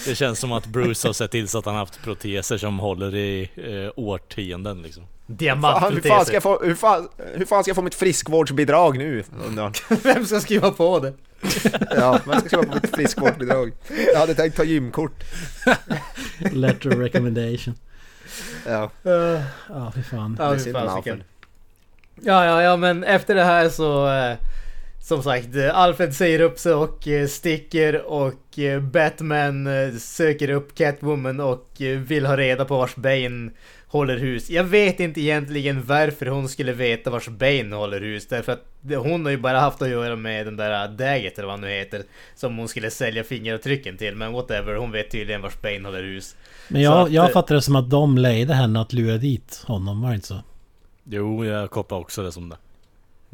Det 0.06 0.14
känns 0.14 0.38
som 0.38 0.52
att 0.52 0.66
Bruce 0.66 1.08
har 1.08 1.12
sett 1.12 1.30
till 1.30 1.48
så 1.48 1.58
att 1.58 1.66
han 1.66 1.74
haft 1.74 2.02
proteser 2.02 2.58
som 2.58 2.78
håller 2.78 3.14
i 3.14 3.50
eh, 3.56 3.92
årtionden 3.96 4.82
liksom. 4.82 5.02
Fan, 5.02 5.36
hur, 5.38 5.38
fan 5.38 5.44
ska 5.44 5.44
Diamantproteser. 5.44 6.32
jag 6.32 6.42
få, 6.42 6.60
hur, 6.64 6.74
fan, 6.74 7.08
hur 7.34 7.44
fan 7.44 7.62
ska 7.64 7.68
jag 7.70 7.76
få 7.76 7.82
mitt 7.82 7.94
friskvårdsbidrag 7.94 8.98
nu? 8.98 9.24
Vem 10.02 10.26
ska 10.26 10.40
skriva 10.40 10.70
på 10.70 10.98
det? 10.98 11.12
Ja, 11.96 12.20
vem 12.26 12.38
ska 12.40 12.48
skriva 12.48 12.62
på 12.62 12.74
mitt 12.74 12.94
friskvårdsbidrag? 12.94 13.72
Jag 14.12 14.20
hade 14.20 14.34
tänkt 14.34 14.56
ta 14.56 14.64
gymkort. 14.64 15.24
Letter 16.52 16.88
of 16.92 16.98
recommendation. 16.98 17.74
Ja, 18.66 18.90
Uh, 19.06 19.40
Ja, 19.68 19.92
fy 19.94 20.02
fan. 20.02 20.36
ja, 20.40 20.58
fy. 20.58 20.72
Alfred. 20.72 21.22
Ja, 22.22 22.44
ja, 22.44 22.62
ja, 22.62 22.76
men 22.76 23.04
efter 23.04 23.34
det 23.34 23.44
här 23.44 23.68
så... 23.68 24.08
Eh, 24.08 24.36
som 25.02 25.22
sagt, 25.22 25.56
eh, 25.56 25.78
Alfred 25.78 26.14
säger 26.14 26.40
upp 26.40 26.58
sig 26.58 26.74
och 26.74 27.08
eh, 27.08 27.26
sticker 27.26 28.02
och 28.02 28.58
eh, 28.58 28.80
Batman 28.80 29.68
söker 30.00 30.50
upp 30.50 30.74
Catwoman 30.74 31.40
och 31.40 31.68
vill 31.78 32.26
ha 32.26 32.36
reda 32.36 32.64
på 32.64 32.76
vars 32.76 32.96
Bane 32.96 33.50
håller 33.86 34.18
hus. 34.18 34.50
Jag 34.50 34.64
vet 34.64 35.00
inte 35.00 35.20
egentligen 35.20 35.82
varför 35.86 36.26
hon 36.26 36.48
skulle 36.48 36.72
veta 36.72 37.10
vars 37.10 37.28
Bane 37.28 37.76
håller 37.76 38.00
hus. 38.00 38.26
Därför 38.28 38.52
att 38.52 38.64
hon 38.96 39.24
har 39.24 39.30
ju 39.30 39.36
bara 39.36 39.60
haft 39.60 39.82
att 39.82 39.88
göra 39.88 40.16
med 40.16 40.46
den 40.46 40.56
där 40.56 40.88
Daggett 40.88 41.38
eller 41.38 41.46
vad 41.46 41.52
han 41.52 41.60
nu 41.60 41.70
heter. 41.70 42.02
Som 42.34 42.58
hon 42.58 42.68
skulle 42.68 42.90
sälja 42.90 43.24
fingeravtrycken 43.24 43.96
till. 43.96 44.16
Men 44.16 44.32
whatever, 44.32 44.74
hon 44.74 44.90
vet 44.90 45.10
tydligen 45.10 45.42
vars 45.42 45.60
Bane 45.62 45.84
håller 45.84 46.02
hus. 46.02 46.36
Men 46.68 46.82
jag, 46.82 47.06
att, 47.06 47.12
jag 47.12 47.32
fattar 47.32 47.54
det 47.54 47.62
som 47.62 47.76
att 47.76 47.90
de 47.90 48.18
lejde 48.18 48.54
henne 48.54 48.80
att 48.80 48.92
lura 48.92 49.18
dit 49.18 49.62
honom, 49.66 50.02
var 50.02 50.08
det 50.08 50.14
inte 50.14 50.26
så? 50.26 50.42
Jo, 51.04 51.44
jag 51.44 51.70
kopplar 51.70 51.98
också 51.98 52.22
det 52.22 52.32
som 52.32 52.48
det. 52.48 52.56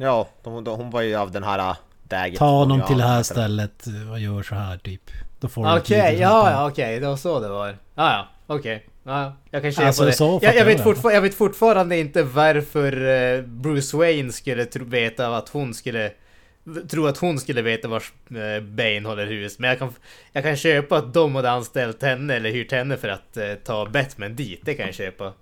Ja, 0.01 0.27
de, 0.43 0.63
de, 0.63 0.77
hon 0.77 0.89
var 0.89 1.01
ju 1.01 1.15
av 1.15 1.31
den 1.31 1.43
här 1.43 1.59
äh, 1.59 1.75
daget. 2.03 2.37
Ta 2.39 2.45
honom 2.49 2.81
till 2.87 2.97
det 2.97 3.03
här 3.03 3.23
stället 3.23 3.85
och 4.11 4.19
gör 4.19 4.43
så 4.43 4.55
här 4.55 4.77
typ. 4.77 5.01
Då 5.39 5.47
får 5.47 5.63
du 5.65 5.69
Okej, 5.79 5.97
ett 5.99 6.05
litet 6.05 6.21
ja, 6.21 6.51
ja, 6.51 6.67
okej, 6.69 6.99
det 6.99 7.07
var 7.07 7.17
så 7.17 7.39
det 7.39 7.49
var. 7.49 7.67
Ja, 7.67 7.77
ja, 7.95 8.27
okej. 8.47 8.85
Ja, 9.03 9.21
ja, 9.21 9.33
jag 9.61 9.75
kan 9.75 9.85
Alltså, 9.85 10.05
det. 10.05 10.13
så 10.13 10.39
Jag, 10.41 10.55
jag, 10.55 10.65
vet 10.65 10.77
det. 10.77 10.83
fortfar- 10.83 11.11
jag 11.11 11.21
vet 11.21 11.35
fortfarande 11.35 11.97
inte 11.97 12.23
varför 12.23 13.07
eh, 13.37 13.41
Bruce 13.41 13.97
Wayne 13.97 14.31
skulle 14.31 14.65
tro, 14.65 14.85
veta 14.85 15.37
att 15.37 15.49
hon 15.49 15.73
skulle 15.73 16.11
tro 16.89 17.07
att 17.07 17.17
hon 17.17 17.39
skulle 17.39 17.61
veta 17.61 17.87
vars 17.87 18.13
eh, 18.29 18.63
Bane 18.63 19.01
håller 19.05 19.25
hus. 19.25 19.59
Men 19.59 19.69
jag 19.69 19.79
kan, 19.79 19.93
jag 20.33 20.43
kan 20.43 20.55
köpa 20.55 20.97
att 20.97 21.13
de 21.13 21.35
hade 21.35 21.51
anställt 21.51 22.01
henne 22.03 22.35
eller 22.35 22.49
hyrt 22.51 22.71
henne 22.71 22.97
för 22.97 23.07
att 23.07 23.37
eh, 23.37 23.53
ta 23.53 23.85
Batman 23.85 24.35
dit. 24.35 24.61
Det 24.63 24.73
kan 24.73 24.85
jag 24.85 24.95
köpa. 24.95 25.33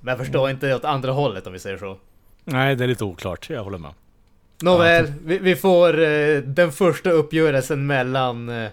Men 0.00 0.12
jag 0.12 0.18
förstår 0.18 0.50
inte 0.50 0.74
åt 0.74 0.84
andra 0.84 1.12
hållet 1.12 1.46
om 1.46 1.52
vi 1.52 1.58
säger 1.58 1.78
så. 1.78 1.98
Nej, 2.48 2.76
det 2.76 2.84
är 2.84 2.88
lite 2.88 3.04
oklart. 3.04 3.50
Jag 3.50 3.64
håller 3.64 3.78
med. 3.78 3.92
Nåväl, 4.62 5.12
vi, 5.24 5.38
vi 5.38 5.56
får 5.56 6.02
eh, 6.02 6.38
den 6.38 6.72
första 6.72 7.10
uppgörelsen 7.10 7.86
mellan 7.86 8.48
eh, 8.48 8.70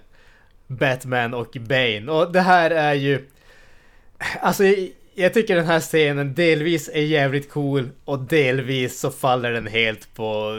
Batman 0.68 1.34
och 1.34 1.58
Bane. 1.60 2.12
Och 2.12 2.32
det 2.32 2.42
här 2.42 2.72
är 2.72 2.94
ju... 2.94 3.28
Alltså, 4.42 4.64
jag 5.16 5.34
tycker 5.34 5.56
den 5.56 5.66
här 5.66 5.80
scenen 5.80 6.34
delvis 6.34 6.90
är 6.94 7.02
jävligt 7.02 7.52
cool 7.52 7.90
och 8.06 8.20
delvis 8.20 9.00
så 9.00 9.12
faller 9.12 9.52
den 9.52 9.68
helt 9.68 10.16
på 10.16 10.52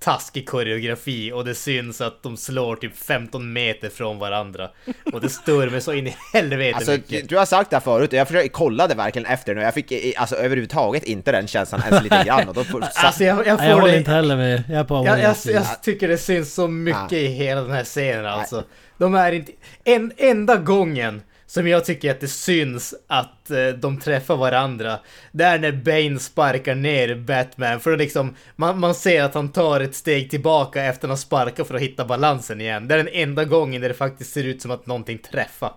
taskig 0.00 0.48
koreografi 0.48 1.32
och 1.32 1.44
det 1.44 1.54
syns 1.54 2.00
att 2.00 2.22
de 2.22 2.36
slår 2.36 2.76
typ 2.76 2.96
15 2.96 3.52
meter 3.52 3.88
från 3.88 4.18
varandra. 4.18 4.70
Och 5.12 5.20
det 5.20 5.28
stör 5.28 5.70
mig 5.70 5.80
så 5.80 5.92
in 5.92 6.06
i 6.06 6.16
helvete 6.32 6.76
Alltså, 6.76 6.90
mycket. 6.92 7.28
du 7.28 7.36
har 7.36 7.46
sagt 7.46 7.70
det 7.70 7.76
här 7.76 7.80
förut 7.80 8.12
och 8.12 8.18
jag 8.18 8.28
försökte, 8.28 8.48
kollade 8.48 8.94
verkligen 8.94 9.26
efter 9.26 9.54
nu. 9.54 9.60
Jag 9.60 9.74
fick 9.74 10.16
alltså 10.16 10.36
överhuvudtaget 10.36 11.04
inte 11.04 11.32
den 11.32 11.46
känslan 11.46 11.82
ens 11.90 12.02
lite 12.02 12.22
grann. 12.26 12.48
Och 12.48 12.54
då 12.54 12.64
får, 12.64 12.84
Alltså 12.94 13.24
jag, 13.24 13.46
jag 13.46 13.58
får 13.58 13.66
jag 13.68 13.74
håller 13.74 13.92
det... 13.92 13.98
inte 13.98 14.10
heller 14.10 14.36
med. 14.36 14.62
Jag 14.70 14.88
på 14.88 14.94
Jag, 15.06 15.20
jag, 15.20 15.36
jag 15.44 15.82
tycker 15.82 16.08
det 16.08 16.18
syns 16.18 16.54
så 16.54 16.68
mycket 16.68 17.10
Nej. 17.10 17.24
i 17.24 17.26
hela 17.26 17.60
den 17.62 17.70
här 17.72 17.84
scenen 17.84 18.26
alltså. 18.26 18.64
De 18.98 19.14
är 19.14 19.32
inte... 19.32 19.52
En 19.84 20.12
enda 20.16 20.56
gången 20.56 21.22
som 21.50 21.68
jag 21.68 21.84
tycker 21.84 22.10
att 22.10 22.20
det 22.20 22.28
syns 22.28 22.94
att 23.06 23.50
eh, 23.50 23.68
de 23.68 24.00
träffar 24.00 24.36
varandra. 24.36 24.98
Det 25.32 25.44
är 25.44 25.58
när 25.58 25.72
Bane 25.72 26.18
sparkar 26.18 26.74
ner 26.74 27.14
Batman. 27.14 27.80
För 27.80 27.92
att 27.92 27.98
liksom, 27.98 28.34
man, 28.56 28.78
man 28.78 28.94
ser 28.94 29.22
att 29.22 29.34
han 29.34 29.52
tar 29.52 29.80
ett 29.80 29.94
steg 29.94 30.30
tillbaka 30.30 30.82
efter 30.82 31.08
att 31.08 31.10
han 31.10 31.18
sparkat 31.18 31.66
för 31.66 31.74
att 31.74 31.80
hitta 31.80 32.04
balansen 32.04 32.60
igen. 32.60 32.88
Det 32.88 32.94
är 32.94 32.98
den 32.98 33.08
enda 33.12 33.44
gången 33.44 33.82
där 33.82 33.88
det 33.88 33.94
faktiskt 33.94 34.32
ser 34.32 34.44
ut 34.44 34.62
som 34.62 34.70
att 34.70 34.86
någonting 34.86 35.18
träffar. 35.18 35.72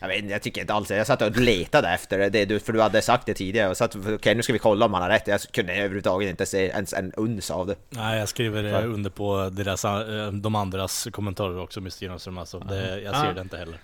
Jag 0.00 0.08
vet 0.08 0.30
jag 0.30 0.42
tycker 0.42 0.60
inte 0.60 0.74
alls 0.74 0.90
Jag 0.90 1.06
satt 1.06 1.22
och 1.22 1.36
letade 1.36 1.88
efter 1.88 2.30
det, 2.30 2.44
du, 2.44 2.60
för 2.60 2.72
du 2.72 2.80
hade 2.80 3.02
sagt 3.02 3.26
det 3.26 3.34
tidigare. 3.34 3.70
Och 3.70 3.76
satt, 3.76 3.96
okej 3.96 4.34
nu 4.34 4.42
ska 4.42 4.52
vi 4.52 4.58
kolla 4.58 4.86
om 4.86 4.94
han 4.94 5.02
har 5.02 5.10
rätt. 5.10 5.26
Jag 5.26 5.40
kunde 5.40 5.74
överhuvudtaget 5.74 6.30
inte 6.30 6.46
se 6.46 6.66
ens 6.66 6.92
en 6.92 7.12
uns 7.16 7.50
av 7.50 7.66
det. 7.66 7.76
Nej, 7.88 8.18
jag 8.18 8.28
skriver 8.28 8.64
eh, 8.64 8.94
under 8.94 9.10
på 9.10 9.50
deras, 9.52 9.84
eh, 9.84 10.32
de 10.32 10.54
andras 10.54 11.08
kommentarer 11.12 11.58
också 11.58 11.80
med 11.80 11.92
Stenström 11.92 12.38
alltså. 12.38 12.58
Det, 12.58 13.00
jag 13.00 13.16
ser 13.16 13.26
Ja. 13.26 13.32
det 13.32 13.40
inte 13.40 13.56
heller. 13.56 13.78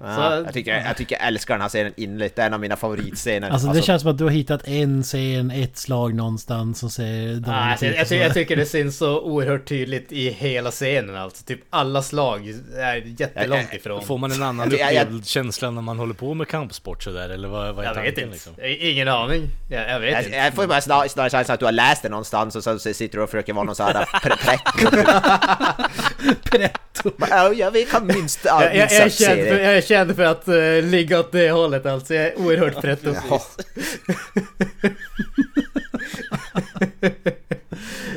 Ja, 0.00 0.34
jag, 0.36 0.52
tycker, 0.52 0.84
jag 0.86 0.96
tycker 0.96 1.16
jag 1.16 1.26
älskar 1.26 1.54
den 1.54 1.60
här 1.62 1.68
scenen 1.68 1.92
innerligt. 1.96 2.36
Det 2.36 2.42
är 2.42 2.46
en 2.46 2.54
av 2.54 2.60
mina 2.60 2.76
favoritscener. 2.76 3.50
Alltså 3.50 3.68
det 3.68 3.82
känns 3.82 4.02
som 4.02 4.10
att 4.10 4.18
du 4.18 4.24
har 4.24 4.30
hittat 4.30 4.68
en 4.68 5.02
scen, 5.02 5.50
ett 5.50 5.76
slag 5.76 6.14
någonstans 6.14 6.78
som 6.78 6.90
ser 6.90 7.26
dåligt 7.26 7.48
Ah, 7.48 7.52
alltså, 7.52 7.86
jag, 7.86 8.06
jag, 8.10 8.18
jag 8.26 8.34
tycker 8.34 8.56
det 8.56 8.66
syns 8.66 8.96
så 8.98 9.20
oerhört 9.20 9.68
tydligt 9.68 10.12
i 10.12 10.30
hela 10.30 10.70
scenen 10.70 11.16
alltså. 11.16 11.44
Typ 11.44 11.60
alla 11.70 12.02
slag 12.02 12.54
är 12.78 13.02
jättelångt 13.20 13.74
ifrån. 13.74 14.02
Får 14.02 14.18
man 14.18 14.32
en 14.32 14.42
annan 14.42 14.70
Jag- 14.70 14.94
jag- 14.94 15.02
upplevd 15.06 15.26
känsla 15.26 15.70
när 15.70 15.82
man 15.82 15.98
håller 15.98 16.14
på 16.14 16.34
med 16.34 16.48
kampsport 16.48 17.02
sådär 17.02 17.28
eller 17.28 17.48
vad, 17.48 17.74
vad 17.74 17.84
är 17.84 17.88
Jag 17.88 17.94
vet 18.02 18.04
tanken 18.14 18.24
inte. 18.24 18.32
liksom? 18.32 18.52
Ingen 18.88 19.08
aning. 19.08 19.48
Jag, 19.70 19.90
jag 19.90 20.00
vet 20.00 20.12
Jag, 20.12 20.24
inte. 20.24 20.36
jag 20.36 20.54
får 20.54 20.64
ju 20.64 20.68
bara 20.68 20.80
snarare, 20.80 21.30
känslan 21.30 21.54
att 21.54 21.60
du 21.60 21.64
har 21.64 21.72
läst 21.72 22.02
det 22.02 22.08
någonstans 22.08 22.56
och 22.56 22.64
så 22.64 22.78
sitter 22.78 23.18
du 23.18 23.24
och 23.24 23.30
försöker 23.30 23.52
vara 23.52 23.64
någon 23.64 23.74
sån 23.74 23.86
här 23.86 24.06
pre 24.22 24.36
pretto. 26.42 27.10
Ja, 27.30 27.52
jag 27.52 27.70
vet, 27.70 27.90
kan 27.90 28.06
minst 28.06 28.40
Jag, 28.44 28.62
jag, 28.62 28.76
jag, 28.76 28.92
är 28.92 29.08
känd 29.08 29.48
för, 29.48 29.58
jag 29.58 29.76
är 29.76 29.80
känd 29.80 30.16
för 30.16 30.24
att 30.24 30.48
uh, 30.48 30.82
ligga 30.82 31.20
åt 31.20 31.32
det 31.32 31.50
hållet 31.50 31.86
alltså. 31.86 32.14
Jag 32.14 32.26
är 32.26 32.38
oerhört 32.38 32.80
pretto. 32.80 33.14
Jaha. 33.28 33.40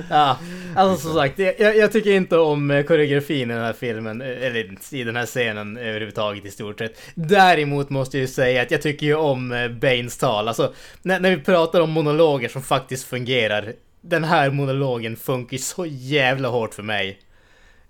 Ja, 0.09 0.39
alltså 0.75 1.07
som 1.07 1.17
sagt, 1.17 1.39
jag, 1.39 1.77
jag 1.77 1.91
tycker 1.91 2.11
inte 2.11 2.37
om 2.37 2.71
eh, 2.71 2.83
koreografin 2.83 3.51
i 3.51 3.53
den 3.53 3.63
här 3.63 3.73
filmen, 3.73 4.21
eh, 4.21 4.27
eller 4.27 4.77
i 4.91 5.03
den 5.03 5.15
här 5.15 5.25
scenen 5.25 5.77
överhuvudtaget 5.77 6.45
i 6.45 6.51
stort 6.51 6.79
sett. 6.79 7.01
Däremot 7.15 7.89
måste 7.89 8.17
jag 8.17 8.21
ju 8.21 8.27
säga 8.27 8.61
att 8.61 8.71
jag 8.71 8.81
tycker 8.81 9.05
ju 9.05 9.15
om 9.15 9.49
Banes 9.81 10.17
tal, 10.17 10.47
alltså 10.47 10.73
när, 11.01 11.19
när 11.19 11.35
vi 11.35 11.43
pratar 11.43 11.81
om 11.81 11.89
monologer 11.91 12.49
som 12.49 12.61
faktiskt 12.61 13.07
fungerar. 13.07 13.73
Den 14.01 14.23
här 14.23 14.49
monologen 14.49 15.15
funkar 15.15 15.53
ju 15.53 15.63
så 15.63 15.85
jävla 15.85 16.47
hårt 16.47 16.73
för 16.73 16.83
mig. 16.83 17.19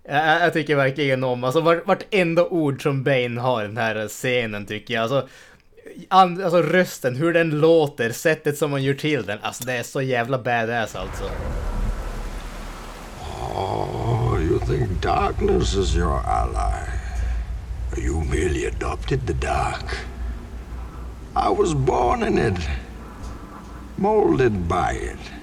Jag, 0.05 0.41
jag 0.41 0.53
tycker 0.53 0.75
verkligen 0.75 1.23
om, 1.23 1.43
alltså 1.43 1.61
vart, 1.61 1.87
vartenda 1.87 2.45
ord 2.45 2.83
som 2.83 3.03
Bane 3.03 3.41
har 3.41 3.63
i 3.63 3.67
den 3.67 3.77
här 3.77 4.07
scenen 4.07 4.65
tycker 4.65 4.93
jag, 4.93 5.03
alltså 5.03 5.27
an, 6.07 6.43
alltså 6.43 6.61
rösten, 6.61 7.15
hur 7.15 7.33
den 7.33 7.49
låter, 7.49 8.11
sättet 8.11 8.57
som 8.57 8.71
man 8.71 8.83
gör 8.83 8.93
till 8.93 9.25
den, 9.25 9.39
alltså 9.41 9.63
det 9.63 9.73
är 9.73 9.83
så 9.83 10.01
jävla 10.01 10.37
badass 10.37 10.95
alltså. 10.95 11.23
Oh, 13.55 14.39
you 14.41 14.59
think 14.59 15.01
darkness 15.01 15.75
is 15.75 15.95
your 15.95 16.19
ally? 16.25 16.89
You 17.97 18.23
merely 18.23 18.65
adopted 18.65 19.27
the 19.27 19.33
dark. 19.33 19.97
I 21.35 21.49
was 21.49 21.73
born 21.73 22.23
in 22.23 22.37
it, 22.37 22.59
molded 23.95 24.67
by 24.67 24.93
it. 24.93 25.42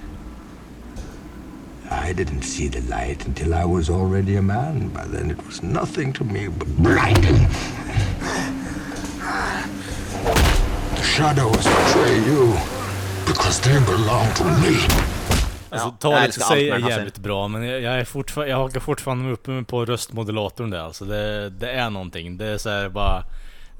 I 1.91 2.13
didn't 2.13 2.43
see 2.43 2.69
the 2.69 2.81
light 2.81 3.25
until 3.27 3.53
I 3.53 3.65
was 3.65 3.89
already 3.89 4.37
a 4.37 4.41
man. 4.41 4.89
By 4.89 5.03
then, 5.17 5.31
it 5.31 5.45
was 5.45 5.61
nothing 5.61 6.13
to 6.13 6.23
me 6.23 6.47
but 6.47 6.67
blinding. 6.77 7.47
The 10.95 11.03
shadows 11.03 11.65
betray 11.65 12.15
you 12.25 12.53
because 13.25 13.59
they 13.59 13.79
belong 13.79 14.33
to 14.35 14.43
me. 14.43 14.77
Alltså 15.69 15.91
talet 15.99 16.37
i 16.37 16.39
sig 16.39 16.69
är 16.69 16.89
jävligt 16.89 17.17
bra 17.17 17.47
men 17.47 17.63
jag, 17.63 17.81
jag 17.81 17.99
är 17.99 18.05
fortfarande, 18.05 18.51
jag 18.51 18.57
hakar 18.57 18.79
fortfarande 18.79 19.31
upp 19.31 19.47
mig 19.47 19.63
på 19.63 19.85
röstmodulatorn 19.85 20.69
där 20.69 20.79
alltså. 20.79 21.05
Det, 21.05 21.49
det 21.49 21.71
är 21.71 21.89
någonting. 21.89 22.37
Det 22.37 22.45
är 22.45 22.57
så 22.57 22.69
här 22.69 22.89
bara 22.89 23.23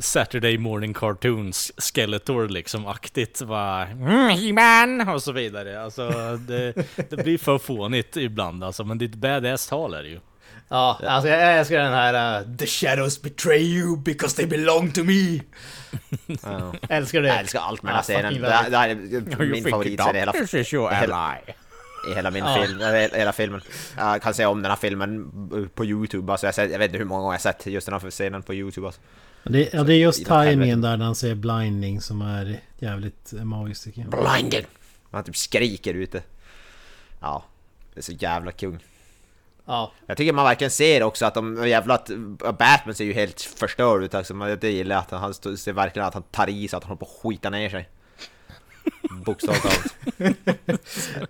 Saturday 0.02 0.58
morning 0.58 0.94
cartoons 0.94 1.72
Skeletor 1.78 2.48
liksom 2.50 2.88
aktigt 2.88 3.42
bara 3.42 3.88
mm, 3.88 4.30
He-Man 4.30 5.10
och 5.10 5.24
så 5.24 5.32
vidare. 5.32 5.84
Alltså 5.84 6.10
det, 6.48 6.74
det 7.10 7.24
blir 7.24 7.38
för 7.38 7.58
fånigt 7.58 8.18
ibland 8.18 8.64
alltså 8.64 8.84
men 8.84 8.98
det 8.98 9.06
är 9.06 9.10
ett 9.10 9.16
badass 9.16 9.68
tal 9.68 9.94
är 9.94 10.04
det 10.04 10.10
ju. 10.10 10.20
Ja, 10.70 11.00
alltså 11.08 11.30
jag 11.30 11.42
jag 11.42 11.58
älskar 11.60 11.78
den 11.78 11.94
här 11.94 12.42
uh, 12.42 12.56
The 12.58 12.66
shadows 12.68 13.22
betray 13.22 13.62
you 13.62 13.98
because 13.98 14.36
they 14.36 14.46
belong 14.46 14.92
to 14.92 15.04
me. 15.04 15.40
Ja. 16.44 16.74
Älskar 16.90 17.22
det. 17.22 17.28
Jag 17.28 17.40
älskar 17.40 17.60
allt 17.60 17.84
med 17.84 17.90
den 17.90 17.96
här 17.96 18.02
Ah, 18.02 18.04
scenen. 18.04 18.34
fucking 18.34 18.42
Det, 18.72 18.78
här 18.78 18.90
är 18.90 19.46
min 19.46 19.64
favoritscen 19.64 20.16
i 20.16 20.20
hela, 20.20 20.34
is 20.36 20.74
your 20.74 20.90
hela, 20.90 21.36
i 22.12 22.16
hela 22.16 22.32
min 22.32 22.44
film, 22.44 22.80
hela, 22.80 23.18
hela 23.18 23.32
filmen. 23.34 23.62
Jag 23.98 24.22
kan 24.22 24.34
se 24.34 24.46
om 24.46 24.62
den 24.62 24.72
här 24.72 24.78
filmen 24.78 25.32
på 25.76 25.86
Youtube, 25.86 26.32
alltså 26.32 26.48
jag, 26.48 26.56
sett, 26.56 26.72
jag 26.72 26.80
vet 26.80 26.86
inte 26.88 26.98
hur 26.98 27.06
många 27.06 27.22
gånger 27.22 27.34
jag 27.34 27.40
har 27.40 27.54
sett 27.54 27.66
just 27.66 27.88
den 27.88 28.00
här 28.02 28.10
scenen 28.10 28.44
på 28.44 28.54
Youtube 28.54 28.88
alltså. 28.88 29.02
Det, 29.44 29.70
ja, 29.74 29.84
det 29.84 29.94
är 29.94 29.98
just 29.98 30.26
tajmingen 30.26 30.82
där 30.82 30.98
när 30.98 31.06
han 31.06 31.16
säger 31.16 31.36
blinding 31.36 32.02
som 32.02 32.22
är 32.22 32.60
jävligt 32.80 33.34
eh, 33.34 33.44
magiskt 33.44 33.84
tycker 33.84 34.02
jag. 34.02 34.10
Blinded! 34.10 34.66
Han 35.12 35.24
typ 35.24 35.38
skriker 35.38 35.94
ute. 35.94 36.24
Ja, 37.20 37.44
det 37.94 38.00
är 38.00 38.04
så 38.04 38.12
jävla 38.12 38.52
kung. 38.52 38.80
Ja, 39.66 39.92
Jag 40.06 40.18
tycker 40.18 40.34
man 40.34 40.46
verkligen 40.46 40.72
ser 40.72 41.04
också 41.04 41.26
att 41.26 41.34
de 41.34 41.68
jävla 41.68 41.94
att 41.94 42.10
Batman 42.60 42.96
ser 42.96 43.04
ju 43.06 43.14
helt 43.14 43.42
förstörd 43.42 44.04
ut 44.04 44.14
alltså. 44.16 44.34
Man- 44.34 44.58
Det 44.62 44.72
gillar 44.72 44.96
jag 44.96 45.02
att 45.02 45.12
han 45.22 45.34
ser 45.58 45.74
verkligen 45.74 46.08
att 46.08 46.14
han 46.14 46.24
tar 46.24 46.50
i 46.50 46.68
så 46.68 46.78
att 46.78 46.84
han 46.84 46.88
håller 46.90 47.00
på 47.00 47.06
att 47.06 47.22
skita 47.24 47.50
ner 47.50 47.70
sig. 47.70 47.90
Bokstavligt 49.26 49.64
talat. 50.18 50.36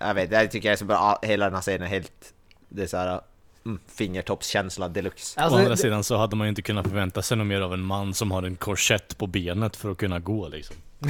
jag 0.00 0.14
vet, 0.14 0.30
jag 0.32 0.50
tycker 0.50 0.68
det 0.68 0.72
är 0.72 0.76
så 0.76 0.84
bra, 0.84 1.18
hela 1.22 1.44
den 1.44 1.54
här 1.54 1.60
scenen 1.62 1.82
är 1.82 1.86
helt... 1.86 2.34
Det 2.68 2.82
är 2.82 2.86
såhär... 2.86 3.20
Mm, 3.66 3.78
fingertoppskänsla 3.88 4.88
deluxe. 4.88 5.40
alltså, 5.40 5.56
Å 5.56 5.58
andra 5.58 5.70
det- 5.70 5.76
sidan 5.76 6.04
så 6.04 6.16
hade 6.16 6.36
man 6.36 6.46
ju 6.46 6.48
inte 6.48 6.62
kunnat 6.62 6.86
förvänta 6.88 7.22
sig 7.22 7.36
något 7.36 7.46
mer 7.46 7.60
av 7.60 7.74
en 7.74 7.82
man 7.82 8.14
som 8.14 8.30
har 8.30 8.42
en 8.42 8.56
korsett 8.56 9.18
på 9.18 9.26
benet 9.26 9.76
för 9.76 9.90
att 9.90 9.98
kunna 9.98 10.18
gå 10.18 10.48
liksom. 10.48 10.76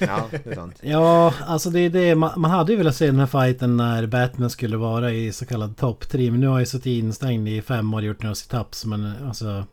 Ja, 0.00 0.28
det 0.30 0.46
är 0.50 0.54
sant. 0.54 0.78
Ja, 0.82 1.34
alltså 1.46 1.70
det 1.70 1.80
är 1.80 1.90
det. 1.90 2.14
Man, 2.14 2.40
man 2.40 2.50
hade 2.50 2.72
ju 2.72 2.78
velat 2.78 2.96
se 2.96 3.06
den 3.06 3.18
här 3.18 3.26
fighten 3.26 3.76
när 3.76 4.06
Batman 4.06 4.50
skulle 4.50 4.76
vara 4.76 5.12
i 5.12 5.32
så 5.32 5.46
kallad 5.46 5.76
top 5.76 6.08
3. 6.08 6.30
Men 6.30 6.40
nu 6.40 6.46
har 6.46 6.58
jag 6.58 6.68
suttit 6.68 6.86
instängd 7.04 7.48
i 7.48 7.62
fem 7.62 7.94
år 7.94 7.98
och 7.98 8.04
gjort 8.04 8.22
några 8.22 8.34
situps. 8.34 8.84
Men 8.84 9.12
alltså... 9.26 9.64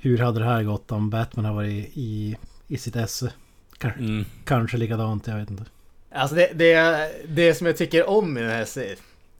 Hur 0.00 0.18
hade 0.18 0.38
det 0.38 0.44
här 0.44 0.62
gått 0.62 0.92
om 0.92 1.10
Batman 1.10 1.44
har 1.44 1.54
varit 1.54 1.90
i, 1.94 2.36
i 2.68 2.78
sitt 2.78 2.96
esse? 2.96 3.32
Kanske, 3.78 4.00
Mm. 4.00 4.24
kanske 4.44 4.76
likadant, 4.76 5.26
jag 5.26 5.36
vet 5.36 5.50
inte. 5.50 5.64
Alltså 6.14 6.36
det, 6.36 6.50
det, 6.54 7.08
det 7.28 7.54
som 7.54 7.66
jag 7.66 7.76
tycker 7.76 8.08
om 8.08 8.38
i 8.38 8.40
den 8.40 8.50
här 8.50 8.64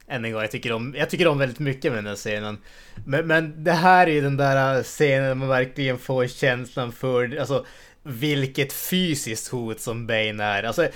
än 0.09 0.25
en 0.25 0.33
gång, 0.33 0.41
jag 0.41 0.51
tycker 0.51 0.73
om, 0.73 0.95
jag 0.99 1.11
tycker 1.11 1.29
om 1.29 1.39
väldigt 1.39 1.59
mycket 1.59 1.93
med 1.93 1.99
den 1.99 2.07
här 2.07 2.17
scenen. 2.17 2.59
Men, 3.07 3.27
men 3.27 3.65
det 3.65 3.73
här 3.73 4.07
är 4.07 4.11
ju 4.11 4.21
den 4.21 4.37
där 4.37 4.77
äh, 4.77 4.83
scenen 4.83 5.29
där 5.29 5.35
man 5.35 5.49
verkligen 5.49 5.99
får 5.99 6.27
känslan 6.27 6.93
för, 6.93 7.39
alltså 7.41 7.67
vilket 8.03 8.73
fysiskt 8.73 9.49
hot 9.49 9.81
som 9.81 10.07
Bane 10.07 10.45
är. 10.45 10.63
Alltså, 10.63 10.89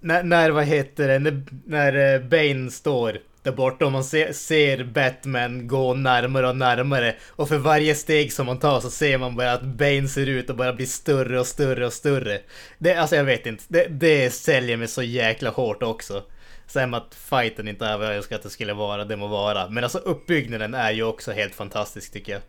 när, 0.00 0.22
när 0.22 0.50
vad 0.50 0.64
heter 0.64 1.08
det, 1.08 1.18
när, 1.18 1.42
när 1.64 2.14
äh, 2.14 2.20
Bane 2.20 2.70
står 2.70 3.18
där 3.42 3.52
borta 3.52 3.86
och 3.86 3.92
man 3.92 4.04
ser, 4.04 4.32
ser 4.32 4.84
Batman 4.84 5.68
gå 5.68 5.94
närmare 5.94 6.48
och 6.48 6.56
närmare 6.56 7.14
och 7.28 7.48
för 7.48 7.58
varje 7.58 7.94
steg 7.94 8.32
som 8.32 8.46
man 8.46 8.58
tar 8.58 8.80
så 8.80 8.90
ser 8.90 9.18
man 9.18 9.36
bara 9.36 9.52
att 9.52 9.62
Bane 9.62 10.08
ser 10.08 10.26
ut 10.26 10.50
att 10.50 10.56
bara 10.56 10.72
bli 10.72 10.86
större 10.86 11.40
och 11.40 11.46
större 11.46 11.86
och 11.86 11.92
större. 11.92 12.40
Det, 12.78 12.94
alltså 12.94 13.16
jag 13.16 13.24
vet 13.24 13.46
inte, 13.46 13.64
det, 13.68 13.86
det 13.90 14.30
säljer 14.30 14.76
mig 14.76 14.88
så 14.88 15.02
jäkla 15.02 15.50
hårt 15.50 15.82
också. 15.82 16.22
Sen 16.72 16.94
att 16.94 17.14
fighten 17.14 17.68
inte 17.68 17.86
är 17.86 17.98
vad 17.98 18.06
jag 18.06 18.16
önskar 18.16 18.36
att 18.36 18.42
det 18.42 18.50
skulle 18.50 18.74
vara, 18.74 19.04
det 19.04 19.16
må 19.16 19.26
vara. 19.26 19.68
Men 19.68 19.84
alltså 19.84 19.98
uppbyggnaden 19.98 20.74
är 20.74 20.90
ju 20.90 21.02
också 21.02 21.32
helt 21.32 21.54
fantastisk 21.54 22.12
tycker 22.12 22.32
jag. 22.32 22.42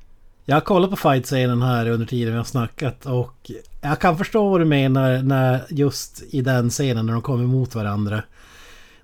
Jag 0.45 0.55
har 0.55 0.61
kollat 0.61 0.89
på 0.89 0.95
fight-scenen 0.95 1.61
här 1.61 1.89
under 1.89 2.05
tiden 2.05 2.33
vi 2.33 2.37
har 2.37 2.43
snackat 2.43 3.05
och 3.05 3.51
jag 3.81 3.99
kan 3.99 4.17
förstå 4.17 4.49
vad 4.49 4.61
du 4.61 4.65
menar 4.65 5.21
när 5.21 5.61
just 5.69 6.23
i 6.29 6.41
den 6.41 6.69
scenen 6.69 7.05
när 7.05 7.13
de 7.13 7.21
kommer 7.21 7.43
mot 7.43 7.75
varandra. 7.75 8.23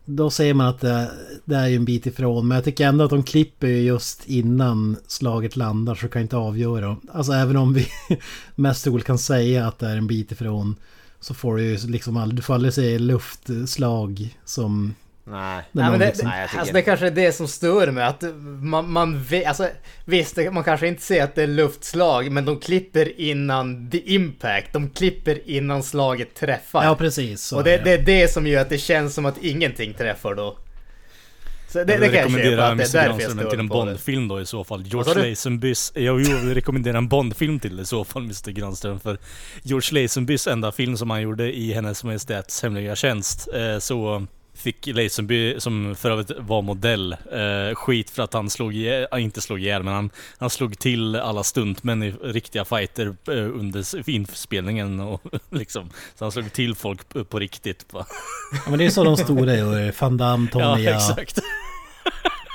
Då 0.05 0.29
ser 0.29 0.53
man 0.53 0.67
att 0.67 0.81
det, 0.81 1.11
det 1.45 1.55
är 1.55 1.67
ju 1.67 1.75
en 1.75 1.85
bit 1.85 2.05
ifrån 2.05 2.47
men 2.47 2.55
jag 2.55 2.65
tycker 2.65 2.87
ändå 2.87 3.03
att 3.03 3.09
de 3.09 3.23
klipper 3.23 3.67
ju 3.67 3.81
just 3.81 4.25
innan 4.25 4.97
slaget 5.07 5.55
landar 5.55 5.95
så 5.95 6.07
kan 6.07 6.19
jag 6.19 6.25
inte 6.25 6.37
avgöra. 6.37 6.97
Alltså 7.13 7.31
även 7.31 7.57
om 7.57 7.73
vi 7.73 7.87
mest 8.55 8.83
troligt 8.83 9.07
kan 9.07 9.19
säga 9.19 9.67
att 9.67 9.79
det 9.79 9.87
är 9.87 9.97
en 9.97 10.07
bit 10.07 10.31
ifrån 10.31 10.75
Så 11.19 11.33
får 11.33 11.55
du 11.55 11.63
ju 11.63 11.77
liksom 11.87 12.17
aldrig, 12.17 12.37
du 12.37 12.41
får 12.41 12.53
aldrig 12.53 12.73
se 12.73 12.99
luftslag 12.99 14.37
som... 14.45 14.93
Nej. 15.29 15.63
Nej, 15.71 15.89
men 15.91 15.99
det, 15.99 16.05
liksom- 16.05 16.27
Nej, 16.27 16.47
alltså 16.57 16.73
det 16.73 16.81
kanske 16.81 17.07
är 17.07 17.11
det 17.11 17.31
som 17.31 17.47
stör 17.47 17.91
mig, 17.91 18.03
att 18.03 18.23
man, 18.61 18.91
man 18.91 19.23
vet, 19.23 19.47
alltså 19.47 19.69
visst, 20.05 20.37
man 20.51 20.63
kanske 20.63 20.87
inte 20.87 21.01
ser 21.01 21.23
att 21.23 21.35
det 21.35 21.43
är 21.43 21.47
luftslag, 21.47 22.31
men 22.31 22.45
de 22.45 22.59
klipper 22.59 23.21
innan 23.21 23.89
the 23.89 24.13
impact, 24.13 24.73
de 24.73 24.89
klipper 24.89 25.49
innan 25.49 25.83
slaget 25.83 26.35
träffar. 26.35 26.83
Ja 26.83 26.95
precis. 26.95 27.41
Så 27.41 27.57
och 27.57 27.63
det, 27.63 27.73
är 27.73 27.83
det 27.83 27.93
är 27.93 28.01
det 28.01 28.31
som 28.33 28.47
gör 28.47 28.61
att 28.61 28.69
det 28.69 28.77
känns 28.77 29.13
som 29.13 29.25
att 29.25 29.37
ingenting 29.43 29.93
träffar 29.93 30.35
då. 30.35 30.57
Så 31.69 31.83
det, 31.83 31.93
Jag 31.93 31.99
vill 31.99 32.11
rekommendera 32.11 32.67
att 32.67 32.77
det 32.77 32.83
är 32.83 33.03
Mr 33.05 33.09
därför 33.09 33.21
jag 33.21 33.31
Granström 33.31 33.49
till 33.49 33.59
en. 33.59 33.67
Bondfilm 33.67 34.27
då 34.27 34.41
i 34.41 34.45
så 34.45 34.63
fall. 34.63 34.83
George? 34.85 35.29
Lazenbys... 35.29 35.91
Jag 35.95 36.13
vill 36.13 36.53
rekommendera 36.53 36.97
en 36.97 37.07
Bondfilm 37.07 37.59
till 37.59 37.79
i 37.79 37.85
så 37.85 38.03
fall, 38.03 38.23
Mr 38.23 38.51
Granström. 38.51 38.99
För 38.99 39.17
George 39.63 40.01
Lazenbys 40.01 40.47
enda 40.47 40.71
film 40.71 40.97
som 40.97 41.09
han 41.09 41.21
gjorde 41.21 41.57
i 41.57 41.73
Hennes 41.73 42.03
Majestäts 42.03 42.63
Hemliga 42.63 42.95
Tjänst, 42.95 43.47
eh, 43.53 43.79
så 43.79 44.25
fick 44.57 44.87
Lazenby, 44.87 45.59
som 45.59 45.95
för 45.95 46.11
övrigt 46.11 46.31
var 46.37 46.61
modell, 46.61 47.13
eh, 47.13 47.75
skit 47.75 48.09
för 48.09 48.23
att 48.23 48.33
han 48.33 48.49
slog 48.49 48.75
ihjäl, 48.75 49.07
äh, 49.11 49.23
inte 49.23 49.41
slog 49.41 49.59
ihjäl, 49.59 49.83
men 49.83 49.93
han, 49.93 50.09
han 50.37 50.49
slog 50.49 50.79
till 50.79 51.15
alla 51.15 51.43
stuntmän 51.43 52.03
i 52.03 52.11
riktiga 52.11 52.65
fighter 52.65 53.05
eh, 53.05 53.33
under 53.33 54.09
inspelningen 54.09 54.99
och 54.99 55.21
liksom. 55.49 55.89
Så 56.15 56.25
han 56.25 56.31
slog 56.31 56.53
till 56.53 56.75
folk 56.75 57.09
på, 57.09 57.25
på 57.25 57.39
riktigt. 57.39 57.85
Ja 57.93 58.05
men 58.69 58.79
det 58.79 58.85
är 58.85 58.89
så 58.89 59.03
de 59.03 59.17
stora 59.17 59.53
är. 59.53 60.01
Van 60.01 60.17
Damme, 60.17 60.47
Tony 60.51 60.63
Ja, 60.63 60.79
ja, 60.79 60.91
exakt. 60.91 61.39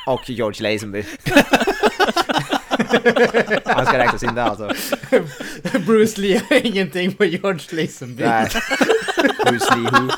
Och 0.07 0.31
George 0.31 0.73
Lazenby. 0.73 1.05
Han 3.74 3.86
ska 3.86 3.98
räknas 3.98 4.23
in 4.23 4.35
där 4.35 4.43
alltså. 4.43 4.70
Bruce 5.86 6.20
Lee 6.20 6.43
har 6.51 6.66
ingenting 6.66 7.12
på 7.12 7.24
George 7.24 7.82
Lazenby. 7.82 8.24
Nej. 8.24 8.48
Bruce 9.47 9.77
Lee 9.77 9.90
who? 9.90 10.10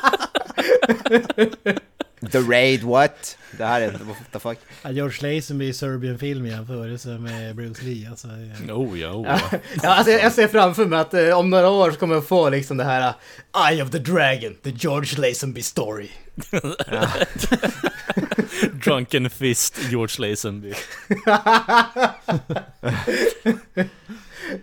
The 2.31 2.39
Raid 2.39 2.83
what? 2.83 3.37
Det 3.57 3.65
här 3.65 3.81
är... 3.81 3.91
What 3.91 4.31
the 4.31 4.39
fuck? 4.39 4.57
Ja, 4.81 4.91
George 4.91 5.35
Lazenby 5.35 5.67
i 5.67 5.73
Serbian-film 5.73 6.45
i 6.45 6.49
jämförelse 6.49 7.09
med 7.09 7.55
Bruce 7.55 7.85
Lee. 7.85 8.09
Alltså, 8.09 8.27
eh, 8.27 8.77
Oh 8.77 8.99
ja, 8.99 9.11
oh 9.11 9.27
Ja, 9.27 9.39
ja. 9.83 9.89
alltså 9.89 10.11
jag, 10.11 10.23
jag 10.23 10.31
ser 10.31 10.47
framför 10.47 10.85
mig 10.85 10.99
att 10.99 11.13
eh, 11.13 11.39
om 11.39 11.49
några 11.49 11.69
år 11.69 11.91
så 11.91 11.97
kommer 11.97 12.15
jag 12.15 12.27
få 12.27 12.49
liksom 12.49 12.77
det 12.77 12.83
här 12.83 13.07
uh, 13.07 13.69
Eye 13.71 13.83
of 13.83 13.91
the 13.91 13.99
Dragon, 13.99 14.55
the 14.63 14.69
George 14.69 15.27
Lazenby 15.27 15.61
story. 15.61 16.09
Drunken 18.83 19.29
Fist, 19.29 19.79
George 19.89 20.29
Lazenby. 20.29 20.73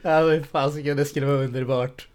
Ja, 0.03 0.23
men 0.23 0.45
fasiken, 0.45 0.97
det 0.97 1.05
skulle 1.05 1.27
vara 1.27 1.45
underbart. 1.45 2.07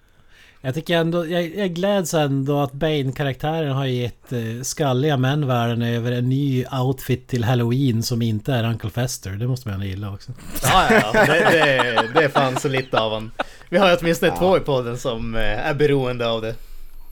Jag 0.62 0.74
tycker 0.74 0.98
ändå, 0.98 1.28
jag, 1.28 1.56
jag 1.56 1.74
gläds 1.74 2.14
ändå 2.14 2.60
att 2.60 2.74
Bane-karaktären 2.74 3.72
har 3.72 3.86
gett 3.86 4.32
eh, 4.32 4.62
skalliga 4.62 5.18
män 5.18 5.48
världen 5.48 5.82
över 5.82 6.12
en 6.12 6.30
ny 6.30 6.66
outfit 6.66 7.28
till 7.28 7.44
Halloween 7.44 8.04
som 8.04 8.22
inte 8.22 8.54
är 8.54 8.64
Uncle 8.64 8.90
Fester. 8.90 9.32
Det 9.32 9.48
måste 9.48 9.68
man 9.68 9.74
ändå 9.74 9.86
gilla 9.86 10.14
också. 10.14 10.32
Ja, 10.64 10.88
ja, 10.90 11.02
ja. 11.14 11.26
Det, 11.26 11.40
det, 11.52 12.10
det 12.14 12.24
är 12.24 12.30
fan 12.30 12.60
så 12.60 12.68
lite 12.68 13.00
av 13.00 13.14
han. 13.14 13.32
Vi 13.70 13.78
har 13.78 13.98
åtminstone 14.02 14.38
två 14.38 14.58
i 14.58 14.60
podden 14.60 14.98
som 14.98 15.36
eh, 15.36 15.68
är 15.68 15.74
beroende 15.74 16.30
av 16.30 16.42
det. 16.42 16.56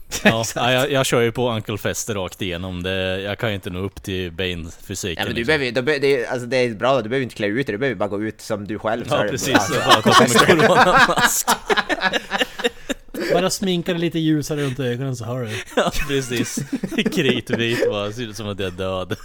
Ja, 0.24 0.44
ja, 0.54 0.72
jag, 0.72 0.90
jag 0.92 1.06
kör 1.06 1.20
ju 1.20 1.32
på 1.32 1.50
Uncle 1.52 1.78
Fester 1.78 2.14
rakt 2.14 2.42
igenom. 2.42 2.82
Det, 2.82 3.20
jag 3.20 3.38
kan 3.38 3.48
ju 3.48 3.54
inte 3.54 3.70
nå 3.70 3.78
upp 3.78 4.02
till 4.02 4.32
Bane-fysiken. 4.32 5.16
Ja, 5.18 5.24
men 5.24 5.34
du 5.34 5.40
liksom. 5.40 5.46
behöver, 5.58 5.72
då 5.72 5.82
be, 5.82 5.98
det, 5.98 6.24
är- 6.24 6.30
alltså, 6.30 6.46
det 6.46 6.56
är 6.56 6.74
bra, 6.74 7.02
du 7.02 7.08
behöver 7.08 7.22
inte 7.22 7.34
klä 7.34 7.46
ut 7.46 7.66
dig, 7.66 7.72
du 7.72 7.78
behöver 7.78 7.98
bara 7.98 8.08
gå 8.08 8.22
ut 8.22 8.40
som 8.40 8.66
du 8.66 8.78
själv. 8.78 9.04
Ja 9.10 9.26
precis, 9.30 9.54
alltså, 9.54 9.74
jag 9.74 9.84
bara 9.84 10.02
ta 10.02 10.12
på 10.12 10.28
mig 10.28 10.38
coronamask. 10.66 11.48
Bara 13.32 13.50
sminka 13.50 13.92
dig 13.92 14.00
lite 14.00 14.18
ljusare 14.18 14.62
runt 14.62 14.80
ögonen 14.80 15.16
så 15.16 15.24
har 15.24 15.40
du. 15.42 15.50
Ja 15.76 15.92
precis. 16.08 16.58
Kritvit 17.14 17.90
bara, 17.90 18.12
ser 18.12 18.22
ut 18.22 18.36
som 18.36 18.48
att 18.48 18.58
jag 18.60 18.66
är 18.66 18.70
död. 18.70 19.16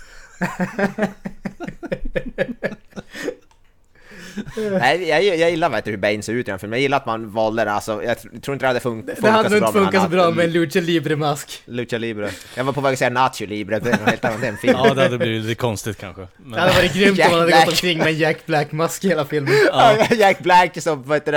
Nej, 4.80 5.08
jag, 5.10 5.24
jag 5.24 5.52
gillar 5.52 5.70
vet 5.70 5.86
du, 5.86 5.92
hur 5.92 5.98
Bane 5.98 6.22
ser 6.22 6.34
ut 6.34 6.48
i 6.48 6.52
den 6.52 6.60
filmen. 6.60 6.78
Jag 6.80 6.82
gillar 6.82 6.98
att 6.98 7.06
man 7.06 7.32
valde 7.32 7.64
det, 7.64 7.72
alltså, 7.72 8.04
jag 8.04 8.18
tr- 8.18 8.42
tror 8.42 8.54
inte 8.56 8.64
det 8.64 8.68
hade 8.68 8.80
fun- 8.80 9.06
funkat 9.06 9.22
Det 9.22 9.30
hade 9.30 9.58
inte 9.58 9.72
funkat 9.72 10.04
så 10.04 10.10
bra 10.10 10.32
med 10.32 10.46
en 10.46 10.52
Lucha 10.54 10.80
Libre-mask. 10.80 11.62
Lucha 11.66 11.98
Libre. 11.98 12.30
Jag 12.56 12.64
var 12.64 12.74
på 12.74 12.82
väg 12.82 12.94
att 12.94 13.00
säga 13.00 13.10
Nacho 13.10 13.46
Libre, 13.46 13.80
det 13.80 13.90
är 13.90 13.98
helt 14.06 14.24
en 14.44 14.58
film. 14.58 14.76
Ja 14.78 14.94
det 14.94 15.02
hade 15.04 15.18
blivit 15.18 15.44
lite 15.46 15.56
konstigt 15.62 15.98
kanske. 16.00 16.28
Men, 16.38 16.52
Det 16.52 16.60
hade 16.60 16.74
varit 16.74 16.94
grymt 16.94 17.20
om 17.20 17.26
man 17.32 17.40
hade 17.40 17.46
Black. 17.48 17.66
gått 17.66 17.74
omkring 17.74 17.98
med 17.98 18.08
en 18.08 18.18
Jack 18.18 18.46
Black-mask 18.46 19.04
hela 19.06 19.26
filmen. 19.26 19.54
ja, 19.68 19.98
Jack 20.18 20.40
Black 20.40 20.82
som, 20.82 21.04
vad 21.04 21.16
heter 21.16 21.32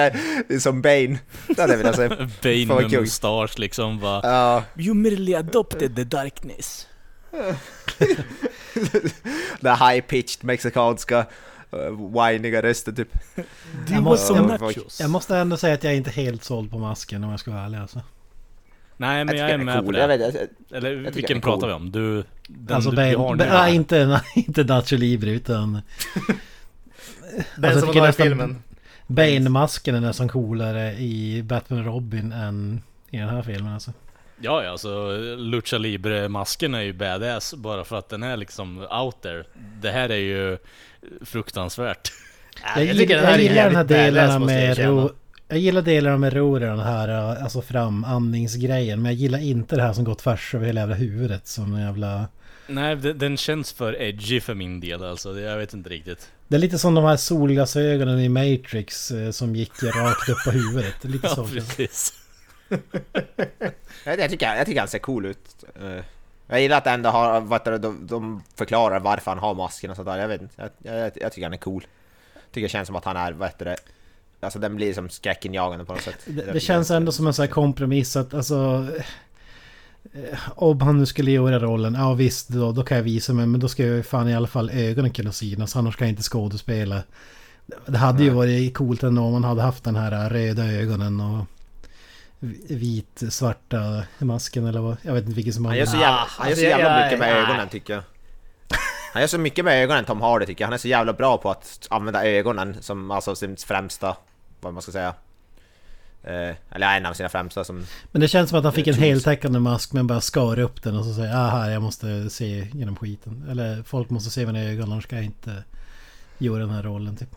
det, 0.49 0.61
som 0.61 0.83
Bane. 0.83 1.19
Det 1.47 1.61
hade 1.61 1.73
jag 1.73 1.79
velat 1.79 1.97
se. 1.97 2.09
Bane 2.69 2.83
med 2.91 3.01
mustasch 3.01 3.59
liksom 3.59 4.01
bara 4.01 4.21
Ja, 4.23 4.65
You 4.79 4.95
merely 4.95 5.35
adopted 5.35 5.97
the 5.97 6.05
darkness. 6.05 6.87
den 9.61 9.75
high-pitched 9.77 10.45
mexikanska 10.45 11.27
whiniga 12.15 12.63
rösten 12.63 12.95
typ. 12.95 13.09
Jag 13.91 14.03
måste, 14.03 14.33
jag, 14.35 14.75
jag 15.01 15.11
måste 15.11 15.37
ändå 15.37 15.57
säga 15.57 15.75
att 15.75 15.85
jag 15.85 15.93
är 15.93 15.97
inte 15.97 16.11
helt 16.11 16.45
såld 16.45 16.71
på 16.71 16.79
masken 16.79 17.25
om 17.25 17.31
jag 17.31 17.41
ska 17.41 17.51
vara 17.51 17.63
ärlig 17.63 17.79
alltså. 17.79 18.01
Nej 18.97 19.25
men 19.25 19.37
jag, 19.37 19.49
tycker 19.49 19.61
är 19.61 19.65
med 19.65 19.79
på 19.79 19.85
cool. 19.85 19.95
det. 19.95 20.01
Jag 20.01 20.09
vet, 20.09 20.35
jag, 20.71 20.77
Eller 20.77 20.97
vilken 20.97 21.37
är 21.37 21.41
pratar 21.41 21.61
cool. 21.61 21.69
vi 21.69 21.75
om? 21.75 21.91
Du, 21.93 22.25
den 22.49 22.77
alltså 22.77 22.91
du, 22.91 22.97
vi 22.97 23.15
har 23.15 23.35
nu? 23.35 23.45
Ba- 23.45 23.51
nej, 23.53 23.75
inte, 23.75 24.07
nej, 24.07 24.21
inte 24.35 24.65
Nacho 24.65 24.97
Libre 24.97 25.31
utan... 25.31 25.81
Den 27.57 27.65
Alltså, 27.65 27.81
som 27.87 27.95
jag 27.95 28.03
var 28.03 28.09
i 28.09 28.13
filmen. 28.13 28.63
Bane-masken 29.07 29.95
är 29.95 30.01
nästan 30.01 30.29
coolare 30.29 30.93
i 30.95 31.43
Batman 31.43 31.85
Robin 31.85 32.33
än 32.33 32.83
i 33.11 33.17
den 33.17 33.29
här 33.29 33.43
filmen 33.43 33.73
alltså. 33.73 33.93
Ja, 34.41 34.65
ja, 34.65 34.71
alltså 34.71 35.17
Lucha 35.37 35.79
Libre-masken 35.79 36.75
är 36.75 36.81
ju 36.81 36.93
badass 36.93 37.55
bara 37.55 37.85
för 37.85 37.97
att 37.97 38.09
den 38.09 38.23
är 38.23 38.37
liksom 38.37 38.79
out 38.79 39.23
there. 39.23 39.45
Det 39.83 39.91
här 39.91 40.09
är 40.09 40.17
ju 40.17 40.59
fruktansvärt. 41.25 42.13
Ja, 42.63 42.81
Jag, 42.83 42.97
tycker 42.97 43.15
gillar, 43.15 43.17
den 43.17 43.27
här 43.27 43.39
jag 43.39 43.43
gillar 43.43 43.65
den 43.65 43.77
här 43.77 43.85
delarna 43.85 44.33
jag 44.33 44.41
med 44.41 44.79
ro, 44.79 45.11
Jag 45.49 45.59
gillar 45.59 45.83
delarna 45.83 46.17
med 46.17 46.33
ro 46.33 46.57
i 46.57 46.61
den 46.61 46.79
här 46.79 47.09
alltså 47.09 47.63
framandningsgrejen. 47.63 49.03
Men 49.03 49.13
jag 49.13 49.21
gillar 49.21 49.39
inte 49.39 49.77
det 49.77 49.83
här 49.83 49.93
som 49.93 50.05
går 50.05 50.15
tvärs 50.15 50.55
över 50.55 50.67
hela 50.67 50.81
jävla 50.81 50.95
huvudet 50.95 51.47
som 51.47 51.75
en 51.75 51.81
jävla... 51.81 52.27
Nej, 52.67 52.97
den, 52.97 53.37
känns 53.37 53.73
för 53.73 54.03
edgy 54.03 54.41
för 54.41 54.55
min 54.55 54.81
del 54.81 55.05
alltså. 55.05 55.41
Jag 55.41 55.59
vet 55.59 55.75
inte 55.75 55.91
riktigt. 55.91 56.31
Det 56.49 56.57
är 56.57 56.61
lite 56.61 56.79
som 56.79 56.95
de 56.95 57.05
här 57.05 57.17
solglasögonen 57.17 58.21
i 58.21 58.29
Matrix 58.29 59.11
eh, 59.11 59.31
som 59.31 59.57
gick 59.57 59.83
rakt 59.83 60.29
upp 60.29 60.45
på 60.45 60.51
huvudet. 60.51 61.05
Lite 61.05 61.27
Ja, 61.29 61.35
så. 61.35 61.45
precis. 61.45 62.24
jag, 64.05 64.19
jag, 64.19 64.31
tycker, 64.31 64.55
jag 64.57 64.67
tycker 64.67 64.81
han 64.81 64.89
ser 64.89 64.99
cool 64.99 65.27
ut. 65.27 65.65
Eh, 65.83 66.05
Jag 66.47 66.61
gillar 66.63 66.79
att 66.79 66.87
ändå 66.87 67.11
har, 67.11 67.41
vad 67.41 67.65
det, 67.65 67.79
de, 67.79 68.07
de 68.07 68.43
förklarar 68.57 69.01
varför 69.01 69.31
han 69.31 69.39
har 69.39 69.55
masken 69.55 69.91
och 69.91 69.97
sånt 69.97 70.09
där. 70.09 70.19
Jag 70.19 70.29
vet 70.29 70.43
inte, 70.43 70.71
jag, 70.83 70.97
jag, 70.97 71.13
jag 71.17 71.33
tycker 71.33 71.43
han 71.47 71.53
är 71.53 71.57
cool. 71.59 71.87
Tycker 72.53 72.65
det 72.67 72.71
känns 72.73 72.87
som 72.87 72.97
att 72.97 73.05
han 73.05 73.17
är, 73.17 73.33
vad 73.33 73.49
heter 73.49 73.65
det, 73.65 73.77
alltså 74.41 74.59
den 74.59 74.77
blir 74.77 74.95
som 74.95 75.09
skräckinjagande 75.09 75.85
på 75.85 75.93
något 75.93 76.03
sätt. 76.03 76.19
Det, 76.27 76.53
det 76.53 76.61
känns 76.61 76.91
ändå 76.91 77.13
som 77.13 77.27
en 77.27 77.35
sån 77.35 77.43
här 77.43 77.53
kompromiss 77.53 78.17
att 78.17 78.35
alltså... 78.35 78.87
eh, 80.13 80.39
Om 80.55 80.81
han 80.81 80.99
nu 80.99 81.07
skulle 81.07 81.31
göra 81.31 81.59
rollen, 81.59 81.95
ja 81.95 82.13
visst 82.15 82.49
då, 82.49 82.73
då 82.73 82.83
kan 82.85 82.97
jag 82.97 83.05
visa 83.05 83.33
mig 83.33 83.47
men 83.47 83.61
då 83.61 83.69
ska 83.69 83.83
ju 83.83 84.03
fan 84.03 84.29
i 84.29 84.35
alla 84.35 84.47
fall 84.47 84.71
ögonen 84.71 85.11
kunna 85.13 85.33
synas 85.33 85.77
annars 85.77 85.97
kan 85.97 86.07
jag 86.07 86.13
inte 86.13 86.23
skådespela. 86.23 87.03
Det 87.87 87.99
hade 87.99 88.23
ju 88.23 88.31
varit 88.31 88.75
coolt 88.75 89.03
ändå 89.03 89.23
om 89.23 89.33
man 89.33 89.45
hade 89.45 89.63
haft 89.63 89.85
den 89.85 89.97
här 89.97 90.31
röda 90.31 90.65
ögonen 90.73 91.21
och 91.21 91.45
vit 92.69 93.23
svarta 93.31 94.03
masken 94.19 94.67
eller 94.67 94.81
vad. 94.81 94.97
Jag 95.03 95.13
vet 95.15 95.23
inte 95.25 95.35
vilken 95.37 95.53
som 95.55 95.65
Han 95.65 95.77
gör 95.77 95.87
så 95.87 95.97
Ah, 95.97 96.01
jävla, 96.01 96.27
han 96.29 96.49
gör 96.49 96.57
så 96.57 96.61
alltså, 96.61 96.65
jag- 96.65 96.79
jävla 96.81 97.05
mycket 97.05 97.19
med 97.19 97.37
ögonen 97.37 97.69
tycker 97.69 97.93
jag. 97.95 98.03
Han 99.13 99.23
gör 99.23 99.27
så 99.29 99.39
mycket 99.39 99.65
med 99.65 99.83
ögonen 99.85 100.05
Tom 100.05 100.21
Hardy 100.21 100.47
tycker 100.47 100.63
jag. 100.65 100.67
Han 100.67 100.75
är 100.75 100.79
så 100.79 100.89
jävla 100.89 101.13
bra 101.13 101.39
på 101.39 101.51
att 101.51 101.87
använda 101.91 102.27
ögonen 102.27 102.77
som 102.83 103.11
alltså 103.11 103.35
sin 103.37 103.57
främsta, 103.57 104.17
vad 104.61 104.73
man 104.73 104.83
ska 104.83 104.93
säga. 104.93 105.15
Eh, 106.25 106.55
eller 106.71 106.97
en 106.97 107.07
av 107.07 107.13
sina 107.15 107.29
främsta 107.29 107.65
som... 107.65 107.87
Men 108.13 108.21
det 108.21 108.29
känns 108.29 108.51
som 108.51 108.59
att 108.59 108.65
han 108.65 108.73
fick 108.73 108.87
en 108.87 108.95
heltäckande 108.95 109.59
mask 109.59 109.93
men 109.93 110.07
bara 110.07 110.21
skar 110.21 110.59
upp 110.59 110.83
den 110.83 110.97
och 110.97 111.05
så 111.05 111.15
säger 111.15 111.35
ah 111.37 111.51
här 111.51 111.71
jag 111.71 111.83
måste 111.83 112.31
se 112.31 112.69
genom 112.73 112.97
skiten. 112.97 113.47
Eller 113.51 113.83
folk 113.83 114.11
måste 114.11 114.31
se 114.31 114.47
mina 114.47 114.61
ögon 114.65 114.93
annars 114.93 115.05
ska 115.05 115.17
jag 115.17 115.25
inte 115.25 115.65
göra 116.39 116.59
den 116.59 116.71
här 116.71 116.83
rollen 116.83 117.17
typ. 117.17 117.29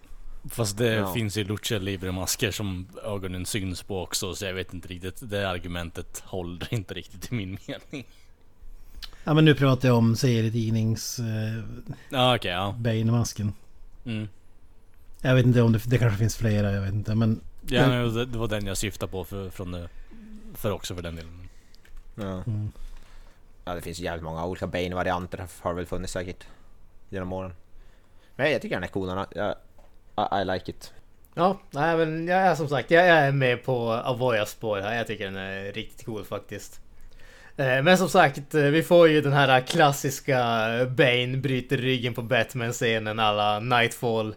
Fast 0.50 0.78
det 0.78 0.94
Ja. 0.94 1.14
finns 1.14 1.38
ju 1.38 1.44
Lucha 1.44 1.78
Libre-masker 1.78 2.52
som 2.52 2.88
ögonen 3.04 3.46
syns 3.46 3.84
på 3.84 4.02
också, 4.02 4.36
så 4.36 4.46
jag 4.46 4.54
vet 4.54 4.74
inte 4.74 4.88
riktigt. 4.88 5.20
Det 5.30 5.50
argumentet 5.50 6.20
håller 6.26 6.74
inte 6.74 6.94
riktigt 6.94 7.32
i 7.32 7.36
min 7.36 7.58
mening. 7.68 8.08
Ja 9.24 9.34
men 9.34 9.46
nu 9.46 9.56
pratar 9.56 9.88
jag 9.88 9.98
om 9.98 10.16
serietidnings 10.16 11.20
eh, 11.20 11.64
Ja, 12.10 12.36
okej, 12.36 12.52
ja. 12.52 12.76
Bane-masken. 12.80 13.54
Mm. 14.06 14.28
Jag 15.22 15.36
vet 15.36 15.46
inte 15.46 15.62
om 15.62 15.72
det, 15.72 15.80
det 15.90 15.98
kanske 15.98 16.18
finns 16.18 16.38
flera, 16.38 16.72
jag 16.72 16.82
vet 16.82 16.94
inte 16.94 17.16
men... 17.16 17.42
Ja, 17.68 17.88
Men- 17.88 18.14
det, 18.14 18.26
det 18.26 18.38
var 18.38 18.48
den 18.48 18.66
jag 18.66 18.78
syftade 18.78 19.12
på 19.12 19.24
för, 19.26 19.50
från 19.50 19.72
det, 19.72 19.90
för 20.54 20.72
också 20.72 20.96
för 20.96 21.02
den 21.02 21.16
delen. 21.16 21.50
Ja. 22.16 22.44
Mm. 22.48 22.72
ja, 23.66 23.76
det 23.76 23.82
finns 23.82 24.00
jävligt 24.00 24.24
många 24.24 24.46
olika 24.46 24.68
Bane-varianter 24.68 25.48
har 25.62 25.74
väl 25.74 25.86
funnits 25.86 26.14
säkert. 26.14 26.44
Genom 27.10 27.34
åren. 27.34 27.54
Men 28.36 28.52
jag 28.52 28.62
tycker 28.62 28.76
han 28.76 28.84
är 28.84 28.88
cool, 28.88 29.26
jag, 29.36 29.56
i, 30.18 30.42
I 30.42 30.44
like 30.46 30.72
it. 30.72 30.94
Ja, 31.34 31.60
nej 31.72 31.98
men 31.98 32.28
jag 32.28 32.40
är 32.40 32.56
som 32.56 32.70
sagt, 32.70 32.92
jag 32.92 33.06
är 33.06 33.32
med 33.32 33.64
på 33.64 33.92
Avoyas 33.92 34.50
spår 34.50 34.78
här. 34.78 34.96
Jag 34.96 35.08
tycker 35.08 35.26
den 35.26 35.36
är 35.36 35.72
riktigt 35.72 36.06
cool 36.06 36.26
faktiskt. 36.26 36.82
Eh, 37.58 37.84
men 37.84 37.98
som 37.98 38.10
sagt, 38.10 38.56
eh, 38.56 38.62
vi 38.62 38.84
får 38.84 39.10
ju 39.10 39.22
den 39.22 39.34
här 39.34 39.62
klassiska 39.62 40.38
Bane 40.98 41.38
bryter 41.38 41.78
ryggen 41.78 42.14
på 42.14 42.22
Batman-scenen 42.22 43.20
alla 43.20 43.60
Nightfall. 43.60 44.36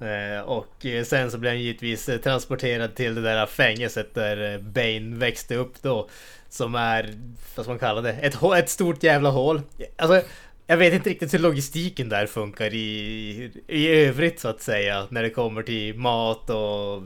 Eh, 0.00 0.40
och 0.44 0.86
sen 1.04 1.30
så 1.30 1.38
blir 1.38 1.50
han 1.50 1.60
givetvis 1.60 2.10
transporterad 2.22 2.94
till 2.94 3.14
det 3.14 3.20
där 3.20 3.46
fängelset 3.46 4.14
där 4.14 4.58
Bane 4.58 5.16
växte 5.16 5.56
upp 5.56 5.82
då. 5.82 6.08
Som 6.48 6.74
är, 6.74 7.14
vad 7.56 7.64
ska 7.64 7.72
man 7.72 7.78
kalla 7.78 8.00
det, 8.00 8.12
ett, 8.12 8.42
ett 8.56 8.68
stort 8.68 9.02
jävla 9.02 9.30
hål. 9.30 9.60
Alltså, 9.96 10.28
jag 10.72 10.76
vet 10.76 10.94
inte 10.94 11.10
riktigt 11.10 11.34
hur 11.34 11.38
logistiken 11.38 12.08
där 12.08 12.26
funkar 12.26 12.74
i, 12.74 13.50
i 13.68 13.88
övrigt 13.88 14.40
så 14.40 14.48
att 14.48 14.62
säga. 14.62 15.06
När 15.10 15.22
det 15.22 15.30
kommer 15.30 15.62
till 15.62 15.94
mat 15.94 16.50
och 16.50 17.02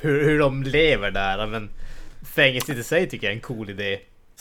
hur, 0.00 0.24
hur 0.24 0.38
de 0.38 0.62
lever 0.62 1.10
där. 1.10 1.46
Men 1.46 1.70
fängelset 2.34 2.76
i 2.78 2.82
sig 2.82 3.08
tycker 3.08 3.26
jag 3.26 3.30
är 3.32 3.34
en 3.36 3.40
cool 3.40 3.70
idé. 3.70 3.98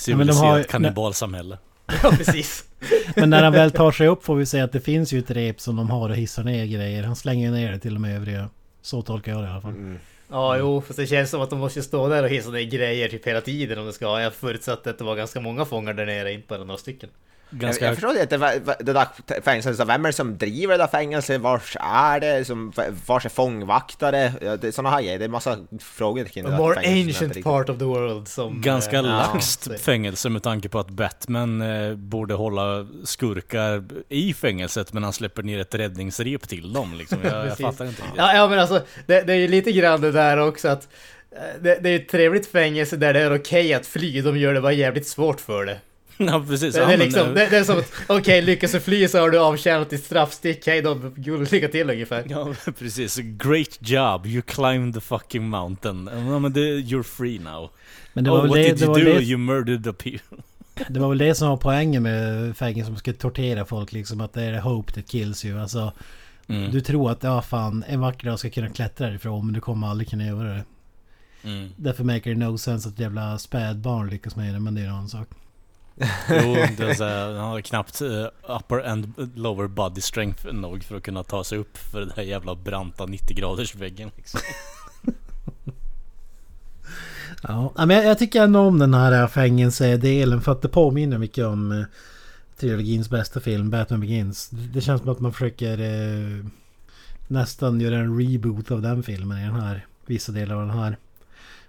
Ja, 0.08 0.18
men 0.18 0.28
de 0.28 0.34
har- 0.34 0.44
Civiliserat 0.44 0.68
kannibalsamhälle. 0.72 1.58
Ja, 2.04 2.12
precis. 2.18 2.64
Men 3.16 3.30
när 3.30 3.44
han 3.44 3.54
väl 3.54 3.72
tar 3.72 3.91
sig 3.91 4.08
upp 4.08 4.24
får 4.26 4.36
vi 4.36 4.45
säga 4.45 4.64
att 4.64 4.72
det 4.72 4.80
finns 4.82 5.14
ju 5.14 5.20
ett 5.20 5.32
rep 5.32 5.60
som 5.62 5.76
de 5.76 5.90
har 5.90 6.10
och 6.10 6.16
hissar 6.16 6.44
ner 6.44 6.66
grejer. 6.66 7.04
Han 7.04 7.16
slänger 7.16 7.52
ner 7.52 7.72
det 7.72 7.80
till 7.80 7.94
de 7.94 8.06
övriga. 8.06 8.50
Så 8.82 9.02
tolkar 9.02 9.32
jag 9.32 9.41
det 9.41 9.48
i 9.48 9.52
alla 9.52 9.62
fall. 9.62 9.98
Ja, 10.30 10.58
jo, 10.58 10.82
för 10.82 10.94
det 10.94 11.08
känns 11.08 11.30
som 11.30 11.41
att 11.41 11.50
de 11.50 11.60
måste 11.60 11.82
stå 11.84 12.08
där 12.08 12.24
och 12.24 12.30
hissa 12.30 12.50
ner 12.50 12.62
grejer 12.62 13.10
typ 13.10 13.28
hela 13.28 13.41
tiden 13.41 13.80
om 13.80 13.86
det 13.86 13.94
ska. 13.94 14.22
Jag 14.22 14.34
förutsatte 14.34 14.90
att 14.90 14.98
det 14.98 15.04
var 15.04 15.16
ganska 15.16 15.40
många 15.41 15.66
fångar 15.66 15.94
där 15.94 16.06
nere, 16.06 16.34
inte 16.34 16.48
bara 16.48 16.64
några 16.64 16.78
stycken. 16.78 17.10
Jag, 17.53 17.59
Ganska... 17.59 17.85
jag 17.85 17.95
förstår 17.95 18.17
inte, 18.21 18.38
vad- 18.38 18.75
det 18.80 18.93
där 18.93 19.07
fängelset, 19.41 19.77
så 19.77 19.85
vem 19.85 20.05
är 20.05 20.09
det 20.09 20.13
som 20.13 20.38
driver 20.38 20.77
det 20.77 20.84
där 20.84 20.88
fängelset? 20.88 21.41
Vars 21.41 21.77
är 21.80 22.19
det? 22.19 22.45
Som, 22.45 22.73
vars 23.05 23.25
är 23.25 23.30
fångvaktare? 23.30 24.34
Ja, 24.41 24.57
det 24.57 24.71
såna 24.71 24.89
här 24.89 25.01
grejer, 25.01 25.19
det 25.19 25.25
är 25.25 25.30
massa 25.30 25.57
frågor 25.80 26.23
kring 26.25 26.43
det 26.43 26.49
A 26.49 26.51
där 26.51 26.57
more 26.57 26.75
jag 26.84 27.07
ancient 27.07 27.43
part 27.43 27.69
of 27.69 27.77
the 27.77 27.85
world 27.85 28.27
som... 28.27 28.61
Ganska 28.61 28.97
eh, 28.97 29.03
laxt 29.03 29.67
ja, 29.71 29.77
fängelse 29.77 30.30
med 30.30 30.43
tanke 30.43 30.69
på 30.69 30.80
att 30.80 30.89
Batman 30.89 31.61
eh, 31.61 31.95
borde 31.95 32.34
hålla 32.34 32.88
skurkar 33.03 33.84
i 34.09 34.34
fängelset 34.34 34.93
men 34.93 35.03
han 35.03 35.13
släpper 35.13 35.43
ner 35.43 35.59
ett 35.59 35.75
räddningsrep 35.75 36.47
till 36.47 36.73
dem 36.73 36.93
liksom. 36.93 37.17
Jag, 37.23 37.47
jag 37.47 37.57
fattar 37.57 37.85
inte. 37.85 38.03
Ja, 38.17 38.34
ja 38.35 38.47
men 38.47 38.59
alltså 38.59 38.81
det, 39.05 39.21
det 39.21 39.34
är 39.34 39.38
ju 39.38 39.47
lite 39.47 39.71
grann 39.71 40.01
det 40.01 40.11
där 40.11 40.38
också 40.38 40.67
att 40.67 40.88
eh, 41.31 41.61
det, 41.61 41.75
det 41.84 41.89
är 41.89 41.95
ett 41.95 42.09
trevligt 42.09 42.47
fängelse 42.47 42.97
där 42.97 43.13
det 43.13 43.19
är 43.19 43.35
okej 43.35 43.73
att 43.73 43.85
fly, 43.88 44.21
de 44.21 44.38
gör 44.38 44.53
det 44.53 44.61
bara 44.61 44.73
jävligt 44.73 45.07
svårt 45.07 45.41
för 45.41 45.65
det. 45.65 45.80
Ja 46.27 46.45
precis. 46.48 46.76
Det, 46.76 46.84
är, 46.84 46.98
liksom, 46.98 47.27
eh, 47.27 47.34
det, 47.34 47.48
det 47.49 47.57
är 47.57 47.64
som 47.64 47.77
att, 47.77 47.91
okej 48.07 48.41
lyckas 48.41 48.72
du 48.72 48.80
fly 48.80 49.07
så 49.07 49.19
har 49.19 49.30
du 49.30 49.40
avtjänat 49.40 49.90
ditt 49.90 50.03
straffstick, 50.03 50.68
hej 50.68 50.81
då, 50.81 51.11
lycka 51.52 51.68
till 51.68 51.90
ungefär. 51.90 52.23
Ja 52.30 52.53
precis, 52.80 53.18
great 53.18 53.77
job, 53.80 54.26
you 54.26 54.41
climbed 54.41 54.94
the 54.94 55.02
fucking 55.02 55.49
mountain. 55.49 56.10
Ja 56.14 56.40
men 56.40 56.53
det, 56.53 56.60
you're 56.60 57.03
free 57.03 57.40
now. 57.40 57.69
Men 58.14 58.23
det 58.23 58.30
var 58.30 58.38
oh, 58.38 58.41
väl 58.41 58.49
what 58.49 58.57
det, 58.57 58.64
did 58.64 58.77
det, 58.77 58.84
you 58.85 58.91
var 58.94 58.99
do? 58.99 59.06
det, 59.06 59.23
You 59.23 59.38
murdered 59.38 59.84
the 59.84 59.94
people. 59.94 60.38
det 60.90 60.99
var 60.99 61.10
väl 61.10 61.18
det 61.18 61.35
som 61.35 61.49
var 61.49 61.57
poängen 61.57 62.03
med 62.03 62.57
fängelse 62.57 62.88
som 62.88 62.98
skulle 62.98 63.18
tortera 63.18 63.65
folk 63.65 63.91
liksom. 63.91 64.22
Att 64.22 64.34
det 64.34 64.44
är 64.44 64.60
hope 64.60 64.94
that 64.94 65.07
kills 65.07 65.45
you. 65.45 65.60
Alltså, 65.60 65.94
Mm. 66.48 66.72
du 66.72 66.81
tror 66.81 67.11
att 67.11 67.23
ja 67.23 67.41
fan 67.41 67.84
en 67.88 67.99
vacker 67.99 68.27
dag 68.27 68.40
ska 68.40 68.48
jag 68.48 68.53
kunna 68.53 68.69
klättra 68.69 69.07
härifrån 69.07 69.45
men 69.45 69.53
du 69.53 69.61
kommer 69.61 69.88
aldrig 69.88 70.10
kunna 70.10 70.26
göra 70.26 70.53
det. 70.53 70.64
Mm. 71.44 71.69
Därför 71.76 72.03
maker 72.03 72.30
det 72.30 72.40
no 72.40 72.57
sense 72.57 72.90
att 72.90 72.99
jävla 72.99 73.38
spädbarn 73.38 74.10
lyckas 74.10 74.35
med 74.35 74.53
det 74.53 74.60
men 74.60 74.76
det 74.76 74.81
är 74.81 74.85
en 74.85 74.91
annan 74.91 75.10
sak. 75.10 75.27
Jo, 76.30 76.56
det 76.78 76.84
är 76.84 76.94
så 76.94 77.03
här, 77.03 77.34
han 77.34 77.49
har 77.49 77.61
knappt 77.61 78.02
eh, 78.02 78.56
upper 78.57 78.90
and 78.90 79.14
lower 79.36 79.68
body 79.68 80.02
strength 80.02 80.53
nog 80.53 80.84
för 80.84 80.98
att 80.98 81.03
kunna 81.03 81.24
ta 81.24 81.44
sig 81.44 81.57
upp 81.57 81.78
för 81.78 81.99
den 81.99 82.11
här 82.15 82.24
jävla 82.24 82.56
branta 82.56 83.06
90 83.06 83.38
graders 83.38 83.76
väggen 83.76 84.11
liksom. 84.15 84.40
Ja, 87.48 87.74
men 87.76 87.90
jag, 87.90 88.06
jag 88.06 88.20
tycker 88.20 88.44
ändå 88.44 88.60
om 88.60 88.80
den 88.80 88.94
här 88.94 89.22
eh, 89.22 89.28
fängelsedelen 89.28 90.41
för 90.41 90.52
att 90.52 90.61
det 90.61 90.70
påminner 90.70 91.18
mycket 91.18 91.45
om 91.45 91.72
eh, 91.72 91.86
trilogins 92.60 93.10
bästa 93.10 93.40
film, 93.40 93.70
Batman 93.70 93.99
Begins. 93.99 94.49
Det 94.49 94.82
känns 94.82 95.02
som 95.02 95.10
att 95.10 95.20
man 95.20 95.34
försöker 95.34 95.80
eh, 95.80 96.45
nästan 97.28 97.82
göra 97.82 97.98
en 97.98 98.20
reboot 98.20 98.72
av 98.72 98.82
den 98.82 99.03
filmen 99.03 99.38
i 99.38 99.45
den 99.45 99.60
här. 99.60 99.86
Vissa 100.06 100.32
delar 100.32 100.56
av 100.56 100.68
den 100.68 100.78
här. 100.78 100.98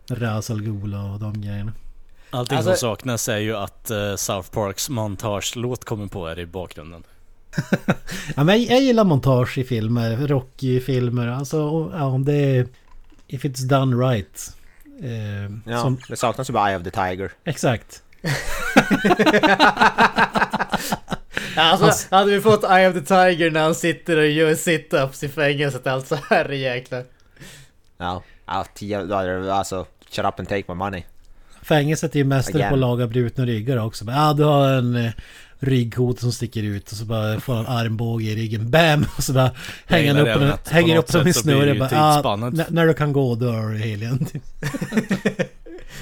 Ra's 0.07 0.53
al 0.53 1.13
och 1.13 1.21
de 1.21 1.41
grejerna. 1.41 1.73
Allting 2.35 2.59
Alltså- 2.59 2.71
som 2.71 2.79
saknas 2.91 3.29
är 3.29 3.39
ju 3.39 3.57
att 3.57 3.91
eh, 3.91 4.17
South 4.17 4.51
Parks 4.51 4.89
montage-låt 4.89 5.85
kommer 5.85 6.07
på 6.07 6.29
här 6.29 6.39
i 6.39 6.47
bakgrunden. 6.47 7.05
Ja, 8.37 8.45
men 8.45 8.63
jag, 8.63 8.77
jag 8.77 8.83
gillar 8.83 9.05
montage 9.05 9.59
i 9.59 9.65
filmer, 9.65 10.17
Rocky-filmer. 10.17 11.29
Alltså, 11.29 11.91
ja, 11.95 12.19
det 12.25 12.33
är... 12.35 12.67
If 13.27 13.45
it's 13.45 13.69
done 13.69 13.97
right. 13.97 14.53
Eh, 15.03 15.73
Ja, 15.73 15.83
som, 15.83 15.99
det 16.09 16.17
saknas 16.17 16.49
ju 16.51 16.53
bara 16.53 16.71
Eye 16.71 16.77
of 16.79 16.85
the 16.85 16.91
Tiger. 16.91 17.33
exakt. 17.45 18.03
Ja, 21.57 21.63
Alltså, 21.63 22.15
hade 22.17 22.31
vi 22.31 22.41
fått 22.41 22.65
Eye 22.65 22.89
of 22.89 22.95
the 22.95 23.01
Tiger 23.01 23.51
när 23.51 23.63
han 23.63 23.75
sitter 23.75 24.17
och 24.17 24.27
gör 24.27 24.51
sit-ups 24.51 25.25
i 25.25 25.29
fängelset 25.29 25.87
alltså, 25.87 26.19
herrejäklar. 26.31 27.05
Ja, 27.99 28.23
ja 28.47 29.53
alltså 29.53 29.87
shut 30.11 30.25
up 30.25 30.39
and 30.39 30.49
take 30.49 30.65
my 30.69 30.75
money. 30.75 31.05
Fängelset 31.65 32.15
är 32.15 32.19
ju 32.19 32.25
mästare 32.25 32.57
Again. 32.57 32.69
på 32.69 32.75
att 32.75 32.81
laga 32.81 33.07
brutna 33.07 33.47
ryggar 33.47 33.77
också. 33.77 34.05
Ja, 34.09 34.31
ah, 34.31 34.35
du 34.35 34.45
har 34.45 34.69
en 34.69 34.97
eh, 34.97 35.13
rygghot 35.59 36.21
som 36.21 36.33
sticker 36.33 36.63
ut 36.63 36.93
och 36.93 36.97
så 36.97 37.05
bara 37.05 37.41
får 37.41 37.55
han 37.55 37.67
armbåge 37.67 38.25
i 38.25 38.37
ryggen. 38.37 38.71
Bam! 38.71 39.07
Och 39.17 39.25
så 39.25 39.33
bara 39.33 39.51
hänger 39.87 40.15
han 40.15 40.29
upp 40.29 40.65
på 40.65 40.71
hänger 40.71 40.97
upp 40.97 41.11
som 41.11 41.27
en 41.27 41.35
snurre. 41.35 41.75
Bara, 41.75 42.23
ah, 42.23 42.37
när 42.69 42.87
du 42.87 42.95
kan 42.95 43.13
gå 43.13 43.35
dör 43.35 43.69
du 43.69 43.79
helgen. 43.79 44.27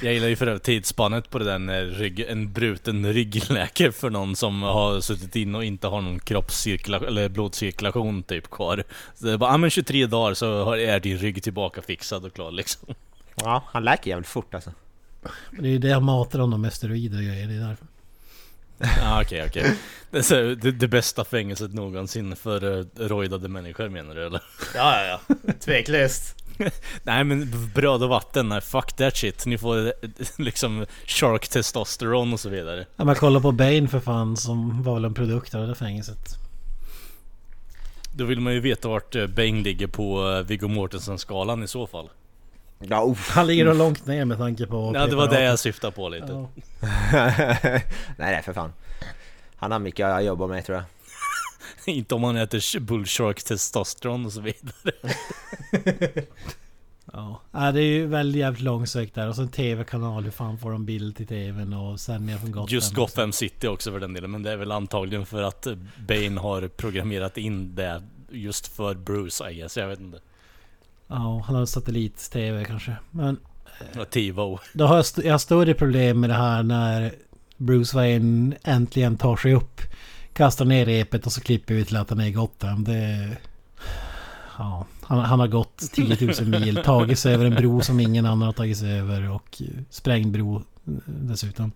Jag 0.01 0.13
gillar 0.13 0.27
ju 0.27 0.35
för 0.35 0.47
övrigt 0.47 0.63
tidsspannet 0.63 1.29
på 1.29 1.39
det 1.39 1.45
där 1.45 1.59
när 1.59 1.85
rygg, 1.85 2.19
en 2.19 2.53
bruten 2.53 3.13
rygg 3.13 3.49
läker 3.49 3.91
för 3.91 4.09
någon 4.09 4.35
som 4.35 4.61
har 4.61 5.01
suttit 5.01 5.35
in 5.35 5.55
och 5.55 5.63
inte 5.63 5.87
har 5.87 6.01
någon 6.01 6.19
kroppscirkulation 6.19 7.07
eller 7.07 7.29
blodcirkulation 7.29 8.23
typ 8.23 8.49
kvar. 8.49 8.83
Så 9.15 9.25
det 9.25 9.31
är 9.31 9.37
bara, 9.37 9.51
ja 9.51 9.57
men 9.57 9.69
23 9.69 10.05
dagar 10.05 10.33
så 10.33 10.73
är 10.73 10.99
din 10.99 11.17
rygg 11.17 11.43
tillbaka 11.43 11.81
fixad 11.81 12.25
och 12.25 12.33
klar 12.33 12.51
liksom. 12.51 12.95
Ja, 13.35 13.63
han 13.67 13.83
läker 13.83 14.09
jävligt 14.09 14.27
fort 14.29 14.53
alltså. 14.53 14.71
Det 15.51 15.67
är 15.67 15.71
ju 15.71 15.79
det 15.79 15.87
jag 15.87 16.03
matar 16.03 16.39
honom 16.39 16.61
med 16.61 16.73
steroider 16.73 17.17
och 17.17 17.23
grejer. 17.23 17.47
Det 17.47 17.53
är 17.53 17.67
därför. 17.67 17.87
Ja 18.77 19.21
okej 19.25 19.45
okej. 19.47 19.75
Det, 20.11 20.31
är 20.31 20.55
det, 20.55 20.71
det 20.71 20.87
bästa 20.87 21.25
fängelset 21.25 21.73
någonsin 21.73 22.35
för 22.35 22.63
uh, 22.63 22.85
rojdade 22.95 23.47
människor 23.47 23.89
menar 23.89 24.15
du 24.15 24.25
eller? 24.25 24.41
Ja, 24.75 25.05
ja, 25.05 25.19
ja. 25.27 25.53
Tveklöst. 25.59 26.35
Nej 27.03 27.23
men 27.23 27.51
bröd 27.75 28.03
och 28.03 28.09
vatten, 28.09 28.49
nej 28.49 28.61
fuck 28.61 28.93
that 28.93 29.17
shit. 29.17 29.45
Ni 29.45 29.57
får 29.57 29.87
eh, 29.87 29.91
liksom 30.37 30.85
shark 31.05 31.47
testosteron 31.47 32.33
och 32.33 32.39
så 32.39 32.49
vidare. 32.49 32.85
Ja, 32.95 33.03
men 33.03 33.15
kolla 33.15 33.39
på 33.39 33.51
Bane 33.51 33.87
för 33.87 33.99
fan 33.99 34.37
som 34.37 34.83
var 34.83 34.93
väl 34.93 35.05
en 35.05 35.13
produkt 35.13 35.55
av 35.55 35.61
det 35.61 35.67
där 35.67 35.73
fängelset. 35.73 36.35
Då 38.15 38.25
vill 38.25 38.39
man 38.39 38.53
ju 38.53 38.59
veta 38.59 38.87
vart 38.87 39.15
eh, 39.15 39.27
Bane 39.27 39.61
ligger 39.61 39.87
på 39.87 40.41
Viggo 40.47 40.67
Mortensen-skalan 40.67 41.63
i 41.63 41.67
så 41.67 41.87
fall. 41.87 42.09
Ja, 42.79 43.05
uff. 43.11 43.29
Han 43.29 43.47
ligger 43.47 43.65
då 43.65 43.73
långt 43.73 44.05
ner 44.05 44.25
med 44.25 44.37
tanke 44.37 44.65
på 44.65 44.91
Ja 44.95 45.07
det 45.07 45.15
var 45.15 45.29
det 45.29 45.43
jag 45.43 45.59
syftade 45.59 45.93
på 45.93 46.09
lite. 46.09 46.31
Ja. 46.31 46.49
nej, 47.11 47.83
nej 48.17 48.41
för 48.43 48.53
fan. 48.53 48.73
Han 49.55 49.71
har 49.71 49.79
mycket 49.79 50.05
att 50.05 50.25
jobba 50.25 50.47
med 50.47 50.65
tror 50.65 50.77
jag. 50.77 50.85
Inte 51.95 52.15
om 52.15 52.21
man 52.21 52.35
äter 52.37 52.59
sh- 52.59 52.79
bullshark 52.79 53.43
testosteron 53.43 54.25
och 54.25 54.33
så 54.33 54.41
vidare. 54.41 54.91
Ja. 57.13 57.41
ja, 57.51 57.71
det 57.71 57.81
är 57.81 57.85
ju 57.85 58.07
väldigt 58.07 58.39
jävligt 58.39 58.61
långsökt 58.61 59.15
där. 59.15 59.29
Och 59.29 59.35
så 59.35 59.41
en 59.41 59.49
TV-kanal. 59.49 60.23
Hur 60.23 60.31
fan 60.31 60.57
får 60.57 60.71
de 60.71 60.85
bild 60.85 61.15
till 61.15 61.27
TVn 61.27 61.73
och 61.73 61.99
sändningar 61.99 62.39
från 62.39 62.51
Gotham? 62.51 62.67
Just 62.69 62.93
Gotham 62.93 63.31
City 63.31 63.67
också 63.67 63.91
för 63.91 63.99
den 63.99 64.13
delen. 64.13 64.31
Men 64.31 64.43
det 64.43 64.51
är 64.51 64.57
väl 64.57 64.71
antagligen 64.71 65.25
för 65.25 65.43
att 65.43 65.67
Bane 66.07 66.39
har 66.39 66.67
programmerat 66.67 67.37
in 67.37 67.75
det 67.75 68.03
just 68.31 68.67
för 68.67 68.93
Bruce 68.93 69.51
I 69.51 69.55
guess. 69.55 69.77
Jag 69.77 69.87
vet 69.87 69.99
inte. 69.99 70.19
Ja, 71.13 71.43
han 71.45 71.55
har 71.55 71.65
satellit-TV 71.65 72.65
kanske. 72.65 72.95
Men 73.11 73.39
Ja, 73.95 74.05
TiVo. 74.05 74.59
då 74.73 74.85
har 74.85 74.95
jag, 74.95 75.01
st- 75.01 75.21
jag 75.25 75.33
har 75.33 75.37
större 75.37 75.73
problem 75.73 76.19
med 76.19 76.29
det 76.29 76.33
här 76.33 76.63
när 76.63 77.11
Bruce 77.57 77.95
Wayne 77.97 78.55
äntligen 78.63 79.17
tar 79.17 79.35
sig 79.35 79.53
upp. 79.53 79.81
Kastar 80.33 80.65
ner 80.65 80.85
repet 80.85 81.25
och 81.25 81.31
så 81.31 81.41
klipper 81.41 81.73
vi 81.73 81.85
till 81.85 81.97
att 81.97 82.09
han 82.09 82.19
är 82.19 82.25
i 82.27 82.31
Gotham. 82.31 82.83
Det... 82.83 83.29
Ja, 84.57 84.85
han, 85.01 85.19
han 85.19 85.39
har 85.39 85.47
gått 85.47 85.77
10 85.93 86.17
000 86.41 86.59
mil, 86.59 86.81
tagit 86.85 87.19
sig 87.19 87.33
över 87.33 87.45
en 87.45 87.55
bro 87.55 87.81
som 87.81 87.99
ingen 87.99 88.25
annan 88.25 88.41
har 88.41 88.53
tagit 88.53 88.77
sig 88.77 88.99
över 88.99 89.29
och 89.29 89.61
sprängd 89.89 90.31
bro 90.31 90.55
eh, 90.57 90.61
dessutom. 91.05 91.71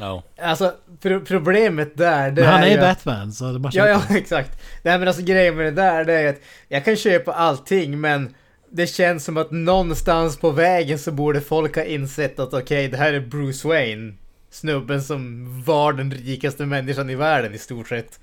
Ja. 0.00 0.22
Alltså, 0.42 0.74
pro 1.02 1.20
problemet 1.20 1.96
där, 1.96 2.30
det 2.30 2.42
Men 2.42 2.52
han 2.52 2.62
är 2.62 2.66
ju 2.66 2.72
ju 2.74 2.80
Batman 2.80 3.32
så 3.32 3.52
det 3.52 3.58
bara 3.58 3.70
Ja, 3.72 3.86
ja, 3.86 4.02
exakt. 4.16 4.60
Nej 4.82 4.98
men 4.98 5.08
alltså 5.08 5.22
grejen 5.22 5.56
med 5.56 5.64
det 5.66 5.82
där, 5.82 6.04
det 6.04 6.12
är 6.12 6.28
att 6.30 6.40
jag 6.68 6.84
kan 6.84 6.96
köpa 6.96 7.32
allting, 7.32 8.00
men 8.00 8.34
det 8.70 8.86
känns 8.86 9.24
som 9.24 9.36
att 9.36 9.50
någonstans 9.50 10.36
på 10.36 10.50
vägen 10.50 10.98
så 10.98 11.12
borde 11.12 11.40
folk 11.40 11.76
ha 11.76 11.82
insett 11.84 12.38
att 12.38 12.54
okej, 12.54 12.88
det 12.88 12.96
här 12.96 13.12
är 13.12 13.20
Bruce 13.20 13.68
Wayne. 13.68 14.14
Snubben 14.50 15.02
som 15.02 15.46
var 15.62 15.92
den 15.92 16.10
rikaste 16.10 16.66
människan 16.66 17.10
i 17.10 17.14
världen 17.14 17.54
i 17.54 17.58
stort 17.58 17.88
sett. 17.88 18.20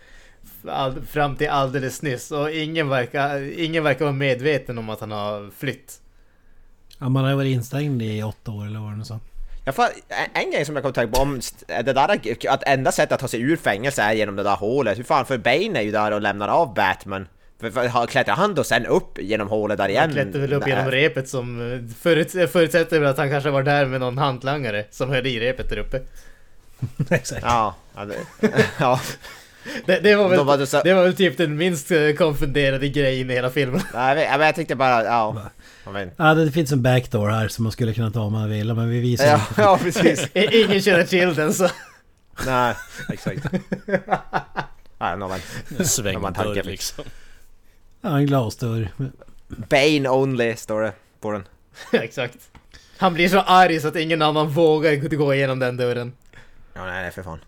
all, 0.68 1.02
fram 1.06 1.36
till 1.36 1.50
alldeles 1.50 2.02
nyss. 2.02 2.32
Och 2.32 2.52
ingen 2.52 2.90
verkar, 2.90 3.60
ingen 3.60 3.84
verkar 3.84 4.06
vara 4.06 4.16
medveten 4.16 4.78
om 4.78 4.90
att 4.90 5.00
han 5.00 5.12
har 5.12 5.52
flytt. 5.58 6.00
Ja, 7.00 7.10
man 7.10 7.26
har 7.26 7.36
varit 7.36 7.54
instängd 7.54 8.02
i 8.02 8.24
åtta 8.24 8.52
år 8.52 8.66
eller 8.68 8.80
vad 8.80 8.92
det 8.92 8.98
nu 8.98 9.04
sa. 9.04 9.20
Ja, 9.66 9.72
fan, 9.72 9.90
en- 10.08 10.44
en 10.44 10.52
grej 10.52 10.66
som 10.66 10.76
jag 10.76 10.84
kom 10.84 10.90
att 10.90 10.96
tänka 10.96 11.16
på 11.16 11.22
om 11.22 11.40
det 11.68 11.94
där 11.94 12.20
att 12.50 12.64
enda 12.64 12.92
sättet 12.92 13.12
att 13.12 13.20
ta 13.20 13.28
sig 13.28 13.42
ur 13.42 13.56
fängelse 13.58 14.02
är 14.02 14.14
genom 14.14 14.36
det 14.36 14.44
där 14.44 14.56
hålet. 14.56 14.98
Hur 15.00 15.04
fan, 15.04 15.26
för 15.26 15.38
Bane 15.38 15.80
är 15.80 15.82
ju 15.82 15.92
där 15.92 16.12
och 16.12 16.22
lämnar 16.22 16.48
av 16.48 16.74
Batman. 16.74 17.28
Klättrar 18.08 18.36
han 18.36 18.56
då 18.56 18.64
sen 18.64 18.86
upp 18.86 19.20
genom 19.22 19.48
hålet 19.48 19.78
där 19.78 19.90
igen? 19.90 20.02
Han 20.04 20.12
klättrar 20.12 20.42
väl 20.42 20.54
upp 20.54 20.66
Nej. 20.66 20.76
genom 20.76 20.92
repet 20.92 21.30
som 21.30 21.74
eh, 21.74 21.80
förut, 22.02 22.32
förutsätter 22.52 23.00
väl 23.00 23.10
att 23.10 23.18
han 23.18 23.30
kanske 23.30 23.50
var 23.50 23.64
där 23.64 23.86
med 23.86 24.00
någon 24.00 24.18
hantlangare 24.18 24.86
som 24.92 25.10
höll 25.10 25.28
i 25.28 25.40
repet 25.40 25.70
där 25.70 25.78
uppe. 25.78 26.02
Exakt. 27.10 27.42
Ja, 27.44 27.76
ja, 27.96 28.06
det, 28.06 28.16
ja. 28.80 29.00
Det, 29.86 30.00
det, 30.00 30.16
var 30.16 30.30
väl, 30.30 30.38
De 30.38 30.48
var 30.48 30.66
så- 30.66 30.82
det 30.84 30.94
var 30.94 31.04
väl 31.04 31.16
typ 31.16 31.38
den 31.38 31.58
minst 31.58 31.92
eh, 31.92 32.12
konfunderade 32.18 32.90
grejen 32.90 33.30
i 33.32 33.34
hela 33.34 33.50
filmen. 33.50 33.82
Nej, 33.94 34.24
jag, 34.32 34.38
vet, 34.38 34.46
jag, 34.48 34.56
tyckte 34.56 34.76
bara, 34.76 35.04
ja. 35.04 35.52
Ja, 36.18 36.34
det 36.34 36.52
finns 36.52 36.72
en 36.72 36.82
backdoor 36.82 37.30
här 37.30 37.48
som 37.48 37.64
man 37.64 37.72
skulle 37.72 37.94
kunna 37.94 38.12
ta 38.12 38.22
om 38.22 38.34
man 38.34 38.50
vill, 38.50 38.74
men 38.74 38.90
vi 38.90 39.00
visar 39.00 39.26
Ja, 39.26 39.34
inte. 39.50 39.54
ja, 39.62 39.80
precis. 39.84 40.28
Ingen 40.34 40.82
känner 40.82 41.04
till 41.04 41.36
den 41.36 41.54
så... 41.54 41.70
Nej, 42.46 42.76
exakt. 43.10 43.46
Nej, 45.00 45.18
någon, 45.18 45.30
man 45.30 45.40
Svängdörr 45.86 46.32
tanke. 46.32 46.64
liksom. 46.64 47.06
Ja, 48.06 48.18
en 48.18 48.26
glasdörr. 48.26 48.90
Bane 49.48 50.10
only 50.10 50.56
står 50.56 50.82
det 50.82 50.94
på 51.20 51.32
den. 51.32 51.44
Exakt. 51.92 52.38
Han 52.98 53.14
blir 53.14 53.30
så 53.30 53.40
arg 53.40 53.80
så 53.80 53.88
att 53.88 53.96
ingen 53.96 54.22
annan 54.22 54.50
vågar 54.50 54.96
gå 54.96 55.34
igenom 55.34 55.60
den 55.60 55.78
dörren. 55.78 56.14
Ja, 56.74 56.86
nej, 56.86 57.02
nej 57.02 57.12
för 57.12 57.24
fan. 57.24 57.40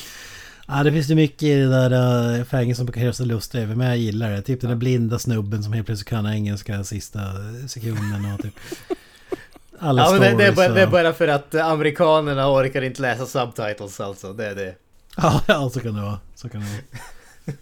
Ja, 0.70 0.82
det 0.82 0.92
finns 0.92 1.10
ju 1.10 1.14
mycket 1.14 1.42
i 1.42 1.54
det 1.54 1.88
där 1.88 2.38
uh, 2.38 2.44
fängelset 2.44 2.94
som 2.94 3.02
göra 3.02 3.12
sig 3.12 3.26
lustig 3.26 3.60
över, 3.60 3.74
men 3.74 3.86
jag 3.86 3.96
gillar 3.96 4.30
det. 4.30 4.42
Typ 4.42 4.60
den 4.60 4.70
där 4.70 4.76
blinda 4.76 5.18
snubben 5.18 5.62
som 5.62 5.72
helt 5.72 5.86
plötsligt 5.86 6.08
kan 6.08 6.26
engelska 6.26 6.84
sista 6.84 7.20
sekunden 7.68 8.34
och 8.34 8.42
typ... 8.42 8.54
Alla 9.78 10.02
Ja, 10.02 10.12
men 10.12 10.20
det, 10.20 10.36
det, 10.36 10.44
är 10.44 10.52
bara, 10.52 10.68
det 10.68 10.82
är 10.82 10.86
bara 10.86 11.12
för 11.12 11.28
att 11.28 11.54
eh, 11.54 11.66
amerikanerna 11.66 12.52
orkar 12.52 12.82
inte 12.82 13.02
läsa 13.02 13.26
subtitles 13.26 14.00
alltså. 14.00 14.32
Det 14.32 14.46
är 14.46 14.54
det. 14.54 14.74
Ja, 15.16 15.42
ja, 15.46 15.70
så 15.70 15.80
kan 15.80 15.94
det 15.94 16.02
vara. 16.02 16.20
Så 16.34 16.48
kan 16.48 16.60
det 16.60 16.66
vara 16.66 17.58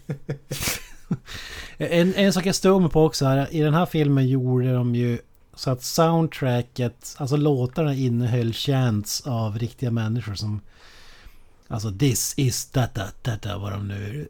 en, 1.77 2.13
en 2.13 2.33
sak 2.33 2.45
jag 2.45 2.55
stod 2.55 2.81
mig 2.81 2.91
på 2.91 3.05
också 3.05 3.25
här. 3.25 3.53
I 3.53 3.61
den 3.61 3.73
här 3.73 3.85
filmen 3.85 4.27
gjorde 4.27 4.73
de 4.73 4.95
ju 4.95 5.19
så 5.55 5.69
att 5.69 5.83
soundtracket, 5.83 7.15
alltså 7.17 7.37
låtarna 7.37 7.93
innehöll 7.93 8.53
chants 8.53 9.21
av 9.21 9.59
riktiga 9.59 9.91
människor 9.91 10.35
som... 10.35 10.61
Alltså 11.67 11.91
this 11.91 12.33
is 12.37 12.71
data, 12.71 13.03
data, 13.21 13.57
vad 13.57 13.71
de 13.71 13.87
nu 13.87 14.27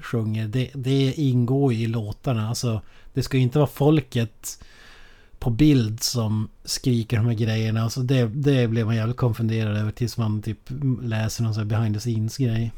sjunger. 0.00 0.48
Det, 0.48 0.70
det 0.74 1.12
ingår 1.12 1.72
ju 1.72 1.84
i 1.84 1.86
låtarna. 1.86 2.48
Alltså 2.48 2.80
det 3.14 3.22
ska 3.22 3.36
ju 3.36 3.42
inte 3.42 3.58
vara 3.58 3.68
folket 3.68 4.64
på 5.38 5.50
bild 5.50 6.02
som 6.02 6.48
skriker 6.64 7.16
de 7.16 7.26
här 7.26 7.34
grejerna. 7.34 7.82
Alltså 7.82 8.00
det, 8.00 8.26
det 8.26 8.68
blev 8.68 8.86
man 8.86 8.96
jävligt 8.96 9.16
konfunderad 9.16 9.76
över 9.76 9.90
tills 9.90 10.16
man 10.16 10.42
typ 10.42 10.58
läser 11.02 11.42
någon 11.42 11.54
sån 11.54 11.60
här 11.60 11.78
behind 11.78 11.94
the 11.94 12.00
scenes 12.00 12.36
grej. 12.36 12.72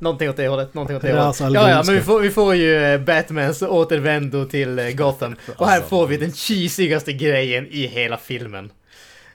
Någonting 0.00 0.30
åt 0.30 0.36
det 0.36 0.48
hållet, 0.48 0.74
någonting 0.74 0.96
åt 0.96 1.02
det 1.02 1.12
hållet. 1.12 1.40
Ja, 1.40 1.50
ja, 1.50 1.60
Algonska. 1.60 1.92
men 1.92 2.00
vi 2.00 2.06
får, 2.06 2.20
vi 2.20 2.30
får 2.30 2.54
ju 2.54 2.84
eh, 2.84 3.00
Batmans 3.00 3.62
återvändo 3.62 4.44
till 4.44 4.78
eh, 4.78 4.90
Gotham. 4.90 5.36
Och 5.56 5.68
här 5.68 5.80
får 5.80 6.06
vi 6.06 6.16
den 6.16 6.32
cheesigaste 6.32 7.12
grejen 7.12 7.66
i 7.70 7.86
hela 7.86 8.16
filmen. 8.16 8.70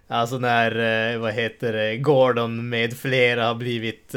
Alltså 0.07 0.37
när, 0.37 1.11
eh, 1.13 1.19
vad 1.19 1.33
heter 1.33 1.73
det, 1.73 1.97
Gordon 1.97 2.69
med 2.69 2.97
flera 2.97 3.45
har 3.45 3.55
blivit 3.55 4.15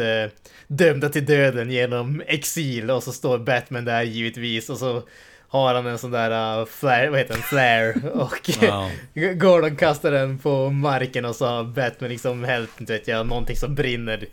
dömda 0.66 1.08
till 1.08 1.24
döden 1.24 1.70
genom 1.70 2.22
exil 2.26 2.90
och 2.90 3.02
så 3.02 3.12
står 3.12 3.38
Batman 3.38 3.84
där 3.84 4.02
givetvis 4.02 4.70
och 4.70 4.76
så 4.76 5.02
har 5.50 5.74
han 5.74 5.86
en 5.86 5.98
sån 5.98 6.10
där 6.10 6.60
uh, 6.60 6.66
flare, 6.66 7.10
vad 7.10 7.18
heter 7.18 7.34
den, 7.34 7.42
flare 7.42 7.94
och 8.14 8.50
Ja. 8.60 8.90
Gordon 9.34 9.76
kastar 9.76 10.10
den 10.10 10.38
på 10.38 10.70
marken 10.70 11.24
och 11.24 11.36
så 11.36 11.46
har 11.46 11.64
Batman 11.64 12.10
liksom 12.10 12.44
hällt, 12.44 12.80
inte 12.80 12.92
vet 12.92 13.08
jag, 13.08 13.26
någonting 13.26 13.56
som 13.56 13.74
brinner. 13.74 14.26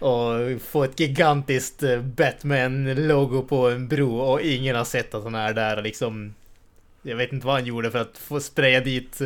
Och 0.00 0.60
får 0.70 0.84
ett 0.84 1.00
gigantiskt 1.00 1.82
eh, 1.82 2.00
Batman-logo 2.00 3.42
på 3.42 3.68
en 3.70 3.88
bro 3.88 4.18
och 4.20 4.40
ingen 4.40 4.76
har 4.76 4.84
sett 4.84 5.14
att 5.14 5.24
han 5.24 5.34
är 5.34 5.54
där 5.54 5.76
och 5.76 5.82
liksom... 5.82 6.34
Jag 7.02 7.16
vet 7.16 7.32
inte 7.32 7.46
vad 7.46 7.54
han 7.54 7.66
gjorde 7.66 7.90
för 7.90 7.98
att 7.98 8.18
få 8.18 8.40
spraya 8.40 8.80
dit 8.80 9.20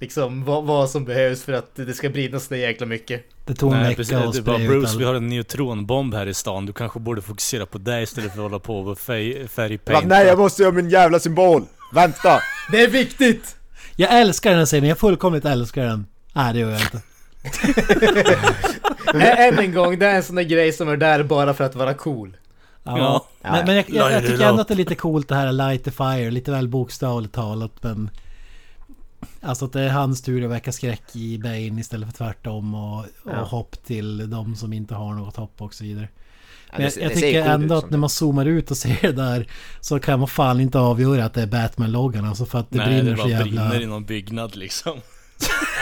liksom 0.00 0.44
vad, 0.44 0.64
vad 0.64 0.90
som 0.90 1.04
behövs 1.04 1.42
för 1.42 1.52
att 1.52 1.70
det 1.74 1.94
ska 1.94 2.08
brinna 2.08 2.40
så 2.40 2.56
jäkla 2.56 2.86
mycket. 2.86 3.24
Det 3.46 3.54
tog 3.54 3.72
en 3.72 3.80
Nej 3.80 3.96
precis, 3.96 4.16
det 4.16 4.38
ut 4.38 4.44
Bruce, 4.44 4.88
all- 4.88 4.98
vi 4.98 5.04
har 5.04 5.14
en 5.14 5.28
neutronbomb 5.28 6.14
här 6.14 6.26
i 6.26 6.34
stan. 6.34 6.66
Du 6.66 6.72
kanske 6.72 7.00
borde 7.00 7.22
fokusera 7.22 7.66
på 7.66 7.78
det 7.78 8.02
istället 8.02 8.32
för 8.32 8.38
att 8.38 8.42
hålla 8.42 8.58
på 8.58 8.82
med 8.82 8.98
färg, 8.98 9.48
färgpaint. 9.48 10.06
nej, 10.06 10.26
jag 10.26 10.38
måste 10.38 10.62
göra 10.62 10.72
min 10.72 10.90
jävla 10.90 11.20
symbol! 11.20 11.64
Vänta! 11.92 12.40
Det 12.72 12.82
är 12.82 12.88
viktigt! 12.88 13.56
Jag 13.96 14.20
älskar 14.20 14.50
den 14.50 14.58
här 14.58 14.66
scenen, 14.66 14.88
jag 14.88 14.98
fullkomligt 14.98 15.44
älskar 15.44 15.84
den. 15.84 16.06
Nej, 16.32 16.52
det 16.52 16.58
gör 16.58 16.70
jag 16.70 16.80
inte. 16.80 17.02
Än 19.14 19.58
en 19.58 19.74
gång, 19.74 19.98
det 19.98 20.06
är 20.06 20.16
en 20.16 20.22
sån 20.22 20.36
där 20.36 20.42
grej 20.42 20.72
som 20.72 20.88
är 20.88 20.96
där 20.96 21.22
bara 21.22 21.54
för 21.54 21.64
att 21.64 21.74
vara 21.74 21.94
cool. 21.94 22.36
Ja. 22.84 22.98
Ja. 22.98 23.26
Men, 23.52 23.66
men 23.66 23.76
jag, 23.76 23.84
jag, 23.88 24.12
jag 24.12 24.22
tycker 24.26 24.44
ändå 24.48 24.60
att 24.60 24.68
det 24.68 24.74
är 24.74 24.76
lite 24.76 24.94
coolt 24.94 25.28
det 25.28 25.34
här 25.34 25.52
light 25.52 25.84
the 25.84 25.90
fire, 25.90 26.30
lite 26.30 26.50
väl 26.50 26.68
bokstavligt 26.68 27.34
talat 27.34 27.72
men... 27.82 28.10
Alltså 29.40 29.64
att 29.64 29.72
det 29.72 29.80
är 29.80 29.88
hans 29.88 30.22
tur 30.22 30.44
att 30.44 30.50
väcka 30.50 30.72
skräck 30.72 31.02
i 31.16 31.38
Bane 31.38 31.80
istället 31.80 32.08
för 32.08 32.16
tvärtom 32.16 32.74
och, 32.74 32.98
och 33.00 33.06
Ja. 33.32 33.42
hopp 33.44 33.84
till 33.84 34.30
de 34.30 34.56
som 34.56 34.72
inte 34.72 34.94
har 34.94 35.14
något 35.14 35.36
hopp 35.36 35.62
och 35.62 35.74
så 35.74 35.84
vidare. 35.84 36.08
Ja, 36.66 36.72
Men 36.76 36.82
jag, 36.84 36.92
det- 36.94 37.00
jag 37.00 37.10
det 37.10 37.14
ser 37.14 37.20
tycker 37.20 37.42
ändå 37.42 37.78
ut 37.78 37.84
att 37.84 37.90
när 37.90 37.98
man 37.98 38.10
zoomar 38.10 38.46
ut 38.46 38.70
och 38.70 38.76
ser 38.76 38.98
det 39.02 39.12
där 39.12 39.46
så 39.80 39.98
kan 39.98 40.18
man 40.18 40.28
fan 40.28 40.60
inte 40.60 40.78
avgöra 40.78 41.24
att 41.24 41.34
det 41.34 41.42
är 41.42 41.46
Batman-loggan 41.46 42.24
alltså 42.28 42.46
för 42.46 42.58
att 42.58 42.70
det 42.70 42.78
Nej, 42.78 42.86
brinner 42.86 43.10
det 43.10 43.16
så 43.16 43.22
bara 43.22 43.30
jävla... 43.30 43.68
brinner 43.68 43.84
i 43.84 43.86
någon 43.86 44.04
byggnad 44.04 44.56
liksom. 44.56 45.00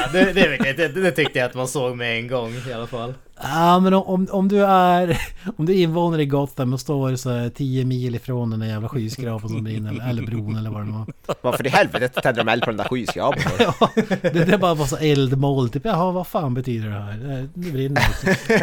Ja, 0.00 0.08
det, 0.12 0.32
det, 0.32 0.72
det, 0.76 0.88
det 0.88 1.10
tyckte 1.10 1.38
jag 1.38 1.46
att 1.48 1.54
man 1.54 1.68
såg 1.68 1.96
med 1.96 2.18
en 2.18 2.28
gång 2.28 2.52
i 2.68 2.72
alla 2.72 2.86
fall. 2.86 3.14
Ja 3.42 3.78
men 3.80 3.94
om- 3.94 4.28
om, 4.30 4.48
du 4.48 4.64
är... 4.66 5.18
Om 5.56 5.66
du 5.66 5.72
är 5.72 5.76
invånare 5.82 6.22
i 6.22 6.26
Gotham 6.26 6.72
och 6.72 6.80
står 6.80 7.16
så 7.16 7.30
här 7.30 7.48
10 7.48 7.84
mil 7.84 8.14
ifrån 8.14 8.50
den 8.50 8.60
där 8.60 8.66
jävla 8.66 8.88
skyskrapan 8.88 9.48
som 9.48 9.64
brinner 9.64 10.08
eller, 10.10 10.22
bron 10.22 10.56
eller 10.56 10.70
vad 10.70 10.80
det 10.80 10.84
nu 10.86 10.92
var. 10.92 11.06
Varför 11.40 11.66
i 11.66 11.70
helvete 11.70 12.20
tänder 12.20 12.44
de 12.44 12.50
eld 12.52 12.62
på 12.62 12.70
den 12.70 12.76
där 12.76 12.84
skyskrapan? 12.88 13.52
Ja, 13.58 13.90
det, 14.22 14.30
det 14.30 14.52
är 14.54 14.58
bara 14.58 14.74
massa 14.74 14.98
eldmål. 14.98 15.68
Typ, 15.70 15.84
jaha, 15.84 16.12
vad 16.12 16.26
fan 16.26 16.54
betyder 16.54 16.88
det 16.88 16.94
här? 17.00 17.12
Det- 17.16 17.48
Det 17.54 17.72
brinner. 17.72 18.02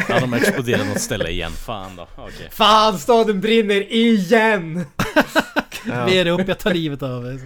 Ja, 0.09 0.19
de 0.19 0.33
exploderar 0.33 0.85
något 0.85 1.01
ställe 1.01 1.29
igen. 1.29 1.51
Fan 1.51 1.95
då. 1.95 2.07
Okej. 2.17 2.47
Fan, 2.51 2.99
staden 2.99 3.41
brinner 3.41 3.93
igen! 3.93 4.85
Är 6.07 6.25
upp, 6.27 6.47
jag 6.47 6.59
tar 6.59 6.73
livet 6.73 7.03
av 7.03 7.25
er. 7.25 7.39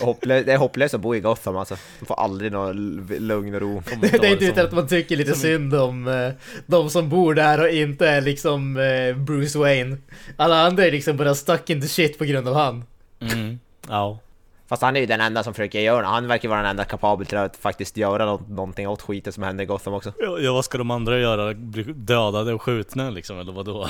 Hopplö- 0.00 0.44
det 0.44 0.52
är 0.52 0.56
hopplöst 0.56 0.94
att 0.94 1.00
bo 1.00 1.14
i 1.14 1.20
Gotham 1.20 1.56
alltså. 1.56 1.74
Man 2.00 2.06
får 2.06 2.14
aldrig 2.20 2.52
någon 2.52 3.06
lugn 3.20 3.54
och 3.54 3.60
ro. 3.60 3.82
Det, 4.00 4.08
det 4.20 4.26
är 4.26 4.32
inte 4.32 4.44
som- 4.44 4.52
utan 4.52 4.66
att 4.66 4.72
man 4.72 4.86
tycker 4.88 5.16
lite 5.16 5.34
synd 5.34 5.74
om 5.74 6.08
eh, 6.08 6.30
de 6.66 6.90
som 6.90 7.08
bor 7.08 7.34
där 7.34 7.60
och 7.62 7.68
inte 7.68 8.08
är 8.08 8.20
liksom 8.20 8.76
eh, 8.76 9.16
Bruce 9.16 9.58
Wayne. 9.58 9.96
Alla 10.36 10.66
andra 10.66 10.86
är 10.86 10.90
liksom 10.90 11.16
bara 11.16 11.34
stuck 11.34 11.70
in 11.70 11.80
the 11.80 11.88
shit 11.88 12.18
på 12.18 12.24
grund 12.24 12.48
av 12.48 12.54
han. 12.54 12.84
Mm. 13.20 13.58
Ja. 13.88 14.18
Fast 14.68 14.82
han 14.82 14.96
är 14.96 15.00
ju 15.00 15.06
den 15.06 15.20
enda 15.20 15.42
som 15.42 15.54
försöker 15.54 15.80
göra 15.80 16.00
det. 16.00 16.06
Han 16.06 16.26
verkar 16.28 16.48
vara 16.48 16.60
den 16.60 16.70
enda 16.70 16.84
kapabel 16.84 17.26
till 17.26 17.38
att 17.38 17.56
faktiskt 17.56 17.96
göra 17.96 18.26
nå- 18.26 18.42
någonting 18.48 18.88
åt 18.88 19.02
skiten 19.02 19.32
som 19.32 19.42
händer 19.42 19.64
i 19.64 19.66
Gotham 19.66 19.94
också. 19.94 20.12
Ja, 20.18 20.38
ja, 20.38 20.52
vad 20.52 20.64
ska 20.64 20.78
de 20.78 20.90
andra 20.90 21.18
göra? 21.18 21.54
Bli 21.54 21.82
dödade 21.82 22.54
och 22.54 22.62
skjutna 22.62 23.10
liksom, 23.10 23.38
eller 23.38 23.52
vadå? 23.52 23.88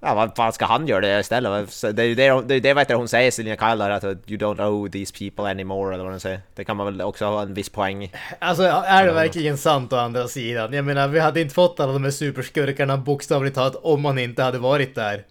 Ja, 0.00 0.14
vad 0.14 0.36
fan 0.36 0.52
ska 0.52 0.64
han 0.64 0.86
göra 0.86 1.00
det 1.00 1.20
istället? 1.20 1.80
Det 1.80 2.02
är 2.02 2.06
ju 2.06 2.14
det, 2.14 2.42
det, 2.42 2.60
det 2.60 2.74
vet 2.74 2.90
jag, 2.90 2.98
hon 2.98 3.08
säger, 3.08 3.30
Selina 3.30 3.56
Kyle, 3.56 3.82
att 3.82 4.04
you 4.04 4.38
don't 4.38 4.62
owe 4.62 4.90
these 4.90 5.14
people 5.18 5.50
anymore, 5.50 5.94
eller 5.94 6.04
vad 6.04 6.12
hon 6.12 6.20
säger. 6.20 6.40
Det 6.54 6.64
kan 6.64 6.76
man 6.76 6.86
väl 6.86 7.00
också 7.00 7.24
ha 7.24 7.42
en 7.42 7.54
viss 7.54 7.68
poäng 7.68 8.04
i. 8.04 8.12
Alltså 8.38 8.62
är 8.62 9.06
det 9.06 9.12
verkligen 9.12 9.58
sant 9.58 9.92
å 9.92 9.96
andra 9.96 10.28
sidan? 10.28 10.72
Jag 10.72 10.84
menar, 10.84 11.08
vi 11.08 11.20
hade 11.20 11.40
inte 11.40 11.54
fått 11.54 11.80
alla 11.80 11.92
de 11.92 12.04
här 12.04 12.10
superskurkarna 12.10 12.96
bokstavligt 12.96 13.54
talat 13.54 13.76
om 13.82 14.02
man 14.02 14.18
inte 14.18 14.42
hade 14.42 14.58
varit 14.58 14.94
där. 14.94 15.24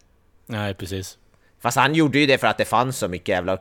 Nej, 0.46 0.74
precis. 0.74 1.18
Fast 1.62 1.78
han 1.78 1.96
gjorde 1.96 2.20
ju 2.20 2.26
det 2.26 2.38
för 2.38 2.48
att 2.48 2.58
det 2.58 2.66
fanns 2.66 2.98
så 2.98 3.08
mycket 3.08 3.28
jävla 3.28 3.58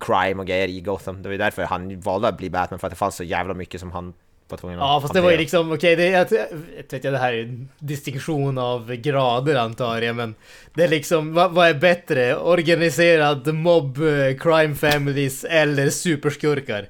crime 0.00 0.40
och 0.40 0.46
grejer 0.46 0.68
i 0.68 0.80
Gotham. 0.80 1.22
Det 1.22 1.28
var 1.28 1.32
ju 1.32 1.38
därför 1.38 1.62
han 1.62 2.00
valde 2.00 2.28
att 2.28 2.38
bli 2.38 2.50
Batman, 2.50 2.78
för 2.80 2.86
att 2.86 2.92
det 2.92 2.96
fanns 2.96 3.16
så 3.16 3.24
jävla 3.24 3.54
mycket 3.54 3.80
som 3.80 3.92
han 3.92 4.14
Ja, 4.62 5.00
fast 5.00 5.14
det 5.14 5.20
var 5.20 5.30
ju 5.30 5.36
liksom, 5.36 5.72
okej, 5.72 5.96
det 5.96 6.08
är, 6.08 6.12
jag, 6.12 6.26
jag 6.32 6.58
vet 6.90 7.04
jag, 7.04 7.12
det 7.12 7.18
här 7.18 7.32
är 7.32 7.42
en 7.42 7.68
distinktion 7.78 8.58
av 8.58 8.94
grader 8.94 9.54
antar 9.54 10.02
jag, 10.02 10.16
men 10.16 10.34
det 10.74 10.84
är 10.84 10.88
liksom, 10.88 11.34
vad, 11.34 11.52
vad 11.52 11.68
är 11.68 11.74
bättre? 11.74 12.36
Organiserad 12.36 13.54
mob, 13.54 13.96
eh, 13.98 14.36
crime 14.38 14.74
families 14.74 15.44
eller 15.44 15.90
superskurkar? 15.90 16.88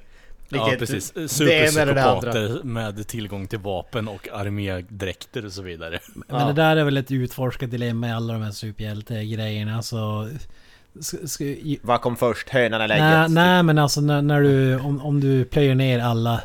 Ja, 0.49 0.65
Vilket- 0.65 0.79
precis. 0.79 1.11
Det 1.11 1.19
andra. 1.19 1.27
Superpsykopater 1.29 2.63
med 2.63 3.07
tillgång 3.07 3.47
till 3.47 3.59
vapen 3.59 4.07
och 4.07 4.27
armégdräkter 4.33 5.45
och 5.45 5.51
så 5.51 5.61
vidare. 5.61 5.99
Men 6.27 6.47
det 6.47 6.53
där 6.53 6.77
är 6.77 6.83
väl 6.83 6.97
ett 6.97 7.11
utforskat 7.11 7.71
dilemma 7.71 8.07
i 8.07 8.11
alla 8.11 8.33
de 8.33 8.41
här 8.41 8.51
superhjälte-grejerna. 8.51 9.81
I, 11.39 11.79
Vad 11.81 12.01
kom 12.01 12.17
först? 12.17 12.49
Hönan 12.49 12.81
eller 12.81 12.95
ägget? 12.95 13.31
nej, 13.31 13.45
nej 13.45 13.63
men 13.63 13.77
alltså 13.77 14.01
när, 14.01 14.21
när 14.21 14.41
du... 14.41 14.79
Om, 14.79 15.01
om 15.01 15.19
du 15.19 15.45
plöjer 15.45 15.75
ner 15.75 15.99
alla 15.99 16.41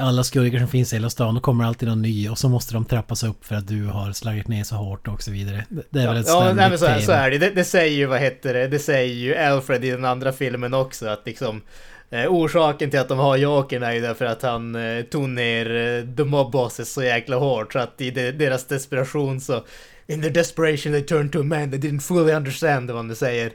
alla 0.00 0.24
skurkar 0.24 0.58
som 0.58 0.68
finns 0.68 0.92
i 0.92 0.96
hela 0.96 1.10
stan, 1.10 1.34
då 1.34 1.40
kommer 1.40 1.64
alltid 1.64 1.88
någon 1.88 2.02
ny 2.02 2.28
och 2.28 2.38
så 2.38 2.48
måste 2.48 2.74
de 2.74 2.84
trappas 2.84 3.22
upp 3.22 3.44
för 3.44 3.54
att 3.54 3.68
du 3.68 3.84
har 3.84 4.12
slagit 4.12 4.48
ner 4.48 4.64
så 4.64 4.74
hårt 4.74 5.08
och 5.08 5.22
så 5.22 5.30
vidare. 5.30 5.64
Det- 5.90 6.00
är 6.00 6.06
väl 6.08 6.16
ett 6.16 6.26
Ja, 6.28 6.52
nej, 6.54 6.68
men 6.70 6.78
så, 6.78 6.86
så 7.00 7.12
är 7.12 7.30
det. 7.30 7.38
det. 7.38 7.50
Det 7.50 7.64
säger 7.64 7.96
ju, 7.96 8.06
vad 8.06 8.20
heter 8.20 8.54
det, 8.54 8.68
det 8.68 8.78
säger 8.78 9.14
ju 9.14 9.36
Alfred 9.36 9.84
i 9.84 9.90
den 9.90 10.04
andra 10.04 10.32
filmen 10.32 10.74
också 10.74 11.06
att 11.06 11.22
liksom 11.26 11.62
eh, 12.10 12.26
orsaken 12.28 12.90
till 12.90 13.00
att 13.00 13.08
de 13.08 13.18
har 13.18 13.36
Jokern 13.36 13.82
är 13.82 13.92
ju 13.92 14.00
därför 14.00 14.24
att 14.24 14.42
han 14.42 14.74
eh, 14.74 15.02
tog 15.02 15.28
ner 15.28 15.66
eh, 15.76 16.14
The 16.16 16.24
Mob 16.24 16.52
Bosses 16.52 16.92
så 16.92 17.02
jäkla 17.02 17.36
hårt 17.36 17.72
så 17.72 17.78
att 17.78 18.00
i 18.00 18.10
de, 18.10 18.32
deras 18.32 18.66
desperation 18.66 19.40
så 19.40 19.64
In 20.06 20.22
their 20.22 20.30
desperation 20.32 20.92
they 20.92 21.02
turned 21.02 21.32
to 21.32 21.40
a 21.40 21.42
man 21.42 21.70
they 21.70 21.80
didn't 21.80 22.00
fully 22.00 22.32
understand 22.32 22.90
vad 22.90 23.04
man 23.04 23.16
säger. 23.16 23.52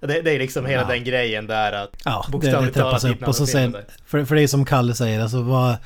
Det, 0.00 0.22
det 0.22 0.30
är 0.34 0.38
liksom 0.38 0.66
hela 0.66 0.82
Ja. 0.82 0.88
den 0.88 1.04
grejen 1.04 1.46
där 1.46 1.72
att 1.72 1.90
Ja, 2.04 2.10
det, 2.10 2.28
det 2.28 2.32
bokstavligt 2.32 2.76
talat 2.76 3.04
upp 3.04 3.28
och 3.28 3.36
så 3.36 3.46
sen... 3.46 3.76
För, 4.06 4.24
för 4.24 4.34
det 4.34 4.42
är 4.42 4.46
som 4.46 4.64
Kalle 4.64 4.94
säger, 4.94 5.20
alltså 5.20 5.42
vad, 5.42 5.76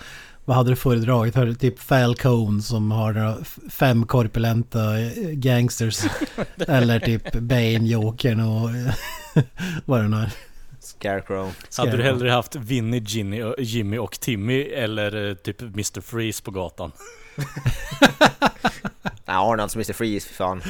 vad 0.45 0.57
hade 0.57 0.71
du 0.71 0.77
föredragit? 0.77 1.35
Har 1.35 1.47
du 1.47 1.55
typ 1.55 1.79
Falcone 1.79 2.63
som 2.63 2.91
har 2.91 3.37
fem 3.71 4.07
korpulenta 4.07 4.99
eh, 5.01 5.09
gangsters? 5.31 6.01
Eller 6.69 6.99
typ 7.01 7.33
Bane, 7.33 7.87
Jokern 7.89 8.41
och 8.41 8.71
vad 9.85 10.01
det 10.01 10.09
nu 10.09 10.17
är. 10.17 10.31
Scarecrow. 10.81 11.53
Hade 11.79 11.97
du 11.97 12.03
hellre 12.03 12.31
haft 12.31 12.57
Vinny, 12.57 13.03
Ginny, 13.07 13.43
och- 13.43 13.55
Jimmy 13.59 13.99
och 13.99 14.21
Timmy 14.21 14.63
eller 14.63 15.29
eh, 15.29 15.35
typ 15.35 15.61
Mr. 15.63 16.01
Freeze 16.01 16.43
på 16.43 16.51
gatan? 16.51 16.93
Nej, 19.27 19.37
Arnolds 19.37 19.75
Mr. 19.77 19.93
Freeze, 19.93 20.29
för 20.29 20.35
fan. 20.35 20.63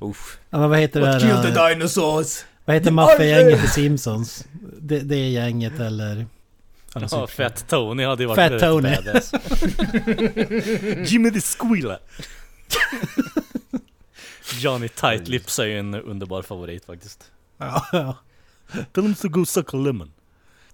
Uff. 0.00 0.38
Ja, 0.50 0.58
men 0.58 0.70
vad 0.70 0.78
heter 0.78 1.00
det 1.00 1.06
What 1.06 1.20
killed 1.20 1.42
the 1.42 1.50
där? 1.50 1.68
dinosaurs? 1.68 2.44
Vad 2.64 2.76
heter 2.76 2.90
maffiagänget 2.90 3.64
i 3.64 3.68
Simpsons? 3.68 4.46
Det, 4.80 5.00
det 5.00 5.16
är 5.16 5.28
gänget 5.28 5.80
eller... 5.80 6.26
Ja. 7.10 7.26
Fett 7.26 7.64
Tony 7.68 8.04
hade 8.04 8.22
ju 8.22 8.26
varit 8.26 8.52
rätt 8.52 8.60
Tony. 8.60 8.88
Jimmy 11.06 11.30
the 11.30 11.40
Squealer. 11.40 11.98
Johnny 14.58 14.88
Tight 14.88 15.28
Lips 15.28 15.58
är 15.58 15.64
ju 15.64 15.78
en 15.78 15.94
underbar 15.94 16.42
favorit 16.42 16.84
faktiskt. 16.84 17.30
Ja, 17.58 17.86
ja. 17.92 18.16
Tell 18.92 19.04
him 19.04 19.14
to 19.14 19.28
go 19.28 19.46
suck 19.46 19.74
a 19.74 19.76
lemon. 19.76 20.10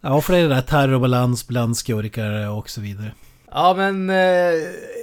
Ja, 0.01 0.21
för 0.21 0.33
det 0.33 0.39
är 0.39 0.49
det 0.49 0.55
där 0.55 0.63
terrorbalans 0.63 1.47
bland 1.47 1.77
skurkar 1.77 2.51
och 2.51 2.71
så 2.71 2.81
vidare. 2.81 3.13
Ja 3.57 3.75
men 3.75 4.11
eh, 4.11 4.17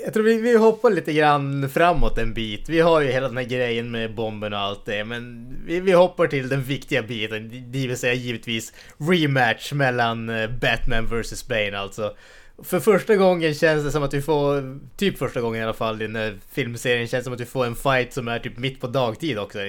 jag 0.04 0.14
tror 0.14 0.24
vi, 0.24 0.42
vi 0.42 0.58
hoppar 0.58 0.92
lite 0.92 1.14
grann 1.14 1.70
framåt 1.70 2.18
en 2.18 2.34
bit. 2.34 2.70
Vi 2.70 2.80
har 2.80 3.02
ju 3.02 3.08
hela 3.08 3.28
den 3.28 3.38
här 3.38 3.44
grejen 3.44 3.92
med 3.92 4.16
bomben 4.16 4.54
och 4.54 4.60
allt 4.60 4.86
det. 4.86 5.04
Men 5.04 5.56
vi, 5.66 5.80
vi 5.80 5.92
hoppar 5.92 6.28
till 6.28 6.50
den 6.50 6.64
viktiga 6.64 7.04
biten. 7.04 7.72
Det 7.72 7.88
vill 7.88 7.98
säga 7.98 8.14
givetvis 8.14 8.74
rematch 8.98 9.74
mellan 9.74 10.30
eh, 10.30 10.50
Batman 10.50 11.06
vs 11.06 11.48
Bane 11.48 11.78
alltså. 11.78 12.16
För 12.64 12.80
första 12.80 13.16
gången 13.16 13.54
känns 13.54 13.84
det 13.84 13.92
som 13.92 14.04
att 14.04 14.14
vi 14.14 14.22
får, 14.22 14.80
typ 14.98 15.18
första 15.18 15.42
gången 15.42 15.62
i 15.62 15.64
alla 15.64 15.74
fall 15.74 16.02
i 16.02 16.08
den 16.08 16.16
här 16.16 16.38
filmserien, 16.52 17.08
känns 17.08 17.22
det 17.22 17.24
som 17.24 17.34
att 17.34 17.42
vi 17.42 17.46
får 17.46 17.66
en 17.66 17.76
fight 17.76 18.14
som 18.14 18.28
är 18.28 18.40
typ 18.40 18.58
mitt 18.58 18.82
på 18.82 18.88
dagtid 18.88 19.40
också. 19.40 19.60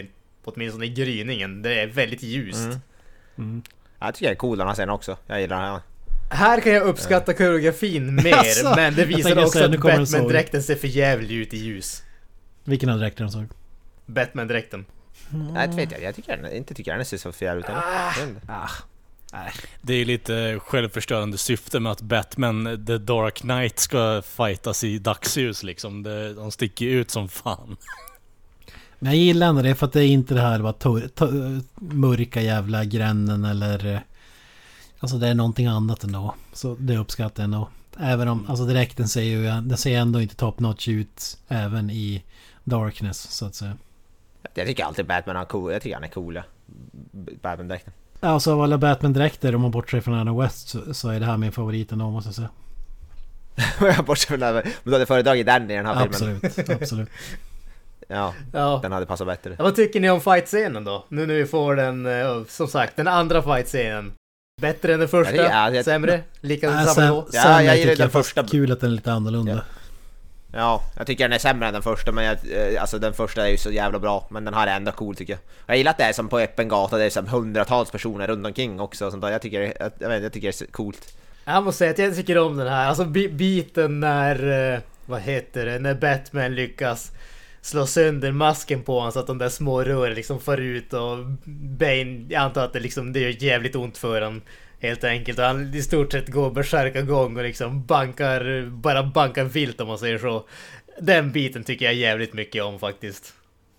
Åtminstone 0.44 0.86
i 0.86 0.88
gryningen. 0.88 1.62
Det 1.62 1.80
är 1.80 1.86
väldigt 1.86 2.22
ljust. 2.22 2.64
Mm. 2.64 2.78
Mm. 3.38 3.62
Jag 3.98 4.14
tycker 4.14 4.26
det 4.26 4.34
är 4.34 4.36
cool 4.36 4.58
den 4.58 4.66
här 4.66 4.74
scenen 4.74 4.90
också. 4.90 5.16
Jag 5.26 5.40
gillar 5.40 5.56
den 5.62 5.72
här. 5.72 5.80
Här 6.34 6.60
kan 6.60 6.72
jag 6.72 6.82
uppskatta 6.82 7.34
koreografin 7.34 8.14
mer, 8.24 8.34
Alltså, 8.34 8.74
men 8.76 8.94
det 8.94 9.04
visar 9.04 9.44
också 9.44 9.64
att. 9.64 9.80
Batman-dräkten 9.80 10.62
ser 10.62 10.76
för 10.76 10.88
jävlig 10.88 11.34
ut 11.34 11.54
i 11.54 11.56
ljus. 11.56 12.02
Vilken 12.64 12.88
av 12.88 12.98
dräkterna 12.98 13.30
såg? 13.30 13.46
Batman-dräkten. 14.06 14.84
Nej, 15.30 15.68
det 15.68 15.76
vet 15.76 15.92
jag. 15.92 16.02
Jag 16.02 16.14
tycker 16.14 16.54
inte 16.56 16.74
tycker 16.74 16.96
den 16.96 17.04
ser 17.04 17.16
så 17.16 17.32
fel 17.32 17.58
ut. 17.58 17.64
heller. 17.64 17.82
Jag 18.18 18.26
vet 18.26 18.36
inte. 18.36 18.42
Det 19.82 19.94
är 19.94 20.04
lite 20.04 20.58
självförstörande 20.62 21.38
syfte 21.38 21.80
med 21.80 21.92
att 21.92 22.00
Batman 22.00 22.84
The 22.86 22.98
Dark 22.98 23.34
Knight 23.34 23.78
ska 23.78 24.22
fightas 24.22 24.84
i 24.84 24.98
dagsljus 24.98 25.62
liksom. 25.62 26.02
De 26.36 26.50
sticker 26.50 26.84
ju 26.84 27.00
ut 27.00 27.10
som 27.10 27.28
fan. 27.28 27.76
Men 28.98 29.12
jag 29.12 29.20
gillar 29.20 29.46
ändå 29.46 29.62
det 29.62 29.74
för 29.74 29.86
att 29.86 29.92
det 29.92 30.04
är 30.04 30.06
inte 30.06 30.34
det 30.34 30.40
här 30.40 30.58
bara 30.58 30.74
mörka 31.74 32.40
jävla 32.40 32.84
gränden 32.84 33.44
eller... 33.44 34.02
Alltså 35.02 35.16
det 35.18 35.28
är 35.28 35.34
någonting 35.34 35.66
annat 35.66 36.04
ändå. 36.04 36.34
Så 36.52 36.76
det 36.80 36.96
uppskattar 36.96 37.42
jag 37.42 37.44
ändå. 37.44 37.68
Även 38.00 38.28
om, 38.28 38.46
alltså 38.48 38.64
dräkten 38.64 39.08
ser 39.08 39.22
ju, 39.22 39.42
den 39.42 39.76
ser 39.76 39.98
ändå 39.98 40.20
inte 40.20 40.36
top 40.36 40.60
notch 40.60 40.88
ut 40.88 41.38
även 41.48 41.90
i 41.90 42.24
Darkness 42.64 43.18
så 43.30 43.46
att 43.46 43.54
säga. 43.54 43.76
Jag 44.54 44.66
tycker 44.66 44.84
alltid 44.84 45.06
Batman 45.06 45.36
är 45.36 45.44
cool. 45.44 45.72
Jag 45.72 45.82
tycker 45.82 45.94
han 45.96 46.04
är 46.04 46.08
cool, 46.08 46.34
ja. 46.36 46.42
Batman-dräkten. 47.42 47.92
Alltså 48.20 48.52
av 48.52 48.60
alla 48.62 48.78
Batman-dräkter 48.78 49.54
om 49.54 49.60
man 49.60 49.70
bortser 49.70 50.00
från 50.00 50.14
Adam 50.14 50.38
West 50.38 50.68
så, 50.68 50.94
så 50.94 51.08
är 51.08 51.20
det 51.20 51.26
här 51.26 51.36
min 51.36 51.52
favorit 51.52 51.92
ändå 51.92 52.10
måste 52.10 52.28
jag 52.28 52.34
säga. 52.34 52.48
Jag 53.96 54.04
bortser 54.04 54.26
från 54.28 54.40
det 54.40 54.46
här. 54.46 54.52
Men 54.52 54.62
du 54.84 54.92
hade 54.92 55.06
föredragit 55.06 55.46
den 55.46 55.70
i 55.70 55.74
den 55.76 55.86
här 55.86 56.08
filmen. 56.08 56.40
Absolut, 56.44 56.82
absolut. 56.82 57.08
Ja, 58.08 58.34
Ja. 58.52 58.78
den 58.82 58.92
hade 58.92 59.06
passat 59.06 59.26
bättre. 59.26 59.54
Ja, 59.58 59.64
Vad 59.64 59.76
tycker 59.76 60.00
ni 60.00 60.10
om 60.10 60.20
fight-scenen 60.20 60.84
då? 60.84 61.04
Nu 61.08 61.26
när 61.26 61.34
vi 61.34 61.46
får 61.46 61.76
den, 61.76 62.06
eh, 62.06 62.44
som 62.48 62.68
sagt, 62.68 62.96
den 62.96 63.08
andra 63.08 63.42
fight-scenen. 63.42 64.12
Bättre 64.60 64.94
än 64.94 65.00
den 65.00 65.08
första? 65.08 65.36
Ja, 65.36 65.42
det 65.42 65.48
är- 65.48 65.70
jag- 65.70 65.84
Sämre? 65.84 66.20
Lika 66.40 66.66
Äh, 66.70 66.84
samma 66.84 67.06
nivå? 67.06 67.24
Ja, 67.32 67.40
jag 67.42 67.64
jag 67.64 67.76
gillar 67.76 67.90
tycker 67.92 68.02
den 68.02 68.10
första. 68.10 68.42
kul 68.46 68.72
att 68.72 68.80
den 68.80 68.90
är 68.90 68.94
lite 68.94 69.12
annorlunda. 69.12 69.64
Ja, 70.54 70.82
jag 70.96 71.06
tycker 71.06 71.24
den 71.24 71.32
är 71.32 71.38
sämre 71.38 71.66
än 71.68 71.72
den 71.72 71.82
första 71.82 72.12
men 72.12 72.24
jag, 72.24 72.36
eh, 72.74 72.80
alltså 72.80 72.98
den 72.98 73.12
första 73.12 73.46
är 73.46 73.50
ju 73.50 73.56
så 73.56 73.70
jävla 73.70 73.98
bra 73.98 74.26
men 74.30 74.44
den 74.44 74.54
här 74.54 74.66
är 74.66 74.76
ändå 74.76 74.92
cool 74.92 75.16
tycker 75.16 75.32
jag. 75.32 75.40
Jag 75.66 75.76
gillar 75.76 75.90
att 75.90 75.98
det 75.98 76.04
är 76.04 76.12
som 76.12 76.28
på 76.28 76.38
öppen 76.38 76.68
gata, 76.68 76.98
det 76.98 77.04
är 77.04 77.10
som 77.10 77.26
hundratals 77.26 77.90
personer 77.90 78.26
runt 78.26 78.46
omkring 78.46 78.80
också 78.80 79.04
och 79.06 79.10
sånt 79.10 79.22
där. 79.22 79.30
Jag 79.30 79.42
tycker, 79.42 79.60
jag, 79.80 79.90
jag, 79.98 80.08
vet, 80.08 80.22
jag 80.22 80.32
tycker 80.32 80.48
det 80.58 80.60
är 80.62 80.72
coolt. 80.72 81.16
Jag 81.44 81.64
måste 81.64 81.78
säga 81.78 81.90
att 81.90 81.98
jag 81.98 82.16
tycker 82.16 82.38
om 82.38 82.56
den 82.56 82.68
här. 82.68 82.86
Alltså 82.88 83.04
bi- 83.04 83.28
biten 83.28 84.00
när, 84.00 84.72
eh, 84.74 84.80
vad 85.06 85.20
heter 85.20 85.66
det, 85.66 85.78
när 85.78 85.94
Batman 85.94 86.54
lyckas 86.54 87.10
slå 87.62 87.86
sönder 87.86 88.32
masken 88.32 88.82
på 88.82 88.94
honom 88.94 89.12
så 89.12 89.18
att 89.18 89.26
de 89.26 89.38
där 89.38 89.48
små 89.48 89.82
rören 89.82 90.14
liksom 90.14 90.40
far 90.40 90.58
ut 90.58 90.92
och 90.92 91.18
Bane, 91.78 92.26
jag 92.28 92.42
antar 92.42 92.64
att 92.64 92.72
det 92.72 92.80
liksom, 92.80 93.12
det 93.12 93.20
gör 93.20 93.44
jävligt 93.44 93.76
ont 93.76 93.98
för 93.98 94.22
honom. 94.22 94.42
Helt 94.80 95.04
enkelt. 95.04 95.38
Och 95.38 95.44
han 95.44 95.74
i 95.74 95.82
stort 95.82 96.12
sett 96.12 96.28
går 96.28 96.50
bärsärka 96.50 97.02
gång 97.02 97.36
och 97.36 97.42
liksom 97.42 97.86
bankar, 97.86 98.70
bara 98.70 99.02
bankar 99.02 99.44
vilt 99.44 99.80
om 99.80 99.88
man 99.88 99.98
säger 99.98 100.18
så. 100.18 100.46
Den 101.00 101.32
biten 101.32 101.64
tycker 101.64 101.84
jag 101.84 101.94
jävligt 101.94 102.32
mycket 102.32 102.62
om 102.62 102.78
faktiskt. 102.78 103.34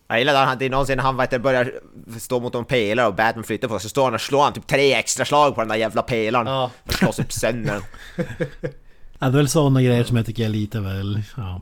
Jag 0.07 0.19
gillar 0.19 0.41
att 0.41 0.47
han, 0.47 0.61
är 0.61 0.69
någonsin 0.69 0.99
han 0.99 1.17
vet, 1.17 1.41
börjar 1.41 1.73
stå 2.19 2.39
mot 2.39 2.55
en 2.55 2.65
pelare 2.65 3.07
och 3.07 3.15
Batman 3.15 3.43
flyttar 3.43 3.67
på 3.67 3.79
sig 3.79 3.81
så 3.81 3.89
står 3.89 4.03
han 4.03 4.13
och 4.13 4.21
slår 4.21 4.43
han 4.43 4.53
typ 4.53 4.67
tre 4.67 4.93
extra 4.93 5.25
slag 5.25 5.55
på 5.55 5.61
den 5.61 5.67
där 5.67 5.75
jävla 5.75 6.01
pelaren. 6.01 6.47
Ja. 6.47 6.71
För 6.85 6.93
att 6.93 6.99
slås 6.99 7.19
upp 7.19 7.31
sönder 7.31 7.81
den. 8.15 8.25
Ja, 9.19 9.29
det 9.29 9.35
är 9.35 9.37
väl 9.37 9.49
sådana 9.49 9.81
grejer 9.81 10.03
som 10.03 10.17
jag 10.17 10.25
tycker 10.25 10.45
är 10.45 10.49
lite 10.49 10.79
väl... 10.79 11.21
Ja. 11.37 11.61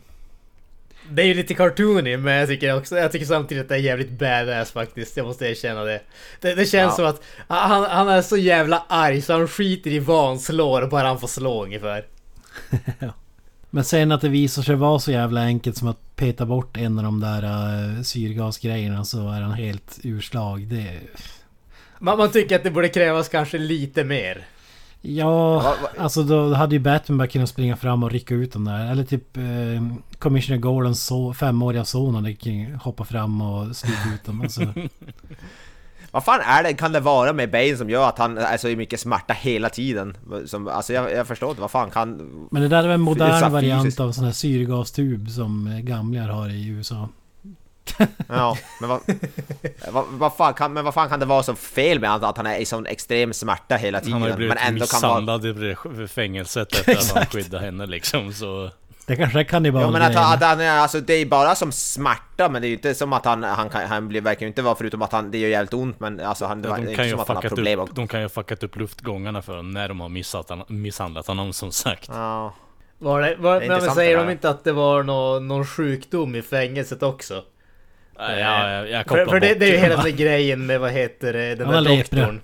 Det 1.12 1.22
är 1.22 1.26
ju 1.26 1.34
lite 1.34 1.54
cartoony 1.54 2.18
men 2.18 2.34
jag 2.34 2.48
tycker 2.48 2.78
också, 2.78 2.98
jag 2.98 3.12
tycker 3.12 3.26
samtidigt 3.26 3.62
att 3.64 3.70
det 3.70 3.76
är 3.76 3.80
jävligt 3.80 4.10
badass 4.12 4.72
faktiskt. 4.72 5.18
Jag 5.18 5.26
måste 5.26 5.46
erkänna 5.46 5.84
det. 5.84 6.02
Det, 6.42 6.56
det 6.56 6.66
känns 6.66 6.92
Ja. 6.92 6.96
som 6.96 7.06
att 7.06 7.22
han, 7.48 7.84
han 7.84 8.10
är 8.10 8.22
så 8.22 8.38
jävla 8.38 8.84
arg 8.88 9.22
så 9.22 9.34
han 9.34 9.48
skiter 9.48 9.92
i 9.92 10.00
vad 10.00 10.28
han 10.28 10.40
slår 10.40 10.88
bara 10.88 11.08
han 11.08 11.20
får 11.20 11.28
slå 11.28 11.64
ungefär. 11.64 12.06
Men 13.70 13.84
sen 13.84 14.12
att 14.12 14.22
det 14.22 14.30
visar 14.30 14.62
sig 14.62 14.76
vara 14.76 15.00
så 15.00 15.12
jävla 15.12 15.42
enkelt 15.42 15.78
som 15.78 15.88
att 15.88 16.16
peta 16.16 16.46
bort 16.46 16.78
en 16.78 16.98
av 16.98 17.04
de 17.04 17.20
där 17.20 17.44
uh, 17.44 18.02
syrgasgrejerna 18.02 19.06
så 19.06 19.30
är 19.30 19.42
han 19.42 19.54
helt 19.54 20.00
urslag. 20.04 20.68
Det... 20.68 21.00
Man, 22.00 22.18
man 22.18 22.32
tycker 22.32 22.56
att 22.56 22.64
det 22.64 22.72
borde 22.72 22.90
krävas 22.90 23.30
kanske 23.30 23.58
lite 23.58 24.04
mer. 24.04 24.46
Ja, 25.02 25.76
alltså 25.98 26.24
då 26.24 26.54
hade 26.54 26.76
ju 26.76 26.80
Batman 26.80 27.18
bara 27.18 27.28
kunnat 27.28 27.50
springa 27.50 27.76
fram 27.78 28.04
och 28.04 28.12
rycka 28.12 28.34
ut 28.36 28.54
dem 28.54 28.66
där. 28.66 28.92
Eller 28.92 29.04
typ 29.04 29.38
eh, 29.38 29.44
Commissioner 30.22 30.60
Gordons 30.60 31.04
so 31.06 31.34
femåriga 31.34 31.86
son 31.86 32.36
kunnat 32.36 32.82
hoppa 32.82 33.06
fram 33.06 33.42
och 33.42 33.76
slita 33.76 34.14
ut 34.16 34.24
dem. 34.24 34.42
Alltså, 34.42 34.62
Vad 36.12 36.24
fan 36.24 36.40
är 36.42 36.64
det, 36.64 36.74
kan 36.74 36.92
det 36.92 37.00
vara 37.00 37.34
med 37.34 37.52
Bane 37.52 37.78
som 37.78 37.90
gör 37.90 38.10
att 38.10 38.18
han 38.18 38.38
är 38.38 38.58
så 38.58 38.68
mycket 38.68 39.00
smärta 39.00 39.34
hela 39.34 39.70
tiden? 39.70 40.18
Som, 40.46 40.68
alltså 40.68 40.94
jag, 40.94 41.12
jag 41.12 41.28
förstår 41.28 41.50
inte, 41.50 41.62
vad 41.62 41.72
fan 41.72 41.92
kan... 41.92 42.30
men 42.52 42.62
det 42.62 42.68
där 42.68 42.78
är 42.78 42.88
väl 42.88 42.92
en 42.92 43.02
modern 43.02 43.52
variant 43.52 44.00
av 44.00 44.08
en 44.08 44.14
sån 44.14 44.26
här 44.26 44.32
syrgastub 44.32 45.30
som 45.30 45.80
gamlingar 45.84 46.30
har 46.30 46.50
i 46.50 46.68
USA. 46.68 47.10
Ja, 48.28 48.58
men 48.80 48.90
vad, 48.90 49.02
vad, 49.92 50.06
vad, 50.10 50.34
fan 50.34 50.54
kan, 50.54 50.74
men 50.74 50.86
vad 50.86 50.94
fan 50.94 51.10
kan 51.10 51.20
det 51.20 51.26
vara 51.26 51.44
så 51.44 51.56
fel 51.56 52.00
med 52.00 52.16
att, 52.16 52.24
att 52.24 52.38
han 52.38 52.46
är 52.46 52.58
i 52.58 52.66
sån 52.66 52.86
extrem 52.86 53.34
smärta 53.34 53.76
hela 53.76 54.00
tiden? 54.00 54.14
Han 54.14 54.22
har 54.22 54.30
ju 54.30 54.36
blivit 54.36 54.56
men 54.56 54.68
ändå 54.68 54.86
kan 54.86 55.02
vara... 55.02 55.22
misshandlad 55.22 56.02
i 56.04 56.08
fängelset 56.08 56.74
efter 56.74 56.92
att 56.92 57.12
han 57.12 57.26
skyddade 57.32 57.66
henne 57.66 57.86
liksom 57.86 58.34
så... 58.34 58.70
Det 59.12 59.18
kanske 59.18 59.40
är 59.40 59.44
kannibal 59.44 59.82
Ja 59.82 59.92
men 59.92 60.02
att, 60.02 60.16
att 60.16 60.44
han 60.44 60.62
är, 60.62 60.80
alltså 60.80 61.00
det 61.00 61.14
är 61.14 61.26
bara 61.26 61.56
som 61.56 61.72
smärta 61.72 62.50
men 62.50 62.62
det 62.62 62.68
är 62.68 62.70
ju 62.70 62.76
inte 62.76 62.96
som 62.96 63.14
att 63.14 63.26
han, 63.26 63.44
han, 63.44 63.70
kan, 63.70 63.88
han 63.88 64.08
blir, 64.08 64.22
verkar 64.22 64.42
ju 64.42 64.48
inte 64.48 64.62
vara 64.62 64.76
förutom 64.76 65.02
att 65.02 65.12
han, 65.12 65.32
det 65.32 65.38
gör 65.38 65.50
jävligt 65.50 65.74
ont 65.74 66.00
men 66.00 66.20
alltså 66.20 66.46
han, 66.46 66.62
det 66.62 66.70
är 66.70 66.74
De 66.74 66.82
inte 66.82 66.96
kan, 66.96 67.06
ju 67.06 67.12
som 67.12 67.20
att 67.20 67.28
han 67.28 67.38
har 67.38 67.44
problem 67.44 67.80
upp, 67.80 67.96
de 67.96 68.08
kan 68.08 68.20
ju 68.20 68.24
ha 68.24 68.30
fuckat 68.30 68.64
upp 68.64 68.76
luftgångarna 68.76 69.42
för 69.42 69.52
honom 69.56 69.72
när 69.72 69.88
de 69.88 70.00
har 70.00 70.10
missat, 70.10 70.70
misshandlat 70.70 71.28
honom 71.28 71.54
som 71.54 71.72
sagt. 71.72 72.10
Ja, 72.14 72.54
Var 73.00 73.22
det, 73.22 73.36
var, 73.36 73.60
Det 73.60 73.66
är 73.66 73.70
men 73.70 73.92
säger 73.92 74.18
det 74.18 74.24
de 74.24 74.32
inte 74.32 74.50
att 74.50 74.64
det 74.64 74.72
var 74.72 75.04
nå, 75.04 75.40
någon 75.40 75.66
sjukdom 75.66 76.36
i 76.36 76.42
fängelset 76.42 77.04
också? 77.04 77.44
Ja, 78.18 78.32
jag, 78.32 78.90
jag 78.90 79.08
För, 79.08 79.10
kopplar 79.10 79.26
för 79.26 79.40
det, 79.40 79.50
bort 79.50 79.60
det 79.60 79.66
är 79.66 79.72
ju 79.72 79.78
hela 79.78 80.04
den 80.04 80.16
grejen 80.16 80.66
med 80.66 80.80
vad 80.80 80.92
heter 80.92 81.34
det, 81.34 81.56
den 81.56 81.68
Han 81.68 81.84
där 81.84 81.98
doktorn. 81.98 82.42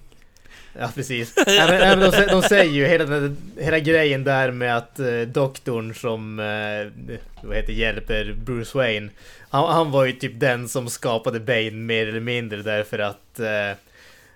Ja, 0.79 0.89
precis. 0.95 1.33
Men 1.47 1.99
de, 1.99 2.25
de 2.27 2.41
säger 2.41 2.71
ju 2.71 2.85
hela, 2.85 3.05
den, 3.05 3.37
hela 3.57 3.79
grejen 3.79 4.23
där 4.23 4.51
med 4.51 4.77
att 4.77 4.99
eh, 4.99 5.21
doktorn 5.21 5.93
som 5.93 6.39
eh, 6.39 7.17
vad 7.43 7.55
heter, 7.55 7.73
hjälper 7.73 8.35
Bruce 8.45 8.77
Wayne. 8.77 9.09
Han, 9.49 9.73
han 9.73 9.91
var 9.91 10.05
ju 10.05 10.11
typ 10.11 10.39
den 10.39 10.69
som 10.69 10.89
skapade 10.89 11.39
Bane 11.39 11.71
mer 11.71 12.07
eller 12.07 12.19
mindre 12.19 12.61
därför 12.61 12.99
att 12.99 13.39
eh, 13.39 13.77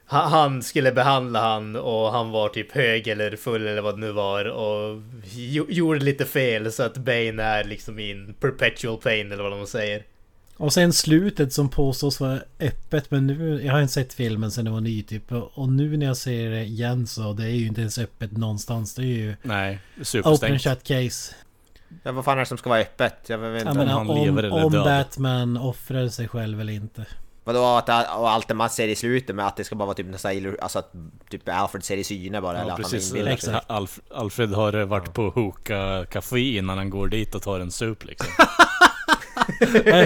han, 0.05 0.63
skulle 0.63 0.91
behandla 0.91 1.39
han 1.39 1.76
och 1.76 2.11
han 2.11 2.31
var 2.31 2.49
typ 2.49 2.72
hög 2.72 3.07
eller 3.07 3.35
full 3.35 3.68
eller 3.68 3.81
vad 3.81 3.95
det 3.95 3.99
nu 3.99 4.11
var 4.11 4.45
och 4.45 5.01
jo, 5.34 5.65
gjorde 5.69 5.99
lite 5.99 6.26
fel 6.26 6.72
så 6.72 6.84
att 6.84 6.97
Bane 6.97 7.43
är 7.43 7.63
liksom 7.63 7.99
in 7.99 8.34
perpetual 8.39 8.97
pain 8.97 9.31
eller 9.31 9.43
vad 9.43 9.51
de 9.51 9.68
säger. 9.68 10.03
Och 10.62 10.74
sen 10.74 10.94
slutet 10.94 11.54
som 11.54 11.70
påstås 11.70 12.20
vara 12.20 12.40
öppet 12.60 13.12
men 13.12 13.28
nu, 13.28 13.62
jag 13.66 13.74
har 13.74 13.82
inte 13.82 13.94
sett 13.94 14.14
filmen 14.14 14.52
sen 14.52 14.66
det 14.66 14.72
var 14.72 14.82
ny 14.82 15.04
typ 15.04 15.32
och 15.32 15.70
nu 15.70 15.98
när 15.98 16.06
jag 16.06 16.18
ser 16.18 16.50
det 16.50 16.64
igen 16.64 17.08
så 17.08 17.34
det 17.34 17.44
är 17.44 17.50
ju 17.50 17.68
inte 17.68 17.82
ens 17.82 17.98
öppet 17.98 18.32
någonstans. 18.38 18.96
Det 18.96 19.02
är 19.02 19.06
ju 19.06 19.36
Nej, 19.42 19.80
open 19.96 20.06
superstängt. 20.06 20.62
shut 20.62 20.84
case. 20.84 21.36
Ja, 22.04 22.12
vad 22.12 22.26
fan 22.26 22.36
är 22.38 22.40
det 22.40 22.46
som 22.46 22.58
ska 22.58 22.70
vara 22.70 22.80
öppet? 22.80 23.16
Jag 23.28 23.38
vet 23.38 23.52
Jag 23.52 23.62
inte. 23.62 23.78
menar 23.80 23.94
han 23.94 24.10
om, 24.10 24.18
lever 24.26 24.44
eller 24.44 24.66
om 24.66 24.72
död. 24.72 24.84
Batman 24.86 25.58
offrar 25.58 26.08
sig 26.08 26.28
själv 26.28 26.62
eller 26.62 26.74
inte. 26.74 27.06
Vadå 27.44 27.66
att 27.66 27.90
och 27.90 28.30
allt 28.32 28.48
det 28.48 28.54
man 28.54 28.70
ser 28.70 28.88
i 28.88 28.96
slutet 28.96 29.36
med 29.36 29.48
att 29.48 29.58
det 29.58 29.64
ska 29.64 29.76
bara 29.76 29.86
vara 29.86 29.96
typ 29.96 30.08
nästan 30.08 30.56
alltså 30.62 30.80
att 30.80 30.92
typ 31.30 31.50
Alfred 31.50 31.84
ser 31.84 31.98
i 31.98 32.04
syne 32.04 32.42
bara 32.42 32.58
eller 32.58 32.68
Ja, 32.70 32.74
att 32.74 32.82
precis. 32.82 33.10
han 33.10 33.18
inbillar 33.18 33.38
sig. 33.38 33.50
Exakt. 33.50 33.72
Alf, 33.72 34.00
Alfred 34.16 34.50
har 34.50 34.86
varit 34.86 35.14
på 35.14 35.30
Hoka 35.30 36.06
Café 36.12 36.58
innan 36.58 36.78
han 36.78 36.90
går 36.90 37.08
dit 37.08 37.36
och 37.36 37.42
tar 37.42 37.60
en 37.60 37.72
sup 37.72 38.06
liksom. 38.06 38.28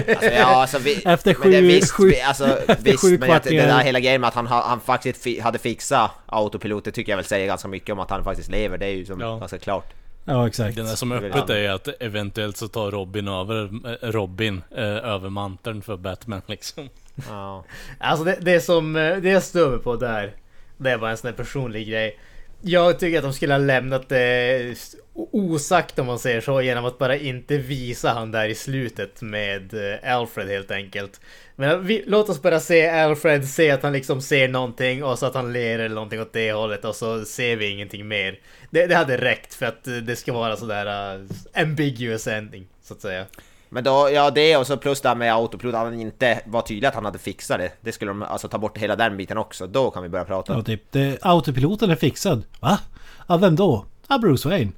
Alltså, 0.08 0.24
ja, 0.30 0.44
alltså, 0.60 0.78
vi, 0.78 1.02
Efter 1.04 1.36
men 1.40 1.50
det, 1.50 1.60
sju- 1.60 1.66
visst, 1.66 1.92
sju- 1.92 2.08
vi, 2.10 2.20
alltså, 2.20 2.58
visst 2.78 3.00
sju 3.00 3.18
men 3.18 3.30
att 3.30 3.42
det 3.42 3.56
där 3.66 3.78
hela 3.80 4.00
grejen 4.00 4.20
med 4.20 4.28
att 4.28 4.34
han, 4.34 4.46
ha- 4.46 4.66
han 4.68 4.80
faktiskt 4.80 5.22
fi, 5.22 5.40
hade 5.40 5.58
fixat 5.58 6.10
autopilot, 6.26 6.84
det 6.84 6.92
tycker 6.92 7.12
jag 7.12 7.16
väl 7.16 7.24
säger 7.24 7.46
ganska 7.46 7.68
mycket 7.68 7.92
om 7.92 7.98
att 7.98 8.10
han 8.10 8.24
faktiskt 8.24 8.50
lever, 8.50 8.78
det 8.78 8.86
är 8.86 8.90
ju 8.90 9.04
som 9.04 9.20
Ja. 9.20 9.36
ganska 9.38 9.58
klart. 9.58 9.92
Ja 10.24 10.46
exakt. 10.46 10.76
Det 10.76 10.86
som 10.86 11.12
är 11.12 11.16
öppet 11.24 11.50
är 11.50 11.58
ju 11.58 11.66
att 11.66 11.88
eventuellt 12.00 12.56
så 12.56 12.68
tar 12.68 12.90
Robin 12.90 13.28
över, 13.28 13.64
eh, 14.02 14.10
Robin 14.10 14.62
eh, 14.76 14.84
över 14.84 15.28
manteln 15.30 15.82
för 15.82 15.96
Batman 15.96 16.42
liksom. 16.46 16.88
Ja. 17.28 17.64
Alltså 17.98 18.24
det, 18.24 18.36
det 18.40 18.60
som 18.60 18.96
eh, 18.96 19.16
det 19.16 19.28
jag 19.28 19.42
stör 19.42 19.78
på 19.78 19.96
där, 19.96 20.32
det 20.76 20.90
är 20.90 20.98
bara 20.98 21.10
en 21.10 21.16
sån 21.16 21.28
här 21.28 21.36
personlig 21.36 21.88
grej. 21.88 22.18
Jag 22.62 22.98
tycker 22.98 23.18
att 23.18 23.24
de 23.24 23.32
skulle 23.32 23.54
ha 23.54 23.58
lämnat 23.58 24.08
det 24.08 24.74
osagt 25.14 25.98
om 25.98 26.06
man 26.06 26.18
säger 26.18 26.40
så 26.40 26.62
genom 26.62 26.84
att 26.84 26.98
bara 26.98 27.16
inte 27.16 27.58
visa 27.58 28.10
han 28.10 28.32
där 28.32 28.48
i 28.48 28.54
slutet 28.54 29.22
med 29.22 29.74
eh, 29.74 30.16
Alfred 30.16 30.48
helt 30.48 30.70
enkelt. 30.70 31.20
Men 31.56 31.70
eh, 31.70 31.78
vi, 31.78 32.04
låt 32.06 32.28
oss 32.28 32.42
bara 32.42 32.60
se 32.60 32.88
Alfred, 32.88 33.48
se 33.48 33.70
att 33.70 33.82
han 33.82 33.92
liksom 33.92 34.20
ser 34.20 34.48
någonting 34.48 35.04
och 35.04 35.18
så 35.18 35.26
att 35.26 35.34
han 35.34 35.52
ler 35.52 35.78
eller 35.78 35.94
någonting 35.94 36.20
åt 36.20 36.32
det 36.32 36.52
hållet 36.52 36.84
och 36.84 36.96
så 36.96 37.24
ser 37.24 37.56
vi 37.56 37.68
ingenting 37.68 38.08
mer. 38.08 38.38
Det, 38.70 38.86
det 38.86 38.94
hade 38.94 39.16
räckt 39.16 39.54
för 39.54 39.66
att 39.66 39.86
eh, 39.86 39.94
det 39.94 40.16
ska 40.16 40.32
vara 40.32 40.56
sådär 40.56 41.16
uh, 41.16 41.26
ambiguous 41.54 42.26
ending 42.26 42.66
så 42.82 42.94
att 42.94 43.00
säga. 43.00 43.26
Men 43.68 43.84
då, 43.84 44.10
ja 44.12 44.30
det 44.30 44.56
och 44.56 44.66
så 44.66 44.76
plus 44.76 45.00
det 45.00 45.08
här 45.08 45.16
med 45.16 45.34
autopilot, 45.34 45.74
att 45.74 45.80
han 45.80 46.00
inte 46.00 46.40
var 46.46 46.62
tydlig 46.62 46.88
att 46.88 46.94
han 46.94 47.04
hade 47.04 47.18
fixat 47.18 47.58
det. 47.58 47.72
Det 47.80 47.92
skulle 47.92 48.10
de 48.10 48.22
alltså 48.22 48.48
ta 48.48 48.58
bort 48.58 48.78
hela 48.78 48.96
den 48.96 49.16
biten 49.16 49.38
också, 49.38 49.66
då 49.66 49.90
kan 49.90 50.02
vi 50.02 50.08
börja 50.08 50.24
prata. 50.24 50.52
Ja, 50.52 50.62
typ, 50.62 50.92
det, 50.92 51.18
autopiloten 51.22 51.90
är 51.90 51.96
fixad. 51.96 52.42
Va? 52.60 52.78
Av 53.26 53.40
vem 53.40 53.56
då? 53.56 53.84
Av 54.06 54.20
Bruce 54.20 54.48
Wayne. 54.48 54.72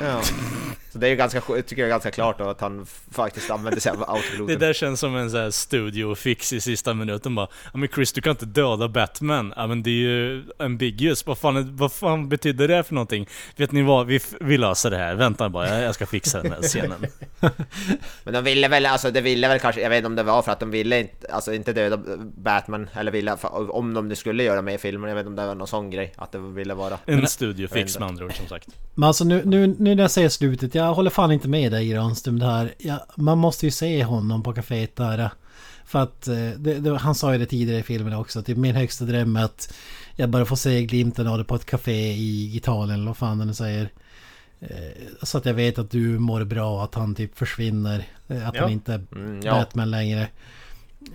Ja. 0.00 0.20
Så 0.94 1.00
det 1.00 1.06
är 1.06 1.10
ju 1.10 1.16
ganska, 1.16 1.40
tycker 1.40 1.76
jag 1.82 1.86
är 1.86 1.88
ganska 1.88 2.10
klart 2.10 2.38
då 2.38 2.44
att 2.48 2.60
han 2.60 2.86
faktiskt 3.10 3.50
använder 3.50 3.80
sig 3.80 3.92
av 3.92 3.98
Det 3.98 4.04
autopiloten. 4.06 4.58
där 4.58 4.72
känns 4.72 5.00
som 5.00 5.16
en 5.16 5.30
sån 5.30 5.40
här 5.40 5.50
studiofix 5.50 6.52
i 6.52 6.60
sista 6.60 6.94
minuten 6.94 7.34
bara 7.34 7.46
Ja 7.72 7.78
men 7.78 7.88
Chris 7.88 8.12
du 8.12 8.20
kan 8.20 8.30
inte 8.30 8.46
döda 8.46 8.88
Batman. 8.88 9.52
Ja 9.56 9.66
men 9.66 9.82
det 9.82 9.90
är 9.90 9.92
ju 9.92 10.44
ambiguous. 10.58 11.26
Vad 11.26 11.38
fan, 11.38 11.76
vad 11.76 11.92
fan 11.92 12.28
betyder 12.28 12.68
det 12.68 12.84
för 12.84 12.94
någonting? 12.94 13.28
Vet 13.56 13.72
ni 13.72 13.82
vad? 13.82 14.06
Vi, 14.06 14.20
vi 14.40 14.58
löser 14.58 14.90
det 14.90 14.96
här. 14.96 15.14
Vänta 15.14 15.48
bara, 15.48 15.68
jag, 15.68 15.82
jag 15.82 15.94
ska 15.94 16.06
fixa 16.06 16.42
den 16.42 16.52
här 16.52 16.62
scenen. 16.62 17.06
Men 18.24 18.34
de 18.34 18.44
ville 18.44 18.68
väl, 18.68 18.86
alltså 18.86 19.10
det 19.10 19.20
ville 19.20 19.48
väl 19.48 19.58
kanske, 19.60 19.80
jag 19.80 19.90
vet 19.90 19.96
inte 19.96 20.06
om 20.06 20.14
det 20.16 20.22
var 20.22 20.42
för 20.42 20.52
att 20.52 20.60
de 20.60 20.70
ville 20.70 21.00
inte, 21.00 21.32
alltså 21.32 21.54
inte 21.54 21.72
döda 21.72 22.00
Batman, 22.36 22.88
eller 22.94 23.12
ville, 23.12 23.36
om 23.68 23.94
de 23.94 24.08
nu 24.08 24.14
skulle 24.14 24.42
göra 24.42 24.62
med 24.62 24.80
filmen, 24.80 25.08
jag 25.08 25.14
vet 25.16 25.22
inte 25.26 25.28
om 25.30 25.36
det 25.36 25.46
var 25.46 25.54
någon 25.54 25.66
sån 25.66 25.90
grej, 25.90 26.12
att 26.16 26.32
det 26.32 26.38
ville 26.38 26.74
vara. 26.74 26.98
En 27.06 27.26
studiofix 27.26 27.98
med 27.98 28.08
andra 28.08 28.24
ord 28.24 28.36
som 28.36 28.46
sagt. 28.46 28.68
Men 28.94 29.04
alltså 29.06 29.24
nu, 29.24 29.42
nu, 29.44 29.66
nu 29.66 29.94
när 29.94 30.02
jag 30.02 30.10
säger 30.10 30.28
slutet, 30.28 30.74
jag 30.74 30.83
håller 30.92 31.10
fan 31.10 31.32
inte 31.32 31.48
med 31.48 31.72
dig 31.72 31.88
Granström 31.88 32.38
det 32.38 32.46
här. 32.46 32.74
Ja, 32.78 33.06
man 33.16 33.38
måste 33.38 33.66
ju 33.66 33.70
se 33.70 34.04
honom 34.04 34.42
på 34.42 34.52
kaféet 34.52 34.96
där. 34.96 35.30
För 35.86 35.98
att, 36.02 36.28
eh, 36.28 36.34
det, 36.56 36.78
det, 36.80 36.98
han 36.98 37.14
sa 37.14 37.32
ju 37.32 37.38
det 37.38 37.46
tidigare 37.46 37.80
i 37.80 37.82
filmen 37.82 38.14
också, 38.14 38.38
är 38.46 38.54
min 38.54 38.74
högsta 38.76 39.04
dröm 39.04 39.36
är 39.36 39.44
att 39.44 39.74
jag 40.16 40.28
bara 40.28 40.44
får 40.44 40.56
se 40.56 40.82
glimten 40.86 41.26
av 41.26 41.38
det 41.38 41.44
på 41.44 41.54
ett 41.54 41.64
café 41.64 42.12
i 42.12 42.56
Italien 42.56 42.94
eller 42.98 43.06
vad 43.06 43.16
fan 43.16 43.38
nu 43.46 43.54
säger. 43.54 43.88
Eh, 44.60 44.68
Så 45.22 45.38
att 45.38 45.46
jag 45.46 45.54
vet 45.54 45.78
att 45.78 45.90
du 45.90 46.18
mår 46.18 46.44
bra, 46.44 46.84
att 46.84 46.94
han 46.94 47.14
typ 47.14 47.38
försvinner. 47.38 48.04
eh, 48.28 48.48
Att 48.48 48.54
Ja. 48.54 48.60
han 48.62 48.70
inte 48.72 48.92
är 48.94 49.04
Mm, 49.12 49.40
ja. 49.44 49.52
Batman 49.54 49.90
längre. 49.90 50.28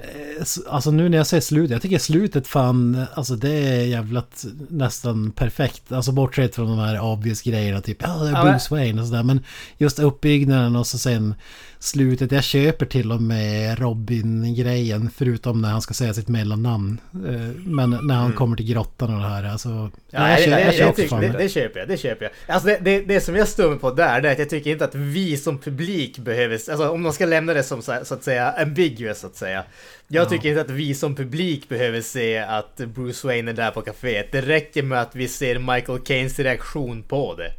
Eh, 0.01 0.45
Alltså 0.69 0.91
nu 0.91 1.09
när 1.09 1.17
jag 1.17 1.27
ser 1.27 1.39
slutet, 1.39 1.71
jag 1.71 1.81
tycker 1.81 1.99
slutet 1.99 2.47
fan, 2.47 3.05
alltså 3.13 3.35
det 3.35 3.49
är 3.51 3.85
jävlat 3.85 4.45
nästan 4.69 5.31
perfekt. 5.31 5.91
Alltså 5.91 6.11
bortsett 6.11 6.55
från 6.55 6.67
de 6.69 6.79
här 6.79 7.01
obvious 7.01 7.41
grejerna, 7.41 7.81
typ 7.81 7.97
ja 8.01 8.07
det 8.23 8.29
Ja, 8.29 8.37
är 8.37 8.51
Bruce 8.51 8.67
Wayne 8.75 9.01
och 9.01 9.07
sådär. 9.07 9.23
Men 9.23 9.43
just 9.77 9.99
uppbyggnaden 9.99 10.75
och 10.75 10.87
så 10.87 10.97
sen 10.97 11.33
slutet. 11.80 12.31
Jag 12.31 12.43
köper 12.43 12.85
till 12.85 13.11
och 13.11 13.22
med 13.22 13.80
Robin-grejen, 13.80 15.10
förutom 15.15 15.61
när 15.61 15.69
han 15.69 15.81
ska 15.81 15.93
säga 15.93 16.14
sitt 16.14 16.27
mellannamn. 16.27 16.99
Eh, 17.14 17.61
Men 17.65 17.89
när 18.03 18.15
han 18.15 18.34
kommer 18.34 18.57
till 18.57 18.65
grottan 18.65 19.14
och 19.15 19.22
det 19.22 19.27
här, 19.27 19.43
alltså. 19.43 19.91
Ja, 20.10 20.30
jag 20.30 20.38
det, 20.39 20.43
köper- 20.43 20.56
det, 20.56 20.61
jag 20.77 20.95
det, 20.95 21.07
köper 21.10 21.22
det, 21.22 21.38
det, 21.38 21.49
köper 21.49 21.80
jag, 21.80 21.88
det 21.89 21.97
köper 21.97 22.26
jag. 22.26 22.56
Alltså 22.56 22.68
det, 22.68 22.77
det, 22.81 23.01
det 23.01 23.22
som 23.22 23.35
jag 23.35 23.47
mig 23.69 23.80
på 23.80 23.91
där, 23.91 24.22
det 24.22 24.27
är 24.30 24.34
att 24.34 24.39
jag 24.39 24.49
tycker 24.49 24.72
inte 24.72 24.85
att 24.85 24.95
vi 24.95 25.38
som 25.38 25.57
publik 25.57 26.18
behöver, 26.18 26.53
alltså 26.53 26.89
om 26.89 27.03
de 27.03 27.14
ska 27.14 27.26
lämna 27.26 27.53
det 27.53 27.64
som 27.64 27.81
så, 27.81 27.91
att 27.91 28.23
säga 28.23 28.51
ambiguous 28.51 29.19
så 29.19 29.27
att 29.27 29.35
säga. 29.35 29.64
Jag 30.07 30.30
tycker 30.30 30.49
inte 30.49 30.61
att 30.61 30.69
vi 30.69 30.95
som 30.95 31.15
publik 31.15 31.69
behöver 31.69 32.01
se 32.01 32.38
att 32.38 32.76
Bruce 32.77 33.27
Wayne 33.27 33.51
är 33.51 33.56
där 33.56 33.72
på 33.72 33.81
kaféet. 33.81 34.31
Det 34.31 34.41
räcker 34.41 34.84
med 34.84 35.01
att 35.01 35.15
vi 35.15 35.27
ser 35.27 35.60
Michael 35.60 35.99
Caines 35.99 36.39
reaktion 36.39 37.03
på 37.03 37.35
det. 37.35 37.51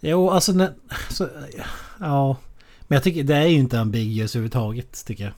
Jo, 0.00 0.30
alltså 0.30 0.52
så, 1.10 1.28
ja. 2.00 2.36
Men 2.88 2.96
jag 2.96 3.02
tycker 3.02 3.22
det 3.24 3.36
är 3.36 3.46
ju 3.46 3.56
inte 3.56 3.80
ambiguous 3.80 4.34
överhuvudtaget, 4.36 5.04
tycker 5.06 5.24
jag. 5.24 5.32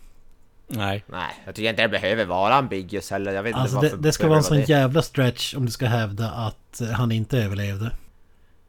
Nej. 0.70 1.04
Nej, 1.06 1.30
jag 1.46 1.54
tycker 1.54 1.70
inte 1.70 1.82
det 1.82 1.88
behöver 1.88 2.24
vara 2.24 2.54
ambiguous 2.54 3.10
heller, 3.10 3.32
jag 3.32 3.42
vet 3.42 3.50
inte 3.50 3.60
Alltså 3.60 3.76
varför 3.76 3.96
det, 3.96 4.02
det 4.02 4.12
ska 4.12 4.26
vara 4.28 4.38
en 4.38 4.44
sån 4.44 4.56
det. 4.56 4.68
jävla 4.68 5.02
stretch 5.02 5.54
om 5.54 5.66
du 5.66 5.72
ska 5.72 5.86
hävda 5.86 6.30
att 6.30 6.80
eh, 6.80 6.88
han 6.88 7.12
inte 7.12 7.38
överlevde. 7.38 7.90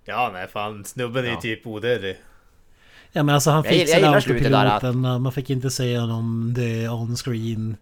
Ja, 0.06 0.30
nej 0.34 0.48
fan, 0.48 0.86
snubben 0.86 1.24
är 1.24 1.28
ju 1.30 1.34
Ja. 1.34 1.42
typ 1.42 1.68
odödlig. 1.68 2.18
Ja 3.12 3.24
men 3.24 3.36
alltså 3.36 3.50
han 3.52 3.64
Jag 3.64 3.74
fixade 3.74 4.02
jag 4.02 4.24
slutet 4.24 4.52
där 4.52 4.66
autopiloten, 4.66 5.22
man 5.22 5.32
fick 5.32 5.50
inte 5.50 5.70
se 5.70 5.98
honom 5.98 6.54
det 6.58 6.90
on 6.90 7.16
screen. 7.16 7.78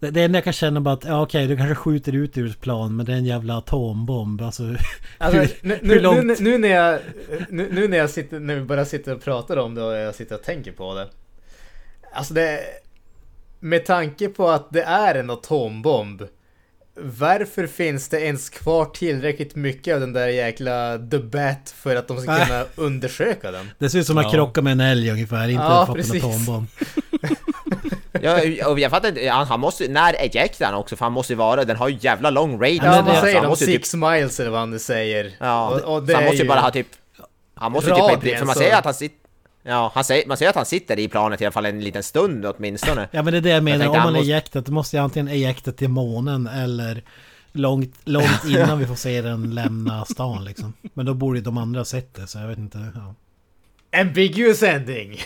Det, 0.00 0.10
det 0.10 0.22
enda 0.22 0.36
jag 0.36 0.44
kan 0.44 0.52
känna 0.52 0.80
bara 0.80 0.94
att, 0.94 1.04
ja 1.04 1.22
okej 1.22 1.46
du 1.46 1.56
kanske 1.56 1.74
skjuter 1.74 2.12
ut 2.14 2.38
ur 2.38 2.50
ett 2.50 2.60
plan 2.60 2.96
men 2.96 3.06
det 3.06 3.12
är 3.12 3.16
en 3.16 3.24
jävla 3.24 3.56
atombomb. 3.58 4.42
Alltså, 4.42 4.62
Alltså, 5.18 5.38
hur, 5.40 5.50
nu, 5.62 5.74
hur 5.82 5.88
nu, 5.88 6.00
långt? 6.00 6.24
nu, 6.24 6.34
nu 6.40 6.58
när 6.58 6.68
jag, 6.68 7.00
nu, 7.48 7.68
nu 7.72 7.88
när 7.88 7.98
jag 7.98 8.10
sitter, 8.10 8.38
vi 8.38 8.60
bara 8.60 8.84
sitter 8.84 9.14
och 9.14 9.22
pratar 9.22 9.56
om 9.56 9.74
det 9.74 9.82
och 9.82 9.94
jag 9.96 10.14
sitter 10.14 10.34
och 10.34 10.42
tänker 10.42 10.72
på 10.72 10.94
det. 10.94 11.08
Alltså 12.12 12.34
det, 12.34 12.60
med 13.60 13.84
tanke 13.86 14.28
på 14.28 14.48
att 14.50 14.70
det 14.72 14.82
är 14.82 15.14
en 15.14 15.30
atombomb. 15.30 16.22
Varför 17.00 17.66
finns 17.66 18.08
det 18.08 18.20
ens 18.20 18.50
kvar 18.50 18.84
tillräckligt 18.84 19.54
mycket 19.56 19.94
av 19.94 20.00
den 20.00 20.12
där 20.12 20.28
jäkla 20.28 20.98
The 21.10 21.18
Bat 21.18 21.74
för 21.76 21.96
att 21.96 22.08
de 22.08 22.20
ska 22.20 22.44
kunna 22.44 22.64
undersöka 22.76 23.50
den? 23.50 23.70
Det 23.78 23.90
ser 23.90 23.98
ut 23.98 24.06
som 24.06 24.18
att 24.18 24.24
Ja. 24.24 24.30
krocka 24.30 24.62
med 24.62 24.72
en 24.72 24.80
älg 24.80 25.10
ungefär, 25.10 25.48
inte 25.48 25.62
Ja, 25.62 25.96
en 25.98 26.16
atombomb. 26.16 26.66
Ja, 28.22 28.66
och 28.68 28.80
jag 28.80 28.90
fattar 28.90 29.08
inte, 29.08 29.28
han, 29.28 29.46
han 29.46 29.60
måste 29.60 29.88
när 29.88 30.14
ejectar 30.14 30.66
han 30.66 30.74
också? 30.74 30.96
För 30.96 31.04
han 31.04 31.12
måste 31.12 31.32
ju 31.32 31.36
vara, 31.36 31.64
den 31.64 31.76
har 31.76 31.88
ju 31.88 31.98
jävla 32.00 32.30
lång 32.30 32.52
range. 32.62 32.80
Ja, 32.82 32.90
man 33.02 33.04
det- 33.04 33.20
säger 33.20 33.34
han 33.34 33.42
de 33.44 33.48
måste 33.48 33.64
ju 33.64 33.72
typ, 33.72 33.84
six 33.86 33.94
miles 33.94 34.40
eller 34.40 34.50
vad 34.50 34.60
han 34.60 34.70
nu 34.70 34.78
säger. 34.78 35.32
ja, 35.40 35.68
och, 35.68 35.74
och 35.96 36.08
så 36.08 36.14
han 36.14 36.24
måste 36.24 36.36
ju 36.42 36.48
bara 36.48 36.60
ha 36.60 36.70
typ... 36.70 36.86
Han 37.54 37.72
måste 37.72 37.90
ju 37.90 37.96
typ, 37.96 38.04
Radien, 38.10 38.38
för 38.38 38.46
man 38.46 38.54
så- 38.54 38.60
säger 38.60 38.76
att 38.76 38.84
han 38.84 38.94
sitter... 38.94 39.18
Ja, 39.62 39.90
han 39.94 40.04
säger, 40.04 40.26
man 40.26 40.36
säger 40.36 40.50
att 40.50 40.56
han 40.56 40.66
sitter 40.66 40.98
i 40.98 41.08
planet 41.08 41.40
i 41.40 41.44
alla 41.44 41.52
fall 41.52 41.66
en 41.66 41.80
liten 41.80 42.02
stund 42.02 42.46
åtminstone. 42.46 43.08
Ja 43.10 43.22
men 43.22 43.32
det 43.32 43.38
är 43.38 43.40
det 43.40 43.50
jag 43.50 43.62
menar, 43.62 43.78
tänkte 43.78 43.98
om 43.98 44.04
man 44.04 44.12
måste- 44.12 44.28
ejectat, 44.32 44.66
då 44.66 44.72
måste 44.72 44.96
jag 44.96 45.04
antingen 45.04 45.28
ejecta 45.28 45.72
till 45.72 45.88
månen 45.88 46.46
eller 46.46 47.02
långt, 47.52 47.94
långt 48.04 48.44
innan 48.48 48.78
vi 48.78 48.86
får 48.86 48.94
se 48.94 49.22
den 49.22 49.54
lämna 49.54 50.04
stan 50.04 50.44
liksom. 50.44 50.72
Men 50.94 51.06
då 51.06 51.14
borde 51.14 51.38
ju 51.38 51.44
de 51.44 51.58
andra 51.58 51.80
ha 51.80 51.84
sett 51.84 52.14
det, 52.14 52.26
så 52.26 52.38
jag 52.38 52.48
vet 52.48 52.58
inte. 52.58 52.78
Ja. 52.94 53.14
Ambiguous 53.96 54.62
ending! 54.62 55.20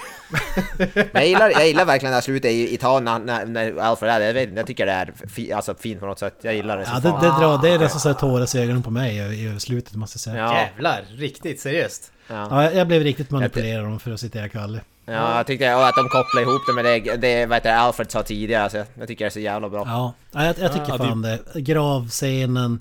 Men 0.95 1.09
jag 1.13 1.27
gillar, 1.27 1.51
jag 1.51 1.67
gillar 1.67 1.85
verkligen 1.85 2.11
det 2.11 2.15
här 2.17 2.21
slutet 2.23 2.51
i 2.51 2.75
Italien 2.75 3.23
när, 3.27 3.47
när 3.47 3.77
Alfred 3.81 4.11
är 4.23 4.35
där. 4.35 4.53
Jag, 4.57 4.67
tycker 4.67 4.87
det 4.87 4.93
är 4.93 5.13
fi, 5.29 5.53
alltså, 5.53 5.75
fint 5.75 6.01
på 6.01 6.07
något 6.07 6.19
sätt. 6.19 6.35
Jag 6.43 6.55
gillar 6.55 6.79
det 6.79 6.85
så 6.87 6.91
Ja, 6.95 7.01
det, 7.01 7.09
det, 7.09 7.27
drar, 7.41 7.63
det 7.63 7.69
är 7.69 7.79
det 7.79 7.89
som 7.89 8.01
sätter 8.01 8.21
tårar 8.21 8.57
i 8.57 8.59
ögonen 8.63 8.83
på 8.83 8.91
mig 8.91 9.17
i, 9.17 9.47
i 9.57 9.61
slutet 9.61 9.95
måste 9.95 10.17
jag 10.17 10.21
säga. 10.21 10.37
Ja. 10.37 10.55
Ja, 10.55 10.61
Jävlar, 10.61 11.03
riktigt 11.17 11.61
seriöst. 11.61 12.13
ja. 12.27 12.65
jag, 12.65 12.75
jag 12.75 12.87
blev 12.87 13.03
riktigt 13.03 13.31
manipulerad 13.31 13.85
dem 13.85 14.01
för 14.01 14.11
att 14.13 14.21
citera 14.21 14.49
Kalle. 14.49 14.81
ja, 15.05 15.37
jag 15.37 15.47
tyckte 15.47 15.75
och 15.75 15.87
att 15.89 15.95
de 15.97 16.09
kopplar 16.09 16.43
ihop 16.43 16.63
det 16.69 16.83
med 16.83 16.85
det, 16.85 17.17
det 17.17 17.47
vad 17.47 17.57
heter 17.57 17.71
det, 17.71 17.79
Alfred 17.79 18.11
sa 18.11 18.23
tidigare. 18.23 18.63
Alltså, 18.63 18.85
jag 18.99 19.09
tycker 19.09 19.25
det 19.25 19.29
är 19.29 19.31
så 19.31 19.41
jävla 19.41 19.69
bra. 19.69 19.83
Ja, 19.87 20.15
ja, 20.33 20.45
jag, 20.45 20.59
jag 20.59 20.73
tycker 20.73 20.89
Ja, 20.89 20.99
fan 20.99 21.23
det. 21.23 21.39
Gravscenen, 21.55 22.81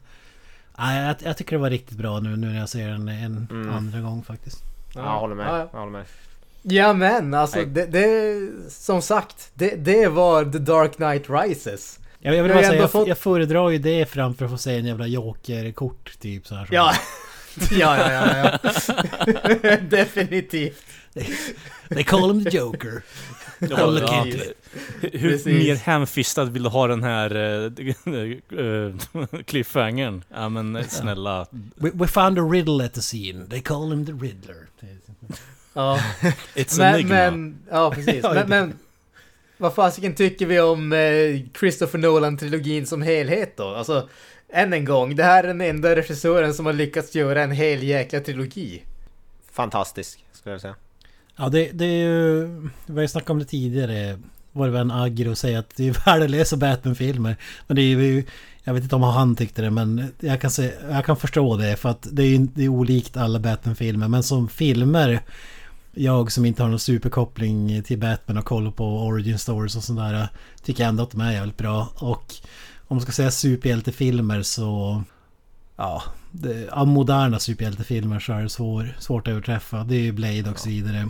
Nej, 0.77 1.05
jag, 1.05 1.15
jag 1.23 1.37
tycker 1.37 1.51
det 1.55 1.61
var 1.61 1.69
riktigt 1.69 1.97
bra 1.97 2.19
nu, 2.19 2.29
nu 2.37 2.47
när 2.47 2.59
jag 2.59 2.69
ser 2.69 2.87
den 2.87 3.07
en 3.07 3.47
Mm. 3.51 3.73
andra 3.73 3.99
gång 3.99 4.23
faktiskt. 4.23 4.63
Ja, 4.95 5.01
jag 5.13 5.19
håller 5.19 5.35
med. 5.35 5.47
Ja, 5.47 5.57
ja. 5.57 5.69
Jag 5.71 5.79
håller 5.79 5.91
med. 5.91 6.05
Ja 6.63 6.93
men 6.93 7.33
alltså 7.33 7.57
Nej. 7.57 7.65
det, 7.65 7.85
det 7.85 8.35
som 8.71 9.01
sagt, 9.01 9.51
det, 9.53 9.75
det 9.75 10.07
var 10.07 10.45
The 10.45 10.57
Dark 10.57 10.95
Knight 10.95 11.29
Rises. 11.29 11.99
Jag, 12.19 12.35
jag 12.35 12.43
vill 12.43 12.49
Jag 12.49 12.55
har 12.57 12.61
bara 12.61 12.67
säga, 12.67 12.71
ändå 12.71 12.83
jag, 12.83 12.91
fått- 12.91 13.07
jag 13.07 13.17
föredrar 13.17 13.69
ju 13.69 13.77
det 13.77 14.05
framför 14.05 14.45
att 14.45 14.51
få 14.51 14.57
se 14.57 14.75
en 14.77 14.85
jävla 14.85 15.07
jokerkort 15.07 16.19
typ 16.19 16.47
så 16.47 16.55
här. 16.55 16.65
som- 16.65 16.75
Ja, 16.75 16.93
ja, 17.71 18.11
ja, 18.11 18.11
ja, 18.35 18.59
ja. 18.63 19.77
Definitivt. 19.89 20.83
They 21.89 22.03
call 22.03 22.31
him 22.33 22.43
the 22.45 22.57
Joker. 22.57 23.01
Ja, 23.69 24.25
it. 24.27 24.57
Hur 25.01 25.29
Precis. 25.29 25.45
mer 25.45 25.75
hemfistad 25.75 26.45
vill 26.45 26.63
du 26.63 26.69
ha 26.69 26.87
den 26.87 27.03
här 27.03 27.35
uh, 27.35 28.95
cliffhangern? 29.45 30.23
Ja 30.33 30.49
men 30.49 30.83
snälla. 30.89 31.47
We, 31.75 31.91
we 31.93 32.07
found 32.07 32.39
a 32.39 32.41
riddle 32.41 32.85
at 32.85 32.93
the 32.93 33.01
scene. 33.01 33.47
They 33.49 33.61
call 33.61 33.91
him 33.91 34.05
the 34.05 34.11
Riddler. 34.11 34.67
Ja. 35.73 35.99
It's 36.55 36.77
Men, 36.77 36.93
enigma. 36.93 37.09
men, 37.15 37.57
ja 37.71 37.91
precis. 37.91 38.23
Men, 38.33 38.49
men 38.49 38.73
vad 39.57 39.75
fasiken 39.75 40.15
tycker 40.15 40.45
vi 40.45 40.59
om 40.59 40.93
eh, 40.93 41.59
Christopher 41.59 41.99
Nolan-trilogin 41.99 42.85
som 42.85 43.01
helhet 43.01 43.57
då? 43.57 43.67
Alltså, 43.67 44.09
än 44.49 44.73
en 44.73 44.85
gång, 44.85 45.15
det 45.15 45.23
här 45.23 45.43
är 45.43 45.47
den 45.47 45.61
enda 45.61 45.95
regissören 45.95 46.53
som 46.53 46.65
har 46.65 46.73
lyckats 46.73 47.15
göra 47.15 47.43
en 47.43 47.51
hel 47.51 47.83
jäkla 47.83 48.19
trilogi. 48.19 48.83
Fantastisk, 49.51 50.25
skulle 50.33 50.53
jag 50.53 50.61
säga. 50.61 50.75
Ja, 51.41 51.49
det, 51.49 51.71
det 51.71 51.85
är 51.85 52.07
ju... 52.07 52.47
Vi 52.85 52.93
har 52.93 53.01
ju 53.01 53.07
snackat 53.07 53.29
om 53.29 53.39
det 53.39 53.45
tidigare. 53.45 54.19
Vår 54.51 54.67
vän 54.67 54.91
Agro 54.91 55.35
säger 55.35 55.59
att 55.59 55.75
det 55.75 55.87
är 55.87 56.05
värdelösa 56.05 56.57
Batman-filmer. 56.57 57.35
Men 57.67 57.75
det 57.75 57.81
är 57.81 57.85
ju... 57.85 58.23
Jag 58.63 58.73
vet 58.73 58.83
inte 58.83 58.95
om 58.95 59.03
han 59.03 59.35
tyckte 59.35 59.61
det, 59.61 59.69
men 59.69 60.07
jag 60.19 60.41
kan, 60.41 60.51
se, 60.51 60.73
jag 60.89 61.05
kan 61.05 61.17
förstå 61.17 61.57
det. 61.57 61.75
För 61.75 61.89
att 61.89 62.07
det 62.11 62.23
är 62.23 62.47
det 62.53 62.63
är 62.63 62.67
olikt 62.67 63.17
alla 63.17 63.39
Batman-filmer. 63.39 64.07
Men 64.07 64.23
som 64.23 64.49
filmer... 64.49 65.21
Jag 65.93 66.31
som 66.31 66.45
inte 66.45 66.63
har 66.63 66.69
någon 66.69 66.79
superkoppling 66.79 67.83
till 67.83 67.99
Batman 67.99 68.37
och 68.37 68.45
kollar 68.45 68.71
på 68.71 68.85
origin 68.85 69.39
stories 69.39 69.75
och 69.75 69.83
sådär. 69.83 70.27
Tycker 70.63 70.85
ändå 70.85 71.03
att 71.03 71.11
de 71.11 71.21
är 71.21 71.31
jävligt 71.31 71.57
bra. 71.57 71.87
Och 71.95 72.33
om 72.87 72.95
man 72.97 73.01
ska 73.01 73.11
säga 73.11 73.31
superhjältefilmer 73.31 74.41
så... 74.41 75.03
Ja, 75.75 76.03
det, 76.31 76.69
av 76.69 76.87
moderna 76.87 77.39
superhjältefilmer 77.39 78.19
så 78.19 78.33
är 78.33 78.43
det 78.43 78.49
svår, 78.49 78.95
svårt 78.99 79.27
att 79.27 79.31
överträffa. 79.31 79.83
Det 79.83 79.95
är 79.95 80.01
ju 80.01 80.11
Blade 80.11 80.49
och 80.51 80.59
så 80.59 80.69
vidare. 80.69 81.09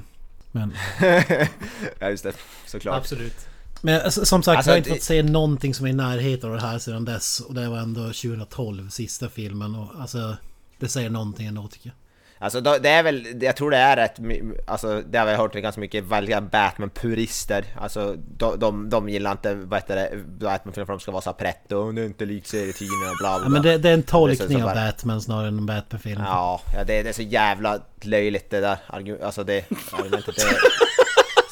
Men, 0.52 0.74
ja, 2.00 2.10
just 2.10 2.24
det. 2.24 2.34
Såklart. 2.66 2.98
Absolut. 2.98 3.48
men 3.82 4.02
alltså, 4.02 4.26
som 4.26 4.44
sagt, 4.44 4.58
Alltså, 4.58 4.70
jag 4.72 4.74
har 4.74 4.78
inte 4.78 4.90
fått 4.90 5.02
se 5.04 5.24
någonting 5.24 5.74
som 5.74 5.86
är 5.86 5.90
i 5.90 5.94
närheten 5.94 6.50
av 6.50 6.56
det 6.56 6.62
här 6.62 6.80
sedan 6.80 7.06
dess. 7.06 7.40
Och 7.40 7.54
det 7.54 7.70
var 7.70 7.78
ändå 7.78 8.02
2012, 8.02 8.90
sista 8.90 9.30
filmen. 9.30 9.76
Och, 9.76 10.02
alltså, 10.02 10.38
det 10.80 10.88
säger 10.88 11.10
någonting 11.10 11.48
ändå 11.48 11.68
tycker 11.68 11.88
jag. 11.90 11.96
Alltså 12.42 12.62
det 12.62 12.90
är 12.90 13.04
väl, 13.04 13.44
jag 13.44 13.56
tror 13.56 13.72
det 13.72 13.78
är 13.78 13.96
rätt, 13.96 14.20
alltså 14.68 15.02
det 15.10 15.18
har 15.18 15.26
vi 15.26 15.36
hört 15.36 15.54
ganska 15.54 15.82
mycket, 15.82 16.04
välja 16.04 16.42
Batman-purister. 16.42 17.64
Alltså 17.80 18.16
de, 18.38 18.60
de, 18.60 18.90
de 18.90 19.10
gillar 19.10 19.32
inte, 19.32 19.54
vad 19.54 19.80
heter 19.80 19.96
det, 19.96 20.18
Batman-filmer 20.46 20.86
för 20.86 20.94
de 20.94 21.00
ska 21.00 21.12
vara 21.12 21.22
så 21.22 21.34
pretto, 21.34 21.76
och 21.78 21.94
det 21.94 22.02
är 22.02 22.06
inte 22.06 22.26
likt 22.26 22.48
serietidningarna 22.48 23.12
och 23.12 23.18
bla 23.20 23.38
bla 23.40 23.46
Ja, 23.46 23.50
men 23.50 23.62
det, 23.62 23.78
det 23.78 23.90
är 23.90 23.94
en 23.94 24.00
är 24.00 24.04
tolkning 24.04 24.64
av 24.64 24.70
bara- 24.70 24.86
Batman 24.86 25.22
snarare 25.22 25.48
än 25.48 25.58
en 25.58 25.66
Batman-film. 25.66 26.22
Ja, 26.26 26.62
ja 26.78 26.84
det, 26.84 27.04
det 27.04 27.10
är 27.10 27.14
så 27.14 27.22
jävla 27.22 27.80
löjligt 28.02 28.50
det 28.50 28.60
där 28.60 28.78
argu- 28.88 29.24
alltså 29.24 29.44
det 29.44 29.66
argumentet. 29.92 30.36
Det, 30.36 30.44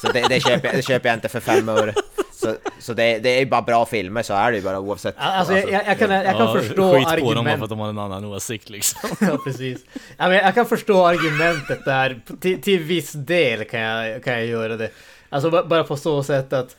så 0.06 0.12
det, 0.12 0.28
det, 0.28 0.40
köper 0.40 0.68
jag, 0.68 0.76
det 0.76 0.82
köper 0.82 1.08
jag 1.08 1.16
inte 1.16 1.28
för 1.28 1.40
fem 1.40 1.68
öre. 1.68 1.94
Så, 2.40 2.54
så 2.78 2.92
det, 2.94 3.18
det 3.18 3.28
är 3.28 3.40
ju 3.40 3.46
bara 3.46 3.62
bra 3.62 3.86
filmer, 3.86 4.22
så 4.22 4.34
är 4.34 4.50
det 4.50 4.56
ju 4.58 4.62
bara 4.64 4.80
oavsett. 4.80 5.14
Alltså, 5.18 5.52
jag, 5.58 5.70
jag, 5.70 5.82
jag 5.86 5.98
kan, 5.98 6.10
jag 6.10 6.24
kan 6.36 6.46
Ja, 6.46 6.54
förstå 6.60 6.94
skit 6.94 7.04
på 7.08 7.34
dem 7.34 7.44
bara 7.44 7.52
argument. 7.52 7.58
för 7.58 7.64
att 7.64 7.70
de 7.70 7.78
har 7.78 7.88
en 7.88 7.98
annan 7.98 8.24
åsikt 8.24 8.70
liksom. 8.70 9.10
Ja, 9.20 9.38
precis. 9.44 9.78
Ja, 10.16 10.28
men 10.28 10.32
jag 10.36 10.54
kan 10.54 10.66
förstå 10.66 11.06
argumentet 11.06 11.84
där. 11.84 12.20
Till, 12.40 12.62
till 12.62 12.78
viss 12.80 13.12
del 13.12 13.64
kan 13.64 13.80
jag, 13.80 14.24
kan 14.24 14.32
jag 14.32 14.46
göra 14.46 14.76
det. 14.76 14.90
Alltså 15.28 15.50
ba- 15.50 15.64
bara 15.64 15.84
på 15.84 15.96
så 15.96 16.22
sätt 16.22 16.52
att 16.52 16.76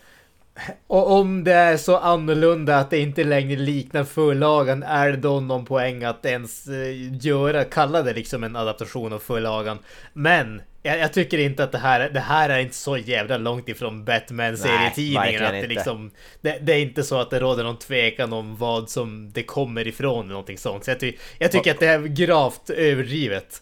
och 0.88 1.12
om 1.12 1.44
det 1.44 1.54
är 1.54 1.78
så 1.78 1.98
annorlunda 1.98 2.78
att 2.78 2.90
det 2.90 3.00
inte 3.00 3.24
längre 3.24 3.60
liknar 3.60 4.04
förlagan, 4.04 4.84
är 4.84 5.12
det 5.12 5.18
då 5.18 5.40
någon 5.40 5.66
poäng 5.66 6.04
att 6.04 6.26
ens 6.26 6.68
eh, 6.68 7.26
göra, 7.26 7.64
kalla 7.64 8.02
det 8.02 8.14
liksom 8.14 8.44
en 8.44 8.56
adaptation 8.56 9.14
av 9.14 9.20
förlagan? 9.20 9.80
Men 10.14 10.62
jag, 10.84 11.00
jag 11.00 11.14
tycker 11.14 11.38
inte 11.38 11.64
att 11.64 11.72
det 11.72 11.78
här, 11.78 12.10
det 12.10 12.20
här 12.20 12.50
är 12.50 12.60
inte 12.60 12.76
så 12.76 12.98
jävla 12.98 13.38
långt 13.38 13.70
ifrån 13.70 14.06
Batman-serietidningen. 14.06 15.46
Att 15.46 15.52
det, 15.52 15.68
liksom, 15.68 16.12
det, 16.42 16.58
det 16.62 16.74
är 16.74 16.80
inte 16.80 17.04
så 17.04 17.20
att 17.20 17.30
det 17.30 17.40
råder 17.40 17.64
någon 17.64 17.80
tvekan 17.80 18.34
om 18.34 18.58
vad 18.58 18.90
som 18.90 19.32
det 19.32 19.44
kommer 19.44 19.88
ifrån 19.88 20.28
någonting 20.28 20.58
sånt. 20.58 20.86
Så 20.86 20.92
jag, 20.92 21.00
ty, 21.00 21.14
jag 21.38 21.52
tycker 21.52 21.72
att 21.72 21.80
det 21.80 21.88
är 21.88 22.00
gravt 22.00 22.70
överdrivet. 22.70 23.62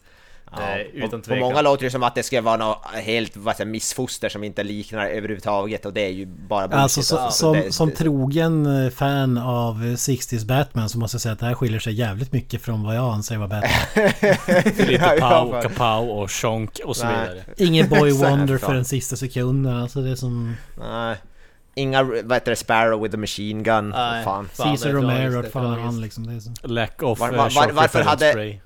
Ja, 0.51 0.69
eh, 0.69 0.81
utan 0.93 1.09
på, 1.09 1.17
på 1.17 1.23
tvekan. 1.23 1.39
många 1.39 1.61
låter 1.61 1.83
det 1.83 1.91
som 1.91 2.03
att 2.03 2.15
det 2.15 2.23
ska 2.23 2.41
vara 2.41 2.57
något 2.57 2.85
helt 2.93 3.37
vad 3.37 3.55
säger, 3.55 3.69
missfoster 3.71 4.29
som 4.29 4.43
inte 4.43 4.63
liknar 4.63 5.05
överhuvudtaget 5.07 5.85
och 5.85 5.93
det 5.93 6.01
är 6.05 6.09
ju 6.09 6.25
bara 6.25 6.67
bullshit. 6.67 6.81
Alltså 6.81 7.01
så, 7.01 7.17
alltså. 7.17 7.39
som, 7.39 7.53
det, 7.53 7.71
som 7.71 7.91
trogen 7.91 8.85
eh, 8.85 8.89
fan 8.89 9.37
av 9.37 9.75
eh, 9.75 9.87
60s 9.87 10.45
Batman 10.45 10.89
så 10.89 10.99
måste 10.99 11.15
jag 11.15 11.21
säga 11.21 11.33
att 11.33 11.39
det 11.39 11.45
här 11.45 11.53
skiljer 11.55 11.79
sig 11.79 11.93
jävligt 11.93 12.33
mycket 12.33 12.61
från 12.61 12.83
vad 12.83 12.95
jag 12.95 13.13
anser 13.13 13.37
vara 13.37 13.47
Batman. 13.47 14.09
Lite 14.87 15.17
pow, 15.19 15.61
kapow 15.61 16.09
och 16.09 16.31
shonk 16.31 16.79
och 16.85 16.95
så 16.95 17.05
Nej. 17.05 17.13
vidare. 17.19 17.43
Ingen 17.57 17.89
boy 17.89 18.11
Så 18.11 18.25
wonder 18.29 18.57
för 18.57 18.73
den 18.73 18.85
sista 18.85 19.15
sekunden. 19.15 19.77
Alltså 19.77 20.01
det 20.01 20.11
är 20.11 20.15
som 20.15 20.55
Nej. 20.79 21.15
Inga, 21.75 22.03
vad 22.03 22.33
heter 22.33 22.49
det, 22.51 22.55
Sparrow 22.55 23.01
with 23.03 23.15
a 23.15 23.17
machine 23.17 23.63
gun. 23.63 23.89
Nej. 23.89 24.23
Fan. 24.23 24.49
Fan, 24.53 24.67
Caesar 24.67 24.89
Romero, 24.89 25.43
fan 25.49 25.79
han 25.79 26.01
liksom? 26.01 26.27
Det 26.27 26.33
är 26.33 26.39
som... 26.39 26.53
Lack 26.63 27.03
of 27.03 27.19
Var- 27.19 27.29
var- 27.31 27.37
var, 27.37 27.49
var- 27.49 27.71
varför 27.71 28.03
hade- 28.03 28.31
spray. 28.31 28.59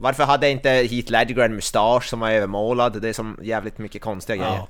Varför 0.00 0.24
hade 0.24 0.50
inte 0.50 0.68
Heath 0.70 1.10
Ledger 1.12 1.38
en 1.38 1.54
mustasch 1.54 2.04
som 2.08 2.20
var 2.20 2.30
övermålad? 2.30 3.02
Det 3.02 3.08
är 3.08 3.12
som 3.12 3.38
jävligt 3.42 3.78
mycket 3.78 4.02
konstiga 4.02 4.36
grejer. 4.36 4.52
Ja. 4.54 4.68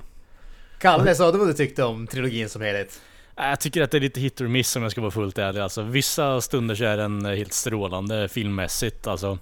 Kalle, 0.79 1.15
sa 1.15 1.31
du 1.31 1.37
vad 1.37 1.47
du 1.47 1.53
tyckte 1.53 1.83
om 1.83 2.07
trilogin 2.07 2.49
som 2.49 2.61
helhet? 2.61 3.01
Äh, 3.37 3.49
Jag 3.49 3.59
tycker 3.59 3.81
att 3.81 3.91
det 3.91 3.97
är 3.97 4.01
lite 4.01 4.19
hit 4.19 4.41
or 4.41 4.47
miss 4.47 4.75
om 4.75 4.83
jag 4.83 4.91
ska 4.91 5.01
vara 5.01 5.11
fullt 5.11 5.37
ärlig. 5.37 5.61
Alltså, 5.61 5.81
vissa 5.81 6.41
stunder 6.41 6.75
så 6.75 6.83
är 6.83 6.97
den 6.97 7.25
eh, 7.25 7.35
helt 7.35 7.53
strålande 7.53 8.29
filmmässigt. 8.29 9.07
Alltså, 9.07 9.37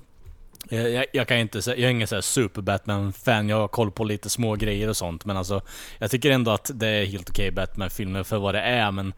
jag, 0.69 1.05
jag 1.13 1.27
kan 1.27 1.37
inte 1.37 1.61
säga, 1.61 1.77
jag 1.77 1.87
är 1.87 1.91
ingen 1.91 2.07
så 2.07 2.15
här 2.15 2.21
super 2.21 2.61
Batman-fan, 2.61 3.49
jag 3.49 3.59
har 3.59 3.67
koll 3.67 3.91
på 3.91 4.03
lite 4.03 4.29
små 4.29 4.55
grejer 4.55 4.89
och 4.89 4.97
sånt. 4.97 5.25
Men 5.25 5.37
alltså, 5.37 5.61
jag 5.99 6.11
tycker 6.11 6.31
ändå 6.31 6.51
att 6.51 6.71
det 6.73 6.87
är 6.87 7.05
helt 7.05 7.29
okej 7.29 7.51
Batman-filmer 7.51 8.23
för 8.23 8.37
vad 8.37 8.55
det 8.55 8.61
är. 8.61 8.91
Men 8.91 9.13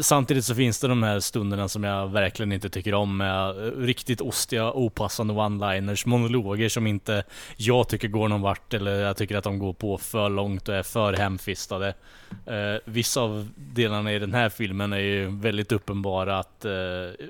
samtidigt 0.00 0.44
så 0.44 0.54
finns 0.54 0.80
det 0.80 0.88
de 0.88 1.02
här 1.02 1.20
stunderna 1.20 1.68
som 1.68 1.84
jag 1.84 2.08
verkligen 2.08 2.52
inte 2.52 2.70
tycker 2.70 2.94
om. 2.94 3.16
Med 3.16 3.48
eh, 3.48 3.70
riktigt 3.70 4.20
ostiga, 4.20 4.72
opassande 4.72 5.34
one-liners, 5.34 6.06
monologer 6.06 6.68
som 6.68 6.86
inte 6.86 7.24
jag 7.56 7.88
tycker 7.88 8.08
går 8.08 8.28
någon 8.28 8.42
vart. 8.42 8.74
Eller 8.74 9.00
jag 9.00 9.16
tycker 9.16 9.36
att 9.36 9.44
de 9.44 9.58
går 9.58 9.72
på 9.72 9.98
för 9.98 10.28
långt 10.28 10.68
och 10.68 10.74
är 10.74 10.82
för 10.82 11.12
hemfistade. 11.12 11.94
Eh, 12.46 12.80
vissa 12.84 13.20
av 13.20 13.48
delarna 13.56 14.12
i 14.12 14.18
den 14.18 14.34
här 14.34 14.48
filmen 14.48 14.92
är 14.92 14.98
ju 14.98 15.26
väldigt 15.26 15.72
uppenbara 15.72 16.38
att 16.38 16.64
eh, 16.64 16.72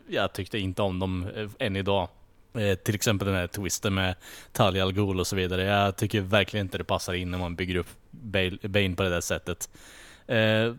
jag 0.09 0.33
tyckte 0.33 0.59
inte 0.59 0.83
om 0.83 0.99
dem 0.99 1.27
eh, 1.37 1.67
än 1.67 1.77
idag. 1.77 2.09
Eh, 2.55 2.75
till 2.75 2.95
exempel 2.95 3.27
den 3.27 3.37
här 3.37 3.47
twisten 3.47 3.95
med 3.95 4.15
Talia 4.53 4.83
al 4.85 4.93
Ghul 4.93 5.21
och 5.21 5.27
så 5.27 5.37
vidare. 5.37 5.63
Jag 5.63 5.97
tycker 5.97 6.21
verkligen 6.21 6.67
inte 6.67 6.79
det 6.79 6.85
passar 6.85 7.13
in 7.13 7.31
när 7.31 7.39
man 7.39 7.57
bygger 7.57 7.77
upp 7.77 7.89
Bane 8.11 8.95
på 8.97 9.03
det 9.03 9.09
där 9.09 9.21
sättet. 9.21 9.71
Eh, 10.27 10.75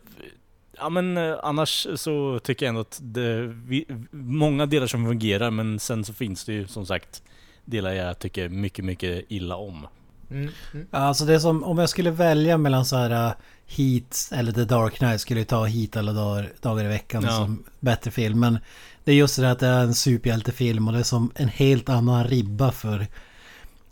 ja 0.77 0.89
men 0.89 1.18
eh, 1.18 1.35
annars 1.43 1.88
så 1.95 2.39
tycker 2.39 2.65
jag 2.65 2.69
ändå 2.69 2.81
att 2.81 2.99
det 3.02 3.41
vi, 3.47 3.85
många 4.11 4.65
delar 4.65 4.88
som 4.88 5.06
fungerar 5.06 5.52
men 5.52 5.80
sen 5.80 6.06
så 6.06 6.14
finns 6.14 6.45
det 6.45 6.53
ju 6.53 6.68
som 6.68 6.85
sagt 6.85 7.23
delar 7.65 7.93
jag 7.93 8.19
tycker 8.19 8.49
mycket, 8.49 8.85
mycket 8.85 9.26
illa 9.27 9.56
om. 9.56 9.88
Mm. 10.31 10.49
Mm. 10.73 10.88
Ja, 10.91 10.97
Alltså 10.97 11.26
det 11.26 11.39
som 11.39 11.64
om 11.64 11.77
jag 11.77 11.89
skulle 11.89 12.11
välja 12.11 12.57
mellan 12.57 12.85
så 12.85 12.95
här 12.95 13.34
Heat 13.68 14.30
eller 14.32 14.52
The 14.52 14.66
Dark 14.66 14.98
Knight 14.98 15.22
skulle 15.22 15.40
jag 15.40 15.48
ta 15.48 15.66
Heat 15.66 15.98
alla 15.98 16.14
dagar, 16.14 16.52
dagar 16.62 16.86
i 16.86 16.88
veckan 16.88 17.24
Ja. 17.24 17.30
som 17.32 17.64
bättre 17.80 18.12
film. 18.12 18.40
Men 18.40 18.60
det 19.04 19.12
är 19.12 19.16
just 19.16 19.36
det 19.40 19.52
att 19.52 19.60
det 19.60 19.68
är 19.68 19.84
en 19.84 19.96
superhjältefilm 19.96 20.88
och 20.88 20.94
det 20.94 21.00
är 21.00 21.04
som 21.04 21.32
en 21.36 21.50
helt 21.50 21.90
annan 21.90 22.24
ribba 22.24 22.72
för... 22.72 23.08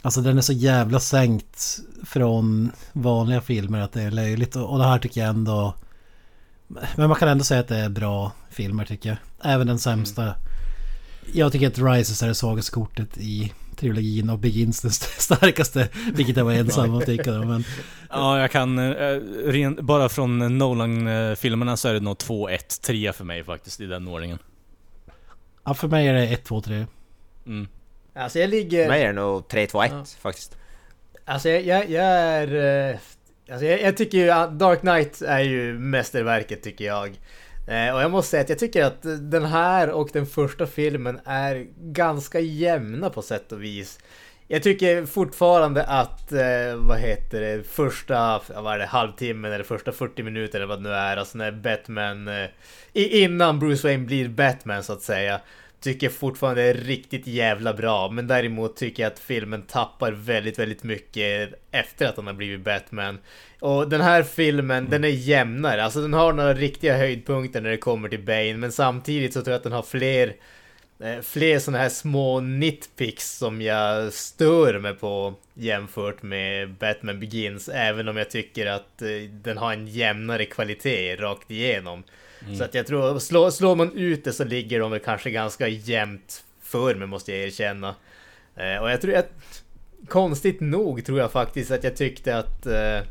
Alltså 0.01 0.21
den 0.21 0.37
är 0.37 0.41
så 0.41 0.53
jävla 0.53 0.99
sänkt 0.99 1.79
från 2.03 2.71
vanliga 2.93 3.41
filmer 3.41 3.79
att 3.79 3.93
det 3.93 4.01
är 4.01 4.11
löjligt. 4.11 4.55
Och 4.55 4.71
och 4.71 4.77
det 4.77 4.85
här 4.85 4.99
tycker 4.99 5.21
jag 5.21 5.29
ändå... 5.29 5.75
Men 6.95 7.07
man 7.09 7.15
kan 7.15 7.29
ändå 7.29 7.43
säga 7.43 7.59
att 7.59 7.67
det 7.67 7.77
är 7.77 7.89
bra 7.89 8.31
filmer 8.49 8.85
tycker 8.85 9.09
jag. 9.09 9.17
Även 9.53 9.67
den 9.67 9.79
sämsta. 9.79 10.35
Jag 11.33 11.51
tycker 11.51 11.67
att 11.67 11.77
Rises 11.79 12.23
är 12.23 12.27
det 12.27 12.35
svagaste 12.35 12.71
kortet 12.71 13.17
i 13.17 13.53
trilogin 13.83 14.29
och 14.29 14.39
Begins 14.39 14.81
den 14.81 14.91
st- 14.91 15.21
starkaste. 15.21 15.89
Vilket 16.13 16.37
jag 16.37 16.45
var 16.45 16.51
ensam 16.53 16.89
om 16.89 16.97
att 16.97 17.05
tycka 17.05 17.31
då, 17.31 17.43
men... 17.45 17.63
Ja, 18.09 18.39
jag 18.39 18.51
kan... 18.51 18.79
Eh, 18.79 19.19
ren, 19.45 19.77
bara 19.81 20.09
från 20.09 20.57
Nolan-filmerna 20.57 21.77
så 21.77 21.87
är 21.87 21.93
det 21.93 21.99
nog 21.99 22.17
2, 22.17 22.49
1, 22.49 22.81
3 22.81 23.13
för 23.13 23.23
mig 23.23 23.43
faktiskt 23.43 23.81
i 23.81 23.85
den 23.85 24.07
ordningen. 24.07 24.37
Ja, 25.65 25.73
för 25.73 25.87
mig 25.87 26.07
är 26.07 26.13
det 26.13 26.27
1, 26.27 26.43
2, 26.43 26.61
3. 26.61 26.85
Mm. 27.45 27.67
Alltså 28.15 28.39
jag 28.39 28.49
ligger... 28.49 28.83
För 28.83 28.89
mig 28.89 29.01
är 29.03 29.07
det 29.07 29.13
nog 29.13 29.41
3-2-1 29.41 29.87
Ja. 29.91 30.05
faktiskt. 30.21 30.57
Alltså 31.25 31.49
jag, 31.49 31.63
jag, 31.65 31.89
jag 31.89 32.05
är... 32.05 32.89
eh, 32.91 32.97
Alltså 33.51 33.65
jag, 33.65 33.81
jag 33.81 33.97
tycker 33.97 34.17
ju 34.17 34.29
att 34.29 34.59
Dark 34.59 34.79
Knight 34.79 35.21
är 35.21 35.39
ju 35.39 35.79
mästerverket 35.79 36.63
tycker 36.63 36.85
jag. 36.85 37.19
Eh, 37.67 37.95
och 37.95 38.01
jag 38.01 38.11
måste 38.11 38.31
säga 38.31 38.43
att 38.43 38.49
jag 38.49 38.59
tycker 38.59 38.83
att 38.83 39.01
den 39.31 39.45
här 39.45 39.89
och 39.89 40.09
den 40.13 40.25
första 40.25 40.67
filmen 40.67 41.19
är 41.25 41.67
ganska 41.77 42.39
jämna 42.39 43.09
på 43.09 43.21
sätt 43.21 43.51
och 43.51 43.63
vis. 43.63 43.99
Jag 44.47 44.63
tycker 44.63 45.05
fortfarande 45.05 45.83
att, 45.83 46.31
eh, 46.31 46.75
vad 46.75 46.99
heter 46.99 47.41
det, 47.41 47.67
första, 47.67 48.41
vad 48.55 48.73
är 48.73 48.79
det, 48.79 48.85
halvtimmen 48.85 49.51
eller 49.53 49.63
första 49.63 49.91
40 49.91 50.23
minuter 50.23 50.59
eller 50.59 50.67
vad 50.67 50.79
det 50.79 50.89
nu 50.89 50.95
är, 50.95 51.17
alltså 51.17 51.37
när 51.37 51.51
Batman, 51.51 52.27
eh, 52.27 52.49
innan 52.93 53.59
Bruce 53.59 53.87
Wayne 53.87 54.05
blir 54.05 54.29
Batman 54.29 54.83
så 54.83 54.93
att 54.93 55.01
säga, 55.01 55.41
tycker 55.83 56.09
fortfarande 56.09 56.61
är 56.61 56.73
riktigt 56.73 57.27
jävla 57.27 57.73
bra. 57.73 58.09
Men 58.09 58.27
däremot 58.27 58.75
tycker 58.75 59.03
jag 59.03 59.11
att 59.11 59.19
filmen 59.19 59.61
tappar 59.61 60.11
väldigt, 60.11 60.59
väldigt 60.59 60.83
mycket 60.83 61.53
efter 61.71 62.07
att 62.07 62.15
han 62.15 62.27
har 62.27 62.33
blivit 62.33 62.61
Batman. 62.61 63.17
Och 63.59 63.89
den 63.89 64.01
här 64.01 64.23
filmen, 64.23 64.77
mm. 64.77 64.89
den 64.89 65.03
är 65.03 65.07
jämnare. 65.07 65.83
Alltså 65.83 66.01
den 66.01 66.13
har 66.13 66.33
några 66.33 66.53
riktiga 66.53 66.97
höjdpunkter 66.97 67.61
när 67.61 67.69
det 67.69 67.77
kommer 67.77 68.09
till 68.09 68.23
Bane. 68.25 68.57
Men 68.57 68.71
samtidigt 68.71 69.33
så 69.33 69.41
tror 69.41 69.51
jag 69.51 69.57
att 69.57 69.63
den 69.63 69.71
har 69.71 69.83
fler 69.83 70.35
eh, 70.99 71.19
fler 71.21 71.59
sådana 71.59 71.83
här 71.83 71.89
små 71.89 72.39
nitpicks 72.39 73.37
som 73.37 73.61
jag 73.61 74.13
stör 74.13 74.79
mig 74.79 74.93
på 74.93 75.33
jämfört 75.53 76.23
med 76.23 76.73
Batman 76.73 77.19
Begins. 77.19 77.69
Även 77.69 78.07
om 78.07 78.17
jag 78.17 78.29
tycker 78.29 78.65
att 78.65 79.01
eh, 79.01 79.29
den 79.31 79.57
har 79.57 79.73
en 79.73 79.87
jämnare 79.87 80.45
kvalitet 80.45 81.15
rakt 81.15 81.51
igenom. 81.51 82.03
Mm. 82.45 82.57
Så 82.57 82.63
att 82.63 82.73
jag 82.73 82.87
tror, 82.87 83.19
slår, 83.19 83.49
slår 83.49 83.75
man 83.75 83.97
ut 83.97 84.23
det 84.23 84.33
så 84.33 84.43
ligger 84.43 84.79
de 84.79 84.91
väl 84.91 84.99
kanske 84.99 85.31
ganska 85.31 85.67
jämnt 85.67 86.43
för 86.61 86.95
mig 86.95 87.07
måste 87.07 87.31
jag 87.31 87.47
erkänna. 87.47 87.95
Eh, 88.55 88.81
och 88.81 88.91
jag 88.91 89.01
tror 89.01 89.15
att 89.15 89.31
konstigt 90.07 90.61
nog 90.61 91.05
tror 91.05 91.19
jag 91.19 91.31
faktiskt 91.31 91.71
att 91.71 91.83
jag 91.83 91.95
tyckte 91.95 92.37
att 92.37 92.65
Eh, 92.65 93.01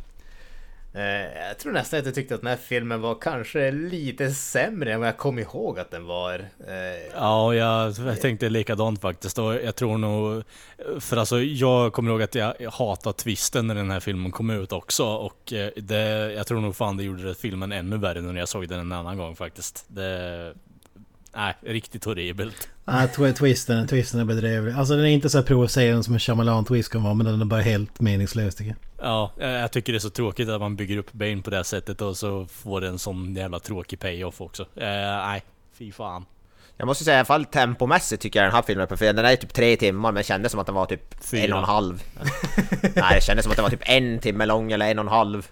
Eh, 0.95 1.47
jag 1.49 1.59
tror 1.59 1.73
nästan 1.73 2.01
att 2.01 2.07
jag 2.07 2.15
tyckte 2.15 2.35
att 2.35 2.41
den 2.41 2.51
här 2.51 2.57
filmen 2.57 3.01
var 3.01 3.15
kanske 3.15 3.71
lite 3.71 4.31
sämre 4.31 4.93
än 4.93 5.01
vad 5.01 5.09
jag 5.09 5.17
kom 5.17 5.39
ihåg 5.39 5.79
att 5.79 5.91
den 5.91 6.07
var. 6.07 6.35
Eh, 6.69 7.13
ja, 7.15 7.55
jag, 7.55 8.21
tänkte 8.21 8.49
likadant 8.49 9.01
faktiskt. 9.01 9.39
Och 9.39 9.55
jag 9.55 9.77
tror 9.77 9.99
nog... 9.99 10.43
För 11.01 11.17
alltså, 11.17 11.41
jag 11.41 11.93
kommer 11.93 12.11
ihåg 12.11 12.23
att 12.23 12.35
jag 12.35 12.55
hatade 12.73 13.17
twisten 13.19 13.67
när 13.67 13.75
den 13.75 13.91
här 13.91 14.01
filmen 14.01 14.33
kom 14.33 14.51
ut 14.51 14.73
också. 14.73 15.05
Och 15.05 15.53
eh, 15.53 15.71
det, 15.77 16.33
jag 16.33 16.47
tror 16.47 16.61
nog 16.61 16.77
fan 16.77 16.97
det 16.97 17.05
gjorde 17.05 17.35
filmen 17.35 17.73
ännu 17.73 17.97
värre 17.97 18.21
när 18.21 18.41
jag 18.41 18.49
såg 18.49 18.69
den 18.69 18.81
en 18.81 18.93
annan 18.93 19.19
gång 19.19 19.37
faktiskt. 19.37 19.85
Det, 19.89 20.55
nej, 21.35 21.55
riktigt 21.61 22.05
horribelt. 22.05 22.69
Nej, 22.85 23.09
twisten, 23.35 23.87
twisten 23.87 24.21
är 24.21 24.25
bedrövlig. 24.25 24.75
Alltså 24.75 24.97
den 24.97 25.05
är 25.05 25.11
inte 25.11 25.31
så 25.31 25.43
provocerande 25.43 26.03
som 26.03 26.15
en 26.15 26.21
Shyamalan-twist 26.21 26.93
kan 26.93 27.03
vara, 27.03 27.15
men 27.15 27.27
den 27.27 27.41
är 27.41 27.45
bara 27.45 27.61
helt 27.61 28.01
meningslös 28.01 28.55
tycker 28.55 28.77
jag. 28.99 29.07
Ja, 29.07 29.33
jag 29.39 29.73
tycker 29.73 29.93
det 29.93 29.97
är 29.97 30.01
så 30.01 30.11
tråkigt 30.11 30.49
att 30.49 30.61
man 30.61 30.77
bygger 30.77 30.97
upp 30.97 31.13
Bane 31.13 31.43
på 31.43 31.51
det 31.51 31.65
sättet 31.65 32.01
och 32.01 32.17
så 32.17 32.47
får 32.47 32.81
det 32.81 32.89
en 32.89 32.99
sån 32.99 33.35
jävla 33.35 33.59
tråkig 33.59 34.01
payoff 34.01 34.41
också. 34.41 34.63
Eh, 34.63 34.87
nej, 35.27 35.43
fy 35.79 35.93
fan. 35.93 36.25
Jag 36.77 36.87
måste 36.87 37.05
säga 37.05 37.17
i 37.17 37.19
alla 37.19 37.25
fall 37.25 37.45
tempomässigt 37.45 38.23
tycker 38.23 38.41
jag 38.41 38.47
den 38.47 38.55
här 38.55 38.63
filmen 38.63 38.83
är 38.83 38.87
perfekt. 38.87 39.17
Den 39.17 39.25
är 39.25 39.37
typ 39.37 39.55
tre 39.55 39.77
timmar 39.77 40.13
men 40.13 40.23
kändes 40.23 40.53
som 40.53 40.61
att 40.61 40.67
den 40.67 40.75
var 40.75 40.87
typ 40.87 41.25
Fyra. 41.25 41.45
en 41.45 41.53
och 41.53 41.59
en 41.59 41.65
halv. 41.65 42.03
Nej, 42.95 43.15
det 43.15 43.25
kändes 43.25 43.43
som 43.45 43.51
att 43.51 43.57
den 43.57 43.63
var 43.63 43.71
typ 43.71 43.83
en 43.83 44.19
timme 44.19 44.47
lång 44.47 44.73
eller 44.73 44.91
en 44.91 44.99
och 44.99 45.05
en 45.05 45.09
halv. 45.09 45.51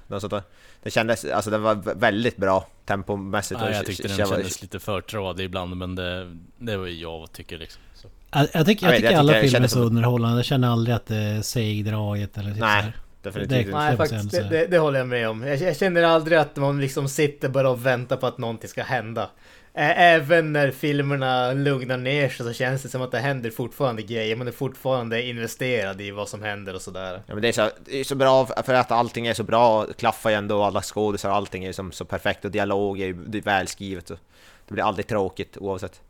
Det 0.82 0.90
kändes, 0.90 1.24
alltså 1.24 1.51
den 1.51 1.62
var 1.62 1.94
väldigt 1.94 2.36
bra 2.36 2.66
tempomässigt. 2.85 3.61
Ja, 3.61 3.70
jag 3.70 3.86
tyckte 3.86 4.09
den 4.09 4.16
kändes 4.16 4.62
lite 4.62 4.78
för 4.78 5.01
tradig 5.01 5.44
ibland 5.44 5.77
men 5.77 5.94
det, 5.94 6.36
det 6.59 6.77
var 6.77 6.86
ju 6.86 7.01
jag 7.01 7.32
tycker 7.32 7.59
liksom. 7.59 7.82
Så. 7.94 8.09
Jag, 8.31 8.48
jag, 8.52 8.66
tycker, 8.66 8.86
jag, 8.86 8.94
jag 8.94 9.02
tycker 9.02 9.16
alla 9.16 9.32
filmer 9.32 9.61
är 9.61 9.66
så 9.66 9.81
underhållande. 9.81 10.39
Jag 10.39 10.44
känner 10.44 10.69
aldrig 10.69 10.97
att 10.97 11.07
det 11.07 11.16
är 11.16 11.43
segdraget 11.43 12.39
eller 12.39 12.51
typ 12.51 12.61
Nej. 12.61 12.93
Definitivt 13.23 13.66
inte. 13.66 13.78
Nej, 13.78 13.97
faktiskt, 13.97 14.31
det, 14.31 14.48
det, 14.48 14.66
det, 14.66 14.78
håller 14.78 14.98
jag 14.98 15.09
med 15.09 15.28
om. 15.28 15.43
Jag, 15.43 15.57
jag, 15.57 15.77
känner 15.77 16.02
aldrig 16.02 16.39
att 16.39 16.57
man 16.57 16.81
liksom 16.81 17.09
sitter 17.09 17.48
bara 17.48 17.70
och 17.70 17.86
väntar 17.86 18.16
på 18.16 18.27
att 18.27 18.39
någonting 18.39 18.69
ska 18.69 18.82
hända. 18.82 19.31
Även 19.74 20.52
när 20.52 20.70
filmerna 20.70 21.52
lugnar 21.52 21.97
ner 21.97 22.28
sig 22.28 22.47
så 22.47 22.52
känns 22.52 22.82
det 22.82 22.88
som 22.88 23.02
att 23.02 23.10
det 23.10 23.18
händer 23.18 23.51
fortfarande 23.51 24.02
grejer. 24.02 24.36
Man 24.36 24.48
är 24.48 24.52
fortfarande 24.52 25.22
investerad 25.22 26.01
i 26.01 26.10
vad 26.10 26.28
som 26.28 26.42
händer 26.42 26.74
och 26.74 26.82
sådär. 26.82 27.22
Ja 27.26 27.34
men 27.34 27.42
det 27.42 27.48
är 27.48 27.52
så, 27.52 27.70
det 27.84 28.01
är 28.01 28.05
så 28.05 28.14
bra 28.14 28.47
för 28.47 28.74
att 28.74 28.90
allting 28.90 29.26
är 29.26 29.34
så 29.34 29.42
bra, 29.42 29.86
klaffar 29.98 30.30
ju 30.30 30.36
ändå 30.36 30.62
alla 30.62 30.82
skådisar, 30.82 31.30
allting 31.30 31.64
är 31.64 31.72
som 31.72 31.92
så 31.92 32.05
perfekt 32.05 32.44
och 32.44 32.51
dialog 32.51 33.01
är 33.01 33.06
ju 33.06 33.40
välskrivet. 33.40 34.06
Det 34.06 34.74
blir 34.74 34.84
aldrig 34.84 35.06
tråkigt 35.06 35.56
oavsett. 35.56 36.01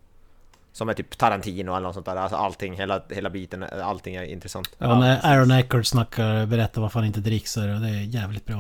Som 0.73 0.89
är 0.89 0.95
typ 0.95 1.19
Tarantino 1.19 1.71
eller 1.71 1.81
något 1.81 1.95
sånt 1.95 2.07
där. 2.07 2.17
Alltså 2.17 2.37
allting, 2.37 2.75
hela, 2.75 3.03
hela 3.09 3.31
biten, 3.31 3.65
allting 3.83 4.15
är 4.15 4.23
intressant. 4.23 4.71
Ja, 4.79 5.01
när 5.01 5.27
Aaron 5.27 5.51
Eckhart 5.51 5.87
snackar, 5.87 6.47
berättar 6.47 6.81
varför 6.81 6.99
han 6.99 7.07
inte 7.07 7.21
dricksar 7.21 7.75
och 7.75 7.81
det 7.81 7.89
är 7.89 8.03
jävligt 8.03 8.47
bra. 8.47 8.57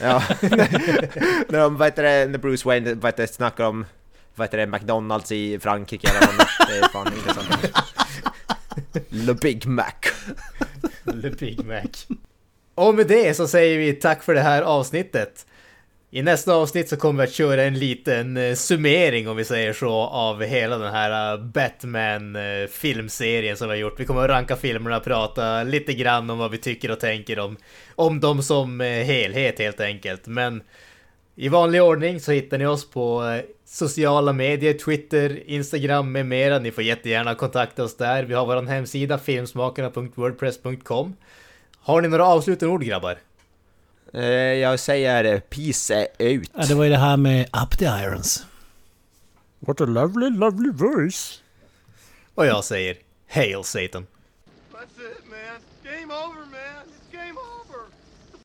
Ja. 0.00 0.22
när 1.48 1.58
de, 1.58 1.76
vad 1.76 1.88
heter 1.88 2.02
det, 2.02 2.26
när 2.26 2.38
Bruce 2.38 2.68
Wayne 2.68 2.94
vad 2.94 3.12
heter 3.12 3.22
det, 3.22 3.32
snackar 3.32 3.64
om 3.64 3.86
vad 4.34 4.46
heter 4.46 4.58
det, 4.58 4.66
McDonalds 4.66 5.32
i 5.32 5.58
Frankrike 5.58 6.08
eller 6.08 6.20
vad 6.20 6.68
det 6.68 6.78
är 6.78 6.88
fan 6.88 7.12
intressant. 7.16 7.48
Le 9.08 9.34
Big 9.34 9.66
Mac. 9.66 9.92
Le 11.04 11.30
Big 11.30 11.64
Mac. 11.64 12.16
Och 12.74 12.94
med 12.94 13.06
det 13.06 13.36
så 13.36 13.48
säger 13.48 13.78
vi 13.78 13.92
tack 13.92 14.22
för 14.22 14.34
det 14.34 14.40
här 14.40 14.62
avsnittet. 14.62 15.46
I 16.12 16.22
nästa 16.22 16.54
avsnitt 16.54 16.88
så 16.88 16.96
kommer 16.96 17.22
vi 17.22 17.28
att 17.28 17.34
köra 17.34 17.62
en 17.62 17.78
liten 17.78 18.36
eh, 18.36 18.54
summering 18.54 19.28
om 19.28 19.36
vi 19.36 19.44
säger 19.44 19.72
så 19.72 19.92
av 19.92 20.42
hela 20.42 20.78
den 20.78 20.92
här 20.92 21.34
eh, 21.34 21.40
Batman-filmserien 21.44 23.52
eh, 23.52 23.56
som 23.56 23.68
vi 23.68 23.74
har 23.74 23.80
gjort. 23.80 24.00
Vi 24.00 24.04
kommer 24.04 24.22
att 24.22 24.30
ranka 24.30 24.56
filmerna 24.56 24.96
och 24.96 25.04
prata 25.04 25.62
lite 25.62 25.94
grann 25.94 26.30
om 26.30 26.38
vad 26.38 26.50
vi 26.50 26.58
tycker 26.58 26.90
och 26.90 27.00
tänker 27.00 27.38
om, 27.38 27.56
om 27.94 28.20
dem 28.20 28.42
som 28.42 28.80
helhet 28.80 29.58
helt 29.58 29.80
enkelt. 29.80 30.26
Men 30.26 30.62
i 31.36 31.48
vanlig 31.48 31.82
ordning 31.82 32.20
så 32.20 32.32
hittar 32.32 32.58
ni 32.58 32.66
oss 32.66 32.90
på 32.90 33.40
sociala 33.64 34.32
medier, 34.32 34.74
Twitter, 34.74 35.42
Instagram 35.46 36.12
med 36.12 36.26
mera. 36.26 36.58
Ni 36.58 36.70
får 36.70 36.84
jättegärna 36.84 37.34
kontakta 37.34 37.84
oss 37.84 37.96
där. 37.96 38.22
Vi 38.22 38.34
har 38.34 38.46
vår 38.46 38.62
hemsida 38.62 39.18
filmsmakarna.wordpress.com. 39.18 41.16
Har 41.80 42.00
ni 42.00 42.08
några 42.08 42.26
avslutande 42.26 42.74
ord 42.74 42.84
grabbar? 42.84 43.18
Eh, 44.14 44.24
jag 44.54 44.80
säger 44.80 45.40
peace 45.40 46.08
ut. 46.18 46.50
Ja, 46.54 46.66
det 46.66 46.74
var 46.74 46.84
ju 46.84 46.90
det 46.90 46.96
här 46.98 47.16
med 47.16 47.48
Up 47.62 47.78
the 47.78 47.84
Irons. 47.84 48.46
What 49.58 49.80
a 49.80 49.84
lovely, 49.84 50.30
lovely 50.30 50.70
voice. 50.70 51.42
Och 52.34 52.46
jag 52.46 52.64
säger 52.64 52.96
Hail 53.28 53.64
Satan. 53.64 54.06
That's 54.72 54.82
it 54.82 55.24
man. 55.30 55.60
Game 55.92 56.14
over 56.14 56.40
man. 56.40 56.49